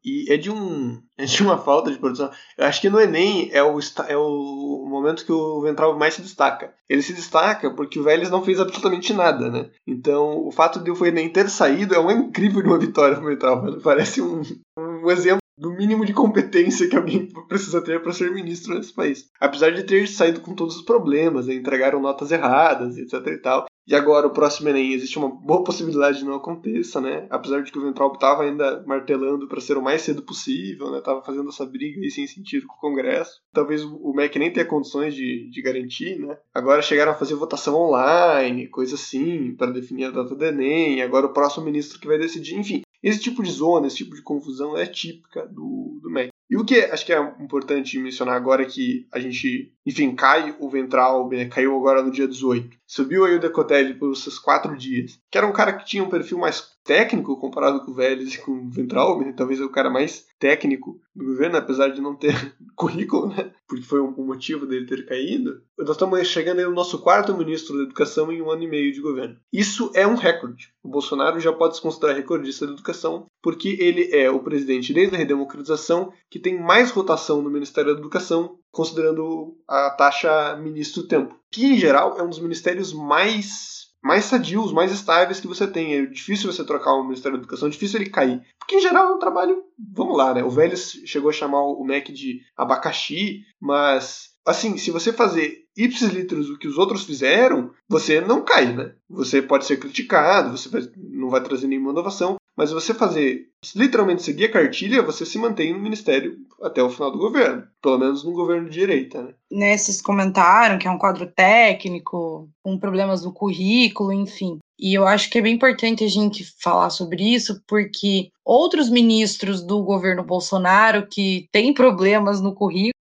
E 0.08 0.32
é 0.32 0.38
de, 0.38 0.50
um, 0.50 1.02
é 1.20 1.26
de 1.26 1.44
uma 1.44 1.58
falta 1.58 1.92
de 1.92 1.98
produção. 1.98 2.32
Eu 2.58 2.66
acho 2.66 2.80
que 2.80 2.90
no 2.90 2.98
Enem 2.98 3.50
é 3.52 3.62
o, 3.62 3.78
é 4.08 4.16
o 4.16 4.86
momento 4.88 5.26
que 5.26 5.32
o 5.34 5.60
Ventral 5.60 6.00
mais 6.00 6.14
se 6.14 6.22
destaca. 6.22 6.74
Ele 6.88 7.02
se 7.02 7.12
destaca 7.12 7.70
porque 7.72 8.00
o 8.00 8.04
Vélez 8.04 8.30
não 8.30 8.42
fez 8.42 8.58
absolutamente 8.58 9.12
nada, 9.12 9.52
né? 9.52 9.70
Então, 9.86 10.48
o 10.48 10.52
fato 10.52 10.80
de 10.80 10.90
o 10.90 11.06
Enem 11.06 11.28
ter 11.28 11.50
saído 11.50 11.94
é 11.94 12.00
uma 12.00 12.14
incrível 12.14 12.62
de 12.62 12.70
uma 12.70 12.80
vitória 12.80 13.18
pro 13.18 13.28
Ventral. 13.28 13.62
Parece 13.84 14.22
um, 14.22 14.42
um 14.80 15.12
exemplo 15.12 15.42
do 15.58 15.72
mínimo 15.72 16.06
de 16.06 16.14
competência 16.14 16.88
que 16.88 16.96
alguém 16.96 17.28
precisa 17.48 17.82
ter 17.82 18.02
para 18.02 18.14
ser 18.14 18.32
ministro 18.32 18.76
nesse 18.76 18.94
país. 18.94 19.30
Apesar 19.40 19.72
de 19.72 19.84
ter 19.84 20.08
saído 20.08 20.42
com 20.42 20.54
todos 20.54 20.78
os 20.78 20.82
problemas, 20.84 21.48
né? 21.48 21.56
entregaram 21.56 22.02
notas 22.02 22.32
erradas, 22.32 22.98
etc 22.98 23.26
e 23.28 23.38
tal. 23.38 23.66
E 23.88 23.96
agora 23.96 24.28
o 24.28 24.32
próximo 24.32 24.68
Enem 24.68 24.92
existe 24.92 25.18
uma 25.18 25.30
boa 25.30 25.64
possibilidade 25.64 26.20
de 26.20 26.26
não 26.26 26.36
aconteça, 26.36 27.00
né? 27.00 27.26
Apesar 27.30 27.64
de 27.64 27.72
que 27.72 27.80
o 27.80 27.82
Ventral 27.82 28.12
estava 28.12 28.44
ainda 28.44 28.84
martelando 28.86 29.48
para 29.48 29.62
ser 29.62 29.78
o 29.78 29.82
mais 29.82 30.02
cedo 30.02 30.22
possível, 30.24 30.92
né? 30.92 31.00
Tava 31.00 31.24
fazendo 31.24 31.48
essa 31.48 31.66
briga 31.66 32.02
aí 32.02 32.12
sem 32.12 32.28
sentido 32.28 32.68
com 32.68 32.76
o 32.76 32.92
Congresso. 32.92 33.40
Talvez 33.54 33.86
o 33.86 34.12
MEC 34.14 34.38
nem 34.40 34.52
tenha 34.52 34.66
condições 34.66 35.16
de, 35.16 35.50
de 35.50 35.62
garantir, 35.62 36.20
né? 36.20 36.38
Agora 36.54 36.82
chegaram 36.82 37.14
a 37.14 37.16
fazer 37.16 37.36
votação 37.36 37.76
online, 37.76 38.68
coisa 38.68 38.96
assim, 38.96 39.56
para 39.56 39.72
definir 39.72 40.06
a 40.06 40.12
data 40.12 40.36
do 40.36 40.46
Enem. 40.46 41.02
Agora 41.02 41.28
o 41.28 41.34
próximo 41.34 41.64
ministro 41.64 41.98
que 41.98 42.08
vai 42.08 42.18
decidir. 42.18 42.60
Enfim, 42.60 42.82
esse 43.02 43.20
tipo 43.20 43.44
de 43.44 43.52
zona, 43.52 43.88
esse 43.88 43.98
tipo 43.98 44.16
de 44.16 44.22
confusão 44.22 44.78
é 44.78 44.86
típica 44.86 45.46
do, 45.48 46.00
do 46.02 46.10
MEC. 46.10 46.32
E 46.50 46.56
o 46.56 46.64
que 46.64 46.80
acho 46.80 47.06
que 47.06 47.12
é 47.12 47.20
importante 47.42 48.00
mencionar 48.00 48.36
agora 48.36 48.64
é 48.64 48.66
que 48.66 49.06
a 49.12 49.20
gente, 49.20 49.74
enfim, 49.86 50.16
cai 50.16 50.56
o 50.60 50.70
ventral, 50.70 51.28
né, 51.30 51.46
caiu 51.46 51.76
agora 51.76 52.02
no 52.02 52.12
dia 52.12 52.28
18. 52.28 52.78
Subiu 52.88 53.26
aí 53.26 53.36
o 53.36 53.40
Decotelli 53.40 53.94
por 53.96 54.14
esses 54.14 54.40
quatro 54.40 54.78
dias. 54.78 55.20
Que 55.30 55.38
era 55.38 55.46
um 55.46 55.52
cara 55.52 55.74
que 55.74 55.86
tinha 55.86 56.04
um 56.04 56.10
perfil 56.10 56.38
mais 56.38 56.77
técnico 56.88 57.38
comparado 57.38 57.82
com 57.82 57.92
o 57.92 57.94
Vélez 57.94 58.34
e 58.34 58.38
com 58.40 58.54
o 58.54 58.70
Ventral, 58.70 59.20
né? 59.20 59.34
talvez 59.36 59.60
é 59.60 59.66
o 59.66 59.70
cara 59.70 59.90
mais 59.90 60.26
técnico 60.40 61.00
do 61.14 61.26
governo, 61.26 61.58
apesar 61.58 61.90
de 61.90 62.00
não 62.00 62.16
ter 62.16 62.56
currículo, 62.76 63.28
né? 63.28 63.52
Porque 63.68 63.84
foi 63.84 64.00
o 64.00 64.10
motivo 64.12 64.66
dele 64.66 64.86
ter 64.86 65.06
caído. 65.06 65.62
Nós 65.78 65.90
estamos 65.90 66.26
chegando 66.28 66.64
no 66.64 66.74
nosso 66.74 67.00
quarto 67.00 67.38
ministro 67.38 67.76
da 67.76 67.84
Educação 67.84 68.32
em 68.32 68.42
um 68.42 68.50
ano 68.50 68.64
e 68.64 68.68
meio 68.68 68.94
de 68.94 69.02
governo. 69.02 69.36
Isso 69.52 69.92
é 69.94 70.08
um 70.08 70.16
recorde. 70.16 70.70
O 70.82 70.88
Bolsonaro 70.88 71.40
já 71.42 71.52
pode 71.52 71.76
se 71.76 71.82
considerar 71.82 72.14
recordista 72.14 72.66
da 72.66 72.72
educação, 72.72 73.26
porque 73.44 73.76
ele 73.80 74.10
é 74.16 74.30
o 74.30 74.40
presidente 74.40 74.94
desde 74.94 75.14
a 75.14 75.18
redemocratização 75.18 76.14
que 76.30 76.40
tem 76.40 76.58
mais 76.58 76.92
rotação 76.92 77.42
no 77.42 77.50
Ministério 77.50 77.94
da 77.94 78.00
Educação, 78.00 78.58
considerando 78.72 79.58
a 79.68 79.90
taxa 79.90 80.56
ministro-tempo, 80.56 81.36
que 81.52 81.66
em 81.66 81.78
geral 81.78 82.18
é 82.18 82.24
um 82.24 82.30
dos 82.30 82.40
ministérios 82.40 82.94
mais 82.94 83.87
mais 84.08 84.26
sadios, 84.26 84.72
mais 84.72 84.92
estáveis 84.92 85.40
que 85.40 85.48
você 85.48 85.68
tem. 85.68 85.94
É 85.94 86.06
difícil 86.06 86.52
você 86.52 86.64
trocar 86.64 86.94
o 86.94 87.04
Ministério 87.04 87.38
da 87.38 87.44
Educação, 87.44 87.68
é 87.68 87.72
difícil 87.72 88.00
ele 88.00 88.10
cair. 88.10 88.42
Porque, 88.58 88.78
em 88.78 88.82
geral, 88.82 89.10
é 89.10 89.16
um 89.16 89.20
trabalho. 89.20 89.62
Vamos 89.94 90.18
lá, 90.18 90.34
né? 90.34 90.44
O 90.44 90.50
Vélez 90.50 90.94
chegou 91.06 91.30
a 91.30 91.34
chamar 91.34 91.62
o 91.62 91.84
MEC 91.84 92.12
de 92.12 92.40
abacaxi, 92.56 93.42
mas. 93.60 94.36
Assim, 94.46 94.78
se 94.78 94.92
você 94.92 95.12
fazer 95.12 95.66
ipsis 95.76 96.10
litros 96.10 96.50
o 96.50 96.58
que 96.58 96.70
os 96.70 96.78
outros 96.78 97.04
fizeram, 97.04 97.70
você 97.90 98.22
não 98.22 98.46
cai, 98.46 98.74
né? 98.74 98.94
Você 99.10 99.42
pode 99.42 99.66
ser 99.66 99.76
criticado, 99.76 100.58
você 100.58 100.70
não 100.96 101.30
vai 101.30 101.44
trazer 101.44 101.68
nenhuma 101.68 101.92
inovação, 101.92 102.38
mas 102.58 102.72
você 102.72 102.92
fazer, 102.92 103.46
literalmente 103.76 104.24
seguir 104.24 104.46
a 104.46 104.52
cartilha, 104.52 105.04
você 105.04 105.24
se 105.26 105.38
mantém 105.38 105.74
no 105.74 105.80
ministério 105.80 106.36
até 106.62 106.82
o 106.82 106.90
final 106.90 107.12
do 107.12 107.20
governo. 107.20 107.68
Pelo 107.82 108.00
menos 108.00 108.24
no 108.24 108.32
governo 108.32 108.68
de 108.68 108.80
direita, 108.80 109.22
né? 109.22 109.34
Nesses 109.52 110.02
comentaram 110.02 110.80
que 110.80 110.88
é 110.88 110.92
um 110.92 110.98
quadro 110.98 111.28
técnico, 111.28 112.50
com 112.64 112.80
problemas 112.80 113.24
no 113.24 113.32
currículo, 113.32 114.12
enfim. 114.12 114.58
E 114.80 114.94
eu 114.94 115.08
acho 115.08 115.30
que 115.30 115.38
é 115.38 115.42
bem 115.42 115.56
importante 115.56 116.04
a 116.04 116.10
gente 116.10 116.44
falar 116.62 116.90
sobre 116.90 117.24
isso, 117.24 117.62
porque 117.68 118.30
outros 118.44 118.90
ministros 118.90 119.64
do 119.64 119.84
governo 119.84 120.24
Bolsonaro 120.24 121.08
que 121.08 121.48
têm 121.52 121.74
problemas 121.74 122.42
no 122.42 122.54
currículo 122.54 122.97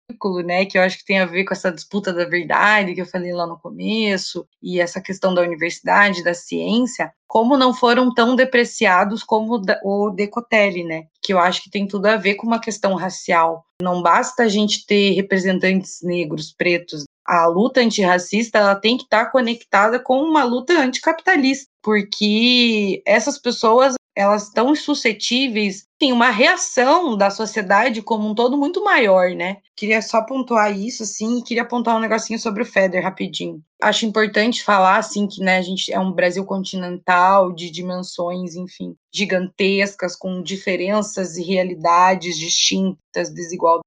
né, 0.46 0.66
que 0.66 0.78
eu 0.78 0.82
acho 0.82 0.98
que 1.00 1.06
tem 1.06 1.20
a 1.20 1.26
ver 1.26 1.44
com 1.44 1.54
essa 1.54 1.72
disputa 1.72 2.14
da 2.14 2.26
verdade 2.26 2.94
que 2.94 3.02
eu 3.02 3.06
falei 3.06 3.34
lá 3.34 3.46
no 3.46 3.60
começo, 3.60 4.48
e 4.62 4.80
essa 4.80 5.02
questão 5.02 5.34
da 5.34 5.42
universidade, 5.42 6.24
da 6.24 6.34
ciência, 6.34 7.12
como 7.28 7.58
não 7.58 7.74
foram 7.74 8.14
tão 8.14 8.36
depreciados 8.36 9.24
como 9.24 9.62
o 9.84 10.10
Decotelli, 10.12 10.84
né, 10.84 11.06
que 11.22 11.34
eu 11.34 11.40
acho 11.40 11.62
que 11.64 11.70
tem 11.70 11.88
tudo 11.88 12.06
a 12.06 12.16
ver 12.16 12.36
com 12.36 12.48
uma 12.48 12.60
questão 12.60 12.96
racial. 12.96 13.66
Não 13.82 14.02
basta 14.02 14.44
a 14.44 14.48
gente 14.48 14.86
ter 14.86 15.14
representantes 15.14 16.00
negros, 16.02 16.54
pretos, 16.54 17.04
a 17.26 17.48
luta 17.48 17.82
antirracista 17.82 18.60
ela 18.60 18.76
tem 18.76 18.98
que 18.98 19.04
estar 19.04 19.32
conectada 19.32 20.00
com 20.00 20.22
uma 20.22 20.44
luta 20.44 20.74
anticapitalista, 20.74 21.68
porque 21.82 23.02
essas 23.06 23.40
pessoas 23.40 23.96
elas 24.16 24.44
estão 24.44 24.74
suscetíveis, 24.74 25.88
tem 26.00 26.14
uma 26.14 26.30
reação 26.30 27.18
da 27.18 27.30
sociedade 27.30 28.02
como 28.02 28.30
um 28.30 28.36
todo 28.36 28.58
muito 28.58 28.84
maior, 28.84 29.32
né? 29.32 29.58
Queria 29.76 30.02
só 30.02 30.22
pontuar 30.22 30.78
isso, 30.78 31.04
assim, 31.04 31.40
e 31.40 31.44
queria 31.44 31.66
pontuar 31.66 31.98
um 31.98 32.02
negocinho 32.02 32.40
sobre 32.40 32.64
o 32.64 32.66
Feder 32.66 33.04
rapidinho. 33.04 33.62
Acho 33.82 34.06
importante 34.06 34.64
falar, 34.64 34.98
assim, 34.98 35.28
que 35.28 35.42
né, 35.42 35.58
a 35.58 35.62
gente 35.62 35.92
é 35.92 36.00
um 36.00 36.12
Brasil 36.12 36.46
continental, 36.46 37.54
de 37.54 37.70
dimensões, 37.70 38.56
enfim, 38.56 38.96
gigantescas, 39.14 40.16
com 40.16 40.42
diferenças 40.42 41.38
e 41.38 41.44
realidades 41.44 42.38
distintas, 42.38 43.34
desigualdades 43.34 43.85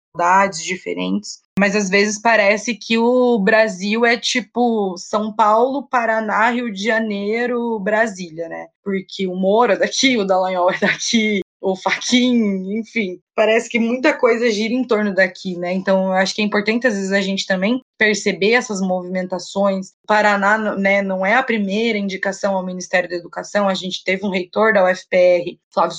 diferentes 0.63 1.41
mas 1.59 1.75
às 1.75 1.91
vezes 1.91 2.21
parece 2.21 2.75
que 2.75 2.97
o 2.97 3.39
Brasil 3.41 4.07
é 4.07 4.17
tipo 4.17 4.97
São 4.97 5.35
Paulo, 5.35 5.89
Paraná, 5.89 6.51
Rio 6.51 6.73
de 6.73 6.85
Janeiro, 6.85 7.81
Brasília, 7.81 8.49
né? 8.49 8.69
Porque 8.83 9.27
o 9.27 9.35
Moro 9.35 9.73
é 9.73 9.77
daqui, 9.77 10.17
o 10.17 10.25
Dallagnol 10.25 10.71
é 10.71 10.79
daqui, 10.79 11.41
o 11.61 11.75
Faquin, 11.75 12.79
enfim, 12.79 13.19
parece 13.35 13.69
que 13.69 13.81
muita 13.81 14.17
coisa 14.17 14.49
gira 14.51 14.73
em 14.73 14.85
torno 14.85 15.13
daqui, 15.13 15.57
né? 15.57 15.73
Então, 15.73 16.07
eu 16.07 16.13
acho 16.13 16.33
que 16.33 16.41
é 16.41 16.45
importante 16.45 16.87
às 16.87 16.95
vezes 16.95 17.11
a 17.11 17.21
gente 17.21 17.45
também 17.45 17.81
perceber 17.99 18.53
essas 18.53 18.81
movimentações. 18.81 19.89
O 20.05 20.07
Paraná, 20.07 20.77
né, 20.77 21.03
não 21.03 21.27
é 21.27 21.35
a 21.35 21.43
primeira 21.43 21.99
indicação 21.99 22.55
ao 22.55 22.65
Ministério 22.65 23.09
da 23.09 23.17
Educação, 23.17 23.69
a 23.69 23.75
gente 23.75 24.05
teve 24.05 24.25
um 24.25 24.31
reitor 24.31 24.73
da 24.73 24.89
UFPR, 24.89 25.59
Flávio 25.75 25.97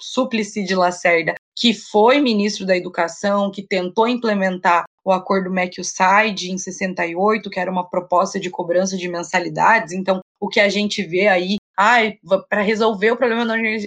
Suplicy 0.00 0.64
de 0.64 0.74
Lacerda, 0.74 1.34
que 1.56 1.72
foi 1.72 2.20
ministro 2.20 2.66
da 2.66 2.76
Educação, 2.76 3.50
que 3.50 3.62
tentou 3.62 4.06
implementar 4.06 4.84
o 5.04 5.10
acordo 5.10 5.50
MEC-USAID 5.50 6.50
em 6.50 6.58
68, 6.58 7.48
que 7.48 7.58
era 7.58 7.70
uma 7.70 7.88
proposta 7.88 8.38
de 8.38 8.50
cobrança 8.50 8.96
de 8.96 9.08
mensalidades. 9.08 9.92
Então, 9.92 10.20
o 10.38 10.48
que 10.48 10.60
a 10.60 10.68
gente 10.68 11.02
vê 11.02 11.28
aí 11.28 11.56
ai, 11.76 12.18
para 12.48 12.62
resolver 12.62 13.10
o 13.10 13.16
problema 13.16 13.44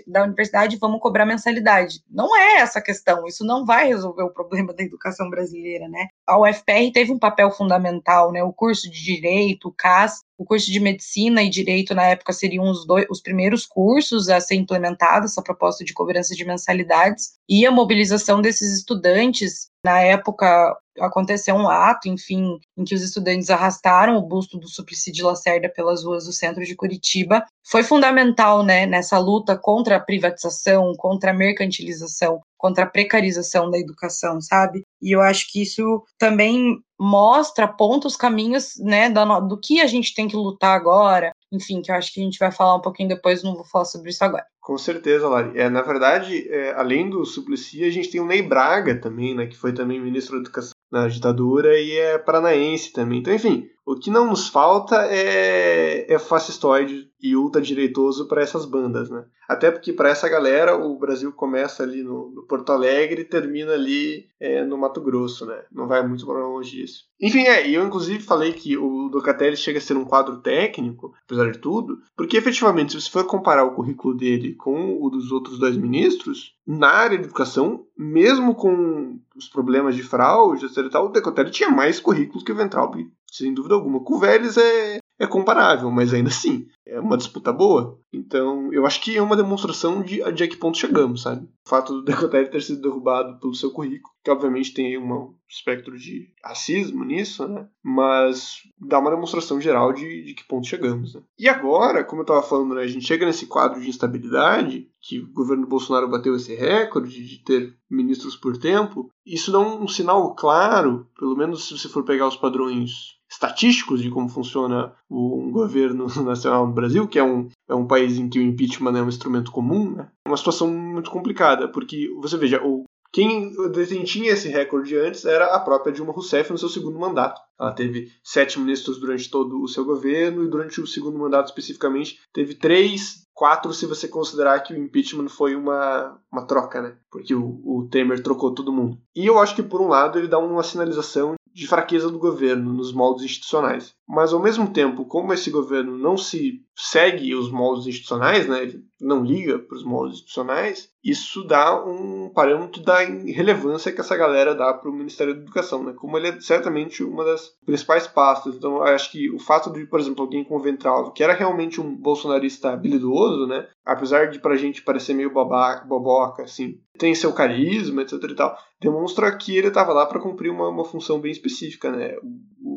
da 0.07 0.23
universidade, 0.23 0.77
vamos 0.77 0.99
cobrar 1.01 1.25
mensalidade. 1.25 2.01
Não 2.07 2.37
é 2.37 2.57
essa 2.57 2.77
a 2.77 2.83
questão, 2.83 3.25
isso 3.25 3.43
não 3.43 3.65
vai 3.65 3.87
resolver 3.87 4.21
o 4.23 4.31
problema 4.31 4.71
da 4.73 4.83
educação 4.83 5.29
brasileira, 5.29 5.87
né? 5.89 6.07
A 6.27 6.39
UFPR 6.39 6.91
teve 6.93 7.11
um 7.11 7.17
papel 7.17 7.49
fundamental, 7.49 8.31
né? 8.31 8.43
O 8.43 8.53
curso 8.53 8.89
de 8.91 9.03
Direito, 9.03 9.69
o 9.69 9.73
CAS, 9.73 10.19
o 10.39 10.45
curso 10.45 10.71
de 10.71 10.79
Medicina 10.79 11.43
e 11.43 11.49
Direito, 11.49 11.93
na 11.93 12.05
época, 12.05 12.31
seriam 12.31 12.63
os, 12.71 12.87
dois, 12.87 13.05
os 13.09 13.19
primeiros 13.19 13.65
cursos 13.65 14.29
a 14.29 14.39
ser 14.39 14.55
implementada 14.55 15.25
essa 15.25 15.41
proposta 15.41 15.83
de 15.83 15.93
cobrança 15.93 16.33
de 16.33 16.45
mensalidades, 16.45 17.33
e 17.47 17.65
a 17.65 17.71
mobilização 17.71 18.41
desses 18.41 18.71
estudantes, 18.71 19.67
na 19.83 19.99
época, 19.99 20.77
aconteceu 20.97 21.55
um 21.55 21.67
ato, 21.67 22.07
enfim, 22.07 22.57
em 22.77 22.85
que 22.85 22.95
os 22.95 23.01
estudantes 23.01 23.49
arrastaram 23.49 24.15
o 24.15 24.21
busto 24.21 24.57
do 24.57 24.69
Suplicy 24.69 25.11
de 25.11 25.23
Lacerda 25.23 25.67
pelas 25.67 26.05
ruas 26.05 26.23
do 26.23 26.31
centro 26.31 26.63
de 26.63 26.73
Curitiba. 26.73 27.43
Foi 27.69 27.83
fundamental, 27.83 28.63
né, 28.63 28.85
nessa 28.85 29.19
luta 29.19 29.57
contra 29.57 29.97
a 29.97 29.99
privatização, 29.99 30.93
contra 30.95 31.31
a 31.31 31.33
mercantilização, 31.33 32.39
contra 32.59 32.83
a 32.83 32.87
precarização 32.87 33.71
da 33.71 33.79
educação, 33.79 34.39
sabe? 34.41 34.83
E 35.01 35.15
eu 35.15 35.21
acho 35.21 35.51
que 35.51 35.63
isso 35.63 36.03
também 36.19 36.77
mostra, 36.99 37.63
aponta 37.63 38.07
os 38.07 38.17
caminhos, 38.17 38.73
né, 38.77 39.09
do, 39.09 39.57
que 39.57 39.79
a 39.79 39.87
gente 39.87 40.13
tem 40.13 40.27
que 40.27 40.35
lutar 40.35 40.75
agora, 40.75 41.31
enfim, 41.51 41.81
que 41.81 41.89
eu 41.89 41.95
acho 41.95 42.13
que 42.13 42.19
a 42.19 42.23
gente 42.23 42.37
vai 42.37 42.51
falar 42.51 42.75
um 42.75 42.81
pouquinho 42.81 43.07
depois, 43.07 43.41
não 43.41 43.55
vou 43.55 43.63
falar 43.63 43.85
sobre 43.85 44.09
isso 44.09 44.23
agora. 44.23 44.45
Com 44.59 44.77
certeza, 44.77 45.27
Lari. 45.27 45.57
É, 45.57 45.69
na 45.69 45.81
verdade, 45.81 46.47
é, 46.51 46.73
além 46.73 47.09
do 47.09 47.25
Suplicy, 47.25 47.85
a 47.85 47.89
gente 47.89 48.11
tem 48.11 48.19
o 48.19 48.25
Ney 48.25 48.41
Braga 48.41 48.99
também, 48.99 49.33
né, 49.33 49.47
que 49.47 49.55
foi 49.55 49.73
também 49.73 49.99
ministro 49.99 50.35
da 50.35 50.41
Educação 50.41 50.73
na 50.91 51.07
ditadura 51.07 51.79
e 51.79 51.91
é 51.97 52.17
paranaense 52.17 52.91
também. 52.91 53.19
Então, 53.19 53.33
enfim, 53.33 53.67
o 53.85 53.95
que 53.95 54.11
não 54.11 54.27
nos 54.27 54.47
falta 54.47 55.07
é, 55.09 56.11
é 56.11 56.19
fascistoide 56.19 57.08
e 57.21 57.35
ultradireitoso 57.35 58.27
para 58.27 58.41
essas 58.41 58.65
bandas, 58.65 59.09
né? 59.09 59.25
Até 59.47 59.71
porque 59.71 59.91
para 59.91 60.09
essa 60.09 60.29
galera 60.29 60.75
o 60.75 60.97
Brasil 60.97 61.31
começa 61.33 61.83
ali 61.83 62.03
no, 62.03 62.29
no 62.29 62.43
Porto 62.43 62.71
Alegre 62.71 63.21
e 63.21 63.25
termina 63.25 63.73
ali 63.73 64.27
é, 64.39 64.63
no 64.63 64.77
Mato 64.77 65.01
Grosso, 65.01 65.45
né? 65.45 65.63
Não 65.71 65.87
vai 65.87 66.05
muito 66.07 66.25
para 66.25 66.45
longe 66.45 66.77
disso. 66.77 67.05
Enfim, 67.19 67.41
é, 67.41 67.69
eu 67.69 67.83
inclusive 67.85 68.23
falei 68.23 68.53
que 68.53 68.77
o 68.77 69.09
Docatelli 69.09 69.57
chega 69.57 69.79
a 69.79 69.81
ser 69.81 69.97
um 69.97 70.05
quadro 70.05 70.37
técnico, 70.37 71.13
apesar 71.25 71.51
de 71.51 71.57
tudo, 71.59 71.99
porque 72.15 72.37
efetivamente, 72.37 72.93
se 72.93 73.01
você 73.01 73.09
for 73.09 73.25
comparar 73.25 73.65
o 73.65 73.73
currículo 73.73 74.15
dele 74.15 74.55
com 74.55 74.97
o 75.01 75.09
dos 75.09 75.31
outros 75.31 75.59
dois 75.59 75.75
ministros, 75.75 76.55
na 76.65 76.89
área 76.89 77.17
de 77.17 77.25
educação, 77.25 77.85
mesmo 77.97 78.55
com 78.55 79.19
os 79.35 79.49
problemas 79.49 79.95
de 79.95 80.03
fraude, 80.03 80.65
etc 80.65 80.77
o 80.95 81.09
Decotelli 81.09 81.51
tinha 81.51 81.69
mais 81.69 81.99
currículos 81.99 82.43
que 82.43 82.51
o 82.51 82.55
Ventralb 82.55 83.09
sem 83.31 83.53
dúvida 83.53 83.75
alguma. 83.75 83.99
Com 84.01 84.15
o 84.15 84.19
Vélez 84.19 84.57
é, 84.57 84.99
é 85.19 85.27
comparável, 85.27 85.91
mas 85.91 86.13
ainda 86.13 86.29
assim, 86.29 86.65
é 86.87 86.97
uma 86.99 87.17
disputa 87.17 87.51
boa. 87.51 87.99
Então, 88.11 88.71
eu 88.73 88.85
acho 88.85 89.01
que 89.01 89.17
é 89.17 89.21
uma 89.21 89.35
demonstração 89.35 90.01
de, 90.01 90.23
a 90.23 90.31
que 90.31 90.55
ponto 90.55 90.77
chegamos, 90.77 91.23
sabe? 91.23 91.45
O 91.65 91.69
fato 91.69 91.93
do 91.93 92.01
Decotelli 92.05 92.49
ter 92.49 92.61
sido 92.61 92.81
derrubado 92.81 93.37
pelo 93.39 93.53
seu 93.53 93.69
currículo, 93.71 94.13
que 94.23 94.31
obviamente 94.31 94.73
tem 94.73 94.97
um 94.97 95.35
espectro 95.47 95.97
de 95.97 96.29
racismo 96.43 97.03
nisso, 97.03 97.47
né? 97.47 97.67
Mas 97.83 98.59
dá 98.79 98.97
uma 98.99 99.11
demonstração 99.11 99.59
geral 99.59 99.91
de, 99.91 100.23
de 100.23 100.33
que 100.33 100.47
ponto 100.47 100.65
chegamos, 100.65 101.13
né? 101.13 101.21
E 101.37 101.49
agora, 101.49 102.03
como 102.03 102.21
eu 102.21 102.23
estava 102.23 102.41
falando, 102.41 102.75
né, 102.75 102.83
a 102.83 102.87
gente 102.87 103.05
chega 103.05 103.25
nesse 103.25 103.45
quadro 103.45 103.81
de 103.81 103.89
instabilidade, 103.89 104.87
que 105.01 105.19
o 105.19 105.31
governo 105.33 105.67
Bolsonaro 105.67 106.09
bateu 106.09 106.35
esse 106.35 106.55
recorde 106.55 107.25
de 107.25 107.43
ter 107.43 107.75
ministros 107.89 108.37
por 108.37 108.57
tempo, 108.57 109.11
isso 109.25 109.51
dá 109.51 109.59
um 109.59 109.87
sinal 109.87 110.33
claro, 110.33 111.07
pelo 111.19 111.35
menos 111.35 111.67
se 111.67 111.77
você 111.77 111.89
for 111.89 112.03
pegar 112.03 112.27
os 112.27 112.37
padrões 112.37 113.18
estatísticos 113.29 114.01
de 114.01 114.09
como 114.09 114.27
funciona 114.27 114.93
o 115.09 115.49
governo 115.51 116.07
nacional 116.23 116.65
no 116.67 116.73
Brasil, 116.73 117.07
que 117.07 117.19
é 117.19 117.23
um, 117.23 117.47
é 117.67 117.75
um 117.75 117.87
país 117.87 118.17
em 118.17 118.29
que 118.29 118.39
o 118.39 118.43
impeachment 118.43 118.97
é 118.97 119.01
um 119.01 119.09
instrumento 119.09 119.51
comum, 119.51 119.91
né? 119.91 120.09
É 120.25 120.29
uma 120.29 120.37
situação 120.37 120.67
muito 120.67 121.11
complicada, 121.11 121.67
porque 121.67 122.09
você 122.19 122.37
veja, 122.37 122.61
o, 122.65 122.83
quem 123.11 123.51
detinha 123.71 124.31
esse 124.31 124.49
recorde 124.49 124.95
antes 124.95 125.25
era 125.25 125.55
a 125.55 125.59
própria 125.59 125.91
Dilma 125.91 126.13
Rousseff 126.13 126.51
no 126.51 126.57
seu 126.57 126.69
segundo 126.69 126.99
mandato. 126.99 127.41
Ela 127.59 127.71
teve 127.71 128.11
sete 128.23 128.59
ministros 128.59 128.99
durante 128.99 129.29
todo 129.29 129.61
o 129.61 129.67
seu 129.67 129.83
governo 129.83 130.43
e 130.43 130.49
durante 130.49 130.79
o 130.79 130.87
segundo 130.87 131.17
mandato 131.17 131.47
especificamente 131.47 132.19
teve 132.31 132.53
três, 132.53 133.25
quatro 133.33 133.73
se 133.73 133.87
você 133.87 134.07
considerar 134.07 134.59
que 134.59 134.73
o 134.73 134.77
impeachment 134.77 135.27
foi 135.27 135.55
uma, 135.55 136.19
uma 136.31 136.45
troca, 136.45 136.81
né? 136.81 136.97
Porque 137.11 137.33
o, 137.33 137.61
o 137.65 137.87
Temer 137.89 138.21
trocou 138.21 138.53
todo 138.53 138.71
mundo. 138.71 138.99
E 139.15 139.25
eu 139.25 139.39
acho 139.39 139.55
que 139.55 139.63
por 139.63 139.81
um 139.81 139.87
lado 139.87 140.19
ele 140.19 140.27
dá 140.27 140.37
uma 140.37 140.61
sinalização 140.61 141.33
de 141.59 141.67
fraqueza 141.67 142.09
do 142.09 142.17
governo 142.17 142.73
nos 142.73 142.93
moldes 142.93 143.25
institucionais. 143.25 143.95
Mas 144.09 144.33
ao 144.33 144.41
mesmo 144.41 144.73
tempo, 144.73 145.05
como 145.05 145.31
esse 145.31 145.51
governo 145.51 145.95
não 145.95 146.17
se 146.17 146.63
segue 146.75 147.35
os 147.35 147.51
moldes 147.51 147.85
institucionais, 147.85 148.47
né, 148.47 148.63
ele 148.63 148.83
não 148.99 149.23
liga 149.23 149.59
para 149.59 149.77
os 149.77 149.83
moldes 149.83 150.15
institucionais, 150.15 150.89
isso 151.03 151.43
dá 151.43 151.85
um 151.85 152.27
parâmetro 152.29 152.81
da 152.81 152.99
relevância 152.99 153.91
que 153.91 154.01
essa 154.01 154.17
galera 154.17 154.55
dá 154.55 154.73
para 154.73 154.89
o 154.89 154.93
Ministério 154.93 155.35
da 155.35 155.41
Educação, 155.41 155.83
né? 155.83 155.93
Como 155.95 156.17
ele 156.17 156.27
é 156.27 156.41
certamente 156.41 157.03
uma 157.03 157.23
das 157.23 157.51
principais 157.65 158.07
pastas. 158.07 158.55
Então, 158.55 158.81
acho 158.81 159.11
que 159.11 159.29
o 159.29 159.39
fato 159.39 159.71
de, 159.71 159.85
por 159.85 159.99
exemplo, 159.99 160.23
alguém 160.23 160.43
como 160.43 160.59
Ventral, 160.59 161.11
que 161.11 161.23
era 161.23 161.33
realmente 161.33 161.79
um 161.79 161.95
bolsonarista 161.95 162.71
habilidoso, 162.71 163.47
né? 163.47 163.67
Apesar 163.85 164.29
de 164.29 164.39
para 164.39 164.55
a 164.55 164.57
gente 164.57 164.81
parecer 164.81 165.13
meio 165.13 165.31
boba, 165.31 165.83
boboca, 165.87 166.43
assim, 166.43 166.79
tem 166.97 167.15
seu 167.15 167.31
carisma, 167.31 168.01
etc 168.01 168.21
e 168.23 168.35
tal, 168.35 168.57
demonstra 168.81 169.35
que 169.37 169.55
ele 169.55 169.67
estava 169.67 169.93
lá 169.93 170.05
para 170.05 170.19
cumprir 170.19 170.51
uma, 170.51 170.67
uma 170.67 170.83
função 170.83 171.19
bem 171.19 171.31
específica, 171.31 171.91
né? 171.91 172.15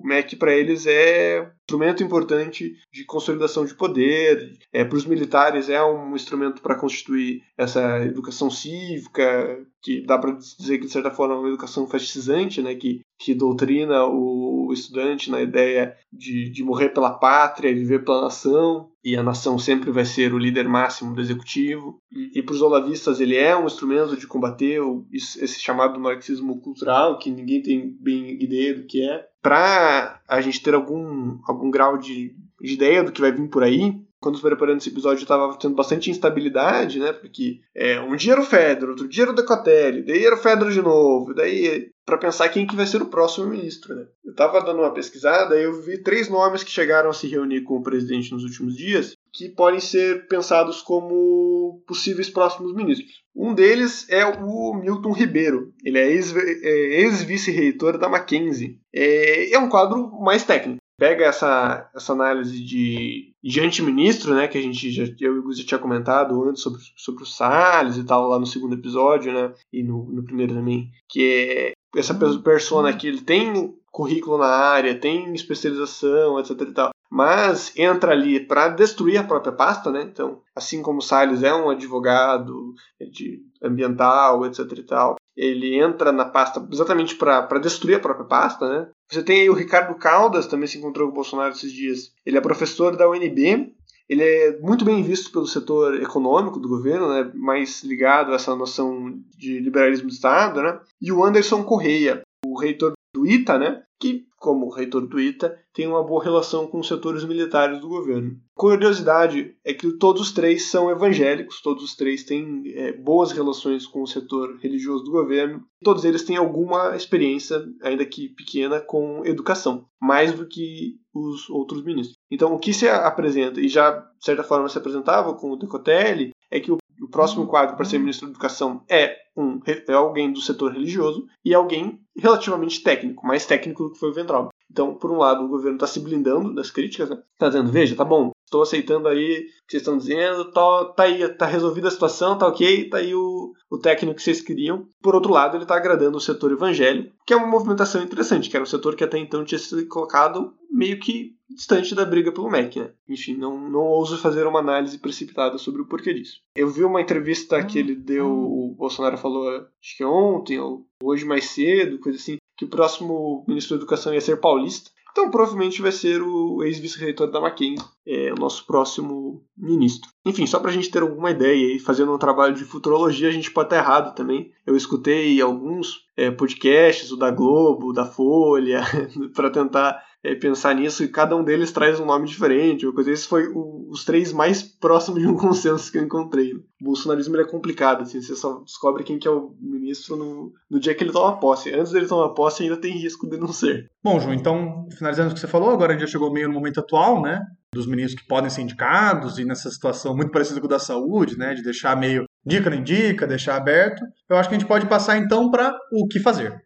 O 0.03 0.07
MEC 0.07 0.35
para 0.35 0.53
eles 0.53 0.85
é 0.85 1.41
um 1.41 1.51
instrumento 1.63 2.03
importante 2.03 2.75
de 2.93 3.05
consolidação 3.05 3.65
de 3.65 3.75
poder, 3.75 4.53
é, 4.73 4.85
para 4.85 4.97
os 4.97 5.07
militares 5.07 5.69
é 5.69 5.83
um 5.83 6.17
instrumento 6.17 6.61
para 6.61 6.75
constituir 6.75 7.43
essa 7.57 8.05
educação 8.05 8.51
cívica, 8.51 9.65
que 9.81 10.05
dá 10.05 10.19
para 10.19 10.33
dizer 10.33 10.79
que 10.79 10.87
de 10.87 10.93
certa 10.93 11.11
forma 11.11 11.35
é 11.35 11.39
uma 11.39 11.49
educação 11.49 11.87
fascizante, 11.87 12.61
né? 12.61 12.75
Que, 12.75 13.01
que 13.23 13.35
doutrina 13.35 14.05
o 14.05 14.73
estudante 14.73 15.31
na 15.31 15.41
ideia 15.41 15.97
de, 16.13 16.51
de 16.51 16.65
morrer 16.65 16.89
pela 16.89 17.13
pátria 17.13 17.71
e 17.71 17.75
viver 17.75 18.05
pela 18.05 18.23
nação 18.23 18.91
e 19.05 19.17
a 19.17 19.23
nação 19.23 19.59
sempre 19.59 19.93
vai 19.93 20.05
ser 20.05 20.35
o 20.35 20.39
líder 20.39 20.69
máximo 20.69 21.15
do 21.15 21.21
executivo. 21.21 22.01
E, 22.11 22.39
e 22.39 22.43
para 22.43 22.55
os 22.55 22.63
olavistas 22.63 23.21
ele 23.21 23.37
é 23.37 23.57
um 23.57 23.67
instrumento 23.67 24.17
de 24.17 24.27
combater 24.27 24.81
o, 24.81 25.07
esse 25.13 25.61
chamado 25.61 26.01
marxismo 26.01 26.61
cultural, 26.61 27.19
que 27.19 27.31
ninguém 27.31 27.63
tem 27.63 27.97
bem 28.01 28.43
ideia 28.43 28.75
do 28.75 28.87
que 28.87 29.09
é. 29.09 29.25
Para 29.41 30.21
a 30.29 30.41
gente 30.41 30.61
ter 30.61 30.75
algum, 30.75 31.39
algum 31.47 31.71
grau 31.71 31.99
de, 31.99 32.35
de 32.61 32.75
ideia 32.75 33.05
do 33.05 33.13
que 33.13 33.21
vai 33.21 33.33
vir 33.33 33.49
por 33.49 33.63
aí, 33.63 34.01
quando 34.21 34.41
preparando 34.41 34.79
esse 34.79 34.89
episódio, 34.89 35.23
estava 35.23 35.53
tendo 35.59 35.75
bastante 35.75 36.09
instabilidade, 36.09 37.01
né? 37.01 37.13
Porque 37.13 37.61
é, 37.75 38.01
um 38.01 38.15
dia 38.15 38.33
era 38.33 38.41
o 38.41 38.47
Fedro, 38.47 38.91
outro 38.91 39.09
dia 39.09 39.25
era 39.25 39.33
o 39.33 39.35
Decotelli, 39.35 40.03
daí 40.03 40.25
era 40.25 40.37
o 40.37 40.39
Fedro 40.39 40.73
de 40.73 40.81
novo, 40.81 41.35
daí 41.35 41.91
para 42.05 42.19
pensar 42.19 42.49
quem 42.49 42.67
que 42.67 42.77
vai 42.77 42.87
ser 42.87 43.01
o 43.01 43.07
próximo 43.07 43.49
ministro, 43.49 43.95
né? 43.95 44.07
Eu 44.25 44.33
estava 44.33 44.61
dando 44.61 44.81
uma 44.81 44.93
pesquisada 44.93 45.59
e 45.59 45.65
eu 45.65 45.81
vi 45.81 46.03
três 46.03 46.29
nomes 46.29 46.63
que 46.63 46.71
chegaram 46.71 47.11
a 47.11 47.13
se 47.13 47.29
reunir 47.29 47.63
com 47.63 47.77
o 47.77 47.83
presidente 47.83 48.33
nos 48.33 48.45
últimos 48.45 48.77
dias 48.77 49.15
que 49.33 49.49
podem 49.49 49.81
ser 49.81 50.27
pensados 50.27 50.83
como 50.83 51.83
possíveis 51.87 52.29
próximos 52.29 52.75
ministros. 52.75 53.23
Um 53.35 53.55
deles 53.55 54.07
é 54.11 54.27
o 54.27 54.75
Milton 54.75 55.13
Ribeiro. 55.13 55.73
Ele 55.83 55.99
é, 55.99 56.07
é 56.07 57.01
ex-vice-reitor 57.01 57.97
da 57.97 58.09
Mackenzie. 58.09 58.79
É, 58.93 59.55
é 59.55 59.59
um 59.59 59.71
quadro 59.71 60.11
mais 60.21 60.45
técnico 60.45 60.83
pega 61.03 61.25
essa, 61.25 61.91
essa 61.97 62.13
análise 62.13 62.63
de, 62.63 63.35
de 63.43 63.61
anti-ministro, 63.61 64.37
né, 64.37 64.47
que 64.47 64.57
a 64.57 64.61
gente 64.61 64.89
já, 64.93 65.03
eu 65.19 65.43
Guzi 65.43 65.65
tinha 65.65 65.79
comentado 65.81 66.41
antes 66.45 66.63
sobre, 66.63 66.81
sobre 66.97 67.25
o 67.25 67.27
Salles 67.27 67.97
e 67.97 68.05
tal, 68.05 68.29
lá 68.29 68.39
no 68.39 68.47
segundo 68.47 68.77
episódio, 68.77 69.33
né, 69.33 69.53
e 69.73 69.83
no, 69.83 70.05
no 70.13 70.23
primeiro 70.23 70.55
também, 70.55 70.93
que 71.09 71.25
é 71.25 71.73
essa 71.97 72.15
persona 72.43 72.93
que 72.93 73.07
ele 73.07 73.21
tem 73.21 73.75
currículo 73.91 74.39
na 74.39 74.47
área, 74.47 74.99
tem 74.99 75.35
especialização, 75.35 76.41
etc 76.41 76.61
e 76.63 76.73
tal, 76.73 76.91
mas 77.11 77.77
entra 77.77 78.13
ali 78.13 78.41
para 78.41 78.71
destruir 78.71 79.19
a 79.19 79.25
própria 79.25 79.53
pasta, 79.53 79.91
né? 79.91 80.03
Então, 80.03 80.41
assim 80.57 80.81
como 80.81 80.99
o 80.99 81.03
Salles 81.03 81.43
é 81.43 81.55
um 81.55 81.69
advogado 81.69 82.73
de 83.11 83.43
ambiental, 83.63 84.47
etc 84.47 84.61
e 84.79 84.83
tal, 84.83 85.17
ele 85.37 85.79
entra 85.79 86.11
na 86.11 86.25
pasta 86.25 86.67
exatamente 86.73 87.15
para 87.17 87.59
destruir 87.59 87.97
a 87.97 88.01
própria 88.01 88.25
pasta, 88.25 88.67
né? 88.67 88.89
Você 89.11 89.23
tem 89.23 89.43
aí 89.43 89.51
o 89.51 89.55
Ricardo 89.55 89.95
Caldas, 89.95 90.47
também 90.47 90.67
se 90.67 90.79
encontrou 90.79 91.09
com 91.09 91.13
o 91.13 91.17
Bolsonaro 91.17 91.53
esses 91.53 91.71
dias. 91.71 92.13
Ele 92.25 92.39
é 92.39 92.41
professor 92.41 92.97
da 92.97 93.09
UNB, 93.09 93.75
ele 94.13 94.23
é 94.23 94.61
muito 94.61 94.85
bem 94.85 95.03
visto 95.03 95.33
pelo 95.33 95.47
setor 95.47 96.01
econômico 96.01 96.61
do 96.61 96.69
governo, 96.69 97.09
né, 97.09 97.31
mais 97.35 97.83
ligado 97.83 98.33
a 98.33 98.35
essa 98.35 98.55
noção 98.55 99.19
de 99.39 99.59
liberalismo 99.59 100.09
do 100.09 100.13
Estado, 100.13 100.63
né? 100.63 100.79
E 101.01 101.11
o 101.11 101.25
Anderson 101.25 101.65
Correia, 101.65 102.23
o 102.45 102.59
reitor 102.59 102.93
do 103.15 103.27
ITA, 103.27 103.59
né, 103.59 103.83
que, 104.01 104.25
como 104.37 104.69
reitor 104.69 105.07
do 105.07 105.21
ITA, 105.21 105.57
tem 105.73 105.87
uma 105.87 106.03
boa 106.03 106.23
relação 106.23 106.67
com 106.67 106.81
os 106.81 106.89
setores 106.89 107.25
militares 107.25 107.81
do 107.81 107.89
governo. 107.89 108.37
Curiosidade 108.55 109.55
é 109.65 109.73
que 109.73 109.93
todos 109.93 110.21
os 110.21 110.33
três 110.33 110.71
são 110.71 110.91
evangélicos, 110.91 111.63
todos 111.63 111.85
os 111.85 111.95
três 111.95 112.25
têm 112.25 112.63
é, 112.75 112.93
boas 112.93 113.33
relações 113.33 113.87
com 113.87 114.03
o 114.03 114.07
setor 114.07 114.59
religioso 114.59 115.05
do 115.05 115.13
governo, 115.13 115.63
todos 115.83 116.05
eles 116.05 116.25
têm 116.25 116.37
alguma 116.37 116.97
experiência, 116.97 117.65
ainda 117.83 118.05
que 118.05 118.29
pequena, 118.29 118.81
com 118.81 119.25
educação, 119.25 119.87
mais 120.01 120.33
do 120.33 120.47
que 120.47 120.97
os 121.15 121.49
outros 121.49 121.85
ministros. 121.85 122.17
Então, 122.33 122.55
o 122.55 122.59
que 122.59 122.73
se 122.73 122.89
apresenta, 122.89 123.61
e 123.61 123.69
já 123.69 123.91
de 123.91 124.25
certa 124.25 124.43
forma 124.43 124.69
se 124.69 124.79
apresentava 124.79 125.35
com 125.35 125.51
o 125.51 125.57
Decotelli, 125.57 126.33
é 126.51 126.59
que 126.59 126.73
o 126.73 126.79
o 127.03 127.09
próximo 127.09 127.49
quadro 127.49 127.75
para 127.75 127.85
ser 127.85 127.99
ministro 127.99 128.27
da 128.27 128.33
Educação 128.33 128.85
é, 128.89 129.17
um, 129.37 129.61
é 129.67 129.93
alguém 129.93 130.33
do 130.33 130.41
setor 130.41 130.73
religioso 130.73 131.27
e 131.45 131.53
alguém 131.53 132.01
relativamente 132.17 132.81
técnico, 132.83 133.27
mais 133.27 133.45
técnico 133.45 133.85
do 133.85 133.93
que 133.93 133.99
foi 133.99 134.11
o 134.11 134.15
Ventral. 134.15 134.51
Então, 134.71 134.95
por 134.95 135.11
um 135.11 135.19
lado, 135.19 135.45
o 135.45 135.49
governo 135.49 135.77
está 135.77 135.87
se 135.87 135.99
blindando 135.99 136.55
das 136.55 136.71
críticas, 136.71 137.11
né? 137.11 137.21
Está 137.33 137.49
dizendo, 137.49 137.73
veja, 137.73 137.97
tá 137.97 138.05
bom, 138.05 138.31
estou 138.53 138.63
aceitando 138.63 139.09
aí 139.09 139.39
o 139.39 139.67
que 139.67 139.71
vocês 139.71 139.83
estão 139.83 139.97
dizendo, 139.97 140.53
tá, 140.53 140.85
tá 140.95 141.03
aí, 141.05 141.27
tá 141.31 141.47
resolvida 141.47 141.89
a 141.89 141.91
situação, 141.91 142.37
tá 142.37 142.47
ok, 142.47 142.91
tá 142.91 142.99
aí 142.99 143.15
o, 143.15 143.53
o 143.71 143.79
técnico 143.79 144.17
que 144.17 144.23
vocês 144.23 144.43
queriam. 144.43 144.87
Por 145.03 145.15
outro 145.15 145.33
lado, 145.33 145.57
ele 145.57 145.65
está 145.65 145.75
agradando 145.75 146.19
o 146.19 146.21
setor 146.21 146.53
evangélico, 146.53 147.15
que 147.27 147.33
é 147.33 147.37
uma 147.37 147.47
movimentação 147.47 148.03
interessante, 148.03 148.51
que 148.51 148.57
era 148.57 148.63
um 148.63 148.67
setor 148.67 148.95
que 148.95 149.05
até 149.05 149.19
então 149.19 149.45
tinha 149.45 149.59
sido 149.59 149.87
colocado 149.89 150.53
meio 150.71 151.01
que 151.01 151.35
distante 151.49 151.95
da 151.95 152.05
briga 152.05 152.33
pelo 152.33 152.51
MEC, 152.51 152.81
né? 152.81 152.91
Enfim, 153.09 153.37
não, 153.37 153.69
não 153.71 153.81
ouso 153.81 154.19
fazer 154.19 154.47
uma 154.47 154.61
análise 154.61 154.99
precipitada 154.99 155.59
sobre 155.59 155.83
o 155.83 155.87
porquê 155.87 156.13
disso. 156.13 156.41
Eu 156.55 156.69
vi 156.69 156.85
uma 156.85 157.01
entrevista 157.01 157.63
que 157.65 157.79
ele 157.79 157.95
deu, 157.95 158.27
o 158.27 158.75
Bolsonaro 158.77 159.19
falou, 159.19 159.49
acho 159.49 159.97
que 159.97 160.05
ontem 160.05 160.59
ou 160.59 160.87
hoje 161.03 161.25
mais 161.25 161.51
cedo, 161.51 161.99
coisa 161.99 162.19
assim, 162.19 162.37
que 162.57 162.65
o 162.65 162.71
próximo 162.71 163.45
ministro 163.47 163.77
da 163.77 163.83
Educação 163.83 164.15
ia 164.15 164.21
ser 164.21 164.41
paulista. 164.41 164.91
Então 165.13 165.31
provavelmente 165.31 165.83
vai 165.83 165.93
ser 165.93 166.23
o 166.23 166.63
ex-vice-reitor 166.65 167.31
da 167.31 167.41
Mackenzie, 167.41 167.85
é, 168.07 168.33
o 168.33 168.41
nosso 168.41 168.67
próximo 168.67 169.45
ministro. 169.57 170.11
Enfim, 170.25 170.47
só 170.47 170.59
para 170.59 170.71
a 170.71 170.73
gente 170.73 170.91
ter 170.91 171.03
alguma 171.03 171.31
ideia 171.31 171.77
e 171.77 171.79
fazendo 171.79 172.13
um 172.15 172.19
trabalho 172.19 172.55
de 172.55 172.65
futurologia, 172.65 173.29
a 173.29 173.33
gente 173.33 173.51
pode 173.51 173.67
estar 173.67 173.77
errado 173.77 174.15
também. 174.15 174.51
Eu 174.67 174.75
escutei 174.75 175.39
alguns 175.41 176.07
é, 176.17 176.31
podcasts, 176.31 177.13
o 177.13 177.17
da 177.17 177.31
Globo, 177.31 177.93
da 177.93 178.07
Folha, 178.07 178.83
para 179.37 179.51
tentar 179.51 180.03
é, 180.25 180.35
pensar 180.35 180.75
nisso, 180.75 181.03
e 181.03 181.09
cada 181.09 181.37
um 181.37 181.43
deles 181.43 181.73
traz 181.73 181.99
um 181.99 182.07
nome 182.07 182.29
diferente. 182.29 182.87
Uma 182.87 182.95
coisa, 182.95 183.11
esse 183.11 183.27
foi 183.27 183.49
o, 183.49 183.89
os 183.91 184.05
três 184.05 184.33
mais 184.33 184.63
próximos 184.63 185.21
de 185.21 185.27
um 185.27 185.35
consenso 185.37 185.91
que 185.91 185.99
eu 185.99 186.05
encontrei. 186.05 186.53
O 186.53 186.63
bolsonarismo 186.81 187.37
é 187.37 187.45
complicado, 187.45 188.03
assim, 188.03 188.21
você 188.21 188.37
só 188.37 188.61
descobre 188.61 189.03
quem 189.03 189.19
que 189.19 189.27
é 189.27 189.31
o 189.31 189.55
ministro 189.61 190.17
no, 190.17 190.53
no 190.71 190.79
dia 190.79 190.95
que 190.95 191.03
ele 191.03 191.13
toma 191.13 191.39
posse. 191.41 191.75
Antes 191.75 191.93
dele 191.93 192.07
tomar 192.07 192.31
posse, 192.31 192.63
ainda 192.63 192.77
tem 192.77 192.93
risco 192.93 193.29
de 193.29 193.37
não 193.37 193.53
ser. 193.53 193.91
Bom, 194.03 194.21
João, 194.21 194.35
então, 194.35 194.87
finalizando 194.97 195.31
o 195.31 195.35
que 195.35 195.41
você 195.41 195.49
falou, 195.49 195.71
agora 195.71 195.93
a 195.93 195.93
gente 195.93 196.07
já 196.07 196.13
chegou 196.13 196.33
meio 196.33 196.49
no 196.49 196.55
momento 196.55 196.81
atual, 196.81 197.21
né? 197.21 197.41
Dos 197.75 197.87
ministros 197.87 198.21
que 198.21 198.29
podem 198.29 198.51
ser 198.51 198.63
indicados, 198.63 199.39
e 199.39 199.45
nessa 199.45 199.71
situação 199.71 200.15
muito 200.15 200.31
parecida 200.31 200.61
com 200.61 200.67
o 200.67 200.69
da 200.71 200.79
saúde, 200.79 201.37
né? 201.37 201.55
De 201.55 201.63
deixar 201.63 201.97
meio 201.97 202.25
dica 202.45 202.69
não 202.69 202.77
indica, 202.77 203.27
deixar 203.27 203.57
aberto. 203.57 204.03
Eu 204.29 204.37
acho 204.37 204.49
que 204.49 204.55
a 204.55 204.59
gente 204.59 204.69
pode 204.69 204.87
passar 204.87 205.17
então 205.17 205.51
para 205.51 205.73
o 205.93 206.07
que 206.07 206.21
fazer. 206.21 206.61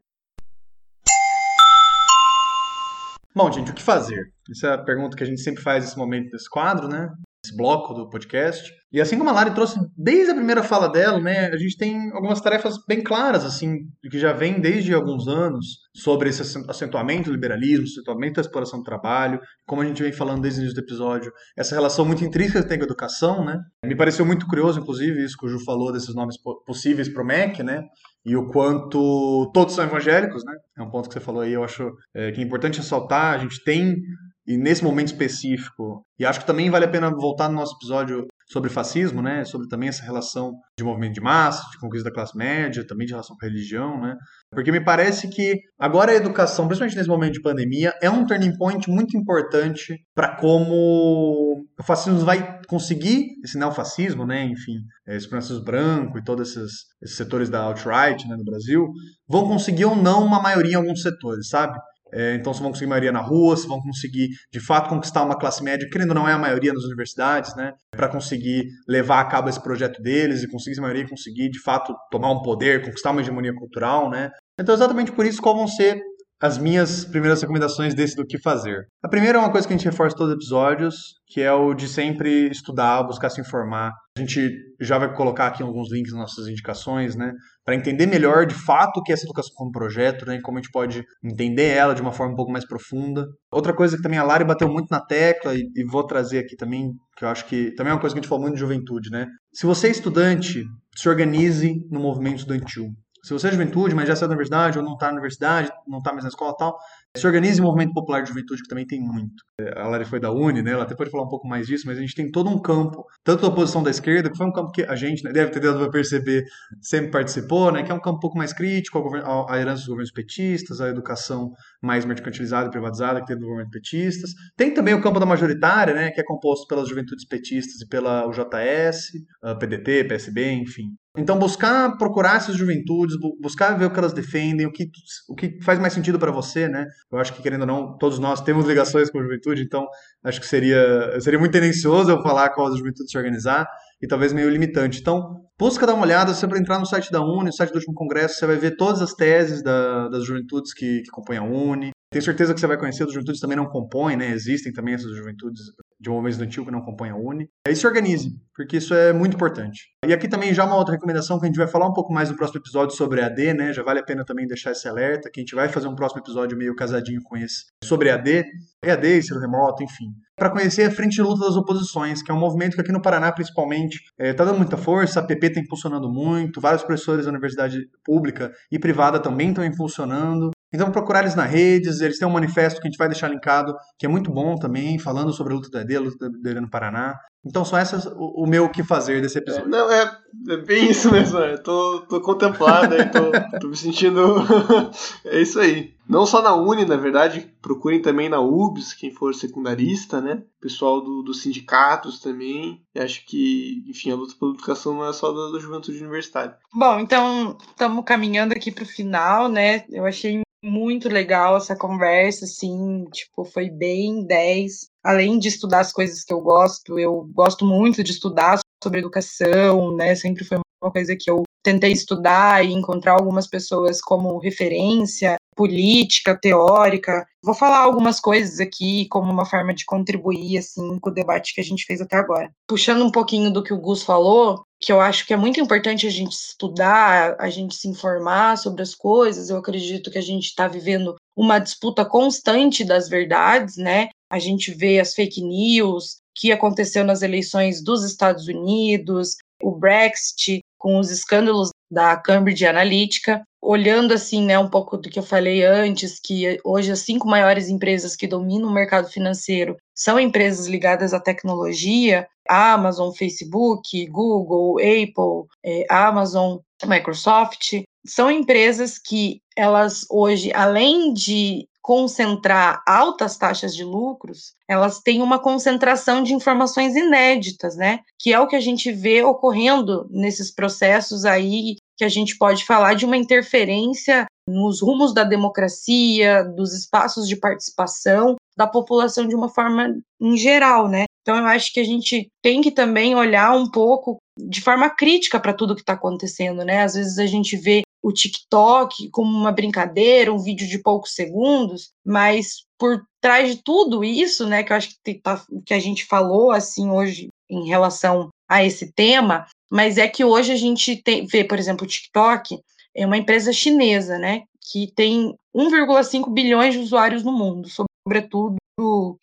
Bom, 3.37 3.53
gente, 3.53 3.71
o 3.71 3.75
que 3.75 3.83
fazer? 3.83 4.33
Essa 4.51 4.69
é 4.69 4.73
a 4.73 4.79
pergunta 4.79 5.15
que 5.15 5.23
a 5.23 5.27
gente 5.27 5.43
sempre 5.43 5.63
faz 5.63 5.85
nesse 5.85 5.99
momento 5.99 6.31
desse 6.31 6.49
quadro, 6.49 6.89
né? 6.89 7.11
Esse 7.45 7.55
bloco 7.55 7.93
do 7.93 8.09
podcast. 8.09 8.73
E 8.91 8.99
assim 8.99 9.19
como 9.19 9.29
a 9.29 9.33
Lari 9.35 9.55
trouxe 9.55 9.79
desde 9.95 10.31
a 10.31 10.35
primeira 10.35 10.63
fala 10.63 10.89
dela, 10.89 11.21
né, 11.21 11.49
a 11.49 11.57
gente 11.59 11.77
tem 11.77 12.11
algumas 12.13 12.41
tarefas 12.41 12.79
bem 12.89 13.03
claras, 13.03 13.45
assim, 13.45 13.81
que 14.11 14.19
já 14.19 14.33
vem 14.33 14.59
desde 14.59 14.95
alguns 14.95 15.29
anos 15.29 15.81
sobre 15.95 16.31
esse 16.31 16.41
acentuamento 16.67 17.29
do 17.29 17.35
liberalismo, 17.35 17.85
acentuamento 17.85 18.37
da 18.37 18.41
exploração 18.41 18.79
do 18.79 18.85
trabalho, 18.87 19.39
como 19.67 19.83
a 19.83 19.85
gente 19.85 20.03
vem 20.03 20.13
falando 20.13 20.41
desde 20.41 20.61
o 20.61 20.63
início 20.63 20.81
do 20.81 20.85
episódio, 20.85 21.31
essa 21.59 21.75
relação 21.75 22.07
muito 22.07 22.25
intrínseca 22.25 22.63
que 22.63 22.69
tem 22.71 22.79
com 22.79 22.85
a 22.85 22.87
educação, 22.87 23.45
né? 23.45 23.61
Me 23.85 23.95
pareceu 23.95 24.25
muito 24.25 24.47
curioso, 24.47 24.81
inclusive, 24.81 25.23
isso 25.23 25.37
que 25.37 25.45
o 25.45 25.49
Ju 25.51 25.63
falou 25.63 25.93
desses 25.93 26.15
nomes 26.15 26.37
possíveis 26.65 27.07
para 27.07 27.23
o 27.23 27.27
MEC, 27.27 27.63
né? 27.63 27.83
E 28.27 28.37
o 28.37 28.49
quanto 28.49 29.49
todos 29.55 29.77
são 29.77 29.85
evangélicos, 29.85 30.45
né? 30.45 30.53
É 30.77 30.83
um 30.83 30.91
ponto 30.91 31.09
que 31.09 31.15
você 31.15 31.21
falou 31.21 31.43
aí, 31.43 31.53
eu 31.53 31.63
acho 31.63 31.93
é, 32.13 32.33
que 32.33 32.41
é 32.41 32.45
importante 32.45 32.79
ressaltar. 32.79 33.35
A 33.35 33.39
gente 33.39 33.63
tem, 33.63 33.97
e 34.45 34.57
nesse 34.57 34.83
momento 34.83 35.07
específico, 35.07 36.05
e 36.19 36.27
acho 36.27 36.41
que 36.41 36.47
também 36.47 36.69
vale 36.69 36.87
a 36.87 36.89
pena 36.89 37.09
voltar 37.09 37.49
no 37.49 37.55
nosso 37.55 37.77
episódio 37.77 38.27
sobre 38.49 38.69
fascismo, 38.69 39.23
né? 39.23 39.45
Sobre 39.45 39.69
também 39.69 39.89
essa 39.89 40.03
relação 40.03 40.55
de 40.77 40.85
movimento 40.85 41.15
de 41.15 41.21
massa, 41.21 41.71
de 41.71 41.79
conquista 41.79 42.11
da 42.11 42.15
classe 42.15 42.37
média, 42.37 42.85
também 42.85 43.07
de 43.07 43.13
relação 43.13 43.37
com 43.37 43.47
a 43.47 43.49
religião, 43.49 44.01
né? 44.01 44.17
Porque 44.57 44.73
me 44.73 44.83
parece 44.83 45.29
que 45.29 45.61
agora 45.79 46.13
a 46.13 46.15
educação, 46.15 46.67
principalmente 46.67 46.97
nesse 46.97 47.11
momento 47.11 47.35
de 47.35 47.43
pandemia, 47.43 47.93
é 48.01 48.09
um 48.09 48.25
turning 48.25 48.57
point 48.57 48.89
muito 48.89 49.15
importante 49.15 49.95
para 50.15 50.35
como 50.35 51.63
o 51.79 51.83
fascismo 51.83 52.21
vai 52.21 52.59
conseguir, 52.67 53.33
esse 53.45 53.59
neofascismo, 53.59 54.25
né, 54.25 54.47
enfim, 54.47 54.79
é, 55.07 55.15
esse 55.15 55.29
francisco 55.29 55.63
branco 55.63 56.17
e 56.17 56.25
todos 56.25 56.49
esses, 56.49 56.73
esses 57.03 57.19
setores 57.19 57.51
da 57.51 57.61
alt-right 57.61 58.27
né, 58.27 58.35
no 58.35 58.45
Brasil, 58.45 58.87
vão 59.29 59.47
conseguir 59.47 59.85
ou 59.85 59.95
não 59.95 60.25
uma 60.25 60.41
maioria 60.41 60.73
em 60.73 60.77
alguns 60.77 61.03
setores, 61.03 61.51
sabe? 61.51 61.79
É, 62.13 62.35
então, 62.35 62.55
se 62.55 62.61
vão 62.61 62.71
conseguir 62.71 62.89
maioria 62.89 63.13
na 63.13 63.21
rua, 63.21 63.57
se 63.57 63.67
vão 63.67 63.81
conseguir, 63.81 64.29
de 64.51 64.61
fato, 64.61 64.89
conquistar 64.89 65.23
uma 65.23 65.37
classe 65.37 65.63
média, 65.63 65.89
querendo 65.91 66.11
ou 66.11 66.15
não 66.15 66.29
é 66.29 66.33
a 66.33 66.39
maioria 66.39 66.73
nas 66.73 66.85
universidades, 66.85 67.55
né? 67.57 67.73
Para 67.91 68.09
conseguir 68.09 68.65
levar 68.89 69.21
a 69.21 69.25
cabo 69.25 69.49
esse 69.49 69.63
projeto 69.63 70.01
deles 70.01 70.43
e 70.43 70.49
conseguir 70.49 70.73
essa 70.73 70.83
maioria 70.83 71.09
conseguir, 71.09 71.51
de 71.51 71.61
fato, 71.61 71.95
tomar 72.11 72.31
um 72.31 72.43
poder, 72.43 72.83
conquistar 72.85 73.11
uma 73.11 73.21
hegemonia 73.21 73.53
cultural, 73.53 74.09
né? 74.09 74.31
Então, 74.59 74.75
exatamente 74.75 75.13
por 75.13 75.27
isso, 75.27 75.43
qual 75.43 75.57
vão 75.57 75.69
ser 75.69 76.01
as 76.41 76.59
minhas 76.59 77.05
primeiras 77.05 77.41
recomendações 77.41 77.95
desse 77.95 78.15
do 78.15 78.27
que 78.27 78.39
fazer. 78.39 78.87
A 79.03 79.09
primeira 79.09 79.39
é 79.39 79.41
uma 79.41 79.51
coisa 79.51 79.67
que 79.67 79.73
a 79.73 79.77
gente 79.77 79.87
reforça 79.87 80.17
todos 80.17 80.33
os 80.33 80.37
episódios, 80.37 80.97
que 81.27 81.41
é 81.41 81.53
o 81.53 81.73
de 81.73 81.89
sempre 81.89 82.51
estudar, 82.51 83.03
buscar 83.05 83.31
se 83.31 83.41
informar. 83.41 83.93
A 84.17 84.21
gente 84.21 84.51
já 84.81 84.99
vai 84.99 85.15
colocar 85.15 85.47
aqui 85.47 85.63
alguns 85.63 85.91
links 85.91 86.13
nas 86.13 86.21
nossas 86.21 86.47
indicações, 86.47 87.17
né, 87.17 87.33
para 87.65 87.75
entender 87.75 88.07
melhor 88.07 88.47
de 88.47 88.55
fato 88.55 88.99
o 88.99 89.03
que 89.03 89.13
é 89.13 89.15
essa 89.15 89.25
educação 89.25 89.53
como 89.55 89.73
projeto, 89.73 90.27
né, 90.27 90.37
e 90.37 90.43
como 90.43 90.59
a 90.59 90.61
gente 90.61 90.71
pode 90.71 91.03
entender 91.25 91.69
ela 91.69 91.95
de 91.95 92.03
uma 92.03 92.13
forma 92.13 92.35
um 92.35 92.37
pouco 92.37 92.53
mais 92.53 92.67
profunda. 92.67 93.27
Outra 93.51 93.75
coisa 93.75 93.97
que 93.97 94.03
também 94.03 94.19
a 94.19 94.23
Lari 94.23 94.45
bateu 94.45 94.69
muito 94.69 94.89
na 94.91 95.01
tecla 95.01 95.55
e, 95.55 95.63
e 95.75 95.85
vou 95.85 96.05
trazer 96.07 96.39
aqui 96.39 96.55
também, 96.55 96.93
que 97.17 97.25
eu 97.25 97.29
acho 97.29 97.47
que 97.47 97.75
também 97.75 97.93
é 97.93 97.95
uma 97.95 98.01
coisa 98.01 98.15
que 98.15 98.19
a 98.19 98.23
gente 98.23 98.29
falou 98.29 98.43
muito 98.43 98.55
de 98.55 98.61
juventude, 98.61 99.11
né? 99.11 99.27
Se 99.55 99.65
você 99.65 99.89
é 99.89 99.91
estudante, 99.91 100.65
se 100.95 101.09
organize 101.09 101.75
no 101.91 102.01
movimento 102.01 102.41
estudantil. 102.41 102.89
Se 103.27 103.33
você 103.33 103.49
é 103.49 103.51
juventude, 103.51 103.93
mas 103.93 104.07
já 104.07 104.15
saiu 104.15 104.29
da 104.29 104.35
universidade 104.35 104.79
ou 104.79 104.85
não 104.85 104.93
está 104.93 105.07
na 105.07 105.15
universidade, 105.15 105.69
não 105.85 105.99
está 105.99 106.13
mais 106.13 106.23
na 106.23 106.29
escola 106.29 106.57
tal, 106.57 106.79
se 107.17 107.27
organize 107.27 107.59
em 107.59 107.65
movimento 107.65 107.93
popular 107.93 108.23
de 108.23 108.29
juventude, 108.29 108.63
que 108.63 108.69
também 108.69 108.87
tem 108.87 109.01
muito. 109.01 109.43
É, 109.61 109.81
a 109.81 109.89
Lari 109.89 110.05
foi 110.05 110.21
da 110.21 110.31
Uni, 110.31 110.63
né? 110.63 110.71
Ela 110.71 110.85
até 110.85 110.95
pode 110.95 111.11
falar 111.11 111.25
um 111.25 111.29
pouco 111.29 111.49
mais 111.49 111.67
disso, 111.67 111.89
mas 111.89 111.99
a 111.99 112.01
gente 112.01 112.15
tem 112.15 112.31
todo 112.31 112.49
um 112.49 112.57
campo, 112.57 113.05
tanto 113.25 113.43
da 113.43 113.49
oposição 113.49 113.83
da 113.83 113.91
esquerda, 113.91 114.31
que 114.31 114.37
foi 114.37 114.47
um 114.47 114.53
campo 114.53 114.71
que 114.71 114.83
a 114.83 114.95
gente 114.95 115.25
né, 115.25 115.33
deve 115.33 115.51
ter 115.51 115.59
dado 115.59 115.77
para 115.77 115.91
perceber, 115.91 116.45
sempre 116.81 117.11
participou, 117.11 117.73
né? 117.73 117.83
Que 117.83 117.91
é 117.91 117.95
um 117.95 118.01
campo 118.01 118.19
um 118.19 118.21
pouco 118.21 118.39
mais 118.39 118.53
crítico 118.53 119.03
à 119.49 119.59
herança 119.59 119.79
dos 119.79 119.89
governos 119.89 120.13
petistas, 120.13 120.81
à 120.81 120.89
educação 120.89 121.51
mais 121.83 122.05
mercantilizada 122.05 122.69
e 122.69 122.71
privatizada 122.71 123.21
que 123.21 123.27
teve 123.27 123.41
do 123.41 123.49
governo 123.49 123.73
petistas. 123.73 124.31
Tem 124.57 124.73
também 124.73 124.95
o 124.95 125.03
campo 125.03 125.19
da 125.19 125.27
majoritária, 125.27 125.95
né? 125.95 126.13
Que 126.13 126.21
é 126.21 126.25
composto 126.25 126.69
pelas 126.69 126.89
juventudes 126.89 127.27
petistas 127.27 127.81
e 127.81 127.89
pela 127.89 128.25
UJS, 128.29 129.11
PDT, 129.59 130.05
PSB, 130.05 130.53
enfim. 130.53 130.95
Então, 131.17 131.39
buscar 131.39 131.97
procurar 131.97 132.37
essas 132.37 132.57
juventudes, 132.57 133.17
buscar 133.41 133.79
ver 133.79 133.87
o 133.87 133.91
que 133.91 133.99
elas 133.99 134.13
defendem, 134.13 134.67
o 134.67 134.73
que, 134.73 134.89
o 135.29 135.35
que 135.35 135.59
faz 135.63 135.79
mais 135.79 135.93
sentido 135.93 136.19
para 136.19 136.31
você, 136.31 136.69
né? 136.69 136.85
Eu 137.11 137.19
acho 137.19 137.33
que, 137.33 137.43
querendo 137.43 137.63
ou 137.63 137.67
não, 137.67 137.97
todos 137.97 138.19
nós 138.19 138.43
temos 138.43 138.67
ligações 138.67 139.11
com 139.11 139.19
a 139.19 139.23
juventude, 139.23 139.63
então 139.63 139.87
acho 140.23 140.41
que 140.41 140.47
seria, 140.47 141.19
seria 141.21 141.39
muito 141.39 141.53
tendencioso 141.53 142.11
eu 142.11 142.23
falar 142.23 142.51
qual 142.51 142.69
a 142.69 142.77
juventude 142.77 143.11
se 143.11 143.17
organizar 143.17 143.67
e 144.01 144.07
talvez 144.07 144.33
meio 144.33 144.51
limitante. 144.51 145.01
Então, 145.01 145.23
busca 145.59 145.87
dar 145.87 145.95
uma 145.95 146.05
olhada, 146.05 146.33
vai 146.33 146.61
entrar 146.61 146.79
no 146.79 146.87
site 146.87 147.11
da 147.11 147.23
Uni, 147.23 147.47
no 147.47 147.53
site 147.53 147.71
do 147.71 147.77
último 147.77 147.95
congresso, 147.95 148.39
você 148.39 148.47
vai 148.47 148.57
ver 148.57 148.77
todas 148.77 149.01
as 149.01 149.15
teses 149.15 149.63
da, 149.63 150.09
das 150.09 150.25
juventudes 150.25 150.75
que, 150.75 151.01
que 151.03 151.11
compõem 151.11 151.39
a 151.39 151.43
Uni. 151.43 151.91
Tenho 152.11 152.25
certeza 152.25 152.55
que 152.55 152.61
você 152.61 152.67
vai 152.67 152.79
conhecer, 152.79 153.05
as 153.05 153.13
juventudes 153.13 153.41
também 153.41 153.57
não 153.57 153.67
compõem, 153.67 154.17
né? 154.17 154.31
Existem 154.31 154.73
também 154.73 154.95
essas 154.95 155.15
juventudes 155.17 155.61
de 155.99 156.11
movimento 156.11 156.33
estudantil 156.33 156.65
que 156.65 156.71
não 156.71 156.83
compõem 156.83 157.11
a 157.11 157.17
Uni. 157.17 157.49
Aí 157.67 157.75
se 157.75 157.87
organize, 157.87 158.31
porque 158.55 158.77
isso 158.77 158.95
é 158.95 159.13
muito 159.13 159.35
importante. 159.35 159.89
E 160.07 160.13
aqui 160.13 160.29
também 160.29 160.53
já 160.53 160.65
uma 160.65 160.77
outra 160.77 160.95
recomendação 160.95 161.39
que 161.39 161.47
a 161.47 161.49
gente 161.49 161.57
vai 161.57 161.67
falar 161.67 161.89
um 161.89 161.93
pouco 161.93 162.13
mais 162.13 162.31
no 162.31 162.37
próximo 162.37 162.61
episódio 162.61 162.95
sobre 162.95 163.23
AD, 163.23 163.55
né? 163.55 163.73
Já 163.73 163.83
vale 163.83 164.01
a 164.01 164.05
pena 164.05 164.25
também 164.25 164.47
deixar 164.47 164.73
esse 164.73 164.87
alerta, 164.89 165.31
que 165.31 165.41
a 165.41 165.43
gente 165.43 165.55
vai 165.55 165.69
fazer 165.69 165.89
um 165.89 165.95
próximo 165.95 166.21
episódio 166.21 166.57
meio 166.57 166.75
casadinho 166.75 167.23
com 167.23 167.37
esse 167.37 167.67
sobre 167.83 168.11
AD, 168.11 168.45
EAD, 168.85 169.19
ensino 169.19 169.41
remoto, 169.41 169.83
enfim. 169.83 170.13
Para 170.39 170.51
conhecer 170.51 170.83
a 170.83 170.91
Frente 170.91 171.15
de 171.15 171.23
Luta 171.23 171.47
das 171.47 171.57
Oposições, 171.57 172.23
que 172.23 172.31
é 172.31 172.35
um 172.35 172.39
movimento 172.39 172.75
que 172.75 172.81
aqui 172.83 172.93
no 172.93 173.01
Paraná, 173.01 173.33
principalmente, 173.33 173.97
está 173.97 174.25
é, 174.25 174.35
tá 174.35 174.45
dando 174.45 174.59
muita 174.59 174.77
força, 174.77 175.21
a 175.21 175.23
PP 175.23 175.47
está 175.47 175.61
impulsionando 175.61 176.13
muito, 176.13 176.61
vários 176.61 176.83
professores 176.83 177.25
da 177.25 177.31
universidade 177.31 177.89
pública 178.05 178.53
e 178.71 178.79
privada 178.79 179.19
também 179.19 179.49
estão 179.49 179.65
impulsionando. 179.65 180.51
Então, 180.73 180.91
procurar 180.91 181.21
eles 181.21 181.35
nas 181.35 181.51
redes, 181.51 182.01
eles 182.01 182.19
têm 182.19 182.27
um 182.27 182.33
manifesto 182.33 182.81
que 182.81 182.89
a 182.89 182.91
gente 182.91 182.99
vai 182.99 183.09
deixar 183.09 183.29
linkado, 183.29 183.75
que 183.99 184.07
é 184.07 184.09
muito 184.09 184.31
bom 184.31 184.57
também, 184.57 184.99
falando 184.99 185.33
sobre 185.33 185.53
a 185.53 185.57
luta 185.57 185.71
do 185.71 185.79
ED, 185.79 185.97
a 185.97 186.01
luta 186.01 186.29
do 186.29 186.49
ED 186.49 186.61
no 186.61 186.71
Paraná. 186.71 187.15
Então, 187.47 187.65
são 187.65 187.79
essas 187.79 188.07
o, 188.07 188.43
o 188.43 188.47
meu 188.47 188.65
o 188.65 188.69
que 188.69 188.83
fazer 188.83 189.23
desse 189.23 189.39
episódio. 189.39 189.67
É, 189.67 189.69
não, 189.69 189.91
é, 189.91 190.19
é, 190.49 190.57
bem 190.57 190.91
isso 190.91 191.13
mesmo, 191.13 191.39
é. 191.39 191.57
tô, 191.57 192.01
tô 192.09 192.21
contemplado, 192.21 192.95
tô, 193.13 193.59
tô 193.61 193.69
me 193.69 193.77
sentindo. 193.77 194.37
é 195.25 195.41
isso 195.41 195.61
aí. 195.61 195.95
Não 196.09 196.27
só 196.27 196.43
na 196.43 196.55
Uni, 196.55 196.85
na 196.85 196.97
verdade, 196.97 197.53
procurem 197.63 198.03
também 198.03 198.29
na 198.29 198.41
UBS, 198.41 198.95
quem 198.95 199.13
for 199.13 199.35
secundarista, 199.35 200.21
né? 200.21 200.43
Pessoal 200.61 201.01
do, 201.01 201.23
dos 201.23 201.43
sindicatos 201.43 202.21
também. 202.21 202.81
Eu 202.95 203.05
acho 203.05 203.25
que, 203.27 203.85
enfim, 203.89 204.11
a 204.11 204.17
luta 204.17 204.35
pela 204.39 204.53
educação 204.53 204.95
não 204.95 205.09
é 205.09 205.13
só 205.13 205.33
da, 205.33 205.53
da 205.53 205.59
juventude 205.59 205.99
universitária. 205.99 206.57
Bom, 206.73 206.99
então 206.99 207.57
estamos 207.71 208.05
caminhando 208.05 208.53
aqui 208.53 208.71
para 208.73 208.85
o 208.85 208.89
final, 208.89 209.49
né? 209.49 209.85
Eu 209.91 210.05
achei 210.05 210.43
muito 210.63 211.09
legal 211.09 211.57
essa 211.57 211.77
conversa, 211.77 212.45
assim, 212.45 213.05
tipo, 213.13 213.45
foi 213.45 213.71
bem 213.71 214.25
10. 214.27 214.91
Além 215.07 215.39
de 215.39 215.47
estudar 215.47 215.79
as 215.79 215.93
coisas 215.93 216.25
que 216.25 216.33
eu 216.33 216.41
gosto, 216.41 216.99
eu 216.99 217.31
gosto 217.33 217.65
muito 217.65 218.03
de 218.03 218.11
estudar 218.11 218.59
sobre 218.83 218.99
educação, 218.99 219.95
né? 219.95 220.17
Sempre 220.17 220.45
foi 220.45 220.59
uma 220.83 220.91
coisa 220.91 221.15
que 221.17 221.31
eu 221.31 221.45
tentei 221.63 221.93
estudar 221.93 222.65
e 222.65 222.73
encontrar 222.73 223.13
algumas 223.13 223.47
pessoas 223.47 224.01
como 224.01 224.39
referência 224.39 225.37
política, 225.55 226.37
teórica. 226.37 227.25
Vou 227.41 227.55
falar 227.55 227.79
algumas 227.79 228.19
coisas 228.19 228.59
aqui 228.59 229.07
como 229.09 229.33
uma 229.33 229.47
forma 229.47 229.73
de 229.73 229.85
contribuir 229.85 230.59
assim 230.59 230.99
com 230.99 231.09
o 231.09 231.15
debate 231.15 231.55
que 231.55 231.61
a 231.61 231.65
gente 231.65 231.85
fez 231.85 232.01
até 232.01 232.17
agora. 232.17 232.51
Puxando 232.69 233.05
um 233.05 233.11
pouquinho 233.11 233.53
do 233.53 233.63
que 233.63 233.73
o 233.73 233.81
Gus 233.81 234.03
falou, 234.03 234.65
que 234.81 234.93
eu 234.93 235.01
acho 235.01 235.25
que 235.25 235.33
é 235.33 235.37
muito 235.37 235.61
importante 235.61 236.05
a 236.07 236.11
gente 236.11 236.33
estudar, 236.33 237.37
a 237.39 237.49
gente 237.49 237.77
se 237.77 237.89
informar 237.89 238.59
sobre 238.59 238.83
as 238.83 238.95
coisas. 238.95 239.51
Eu 239.51 239.57
acredito 239.57 240.11
que 240.11 240.19
a 240.19 240.23
gente 240.23 240.47
está 240.47 240.67
vivendo 240.67 241.15
uma 241.37 241.59
disputa 241.59 242.05
constante 242.05 242.85
das 242.85 243.09
verdades, 243.09 243.77
né? 243.77 244.09
A 244.31 244.39
gente 244.39 244.73
vê 244.73 244.99
as 244.99 245.15
fake 245.15 245.43
news 245.43 246.19
que 246.35 246.53
aconteceu 246.53 247.05
nas 247.05 247.23
eleições 247.23 247.83
dos 247.83 248.05
Estados 248.05 248.47
Unidos, 248.47 249.37
o 249.63 249.73
Brexit, 249.73 250.61
com 250.79 250.99
os 250.99 251.11
escândalos 251.11 251.71
da 251.91 252.17
Cambridge 252.17 252.67
Analytica, 252.67 253.43
olhando 253.63 254.13
assim, 254.13 254.45
né, 254.45 254.59
um 254.59 254.69
pouco 254.69 254.97
do 254.97 255.09
que 255.09 255.19
eu 255.19 255.23
falei 255.23 255.65
antes, 255.65 256.21
que 256.21 256.59
hoje 256.65 256.93
as 256.93 257.01
cinco 257.01 257.27
maiores 257.27 257.69
empresas 257.69 258.15
que 258.15 258.27
dominam 258.27 258.69
o 258.69 258.73
mercado 258.73 259.09
financeiro 259.09 259.77
são 259.95 260.21
empresas 260.21 260.67
ligadas 260.67 261.15
à 261.15 261.21
tecnologia, 261.21 262.29
Amazon, 262.49 263.13
Facebook, 263.13 264.07
Google, 264.07 264.79
Apple, 264.79 265.49
é, 265.65 265.85
Amazon, 265.91 266.59
Microsoft, 266.85 267.83
são 268.07 268.31
empresas 268.31 268.99
que 268.99 269.41
elas 269.57 270.05
hoje, 270.11 270.53
além 270.55 271.13
de 271.13 271.67
concentrar 271.87 272.83
altas 272.85 273.37
taxas 273.37 273.73
de 273.73 273.85
lucros, 273.85 274.55
elas 274.69 274.99
têm 274.99 275.23
uma 275.23 275.39
concentração 275.39 276.21
de 276.21 276.35
informações 276.35 276.97
inéditas, 276.97 277.77
né? 277.77 278.01
Que 278.19 278.33
é 278.33 278.41
o 278.41 278.49
que 278.49 278.57
a 278.57 278.61
gente 278.61 278.91
vê 278.91 279.23
ocorrendo 279.23 280.05
nesses 280.11 280.53
processos 280.53 281.25
aí 281.25 281.77
que 281.97 282.05
a 282.05 282.09
gente 282.09 282.37
pode 282.37 282.65
falar 282.65 282.95
de 282.95 283.05
uma 283.05 283.17
interferência 283.17 284.27
nos 284.49 284.83
rumos 284.83 285.15
da 285.15 285.23
democracia, 285.23 286.43
dos 286.43 286.75
espaços 286.75 287.29
de 287.29 287.37
participação 287.37 288.35
da 288.57 288.67
população 288.67 289.29
de 289.29 289.37
uma 289.37 289.49
forma 289.49 289.97
em 290.21 290.37
geral, 290.37 290.89
né? 290.89 291.05
Então 291.23 291.37
eu 291.37 291.47
acho 291.47 291.73
que 291.73 291.79
a 291.79 291.85
gente 291.85 292.29
tem 292.43 292.63
que 292.63 292.73
também 292.73 293.15
olhar 293.15 293.53
um 293.53 293.71
pouco 293.71 294.17
de 294.37 294.61
forma 294.61 294.91
crítica 294.91 295.39
para 295.39 295.55
tudo 295.55 295.75
que 295.75 295.83
está 295.83 295.93
acontecendo, 295.93 296.65
né? 296.65 296.83
Às 296.83 296.95
vezes 296.95 297.19
a 297.19 297.27
gente 297.27 297.57
vê 297.57 297.83
o 298.07 298.13
TikTok 298.13 299.11
como 299.11 299.37
uma 299.37 299.51
brincadeira, 299.51 300.33
um 300.33 300.39
vídeo 300.39 300.69
de 300.69 300.79
poucos 300.79 301.13
segundos, 301.13 301.91
mas 302.05 302.65
por 302.79 303.05
trás 303.21 303.51
de 303.51 303.61
tudo 303.65 304.05
isso, 304.05 304.47
né, 304.47 304.63
que 304.63 304.73
eu 304.73 304.77
acho 304.77 304.91
que, 305.05 305.15
tá, 305.15 305.45
que 305.67 305.75
a 305.75 305.81
gente 305.81 306.05
falou 306.05 306.53
assim 306.53 306.89
hoje 306.89 307.31
em 307.51 307.67
relação 307.67 308.29
a 308.49 308.65
esse 308.65 308.93
tema, 308.93 309.45
mas 309.69 309.99
é 309.99 310.07
que 310.07 310.25
hoje 310.25 310.53
a 310.53 310.57
gente 310.57 311.03
tem, 311.03 311.27
vê, 311.27 311.43
por 311.43 311.59
exemplo, 311.59 311.85
o 311.85 311.89
TikTok 311.89 312.61
é 312.95 313.05
uma 313.05 313.19
empresa 313.19 313.53
chinesa, 313.53 314.19
né, 314.19 314.45
que 314.71 314.93
tem 314.95 315.35
1,5 315.53 316.33
bilhões 316.33 316.75
de 316.75 316.81
usuários 316.81 317.25
no 317.25 317.33
mundo, 317.33 317.69
sobretudo 317.69 318.55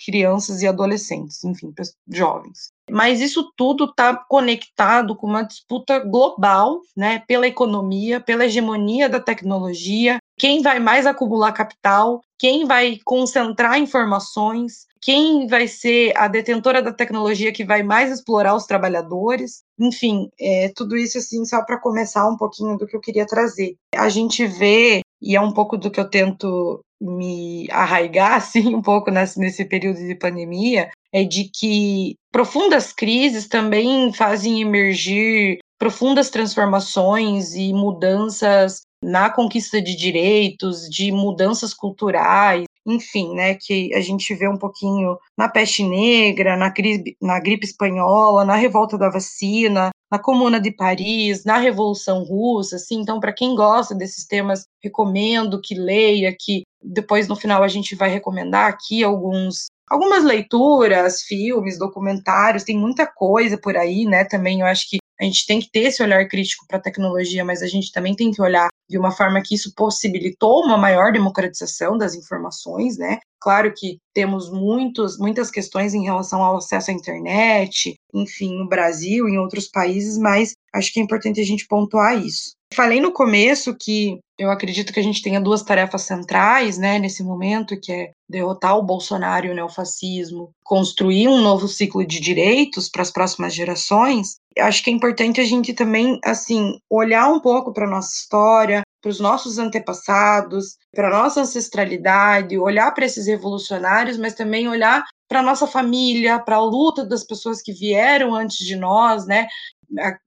crianças 0.04 0.62
e 0.62 0.68
adolescentes, 0.68 1.44
enfim, 1.44 1.74
jovens. 2.10 2.72
Mas 2.90 3.22
isso 3.22 3.52
tudo 3.56 3.86
está 3.86 4.16
conectado 4.16 5.16
com 5.16 5.28
uma 5.28 5.44
disputa 5.44 6.00
global, 6.00 6.82
né, 6.96 7.24
pela 7.28 7.48
economia, 7.48 8.20
pela 8.20 8.46
hegemonia 8.46 9.08
da 9.08 9.20
tecnologia, 9.20 10.18
quem 10.38 10.62
vai 10.62 10.80
mais 10.80 11.06
acumular 11.06 11.54
capital, 11.54 12.22
quem 12.38 12.66
vai 12.66 12.98
concentrar 13.06 13.80
informações, 13.80 14.86
quem 15.02 15.48
vai 15.48 15.68
ser 15.68 16.12
a 16.18 16.28
detentora 16.28 16.82
da 16.82 16.92
tecnologia 16.92 17.54
que 17.54 17.64
vai 17.64 17.84
mais 17.84 18.12
explorar 18.12 18.56
os 18.56 18.66
trabalhadores. 18.66 19.62
Enfim, 19.80 20.30
é, 20.40 20.72
tudo 20.76 20.98
isso 20.98 21.18
assim 21.18 21.46
só 21.46 21.64
para 21.64 21.80
começar 21.80 22.28
um 22.28 22.36
pouquinho 22.36 22.78
do 22.78 22.88
que 22.88 22.96
eu 22.96 23.02
queria 23.02 23.26
trazer. 23.26 23.76
A 23.96 24.10
gente 24.10 24.46
vê 24.46 25.02
e 25.22 25.38
é 25.38 25.42
um 25.42 25.54
pouco 25.54 25.78
do 25.78 25.90
que 25.90 26.00
eu 26.00 26.10
tento 26.10 26.84
me 27.04 27.68
arraigar 27.70 28.34
assim 28.38 28.74
um 28.74 28.82
pouco 28.82 29.12
nesse, 29.12 29.40
nesse 29.40 29.66
período 29.66 30.00
de 30.00 30.16
pandemia, 30.16 30.90
é 31.12 31.24
de 31.24 31.46
que 31.46 32.16
profundas 32.32 32.92
crises 32.94 33.48
também 33.48 34.12
fazem 34.14 34.62
emergir 34.62 35.60
profundas 35.78 36.30
transformações 36.30 37.54
e 37.54 37.74
mudanças 37.74 38.82
na 39.04 39.30
conquista 39.30 39.82
de 39.82 39.96
direitos, 39.96 40.90
de 40.90 41.12
mudanças 41.12 41.74
culturais, 41.74 42.64
enfim, 42.86 43.34
né, 43.34 43.56
que 43.56 43.94
a 43.94 44.00
gente 44.00 44.34
vê 44.34 44.48
um 44.48 44.58
pouquinho 44.58 45.18
na 45.38 45.50
peste 45.50 45.84
negra, 45.84 46.56
na, 46.56 46.70
gripe, 46.70 47.18
na 47.22 47.40
gripe 47.40 47.66
espanhola, 47.66 48.46
na 48.46 48.56
revolta 48.56 48.98
da 48.98 49.10
vacina, 49.10 49.90
na 50.12 50.20
Comuna 50.20 50.60
de 50.60 50.72
Paris, 50.72 51.44
na 51.44 51.58
Revolução 51.58 52.24
Russa, 52.24 52.76
assim, 52.78 53.02
então 53.02 53.20
para 53.20 53.34
quem 53.34 53.56
gosta 53.56 53.96
desses 53.96 54.26
temas, 54.26 54.66
recomendo 54.82 55.60
que 55.62 55.76
leia, 55.76 56.36
que 56.38 56.64
depois 56.84 57.28
no 57.28 57.36
final 57.36 57.64
a 57.64 57.68
gente 57.68 57.96
vai 57.96 58.10
recomendar 58.10 58.68
aqui 58.68 59.04
alguns 59.04 59.68
algumas 59.90 60.24
leituras, 60.24 61.22
filmes, 61.22 61.78
documentários, 61.78 62.64
tem 62.64 62.78
muita 62.78 63.06
coisa 63.06 63.58
por 63.58 63.78
aí, 63.78 64.06
né? 64.06 64.24
Também 64.24 64.62
eu 64.62 64.66
acho 64.66 64.90
que 64.90 64.98
a 65.20 65.24
gente 65.24 65.46
tem 65.46 65.60
que 65.60 65.70
ter 65.72 65.82
esse 65.82 66.02
olhar 66.02 66.28
crítico 66.28 66.66
para 66.68 66.78
a 66.78 66.82
tecnologia, 66.82 67.46
mas 67.46 67.62
a 67.62 67.68
gente 67.68 67.92
também 67.92 68.16
tem 68.16 68.32
que 68.32 68.42
olhar 68.42 68.70
de 68.90 68.98
uma 68.98 69.12
forma 69.12 69.42
que 69.44 69.56
isso 69.56 69.72
possibilitou 69.76 70.66
uma 70.66 70.78
maior 70.78 71.12
democratização 71.12 71.98
das 71.98 72.16
informações, 72.16 72.98
né? 72.98 73.20
Claro 73.40 73.74
que 73.76 74.00
temos 74.14 74.52
muitos, 74.52 75.18
muitas 75.18 75.52
questões 75.52 75.94
em 75.94 76.04
relação 76.04 76.42
ao 76.42 76.58
acesso 76.58 76.92
à 76.92 76.94
internet, 76.94 77.96
enfim, 78.14 78.58
no 78.58 78.68
Brasil, 78.68 79.28
em 79.28 79.38
outros 79.38 79.68
países, 79.68 80.18
mas 80.18 80.54
acho 80.74 80.92
que 80.92 81.00
é 81.00 81.04
importante 81.04 81.40
a 81.40 81.46
gente 81.46 81.68
pontuar 81.68 82.18
isso. 82.18 82.54
Falei 82.76 83.00
no 83.00 83.12
começo 83.12 83.76
que 83.76 84.20
eu 84.38 84.50
acredito 84.50 84.92
que 84.92 85.00
a 85.00 85.04
gente 85.04 85.22
tenha 85.22 85.40
duas 85.40 85.62
tarefas 85.62 86.04
centrais, 86.04 86.78
né, 86.78 86.98
nesse 86.98 87.24
momento, 87.24 87.80
que 87.80 87.92
é 87.92 88.12
derrotar 88.28 88.78
o 88.78 88.84
Bolsonaro 88.84 89.46
e 89.46 89.52
o 89.52 89.56
neofascismo, 89.56 90.52
construir 90.64 91.28
um 91.28 91.42
novo 91.42 91.68
ciclo 91.68 92.06
de 92.06 92.20
direitos 92.20 92.90
para 92.90 93.04
as 93.04 93.12
próximas 93.12 93.54
gerações. 93.54 94.36
Acho 94.58 94.84
que 94.84 94.90
é 94.90 94.94
importante 94.94 95.40
a 95.40 95.46
gente 95.46 95.74
também, 95.74 96.20
assim, 96.24 96.78
olhar 96.90 97.28
um 97.30 97.40
pouco 97.40 97.72
para 97.72 97.90
nossa 97.90 98.16
história, 98.16 98.82
para 99.02 99.10
os 99.10 99.20
nossos 99.20 99.60
antepassados, 99.60 100.78
para 100.96 101.10
a 101.10 101.12
nossa 101.12 101.42
ancestralidade, 101.42 102.58
olhar 102.58 102.92
para 102.94 103.06
esses 103.06 103.28
revolucionários, 103.28 104.18
mas 104.18 104.34
também 104.34 104.68
olhar 104.68 105.04
para 105.28 105.40
a 105.40 105.44
nossa 105.44 105.68
família, 105.68 106.40
para 106.40 106.56
a 106.56 106.64
luta 106.64 107.06
das 107.06 107.24
pessoas 107.24 107.62
que 107.62 107.74
vieram 107.74 108.34
antes 108.34 108.58
de 108.58 108.76
nós, 108.76 109.26
né? 109.26 109.48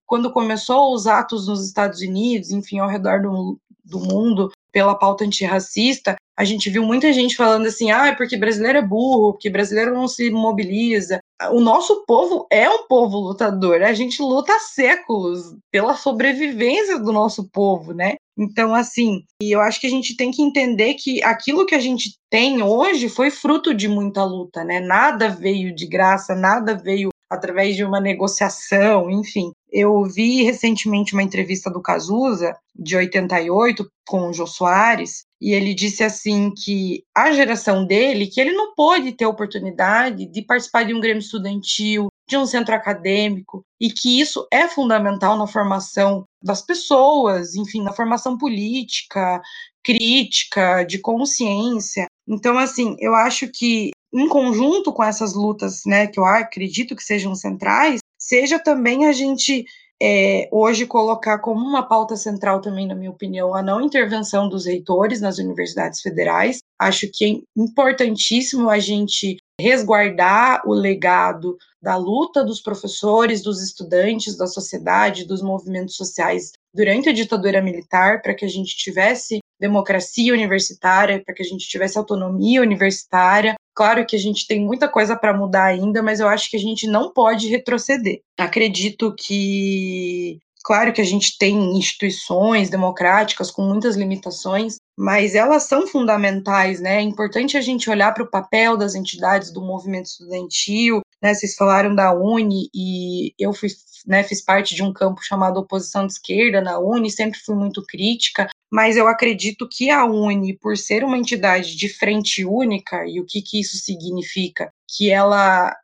Quando 0.06 0.32
começou 0.32 0.94
os 0.94 1.06
atos 1.06 1.48
nos 1.48 1.66
Estados 1.66 2.00
Unidos, 2.00 2.50
enfim, 2.50 2.78
ao 2.78 2.88
redor 2.88 3.22
do, 3.22 3.58
do 3.84 3.98
mundo, 4.00 4.50
pela 4.72 4.94
pauta 4.94 5.24
antirracista, 5.24 6.16
a 6.38 6.44
gente 6.44 6.68
viu 6.68 6.82
muita 6.82 7.10
gente 7.12 7.34
falando 7.34 7.66
assim, 7.66 7.90
ah, 7.90 8.08
é 8.08 8.14
porque 8.14 8.36
brasileiro 8.36 8.78
é 8.78 8.82
burro, 8.82 9.32
porque 9.32 9.48
brasileiro 9.48 9.94
não 9.94 10.06
se 10.06 10.30
mobiliza. 10.30 11.18
O 11.50 11.60
nosso 11.60 12.04
povo 12.06 12.46
é 12.50 12.68
um 12.68 12.86
povo 12.86 13.18
lutador, 13.18 13.82
a 13.82 13.94
gente 13.94 14.20
luta 14.20 14.52
há 14.52 14.60
séculos 14.60 15.56
pela 15.72 15.96
sobrevivência 15.96 16.98
do 16.98 17.10
nosso 17.10 17.48
povo, 17.50 17.94
né? 17.94 18.16
Então, 18.38 18.74
assim, 18.74 19.24
eu 19.40 19.62
acho 19.62 19.80
que 19.80 19.86
a 19.86 19.90
gente 19.90 20.14
tem 20.14 20.30
que 20.30 20.42
entender 20.42 20.94
que 20.94 21.24
aquilo 21.24 21.64
que 21.64 21.74
a 21.74 21.80
gente 21.80 22.18
tem 22.28 22.62
hoje 22.62 23.08
foi 23.08 23.30
fruto 23.30 23.72
de 23.72 23.88
muita 23.88 24.22
luta, 24.24 24.62
né? 24.62 24.78
Nada 24.78 25.30
veio 25.30 25.74
de 25.74 25.86
graça, 25.86 26.34
nada 26.34 26.74
veio 26.74 27.08
através 27.30 27.76
de 27.76 27.84
uma 27.84 28.00
negociação, 28.00 29.10
enfim. 29.10 29.52
Eu 29.70 30.04
vi 30.04 30.42
recentemente 30.42 31.12
uma 31.12 31.22
entrevista 31.22 31.70
do 31.70 31.82
Cazuza, 31.82 32.56
de 32.74 32.96
88, 32.96 33.88
com 34.06 34.28
o 34.28 34.32
Jô 34.32 34.46
Soares, 34.46 35.24
e 35.40 35.52
ele 35.52 35.74
disse 35.74 36.02
assim 36.02 36.52
que 36.52 37.02
a 37.14 37.32
geração 37.32 37.84
dele, 37.84 38.26
que 38.26 38.40
ele 38.40 38.52
não 38.52 38.74
pôde 38.74 39.12
ter 39.12 39.26
oportunidade 39.26 40.26
de 40.26 40.42
participar 40.42 40.84
de 40.84 40.94
um 40.94 41.00
grêmio 41.00 41.20
estudantil, 41.20 42.08
de 42.28 42.36
um 42.36 42.46
centro 42.46 42.74
acadêmico, 42.74 43.62
e 43.80 43.90
que 43.90 44.20
isso 44.20 44.46
é 44.52 44.66
fundamental 44.68 45.36
na 45.36 45.46
formação 45.46 46.24
das 46.42 46.62
pessoas, 46.62 47.54
enfim, 47.54 47.82
na 47.82 47.92
formação 47.92 48.36
política, 48.36 49.40
crítica, 49.84 50.84
de 50.84 50.98
consciência. 50.98 52.06
Então, 52.26 52.58
assim, 52.58 52.96
eu 52.98 53.14
acho 53.14 53.48
que 53.48 53.90
em 54.16 54.28
conjunto 54.28 54.92
com 54.92 55.04
essas 55.04 55.34
lutas, 55.34 55.82
né, 55.86 56.06
que 56.06 56.18
eu 56.18 56.24
acredito 56.24 56.96
que 56.96 57.02
sejam 57.02 57.34
centrais, 57.34 58.00
seja 58.18 58.58
também 58.58 59.06
a 59.06 59.12
gente 59.12 59.64
é, 60.00 60.48
hoje 60.52 60.86
colocar 60.86 61.38
como 61.38 61.60
uma 61.60 61.82
pauta 61.82 62.16
central 62.16 62.60
também, 62.60 62.86
na 62.86 62.94
minha 62.94 63.10
opinião, 63.10 63.54
a 63.54 63.62
não 63.62 63.80
intervenção 63.80 64.48
dos 64.48 64.66
reitores 64.66 65.20
nas 65.20 65.38
universidades 65.38 66.00
federais. 66.00 66.58
Acho 66.78 67.08
que 67.12 67.24
é 67.24 67.60
importantíssimo 67.60 68.68
a 68.68 68.78
gente 68.78 69.36
resguardar 69.58 70.62
o 70.66 70.74
legado 70.74 71.56
da 71.80 71.96
luta 71.96 72.44
dos 72.44 72.60
professores, 72.60 73.42
dos 73.42 73.62
estudantes, 73.62 74.36
da 74.36 74.46
sociedade, 74.46 75.26
dos 75.26 75.40
movimentos 75.40 75.96
sociais 75.96 76.52
durante 76.74 77.08
a 77.08 77.12
ditadura 77.12 77.62
militar, 77.62 78.20
para 78.20 78.34
que 78.34 78.44
a 78.44 78.48
gente 78.48 78.76
tivesse 78.76 79.38
democracia 79.58 80.34
universitária, 80.34 81.22
para 81.24 81.34
que 81.34 81.42
a 81.42 81.46
gente 81.46 81.66
tivesse 81.66 81.96
autonomia 81.96 82.60
universitária. 82.60 83.54
Claro 83.76 84.06
que 84.06 84.16
a 84.16 84.18
gente 84.18 84.46
tem 84.46 84.64
muita 84.64 84.88
coisa 84.88 85.14
para 85.14 85.36
mudar 85.36 85.64
ainda, 85.64 86.02
mas 86.02 86.18
eu 86.18 86.28
acho 86.28 86.50
que 86.50 86.56
a 86.56 86.60
gente 86.60 86.86
não 86.86 87.12
pode 87.12 87.46
retroceder. 87.48 88.20
Acredito 88.38 89.14
que 89.14 90.38
Claro 90.66 90.92
que 90.92 91.00
a 91.00 91.04
gente 91.04 91.38
tem 91.38 91.78
instituições 91.78 92.68
democráticas 92.68 93.52
com 93.52 93.62
muitas 93.62 93.94
limitações, 93.94 94.78
mas 94.98 95.36
elas 95.36 95.62
são 95.62 95.86
fundamentais, 95.86 96.80
né? 96.80 96.96
É 96.96 97.00
importante 97.00 97.56
a 97.56 97.60
gente 97.60 97.88
olhar 97.88 98.12
para 98.12 98.24
o 98.24 98.28
papel 98.28 98.76
das 98.76 98.96
entidades 98.96 99.52
do 99.52 99.62
movimento 99.62 100.06
estudantil, 100.06 101.02
né? 101.22 101.34
Vocês 101.34 101.54
falaram 101.54 101.94
da 101.94 102.12
Uni 102.12 102.68
e 102.74 103.34
eu 103.38 103.52
fui, 103.52 103.68
né, 104.06 104.22
fiz 104.22 104.44
parte 104.44 104.74
de 104.74 104.82
um 104.82 104.92
campo 104.92 105.22
chamado 105.22 105.58
oposição 105.58 106.06
de 106.06 106.12
esquerda 106.12 106.60
na 106.60 106.78
Uni, 106.78 107.10
sempre 107.10 107.38
fui 107.38 107.54
muito 107.54 107.84
crítica, 107.86 108.48
mas 108.70 108.96
eu 108.96 109.08
acredito 109.08 109.68
que 109.70 109.90
a 109.90 110.04
Uni, 110.04 110.56
por 110.58 110.76
ser 110.76 111.04
uma 111.04 111.18
entidade 111.18 111.76
de 111.76 111.88
frente 111.88 112.44
única, 112.44 113.06
e 113.06 113.20
o 113.20 113.26
que, 113.26 113.40
que 113.42 113.60
isso 113.60 113.76
significa? 113.76 114.70
Que 114.88 115.10
ela 115.10 115.74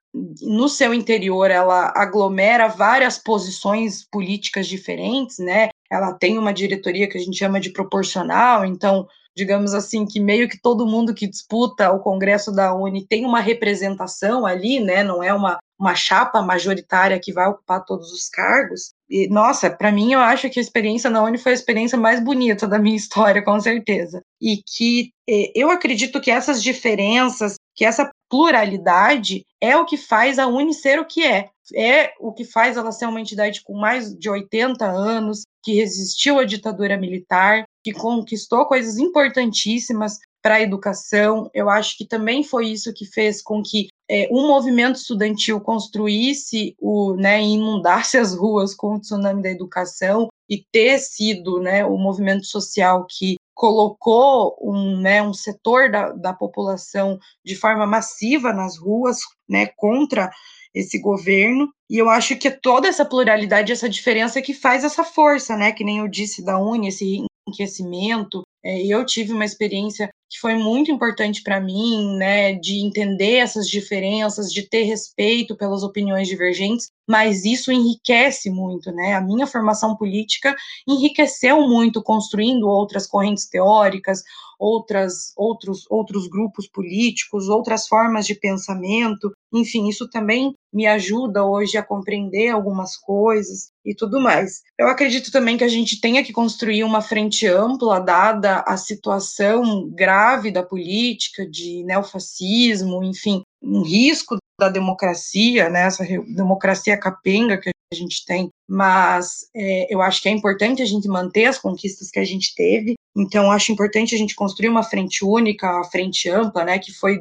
no 0.43 0.69
seu 0.69 0.93
interior 0.93 1.51
ela 1.51 1.91
aglomera 1.97 2.69
várias 2.69 3.17
posições 3.17 4.05
políticas 4.05 4.67
diferentes, 4.67 5.39
né? 5.39 5.71
Ela 5.91 6.13
tem 6.13 6.37
uma 6.39 6.53
diretoria 6.53 7.09
que 7.09 7.17
a 7.17 7.21
gente 7.21 7.39
chama 7.39 7.59
de 7.59 7.71
proporcional, 7.71 8.65
então 8.65 9.09
digamos 9.37 9.75
assim, 9.75 10.07
que 10.07 10.21
meio 10.21 10.49
que 10.49 10.61
todo 10.61 10.87
mundo 10.87 11.15
que 11.15 11.27
disputa 11.27 11.91
o 11.91 12.01
Congresso 12.01 12.53
da 12.53 12.75
Uni 12.75 13.07
tem 13.07 13.25
uma 13.25 13.41
representação 13.41 14.45
ali, 14.45 14.81
né? 14.81 15.03
Não 15.03 15.23
é 15.23 15.33
uma, 15.33 15.59
uma 15.79 15.95
chapa 15.95 16.43
majoritária 16.43 17.19
que 17.19 17.33
vai 17.33 17.49
ocupar 17.49 17.85
todos 17.85 18.13
os 18.13 18.29
cargos. 18.29 18.93
E, 19.09 19.29
nossa, 19.29 19.71
para 19.71 19.93
mim, 19.93 20.13
eu 20.13 20.21
acho 20.21 20.49
que 20.51 20.59
a 20.59 20.63
experiência 20.63 21.11
na 21.11 21.23
Uni 21.23 21.39
foi 21.39 21.53
a 21.53 21.55
experiência 21.55 21.99
mais 21.99 22.23
bonita 22.23 22.67
da 22.67 22.79
minha 22.79 22.97
história, 22.97 23.43
com 23.43 23.59
certeza. 23.61 24.23
E 24.41 24.59
que 24.59 25.11
eu 25.55 25.71
acredito 25.71 26.21
que 26.21 26.31
essas 26.31 26.63
diferenças, 26.63 27.55
que 27.75 27.85
essa 27.85 28.11
pluralidade 28.29 29.45
é 29.61 29.77
o 29.77 29.85
que 29.85 29.97
faz 29.97 30.39
a 30.39 30.47
Uni 30.47 30.75
ser 30.75 30.99
o 30.99 31.05
que 31.05 31.25
é. 31.25 31.49
É 31.74 32.12
o 32.18 32.32
que 32.32 32.44
faz 32.44 32.76
ela 32.76 32.93
ser 32.93 33.06
uma 33.06 33.20
entidade 33.20 33.62
com 33.62 33.74
mais 33.74 34.14
de 34.14 34.28
80 34.28 34.84
anos, 34.84 35.43
que 35.62 35.74
resistiu 35.74 36.39
à 36.39 36.44
ditadura 36.44 36.97
militar, 36.97 37.64
que 37.84 37.93
conquistou 37.93 38.66
coisas 38.66 38.98
importantíssimas 38.98 40.18
para 40.43 40.56
a 40.56 40.60
educação. 40.60 41.48
Eu 41.55 41.70
acho 41.70 41.97
que 41.97 42.05
também 42.05 42.43
foi 42.43 42.68
isso 42.68 42.93
que 42.93 43.06
fez 43.06 43.40
com 43.40 43.62
que 43.62 43.89
é, 44.10 44.28
um 44.30 44.47
movimento 44.48 44.97
estudantil 44.97 45.60
construísse 45.60 46.74
o, 46.78 47.14
né, 47.14 47.40
inundasse 47.40 48.18
as 48.18 48.34
ruas 48.34 48.74
com 48.74 48.97
o 48.97 49.01
tsunami 49.01 49.43
da 49.43 49.51
educação 49.51 50.28
e 50.51 50.64
ter 50.72 50.98
sido, 50.98 51.60
né, 51.60 51.84
o 51.84 51.97
movimento 51.97 52.44
social 52.44 53.06
que 53.09 53.36
colocou 53.55 54.56
um, 54.60 55.01
né, 55.01 55.22
um 55.22 55.32
setor 55.32 55.90
da, 55.90 56.10
da 56.10 56.32
população 56.32 57.18
de 57.44 57.55
forma 57.55 57.86
massiva 57.86 58.52
nas 58.52 58.76
ruas, 58.76 59.20
né, 59.48 59.66
contra 59.76 60.30
esse 60.74 60.99
governo. 61.01 61.69
E 61.90 61.99
eu 61.99 62.09
acho 62.09 62.36
que 62.36 62.51
toda 62.51 62.89
essa 62.89 63.05
pluralidade, 63.05 63.73
essa 63.73 63.89
diferença 63.89 64.40
que 64.40 64.55
faz 64.55 64.85
essa 64.85 65.05
força, 65.05 65.57
né? 65.57 65.73
Que 65.73 65.85
nem 65.85 65.99
eu 65.99 66.09
disse 66.09 66.44
da 66.44 66.59
Uni, 66.59 66.89
esse 66.89 67.24
enriquecimento. 67.47 68.43
É, 68.65 68.81
eu 68.86 69.05
tive 69.05 69.32
uma 69.32 69.44
experiência 69.44 70.09
que 70.31 70.39
foi 70.39 70.55
muito 70.55 70.90
importante 70.90 71.43
para 71.43 71.61
mim, 71.61 72.16
né, 72.16 72.55
de 72.55 72.78
entender 72.86 73.36
essas 73.36 73.69
diferenças, 73.69 74.51
de 74.51 74.66
ter 74.66 74.85
respeito 74.85 75.55
pelas 75.57 75.82
opiniões 75.82 76.27
divergentes, 76.27 76.89
mas 77.07 77.44
isso 77.44 77.70
enriquece 77.70 78.49
muito, 78.51 78.90
né? 78.93 79.15
A 79.15 79.20
minha 79.20 79.47
formação 79.47 79.94
política 79.97 80.57
enriqueceu 80.89 81.69
muito 81.69 82.03
construindo 82.03 82.66
outras 82.66 83.07
correntes 83.07 83.47
teóricas, 83.47 84.23
outras 84.59 85.32
outros 85.36 85.85
outros 85.90 86.28
grupos 86.28 86.69
políticos, 86.69 87.49
outras 87.49 87.86
formas 87.86 88.24
de 88.27 88.35
pensamento. 88.35 89.32
Enfim, 89.53 89.89
isso 89.89 90.09
também 90.09 90.55
me 90.73 90.87
ajuda 90.87 91.45
hoje 91.45 91.77
a 91.77 91.83
compreender 91.83 92.49
algumas 92.49 92.97
coisas 92.97 93.70
e 93.85 93.95
tudo 93.95 94.20
mais. 94.20 94.62
Eu 94.79 94.89
acredito 94.89 95.31
também 95.31 95.59
que 95.59 95.65
a 95.65 95.69
gente 95.69 96.01
tenha 96.01 96.24
que 96.24 96.33
construir 96.33 96.85
uma 96.85 97.03
frente 97.03 97.47
ampla, 97.47 98.01
dada 98.01 98.65
a 98.66 98.77
situação 98.77 99.91
grave 99.91 100.51
da 100.51 100.62
política, 100.62 101.47
de 101.47 101.85
neofascismo, 101.85 103.05
enfim, 103.05 103.43
um 103.62 103.83
risco 103.83 104.37
da 104.59 104.69
democracia, 104.69 105.69
né, 105.69 105.87
essa 105.87 106.05
democracia 106.35 106.97
capenga 106.99 107.59
que 107.59 107.70
a 107.93 107.95
gente 107.95 108.24
tem, 108.24 108.49
mas 108.69 109.47
é, 109.55 109.93
eu 109.93 110.01
acho 110.01 110.23
que 110.23 110.29
é 110.29 110.33
importante 110.33 110.83
a 110.83 110.87
gente 110.87 111.07
manter 111.09 111.47
as 111.47 111.59
conquistas 111.59 112.11
que 112.11 112.19
a 112.19 112.24
gente 112.24 112.55
teve, 112.55 112.95
então 113.16 113.51
acho 113.51 113.72
importante 113.72 114.14
a 114.14 114.18
gente 114.18 114.34
construir 114.34 114.68
uma 114.68 114.82
frente 114.82 115.24
única, 115.24 115.80
a 115.80 115.84
frente 115.84 116.28
ampla, 116.28 116.64
né, 116.64 116.78
que 116.78 116.93
foi, 116.93 117.20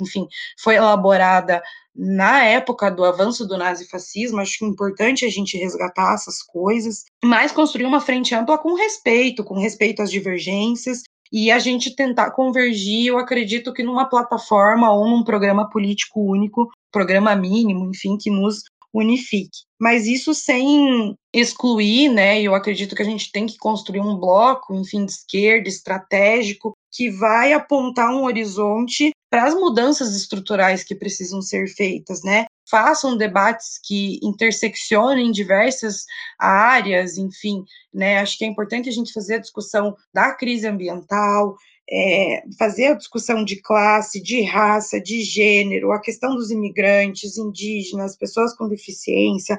enfim, 0.00 0.26
foi 0.58 0.76
elaborada 0.76 1.62
na 1.96 2.44
época 2.44 2.90
do 2.90 3.04
avanço 3.04 3.46
do 3.46 3.56
nazifascismo, 3.56 4.40
acho 4.40 4.64
é 4.64 4.68
importante 4.68 5.24
a 5.24 5.30
gente 5.30 5.56
resgatar 5.56 6.14
essas 6.14 6.42
coisas, 6.42 7.04
mas 7.24 7.52
construir 7.52 7.86
uma 7.86 8.00
frente 8.00 8.34
ampla 8.34 8.58
com 8.58 8.74
respeito, 8.74 9.44
com 9.44 9.54
respeito 9.54 10.02
às 10.02 10.10
divergências, 10.10 11.02
e 11.32 11.50
a 11.50 11.58
gente 11.58 11.94
tentar 11.94 12.30
convergir, 12.32 13.06
eu 13.06 13.18
acredito 13.18 13.72
que 13.72 13.82
numa 13.82 14.08
plataforma 14.08 14.92
ou 14.92 15.08
num 15.08 15.24
programa 15.24 15.68
político 15.68 16.20
único, 16.20 16.70
programa 16.92 17.34
mínimo, 17.34 17.90
enfim, 17.90 18.16
que 18.16 18.30
nos 18.30 18.62
unifique. 18.92 19.64
Mas 19.84 20.06
isso 20.06 20.32
sem 20.32 21.14
excluir, 21.30 22.08
né? 22.08 22.40
Eu 22.40 22.54
acredito 22.54 22.96
que 22.96 23.02
a 23.02 23.04
gente 23.04 23.30
tem 23.30 23.44
que 23.44 23.58
construir 23.58 24.00
um 24.00 24.16
bloco, 24.16 24.74
enfim, 24.74 25.04
de 25.04 25.12
esquerda, 25.12 25.68
estratégico, 25.68 26.74
que 26.90 27.10
vai 27.10 27.52
apontar 27.52 28.10
um 28.10 28.24
horizonte 28.24 29.10
para 29.28 29.44
as 29.44 29.52
mudanças 29.52 30.16
estruturais 30.16 30.82
que 30.82 30.94
precisam 30.94 31.42
ser 31.42 31.68
feitas, 31.68 32.22
né? 32.22 32.46
Façam 32.70 33.14
debates 33.14 33.78
que 33.84 34.18
interseccionem 34.22 35.30
diversas 35.30 36.06
áreas, 36.38 37.18
enfim, 37.18 37.62
né? 37.92 38.20
Acho 38.20 38.38
que 38.38 38.44
é 38.46 38.48
importante 38.48 38.88
a 38.88 38.92
gente 38.92 39.12
fazer 39.12 39.34
a 39.34 39.40
discussão 39.40 39.94
da 40.14 40.32
crise 40.32 40.66
ambiental, 40.66 41.56
é, 41.90 42.42
fazer 42.58 42.86
a 42.86 42.94
discussão 42.94 43.44
de 43.44 43.56
classe, 43.56 44.22
de 44.22 44.42
raça, 44.42 45.00
de 45.00 45.22
gênero, 45.22 45.92
a 45.92 46.00
questão 46.00 46.34
dos 46.34 46.50
imigrantes, 46.50 47.36
indígenas, 47.36 48.16
pessoas 48.16 48.56
com 48.56 48.68
deficiência, 48.68 49.58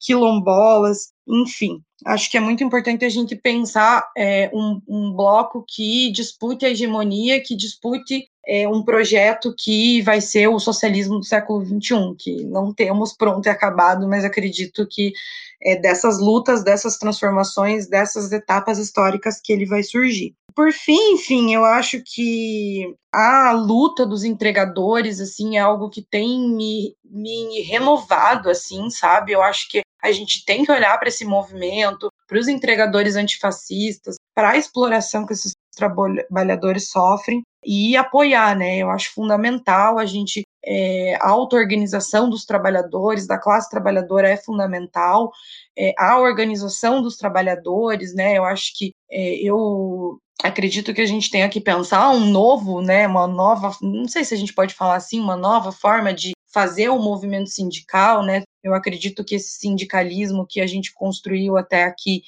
quilombolas, 0.00 1.12
enfim. 1.26 1.82
Acho 2.06 2.30
que 2.30 2.36
é 2.36 2.40
muito 2.40 2.62
importante 2.62 3.04
a 3.04 3.08
gente 3.08 3.34
pensar 3.34 4.08
é, 4.16 4.48
um, 4.54 4.80
um, 4.88 5.12
bloco 5.12 5.64
que 5.66 6.12
dispute 6.12 6.64
a 6.64 6.70
hegemonia, 6.70 7.42
que 7.42 7.56
dispute 7.56 8.28
é, 8.46 8.68
um 8.68 8.82
projeto 8.82 9.52
que 9.58 10.00
vai 10.02 10.20
ser 10.20 10.46
o 10.46 10.60
socialismo 10.60 11.18
do 11.18 11.24
século 11.24 11.64
XXI, 11.66 12.14
que 12.16 12.44
não 12.44 12.72
temos 12.72 13.12
pronto 13.12 13.46
e 13.46 13.48
acabado, 13.50 14.08
mas 14.08 14.24
acredito 14.24 14.86
que 14.88 15.12
é 15.60 15.74
dessas 15.76 16.20
lutas, 16.20 16.62
dessas 16.62 16.96
transformações, 16.96 17.88
dessas 17.88 18.30
etapas 18.30 18.78
históricas 18.78 19.40
que 19.42 19.52
ele 19.52 19.66
vai 19.66 19.82
surgir. 19.82 20.34
Por 20.58 20.72
fim, 20.72 21.12
enfim, 21.12 21.54
eu 21.54 21.64
acho 21.64 22.02
que 22.04 22.92
a 23.12 23.52
luta 23.52 24.04
dos 24.04 24.24
entregadores, 24.24 25.20
assim, 25.20 25.56
é 25.56 25.60
algo 25.60 25.88
que 25.88 26.02
tem 26.02 26.50
me, 26.50 26.96
me 27.04 27.60
renovado, 27.60 28.50
assim, 28.50 28.90
sabe? 28.90 29.30
Eu 29.30 29.40
acho 29.40 29.68
que 29.68 29.82
a 30.02 30.10
gente 30.10 30.44
tem 30.44 30.64
que 30.64 30.72
olhar 30.72 30.98
para 30.98 31.06
esse 31.06 31.24
movimento, 31.24 32.10
para 32.26 32.40
os 32.40 32.48
entregadores 32.48 33.14
antifascistas, 33.14 34.16
para 34.34 34.50
a 34.50 34.56
exploração 34.56 35.24
que 35.24 35.32
esses 35.32 35.52
trabalhadores 35.76 36.90
sofrem 36.90 37.44
e 37.64 37.96
apoiar, 37.96 38.56
né? 38.56 38.78
Eu 38.78 38.90
acho 38.90 39.14
fundamental 39.14 39.96
a 39.96 40.06
gente 40.06 40.42
é, 40.64 41.14
a 41.20 41.28
auto-organização 41.28 42.28
dos 42.28 42.44
trabalhadores, 42.44 43.28
da 43.28 43.38
classe 43.38 43.70
trabalhadora 43.70 44.28
é 44.28 44.36
fundamental, 44.36 45.30
é, 45.78 45.94
a 45.96 46.18
organização 46.18 47.00
dos 47.00 47.16
trabalhadores, 47.16 48.12
né? 48.12 48.36
Eu 48.36 48.44
acho 48.44 48.72
que 48.76 48.90
é, 49.08 49.36
eu 49.36 50.18
acredito 50.42 50.94
que 50.94 51.00
a 51.00 51.06
gente 51.06 51.30
tenha 51.30 51.48
que 51.48 51.60
pensar 51.60 52.10
um 52.10 52.30
novo, 52.30 52.80
né? 52.80 53.06
Uma 53.06 53.26
nova, 53.26 53.76
não 53.82 54.06
sei 54.08 54.24
se 54.24 54.34
a 54.34 54.36
gente 54.36 54.54
pode 54.54 54.74
falar 54.74 54.96
assim, 54.96 55.20
uma 55.20 55.36
nova 55.36 55.72
forma 55.72 56.12
de 56.12 56.32
fazer 56.52 56.88
o 56.88 56.98
movimento 56.98 57.50
sindical, 57.50 58.24
né? 58.24 58.42
Eu 58.62 58.74
acredito 58.74 59.24
que 59.24 59.34
esse 59.34 59.58
sindicalismo 59.58 60.46
que 60.48 60.60
a 60.60 60.66
gente 60.66 60.92
construiu 60.92 61.56
até 61.56 61.84
aqui 61.84 62.22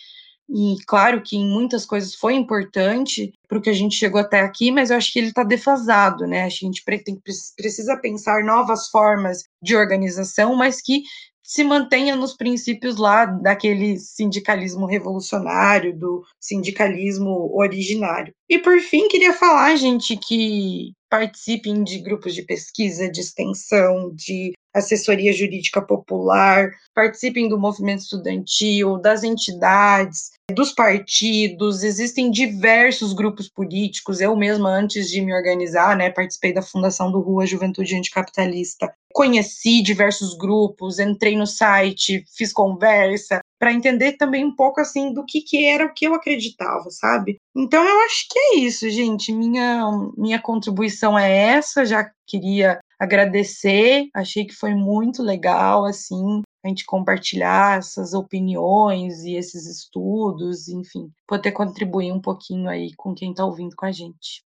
e 0.53 0.77
claro 0.85 1.23
que 1.23 1.37
em 1.37 1.47
muitas 1.47 1.87
coisas 1.87 2.13
foi 2.13 2.35
importante 2.35 3.33
para 3.47 3.57
o 3.57 3.63
que 3.63 3.71
a 3.71 3.75
gente 3.75 3.95
chegou 3.95 4.21
até 4.21 4.41
aqui, 4.41 4.73
mas 4.73 4.91
eu 4.91 4.97
acho 4.97 5.13
que 5.13 5.19
ele 5.21 5.29
está 5.29 5.45
defasado, 5.45 6.27
né? 6.27 6.43
A 6.43 6.49
gente 6.49 6.83
precisa 6.85 7.97
pensar 7.97 8.43
novas 8.43 8.89
formas 8.89 9.45
de 9.63 9.77
organização, 9.77 10.57
mas 10.57 10.83
que 10.83 11.03
se 11.51 11.65
mantenha 11.65 12.15
nos 12.15 12.37
princípios 12.37 12.97
lá 12.97 13.27
daquele 13.27 13.99
sindicalismo 13.99 14.87
revolucionário, 14.87 15.99
do 15.99 16.23
sindicalismo 16.39 17.51
originário. 17.53 18.33
E 18.49 18.57
por 18.57 18.79
fim, 18.79 19.09
queria 19.09 19.33
falar, 19.33 19.75
gente, 19.75 20.17
que 20.17 20.93
participem 21.11 21.83
de 21.83 21.99
grupos 21.99 22.37
de 22.37 22.43
pesquisa, 22.43 23.11
de 23.11 23.21
extensão, 23.21 24.15
de 24.15 24.53
assessoria 24.75 25.33
jurídica 25.33 25.83
popular, 25.83 26.71
participem 26.95 27.49
do 27.49 27.59
movimento 27.59 28.01
estudantil, 28.01 28.99
das 28.99 29.23
entidades, 29.25 30.31
dos 30.53 30.73
partidos, 30.73 31.83
existem 31.83 32.31
diversos 32.31 33.13
grupos 33.13 33.49
políticos. 33.49 34.21
Eu 34.21 34.37
mesma, 34.37 34.69
antes 34.71 35.11
de 35.11 35.21
me 35.21 35.33
organizar, 35.33 35.97
né, 35.97 36.11
participei 36.11 36.53
da 36.53 36.63
fundação 36.63 37.11
do 37.11 37.21
Rua 37.21 37.47
Juventude 37.47 37.97
Anticapitalista. 37.97 38.93
Conheci 39.13 39.83
diversos 39.83 40.37
grupos, 40.37 40.99
entrei 40.99 41.37
no 41.37 41.47
site, 41.47 42.25
fiz 42.37 42.53
conversa, 42.53 43.41
para 43.59 43.73
entender 43.73 44.13
também 44.13 44.45
um 44.45 44.55
pouco 44.55 44.81
assim 44.81 45.13
do 45.13 45.25
que, 45.25 45.41
que 45.43 45.67
era 45.67 45.85
o 45.85 45.93
que 45.93 46.07
eu 46.07 46.15
acreditava, 46.15 46.91
sabe? 46.91 47.37
Então 47.55 47.85
eu 47.85 48.01
acho 48.01 48.27
que 48.31 48.39
é 48.39 48.57
isso, 48.59 48.89
gente. 48.89 49.33
Minha, 49.33 49.91
minha 50.17 50.41
contribuição 50.41 51.19
é 51.19 51.31
essa. 51.31 51.85
Já 51.85 52.11
queria 52.27 52.79
agradecer, 53.01 54.09
achei 54.15 54.45
que 54.45 54.55
foi 54.55 54.75
muito 54.75 55.23
legal, 55.23 55.87
assim, 55.87 56.43
a 56.63 56.69
gente 56.69 56.85
compartilhar 56.85 57.79
essas 57.79 58.13
opiniões 58.13 59.25
e 59.25 59.35
esses 59.35 59.67
estudos, 59.67 60.69
enfim, 60.69 61.11
poder 61.27 61.53
contribuir 61.53 62.13
um 62.13 62.21
pouquinho 62.21 62.69
aí 62.69 62.91
com 62.97 63.15
quem 63.15 63.31
está 63.31 63.45
ouvindo 63.45 63.75
com 63.75 63.87
a 63.87 63.93
gente. 63.93 64.45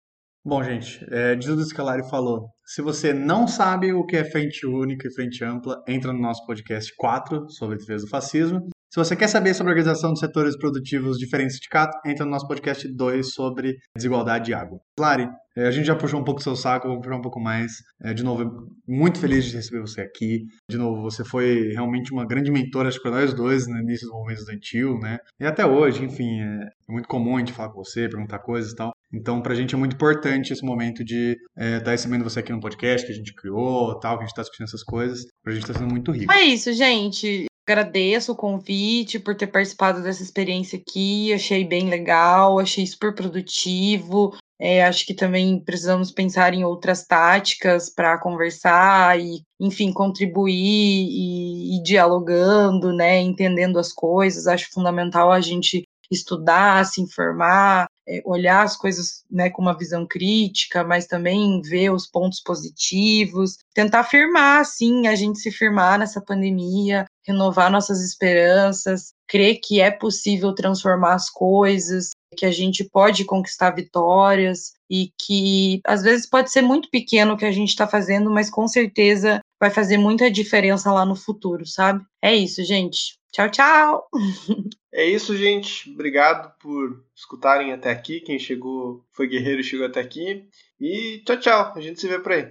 Bom, 0.46 0.64
gente, 0.64 1.06
é, 1.12 1.36
de 1.36 1.46
tudo 1.46 1.62
isso 1.62 1.76
que 1.76 1.82
a 1.82 1.84
Lari 1.84 2.10
falou, 2.10 2.48
se 2.66 2.82
você 2.82 3.14
não 3.14 3.50
sabe 3.50 3.92
o 3.92 4.06
que 4.06 4.16
é 4.16 4.24
frente 4.24 4.66
única 4.66 5.10
e 5.10 5.14
frente 5.14 5.44
ampla, 5.44 5.84
entra 5.86 6.14
no 6.14 6.22
nosso 6.22 6.46
podcast 6.46 6.96
4 6.96 7.50
sobre 7.50 7.78
defesa 7.78 8.06
do 8.06 8.10
fascismo. 8.10 8.70
Se 8.98 9.04
você 9.04 9.16
quer 9.16 9.28
saber 9.28 9.54
sobre 9.54 9.72
a 9.72 9.76
organização 9.76 10.12
de 10.12 10.20
setores 10.20 10.58
produtivos 10.58 11.20
diferentes 11.20 11.54
do 11.54 11.58
sindicato, 11.58 11.96
entra 12.04 12.26
no 12.26 12.32
nosso 12.32 12.48
podcast 12.48 12.88
2 12.92 13.32
sobre 13.32 13.78
desigualdade 13.96 14.50
e 14.50 14.56
água. 14.56 14.80
Lari, 15.00 15.30
é, 15.56 15.68
a 15.68 15.70
gente 15.70 15.86
já 15.86 15.96
puxou 15.96 16.20
um 16.20 16.24
pouco 16.24 16.40
o 16.40 16.44
seu 16.44 16.56
saco, 16.56 16.88
vou 16.88 17.00
puxar 17.00 17.16
um 17.16 17.22
pouco 17.22 17.40
mais. 17.40 17.74
É, 18.02 18.12
de 18.12 18.24
novo, 18.24 18.72
muito 18.88 19.20
feliz 19.20 19.46
de 19.46 19.56
receber 19.56 19.82
você 19.82 20.02
aqui. 20.02 20.46
De 20.68 20.80
novo, 20.80 21.00
você 21.04 21.24
foi 21.24 21.74
realmente 21.74 22.12
uma 22.12 22.26
grande 22.26 22.50
mentora, 22.50 22.88
acho 22.88 22.98
que 22.98 23.04
para 23.08 23.20
nós 23.20 23.36
dois, 23.36 23.68
no 23.68 23.78
início 23.78 24.10
do 24.10 24.32
estudantil, 24.32 24.98
né? 24.98 25.20
E 25.40 25.46
até 25.46 25.64
hoje, 25.64 26.04
enfim, 26.04 26.42
é 26.42 26.68
muito 26.90 27.08
comum 27.08 27.36
a 27.36 27.40
gente 27.40 27.54
falar 27.54 27.70
com 27.70 27.84
você, 27.84 28.10
perguntar 28.10 28.40
coisas 28.40 28.72
e 28.72 28.76
tal. 28.78 28.94
Então, 29.14 29.44
pra 29.44 29.54
gente 29.54 29.76
é 29.76 29.78
muito 29.78 29.94
importante 29.94 30.54
esse 30.54 30.66
momento 30.66 31.06
de 31.06 31.38
estar 31.56 31.64
é, 31.64 31.80
tá 31.80 31.92
recebendo 31.92 32.24
você 32.24 32.40
aqui 32.40 32.52
no 32.52 32.60
podcast 32.60 33.06
que 33.06 33.14
a 33.14 33.16
gente 33.16 33.36
criou, 33.36 34.00
tal, 34.00 34.18
que 34.18 34.24
a 34.24 34.26
gente 34.26 34.36
tá 34.36 34.42
discutindo 34.42 34.66
essas 34.66 34.84
coisas. 34.84 35.28
Pra 35.44 35.54
gente 35.54 35.68
tá 35.68 35.74
sendo 35.76 35.92
muito 35.92 36.12
rico. 36.12 36.34
É 36.34 36.42
isso, 36.42 36.74
gente. 36.74 37.46
Agradeço 37.68 38.32
o 38.32 38.36
convite 38.36 39.20
por 39.20 39.36
ter 39.36 39.48
participado 39.48 40.02
dessa 40.02 40.24
experiência 40.24 40.80
aqui. 40.80 41.34
Achei 41.34 41.66
bem 41.66 41.90
legal, 41.90 42.60
achei 42.60 42.88
super 42.88 43.14
produtivo. 43.14 44.34
É, 44.58 44.86
acho 44.86 45.06
que 45.06 45.14
também 45.14 45.60
precisamos 45.60 46.10
pensar 46.10 46.54
em 46.54 46.64
outras 46.64 47.06
táticas 47.06 47.90
para 47.94 48.18
conversar 48.20 49.20
e, 49.20 49.42
enfim, 49.60 49.92
contribuir 49.92 50.54
e, 50.54 51.76
e 51.78 51.84
dialogando, 51.84 52.94
né, 52.94 53.20
entendendo 53.20 53.78
as 53.78 53.92
coisas. 53.92 54.48
Acho 54.48 54.72
fundamental 54.72 55.30
a 55.30 55.42
gente 55.42 55.84
estudar, 56.10 56.86
se 56.86 57.02
informar, 57.02 57.86
é, 58.08 58.22
olhar 58.26 58.64
as 58.64 58.78
coisas 58.78 59.26
né, 59.30 59.50
com 59.50 59.62
uma 59.62 59.78
visão 59.78 60.08
crítica, 60.08 60.86
mas 60.86 61.06
também 61.06 61.62
ver 61.62 61.92
os 61.92 62.08
pontos 62.08 62.40
positivos, 62.40 63.58
tentar 63.74 64.06
firmar, 64.06 64.66
sim, 64.66 65.06
a 65.08 65.16
gente 65.16 65.40
se 65.40 65.52
firmar 65.52 66.00
nessa 66.00 66.22
pandemia, 66.22 67.06
renovar 67.28 67.72
nossas 67.72 68.02
esperanças, 68.04 69.14
crer 69.28 69.60
que 69.62 69.82
é 69.82 69.92
possível 69.92 70.54
transformar 70.54 71.14
as 71.14 71.30
coisas, 71.30 72.12
que 72.36 72.46
a 72.46 72.52
gente 72.52 72.84
pode 72.84 73.26
conquistar 73.26 73.72
vitórias 73.72 74.74
e 74.90 75.12
que 75.20 75.82
às 75.86 76.04
vezes 76.04 76.30
pode 76.30 76.52
ser 76.52 76.62
muito 76.62 76.90
pequeno 76.90 77.34
o 77.34 77.38
que 77.38 77.46
a 77.46 77.52
gente 77.52 77.70
está 77.70 77.88
fazendo, 77.88 78.30
mas 78.30 78.50
com 78.50 78.68
certeza 78.68 79.42
vai 79.60 79.70
fazer 79.70 79.98
muita 79.98 80.32
diferença 80.32 80.92
lá 80.92 81.06
no 81.06 81.16
futuro, 81.16 81.66
sabe? 81.66 82.04
É 82.22 82.34
isso, 82.34 82.64
gente. 82.64 83.18
Tchau, 83.32 83.50
tchau! 83.50 84.08
É 84.94 85.06
isso, 85.06 85.38
gente. 85.38 85.92
Obrigado 85.92 86.58
por 86.58 87.06
escutarem 87.16 87.72
até 87.72 87.92
aqui. 87.92 88.20
Quem 88.20 88.40
chegou 88.40 89.06
foi 89.12 89.28
guerreiro 89.28 89.62
e 89.62 89.64
chegou 89.64 89.86
até 89.86 90.00
aqui. 90.00 90.48
E 90.80 91.22
tchau, 91.24 91.40
tchau. 91.40 91.74
A 91.76 91.80
gente 91.80 92.02
se 92.02 92.08
vê 92.08 92.18
por 92.18 92.32
aí. 92.32 92.50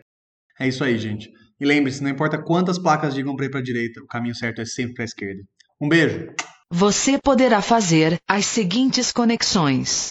É 0.61 0.69
isso 0.69 0.85
aí, 0.85 0.97
gente. 0.97 1.33
E 1.59 1.65
lembre-se, 1.65 2.03
não 2.03 2.11
importa 2.11 2.37
quantas 2.43 2.79
placas 2.79 3.15
digam 3.15 3.35
para 3.35 3.47
ir 3.47 3.51
para 3.51 3.61
a 3.61 3.63
direita, 3.63 4.01
o 4.03 4.07
caminho 4.07 4.35
certo 4.35 4.61
é 4.61 4.65
sempre 4.67 4.95
para 4.95 5.05
a 5.05 5.07
esquerda. 5.07 5.43
Um 5.81 5.89
beijo. 5.89 6.29
Você 6.71 7.19
poderá 7.19 7.63
fazer 7.63 8.19
as 8.29 8.45
seguintes 8.45 9.11
conexões. 9.11 10.09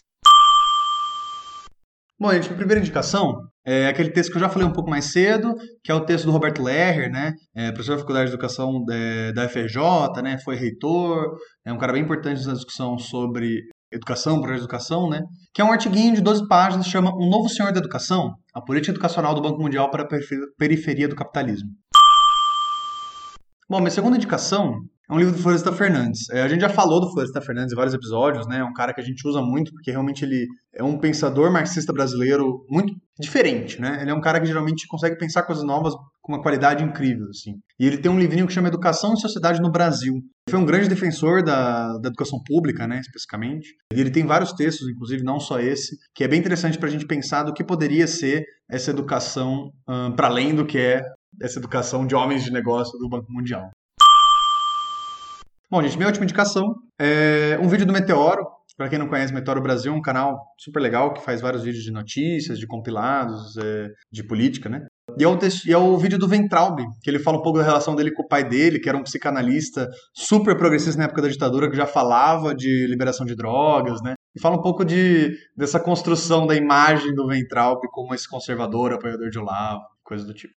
Bom, 2.17 2.31
gente, 2.31 2.49
a 2.49 2.55
primeira 2.55 2.79
indicação 2.79 3.41
é 3.63 3.87
aquele 3.87 4.09
texto 4.09 4.31
que 4.31 4.37
eu 4.37 4.41
já 4.41 4.49
falei 4.49 4.67
um 4.67 4.71
pouco 4.71 4.89
mais 4.89 5.11
cedo, 5.11 5.53
que 5.83 5.91
é 5.91 5.93
o 5.93 6.05
texto 6.05 6.25
do 6.25 6.31
Roberto 6.31 6.63
Lerrer, 6.63 7.11
né? 7.11 7.33
É, 7.53 7.71
professor 7.71 7.93
da 7.93 7.99
Faculdade 7.99 8.29
de 8.29 8.33
Educação 8.33 8.83
é, 8.89 9.33
da 9.33 9.49
FRJ, 9.49 10.21
né? 10.23 10.37
Foi 10.43 10.55
reitor, 10.55 11.35
é 11.65 11.73
um 11.73 11.77
cara 11.77 11.93
bem 11.93 12.01
importante 12.01 12.45
na 12.47 12.53
discussão 12.53 12.97
sobre 12.97 13.61
educação, 13.91 14.39
projeto 14.39 14.57
de 14.57 14.63
educação, 14.63 15.09
né? 15.09 15.21
Que 15.53 15.61
é 15.61 15.65
um 15.65 15.71
artiguinho 15.71 16.15
de 16.15 16.21
12 16.21 16.47
páginas, 16.47 16.87
chama 16.87 17.11
Um 17.15 17.29
Novo 17.29 17.49
Senhor 17.49 17.71
da 17.71 17.79
Educação, 17.79 18.33
a 18.53 18.61
política 18.61 18.91
educacional 18.91 19.33
do 19.33 19.41
Banco 19.41 19.61
Mundial 19.61 19.89
para 19.89 20.03
a 20.03 20.07
periferia 20.57 21.07
do 21.07 21.15
capitalismo. 21.15 21.69
Bom, 23.69 23.79
minha 23.79 23.91
segunda 23.91 24.15
indicação 24.15 24.79
é 25.09 25.13
um 25.13 25.17
livro 25.17 25.33
do 25.33 25.39
Floresta 25.39 25.71
Fernandes. 25.71 26.29
É, 26.31 26.41
a 26.41 26.47
gente 26.47 26.61
já 26.61 26.69
falou 26.69 26.99
do 26.99 27.11
Floresta 27.11 27.41
Fernandes 27.41 27.73
em 27.73 27.75
vários 27.75 27.93
episódios, 27.93 28.47
né? 28.47 28.59
É 28.59 28.63
um 28.63 28.73
cara 28.73 28.93
que 28.93 29.01
a 29.01 29.03
gente 29.03 29.27
usa 29.27 29.41
muito 29.41 29.71
porque 29.71 29.91
realmente 29.91 30.25
ele 30.25 30.47
é 30.73 30.83
um 30.83 30.97
pensador 30.97 31.51
marxista 31.51 31.93
brasileiro 31.93 32.65
muito 32.69 32.93
diferente, 33.19 33.79
né? 33.79 33.99
Ele 34.01 34.11
é 34.11 34.13
um 34.13 34.21
cara 34.21 34.39
que 34.39 34.47
geralmente 34.47 34.87
consegue 34.87 35.17
pensar 35.17 35.43
coisas 35.43 35.63
novas 35.63 35.93
com 36.21 36.33
uma 36.33 36.41
qualidade 36.41 36.83
incrível, 36.83 37.27
assim. 37.29 37.53
E 37.79 37.85
ele 37.85 37.97
tem 37.97 38.11
um 38.11 38.19
livrinho 38.19 38.47
que 38.47 38.53
chama 38.53 38.67
Educação 38.67 39.13
e 39.13 39.19
Sociedade 39.19 39.61
no 39.61 39.71
Brasil. 39.71 40.15
Foi 40.47 40.59
um 40.59 40.65
grande 40.65 40.87
defensor 40.87 41.43
da, 41.43 41.97
da 41.97 42.07
educação 42.07 42.39
pública, 42.45 42.85
né, 42.85 42.99
especificamente. 42.99 43.75
Ele 43.91 44.11
tem 44.11 44.27
vários 44.27 44.53
textos, 44.53 44.87
inclusive 44.87 45.23
não 45.23 45.39
só 45.39 45.59
esse, 45.59 45.97
que 46.13 46.23
é 46.23 46.27
bem 46.27 46.39
interessante 46.39 46.77
para 46.77 46.87
a 46.87 46.91
gente 46.91 47.07
pensar 47.07 47.41
do 47.41 47.51
que 47.51 47.63
poderia 47.63 48.05
ser 48.05 48.45
essa 48.69 48.91
educação 48.91 49.71
para 50.15 50.27
além 50.27 50.53
do 50.53 50.63
que 50.63 50.77
é 50.77 51.01
essa 51.41 51.57
educação 51.57 52.05
de 52.05 52.13
homens 52.13 52.43
de 52.43 52.51
negócio 52.51 52.97
do 52.99 53.09
Banco 53.09 53.31
Mundial. 53.31 53.71
Bom, 55.69 55.81
gente, 55.81 55.97
minha 55.97 56.07
última 56.07 56.25
indicação 56.25 56.75
é 57.01 57.57
um 57.59 57.67
vídeo 57.67 57.87
do 57.87 57.91
Meteoro. 57.91 58.45
Para 58.77 58.89
quem 58.89 58.99
não 58.99 59.07
conhece, 59.07 59.33
Meteoro 59.33 59.61
Brasil 59.61 59.93
é 59.93 59.95
um 59.95 60.01
canal 60.01 60.37
super 60.59 60.79
legal 60.79 61.11
que 61.11 61.23
faz 61.23 61.41
vários 61.41 61.63
vídeos 61.63 61.83
de 61.83 61.91
notícias, 61.91 62.59
de 62.59 62.67
compilados, 62.67 63.57
é, 63.57 63.87
de 64.11 64.23
política, 64.23 64.69
né? 64.69 64.85
E 65.17 65.23
é, 65.23 65.27
o 65.27 65.37
e 65.65 65.71
é 65.71 65.77
o 65.77 65.97
vídeo 65.97 66.17
do 66.17 66.27
Ventralbe, 66.27 66.83
que 67.01 67.09
ele 67.09 67.19
fala 67.19 67.37
um 67.37 67.41
pouco 67.41 67.59
da 67.59 67.63
relação 67.63 67.95
dele 67.95 68.11
com 68.11 68.23
o 68.23 68.27
pai 68.27 68.43
dele, 68.43 68.79
que 68.79 68.89
era 68.89 68.97
um 68.97 69.03
psicanalista 69.03 69.89
super 70.13 70.57
progressista 70.57 70.97
na 70.97 71.05
época 71.05 71.21
da 71.21 71.27
ditadura, 71.27 71.69
que 71.69 71.77
já 71.77 71.85
falava 71.85 72.53
de 72.53 72.87
liberação 72.87 73.25
de 73.25 73.35
drogas, 73.35 74.01
né? 74.01 74.15
E 74.35 74.41
fala 74.41 74.57
um 74.57 74.61
pouco 74.61 74.83
de, 74.83 75.37
dessa 75.55 75.79
construção 75.79 76.45
da 76.45 76.55
imagem 76.55 77.13
do 77.13 77.27
Ventralbe 77.27 77.87
como 77.91 78.13
esse 78.13 78.27
conservador, 78.27 78.93
apoiador 78.93 79.29
de 79.29 79.39
Olavo, 79.39 79.81
coisa 80.03 80.25
do 80.25 80.33
tipo. 80.33 80.53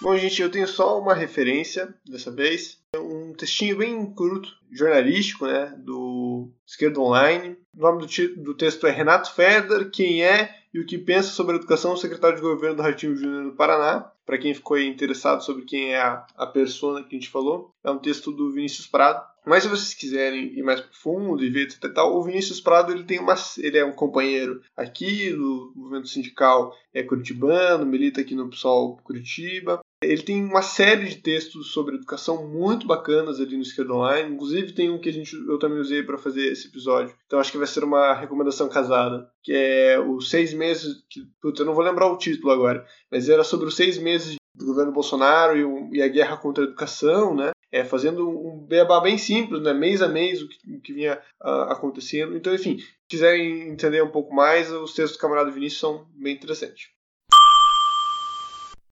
Bom, 0.00 0.16
gente, 0.16 0.40
eu 0.40 0.50
tenho 0.50 0.68
só 0.68 1.00
uma 1.00 1.12
referência 1.12 1.92
dessa 2.08 2.30
vez. 2.30 2.78
Um 2.94 3.32
textinho 3.32 3.76
bem 3.76 4.06
curto, 4.06 4.48
jornalístico, 4.70 5.46
né? 5.46 5.74
Do 5.76 6.48
Esquerda 6.64 7.00
Online. 7.00 7.56
O 7.76 7.80
nome 7.80 8.06
do, 8.06 8.42
do 8.42 8.54
texto 8.54 8.86
é 8.86 8.90
Renato 8.90 9.34
Feder, 9.34 9.90
quem 9.90 10.22
é 10.22 10.54
e 10.72 10.78
o 10.78 10.86
que 10.86 10.98
pensa 10.98 11.30
sobre 11.30 11.54
a 11.54 11.58
educação, 11.58 11.96
secretário 11.96 12.36
de 12.36 12.42
governo 12.42 12.76
do 12.76 12.82
Ratinho 12.82 13.16
Júnior 13.16 13.44
do 13.44 13.56
Paraná. 13.56 14.12
Para 14.24 14.38
quem 14.38 14.54
ficou 14.54 14.78
interessado 14.78 15.42
sobre 15.42 15.64
quem 15.64 15.94
é 15.94 16.00
a, 16.00 16.26
a 16.36 16.46
persona 16.46 17.02
que 17.02 17.16
a 17.16 17.18
gente 17.18 17.30
falou, 17.30 17.72
é 17.82 17.90
um 17.90 17.98
texto 17.98 18.30
do 18.30 18.52
Vinícius 18.52 18.86
Prado. 18.86 19.26
Mas 19.48 19.62
se 19.62 19.68
vocês 19.68 19.94
quiserem 19.94 20.58
ir 20.58 20.62
mais 20.62 20.80
profundo 20.80 21.42
e 21.42 21.50
ver 21.50 21.62
etc 21.62 21.84
o 21.98 22.22
Vinícius 22.22 22.60
Prado 22.60 22.92
ele 22.92 23.04
tem 23.04 23.18
uma, 23.18 23.34
ele 23.58 23.78
é 23.78 23.84
um 23.84 23.92
companheiro 23.92 24.60
aqui 24.76 25.30
do 25.32 25.72
movimento 25.74 26.08
sindical 26.08 26.74
é 26.92 27.02
curitibano, 27.02 27.86
milita 27.86 28.20
aqui 28.20 28.34
no 28.34 28.48
PSOL 28.48 28.96
Curitiba. 28.98 29.80
Ele 30.02 30.22
tem 30.22 30.44
uma 30.44 30.62
série 30.62 31.06
de 31.06 31.16
textos 31.16 31.72
sobre 31.72 31.96
educação 31.96 32.48
muito 32.48 32.86
bacanas 32.86 33.40
ali 33.40 33.56
no 33.56 33.62
Esquerda 33.62 33.94
Online. 33.94 34.32
Inclusive 34.32 34.72
tem 34.72 34.90
um 34.90 34.98
que 34.98 35.08
a 35.08 35.12
gente, 35.12 35.34
eu 35.34 35.58
também 35.58 35.80
usei 35.80 36.02
para 36.04 36.16
fazer 36.16 36.52
esse 36.52 36.68
episódio. 36.68 37.14
Então 37.26 37.40
acho 37.40 37.50
que 37.50 37.58
vai 37.58 37.66
ser 37.66 37.82
uma 37.82 38.14
recomendação 38.14 38.68
casada. 38.68 39.28
Que 39.42 39.52
é 39.52 39.98
os 39.98 40.30
seis 40.30 40.54
meses. 40.54 41.02
Que, 41.10 41.20
eu 41.42 41.66
não 41.66 41.74
vou 41.74 41.82
lembrar 41.82 42.06
o 42.06 42.16
título 42.16 42.52
agora. 42.52 42.86
Mas 43.10 43.28
era 43.28 43.42
sobre 43.42 43.66
os 43.66 43.74
seis 43.76 43.98
meses 43.98 44.36
do 44.54 44.66
governo 44.66 44.92
Bolsonaro 44.92 45.56
e, 45.56 45.98
e 45.98 46.02
a 46.02 46.08
guerra 46.08 46.36
contra 46.36 46.62
a 46.62 46.66
educação, 46.66 47.34
né? 47.34 47.50
É, 47.70 47.84
fazendo 47.84 48.28
um 48.28 48.64
beabá 48.66 49.00
bem 49.00 49.18
simples, 49.18 49.62
né? 49.62 49.74
mês 49.74 50.00
a 50.00 50.08
mês, 50.08 50.40
o 50.40 50.48
que, 50.48 50.76
o 50.76 50.80
que 50.80 50.92
vinha 50.92 51.20
uh, 51.42 51.70
acontecendo. 51.70 52.36
Então, 52.36 52.54
enfim, 52.54 52.78
se 52.78 52.86
quiserem 53.08 53.68
entender 53.68 54.02
um 54.02 54.10
pouco 54.10 54.34
mais, 54.34 54.72
os 54.72 54.94
textos 54.94 55.18
do 55.18 55.20
camarada 55.20 55.50
Vinícius 55.50 55.80
são 55.80 56.06
bem 56.14 56.34
interessantes. 56.34 56.88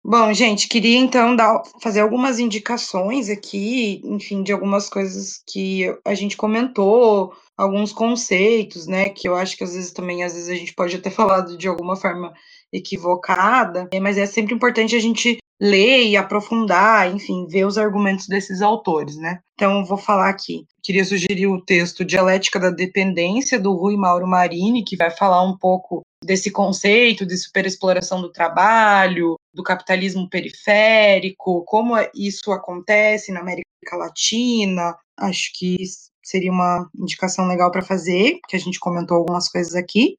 Bom, 0.03 0.33
gente, 0.33 0.67
queria 0.67 0.97
então 0.97 1.35
dar, 1.35 1.61
fazer 1.79 1.99
algumas 1.99 2.39
indicações 2.39 3.29
aqui, 3.29 4.01
enfim, 4.03 4.41
de 4.41 4.51
algumas 4.51 4.89
coisas 4.89 5.43
que 5.47 5.95
a 6.03 6.15
gente 6.15 6.35
comentou, 6.35 7.33
alguns 7.55 7.93
conceitos, 7.93 8.87
né, 8.87 9.09
que 9.09 9.29
eu 9.29 9.35
acho 9.35 9.55
que 9.55 9.63
às 9.63 9.75
vezes 9.75 9.91
também, 9.91 10.23
às 10.23 10.33
vezes 10.33 10.49
a 10.49 10.55
gente 10.55 10.73
pode 10.73 10.95
até 10.95 11.11
falar 11.11 11.41
de 11.41 11.67
alguma 11.67 11.95
forma 11.95 12.33
equivocada, 12.73 13.87
mas 14.01 14.17
é 14.17 14.25
sempre 14.25 14.55
importante 14.55 14.95
a 14.95 14.99
gente 14.99 15.37
ler 15.61 16.07
e 16.07 16.17
aprofundar, 16.17 17.13
enfim, 17.13 17.45
ver 17.47 17.65
os 17.65 17.77
argumentos 17.77 18.27
desses 18.27 18.63
autores, 18.63 19.15
né? 19.15 19.39
Então, 19.53 19.85
vou 19.85 19.97
falar 19.97 20.27
aqui. 20.27 20.65
Queria 20.81 21.05
sugerir 21.05 21.45
o 21.45 21.61
texto 21.61 22.03
Dialética 22.03 22.59
da 22.59 22.71
Dependência, 22.71 23.59
do 23.59 23.73
Rui 23.73 23.95
Mauro 23.95 24.25
Marini, 24.25 24.83
que 24.83 24.97
vai 24.97 25.11
falar 25.11 25.43
um 25.43 25.55
pouco 25.55 26.01
desse 26.25 26.49
conceito 26.49 27.27
de 27.27 27.37
superexploração 27.37 28.21
do 28.21 28.31
trabalho, 28.31 29.35
do 29.53 29.61
capitalismo 29.61 30.27
periférico, 30.27 31.63
como 31.65 31.93
isso 32.15 32.51
acontece 32.51 33.31
na 33.31 33.41
América 33.41 33.63
Latina. 33.93 34.97
Acho 35.15 35.51
que 35.53 35.77
seria 36.23 36.51
uma 36.51 36.89
indicação 36.97 37.47
legal 37.47 37.69
para 37.69 37.83
fazer, 37.83 38.39
que 38.47 38.55
a 38.55 38.59
gente 38.59 38.79
comentou 38.79 39.17
algumas 39.17 39.47
coisas 39.47 39.75
aqui. 39.75 40.15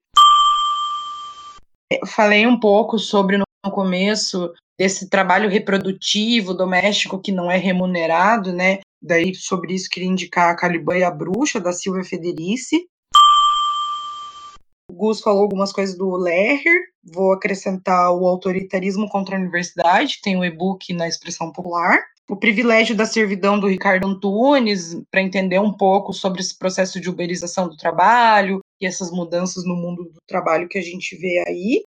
Eu 1.91 2.07
falei 2.07 2.47
um 2.47 2.61
pouco 2.61 2.97
sobre 2.97 3.39
no 3.39 3.45
começo 3.71 4.53
desse 4.79 5.09
trabalho 5.09 5.51
reprodutivo 5.51 6.55
doméstico 6.55 7.21
que 7.21 7.33
não 7.33 7.51
é 7.51 7.57
remunerado, 7.57 8.53
né? 8.53 8.81
Daí 9.01 9.35
sobre 9.35 9.75
isso 9.75 9.91
queria 9.91 10.09
indicar 10.09 10.51
a 10.51 10.57
Caliban 10.57 10.99
e 10.99 11.05
a 11.05 11.11
Bruxa 11.11 11.61
da 11.61 11.73
Silvia 11.73 12.05
Federici. 12.05 12.87
O 14.91 14.95
Gus 14.95 15.21
falou 15.21 15.43
algumas 15.43 15.73
coisas 15.73 15.97
do 15.97 16.15
Lehrer, 16.17 16.81
vou 17.03 17.33
acrescentar 17.33 18.13
o 18.13 18.27
autoritarismo 18.27 19.09
contra 19.09 19.37
a 19.37 19.41
universidade, 19.41 20.21
tem 20.23 20.37
o 20.37 20.41
um 20.41 20.45
e-book 20.45 20.93
na 20.93 21.09
expressão 21.09 21.51
popular. 21.51 21.99
O 22.29 22.37
privilégio 22.37 22.95
da 22.95 23.05
servidão 23.05 23.59
do 23.59 23.67
Ricardo 23.67 24.07
Antunes, 24.07 24.97
para 25.11 25.23
entender 25.23 25.59
um 25.59 25.73
pouco 25.73 26.13
sobre 26.13 26.41
esse 26.41 26.57
processo 26.57 27.01
de 27.01 27.11
uberização 27.11 27.69
do 27.69 27.77
trabalho 27.77 28.61
e 28.81 28.87
essas 28.87 29.11
mudanças 29.11 29.65
no 29.65 29.75
mundo 29.75 30.05
do 30.05 30.21
trabalho 30.27 30.69
que 30.69 30.79
a 30.79 30.83
gente 30.83 31.17
vê 31.17 31.43
aí. 31.47 31.83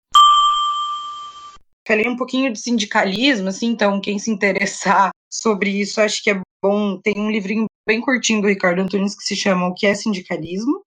Falei 1.90 2.06
um 2.06 2.14
pouquinho 2.14 2.52
de 2.52 2.60
sindicalismo, 2.60 3.48
assim, 3.48 3.66
então 3.66 4.00
quem 4.00 4.16
se 4.16 4.30
interessar 4.30 5.10
sobre 5.28 5.70
isso, 5.70 6.00
acho 6.00 6.22
que 6.22 6.30
é 6.30 6.40
bom. 6.62 6.96
Tem 7.00 7.14
um 7.18 7.28
livrinho 7.28 7.66
bem 7.84 8.00
curtinho 8.00 8.40
do 8.40 8.46
Ricardo 8.46 8.80
Antunes 8.80 9.16
que 9.16 9.24
se 9.24 9.34
chama 9.34 9.66
O 9.66 9.74
que 9.74 9.88
é 9.88 9.92
sindicalismo. 9.92 10.84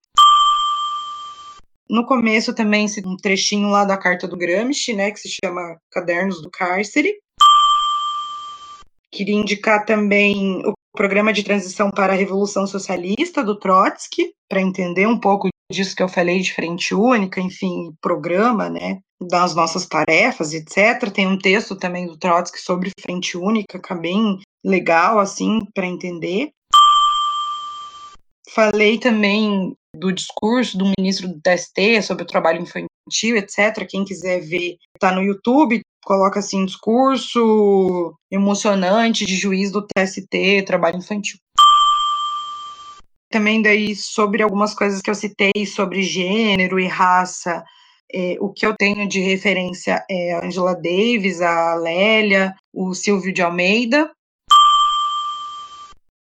No 1.89 2.05
começo 2.05 2.55
também 2.55 2.87
um 3.05 3.17
trechinho 3.17 3.67
lá 3.67 3.83
da 3.83 3.97
carta 3.97 4.29
do 4.29 4.37
Gramsci, 4.37 4.93
né, 4.93 5.11
que 5.11 5.19
se 5.19 5.27
chama 5.43 5.77
Cadernos 5.91 6.41
do 6.41 6.49
Cárcere. 6.49 7.13
Queria 9.11 9.35
indicar 9.35 9.83
também 9.83 10.65
o 10.65 10.71
programa 10.95 11.33
de 11.33 11.43
transição 11.43 11.91
para 11.91 12.13
a 12.13 12.15
Revolução 12.15 12.65
Socialista 12.65 13.43
do 13.43 13.59
Trotsky, 13.59 14.31
para 14.47 14.61
entender 14.61 15.05
um 15.05 15.19
pouco 15.19 15.49
disso 15.69 15.97
que 15.97 16.03
eu 16.03 16.07
falei 16.07 16.39
de 16.39 16.53
frente 16.53 16.95
única, 16.95 17.41
enfim, 17.41 17.93
programa, 17.99 18.69
né, 18.69 19.01
das 19.27 19.55
nossas 19.55 19.85
tarefas, 19.85 20.53
etc. 20.53 21.11
Tem 21.11 21.27
um 21.27 21.37
texto 21.37 21.75
também 21.75 22.07
do 22.07 22.17
Trotsky 22.17 22.59
sobre 22.59 22.91
frente 22.99 23.37
única, 23.37 23.79
que 23.79 23.93
é 23.93 23.95
bem 23.95 24.39
legal, 24.63 25.19
assim, 25.19 25.59
para 25.73 25.85
entender. 25.87 26.51
Falei 28.49 28.99
também 28.99 29.75
do 29.95 30.11
discurso 30.11 30.77
do 30.77 30.91
ministro 30.97 31.27
do 31.27 31.41
TST 31.41 32.01
sobre 32.03 32.23
o 32.23 32.27
trabalho 32.27 32.61
infantil, 32.61 33.37
etc. 33.37 33.87
Quem 33.87 34.05
quiser 34.05 34.41
ver, 34.41 34.77
está 34.95 35.11
no 35.11 35.23
YouTube, 35.23 35.81
coloca 36.03 36.39
assim, 36.39 36.65
discurso 36.65 38.13
emocionante 38.31 39.25
de 39.25 39.35
juiz 39.35 39.71
do 39.71 39.81
TST, 39.81 40.63
trabalho 40.65 40.97
infantil. 40.97 41.37
Também 43.31 43.61
daí 43.61 43.95
sobre 43.95 44.43
algumas 44.43 44.75
coisas 44.75 45.01
que 45.01 45.09
eu 45.09 45.15
citei 45.15 45.65
sobre 45.65 46.03
gênero 46.03 46.79
e 46.79 46.85
raça, 46.85 47.63
é, 48.13 48.37
o 48.39 48.49
que 48.49 48.65
eu 48.65 48.75
tenho 48.75 49.07
de 49.07 49.19
referência 49.19 50.03
é 50.09 50.33
a 50.33 50.45
Angela 50.45 50.73
Davis, 50.73 51.41
a 51.41 51.75
Lélia, 51.75 52.53
o 52.73 52.93
Silvio 52.93 53.33
de 53.33 53.41
Almeida, 53.41 54.09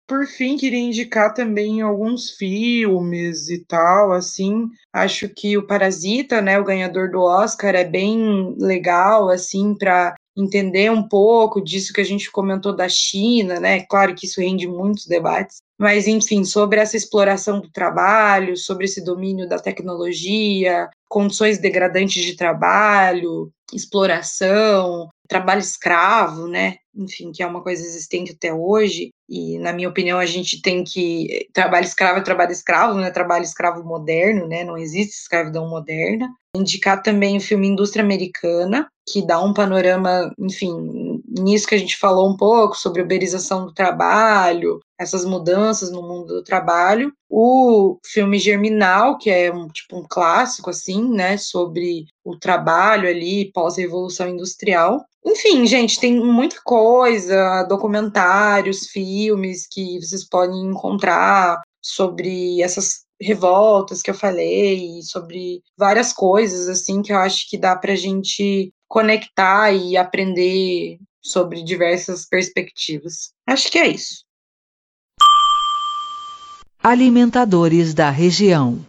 por 0.06 0.26
fim, 0.26 0.58
queria 0.58 0.78
indicar 0.78 1.32
também 1.32 1.80
alguns 1.80 2.32
filmes 2.32 3.48
e 3.48 3.64
tal, 3.64 4.12
assim. 4.12 4.68
Acho 4.92 5.30
que 5.30 5.56
o 5.56 5.66
Parasita, 5.66 6.42
né, 6.42 6.58
o 6.58 6.64
ganhador 6.64 7.10
do 7.10 7.22
Oscar, 7.22 7.74
é 7.74 7.84
bem 7.84 8.54
legal, 8.58 9.30
assim, 9.30 9.74
para 9.74 10.14
entender 10.36 10.90
um 10.90 11.06
pouco 11.06 11.62
disso 11.62 11.92
que 11.92 12.00
a 12.00 12.04
gente 12.04 12.30
comentou 12.30 12.74
da 12.74 12.88
China, 12.88 13.60
né? 13.60 13.84
Claro 13.86 14.14
que 14.14 14.26
isso 14.26 14.40
rende 14.40 14.66
muitos 14.66 15.06
debates, 15.06 15.62
mas 15.78 16.06
enfim, 16.06 16.44
sobre 16.44 16.80
essa 16.80 16.96
exploração 16.96 17.60
do 17.60 17.70
trabalho, 17.70 18.56
sobre 18.56 18.84
esse 18.86 19.04
domínio 19.04 19.48
da 19.48 19.58
tecnologia, 19.58 20.88
condições 21.08 21.58
degradantes 21.58 22.22
de 22.24 22.36
trabalho, 22.36 23.50
exploração, 23.72 25.08
trabalho 25.28 25.60
escravo, 25.60 26.46
né? 26.46 26.76
Enfim, 26.94 27.32
que 27.32 27.42
é 27.42 27.46
uma 27.46 27.62
coisa 27.62 27.82
existente 27.82 28.32
até 28.32 28.52
hoje. 28.52 29.10
E, 29.28 29.58
na 29.58 29.72
minha 29.72 29.88
opinião, 29.88 30.18
a 30.18 30.26
gente 30.26 30.60
tem 30.60 30.84
que. 30.84 31.48
Trabalho 31.52 31.84
escravo 31.84 32.18
é 32.18 32.22
trabalho 32.22 32.52
escravo, 32.52 32.94
não 32.94 33.04
é 33.04 33.10
trabalho 33.10 33.44
escravo 33.44 33.82
moderno, 33.82 34.46
né? 34.46 34.64
Não 34.64 34.76
existe 34.76 35.14
escravidão 35.14 35.68
moderna. 35.68 36.28
Indicar 36.54 37.02
também 37.02 37.36
o 37.36 37.40
filme 37.40 37.66
Indústria 37.66 38.04
Americana, 38.04 38.88
que 39.06 39.26
dá 39.26 39.40
um 39.42 39.52
panorama, 39.52 40.32
enfim, 40.38 41.22
nisso 41.28 41.66
que 41.66 41.74
a 41.74 41.78
gente 41.78 41.96
falou 41.96 42.30
um 42.30 42.36
pouco, 42.36 42.76
sobre 42.76 43.02
uberização 43.02 43.66
do 43.66 43.74
trabalho, 43.74 44.80
essas 44.98 45.24
mudanças 45.24 45.90
no 45.90 46.02
mundo 46.02 46.28
do 46.28 46.44
trabalho. 46.44 47.12
O 47.28 47.98
filme 48.04 48.38
Germinal, 48.38 49.18
que 49.18 49.28
é 49.30 49.52
um, 49.52 49.68
tipo 49.68 49.98
um 49.98 50.06
clássico, 50.08 50.70
assim, 50.70 51.10
né? 51.10 51.36
Sobre 51.36 52.06
o 52.24 52.38
trabalho 52.38 53.08
ali 53.08 53.50
pós-revolução 53.52 54.28
industrial. 54.28 55.04
Enfim, 55.26 55.66
gente, 55.66 55.98
tem 55.98 56.16
muita 56.20 56.56
coisa, 56.62 57.64
documentários, 57.64 58.86
filmes 58.86 59.66
que 59.66 59.98
vocês 60.00 60.24
podem 60.28 60.66
encontrar 60.66 61.62
sobre 61.82 62.62
essas 62.62 63.03
revoltas 63.20 64.02
que 64.02 64.10
eu 64.10 64.14
falei, 64.14 65.00
sobre 65.02 65.62
várias 65.76 66.12
coisas 66.12 66.68
assim 66.68 67.02
que 67.02 67.12
eu 67.12 67.18
acho 67.18 67.48
que 67.48 67.58
dá 67.58 67.76
para 67.76 67.92
a 67.92 67.96
gente 67.96 68.72
conectar 68.88 69.72
e 69.72 69.96
aprender 69.96 70.98
sobre 71.22 71.62
diversas 71.62 72.26
perspectivas. 72.26 73.32
Acho 73.46 73.70
que 73.70 73.78
é 73.78 73.88
isso. 73.88 74.24
Alimentadores 76.82 77.94
da 77.94 78.10
região. 78.10 78.84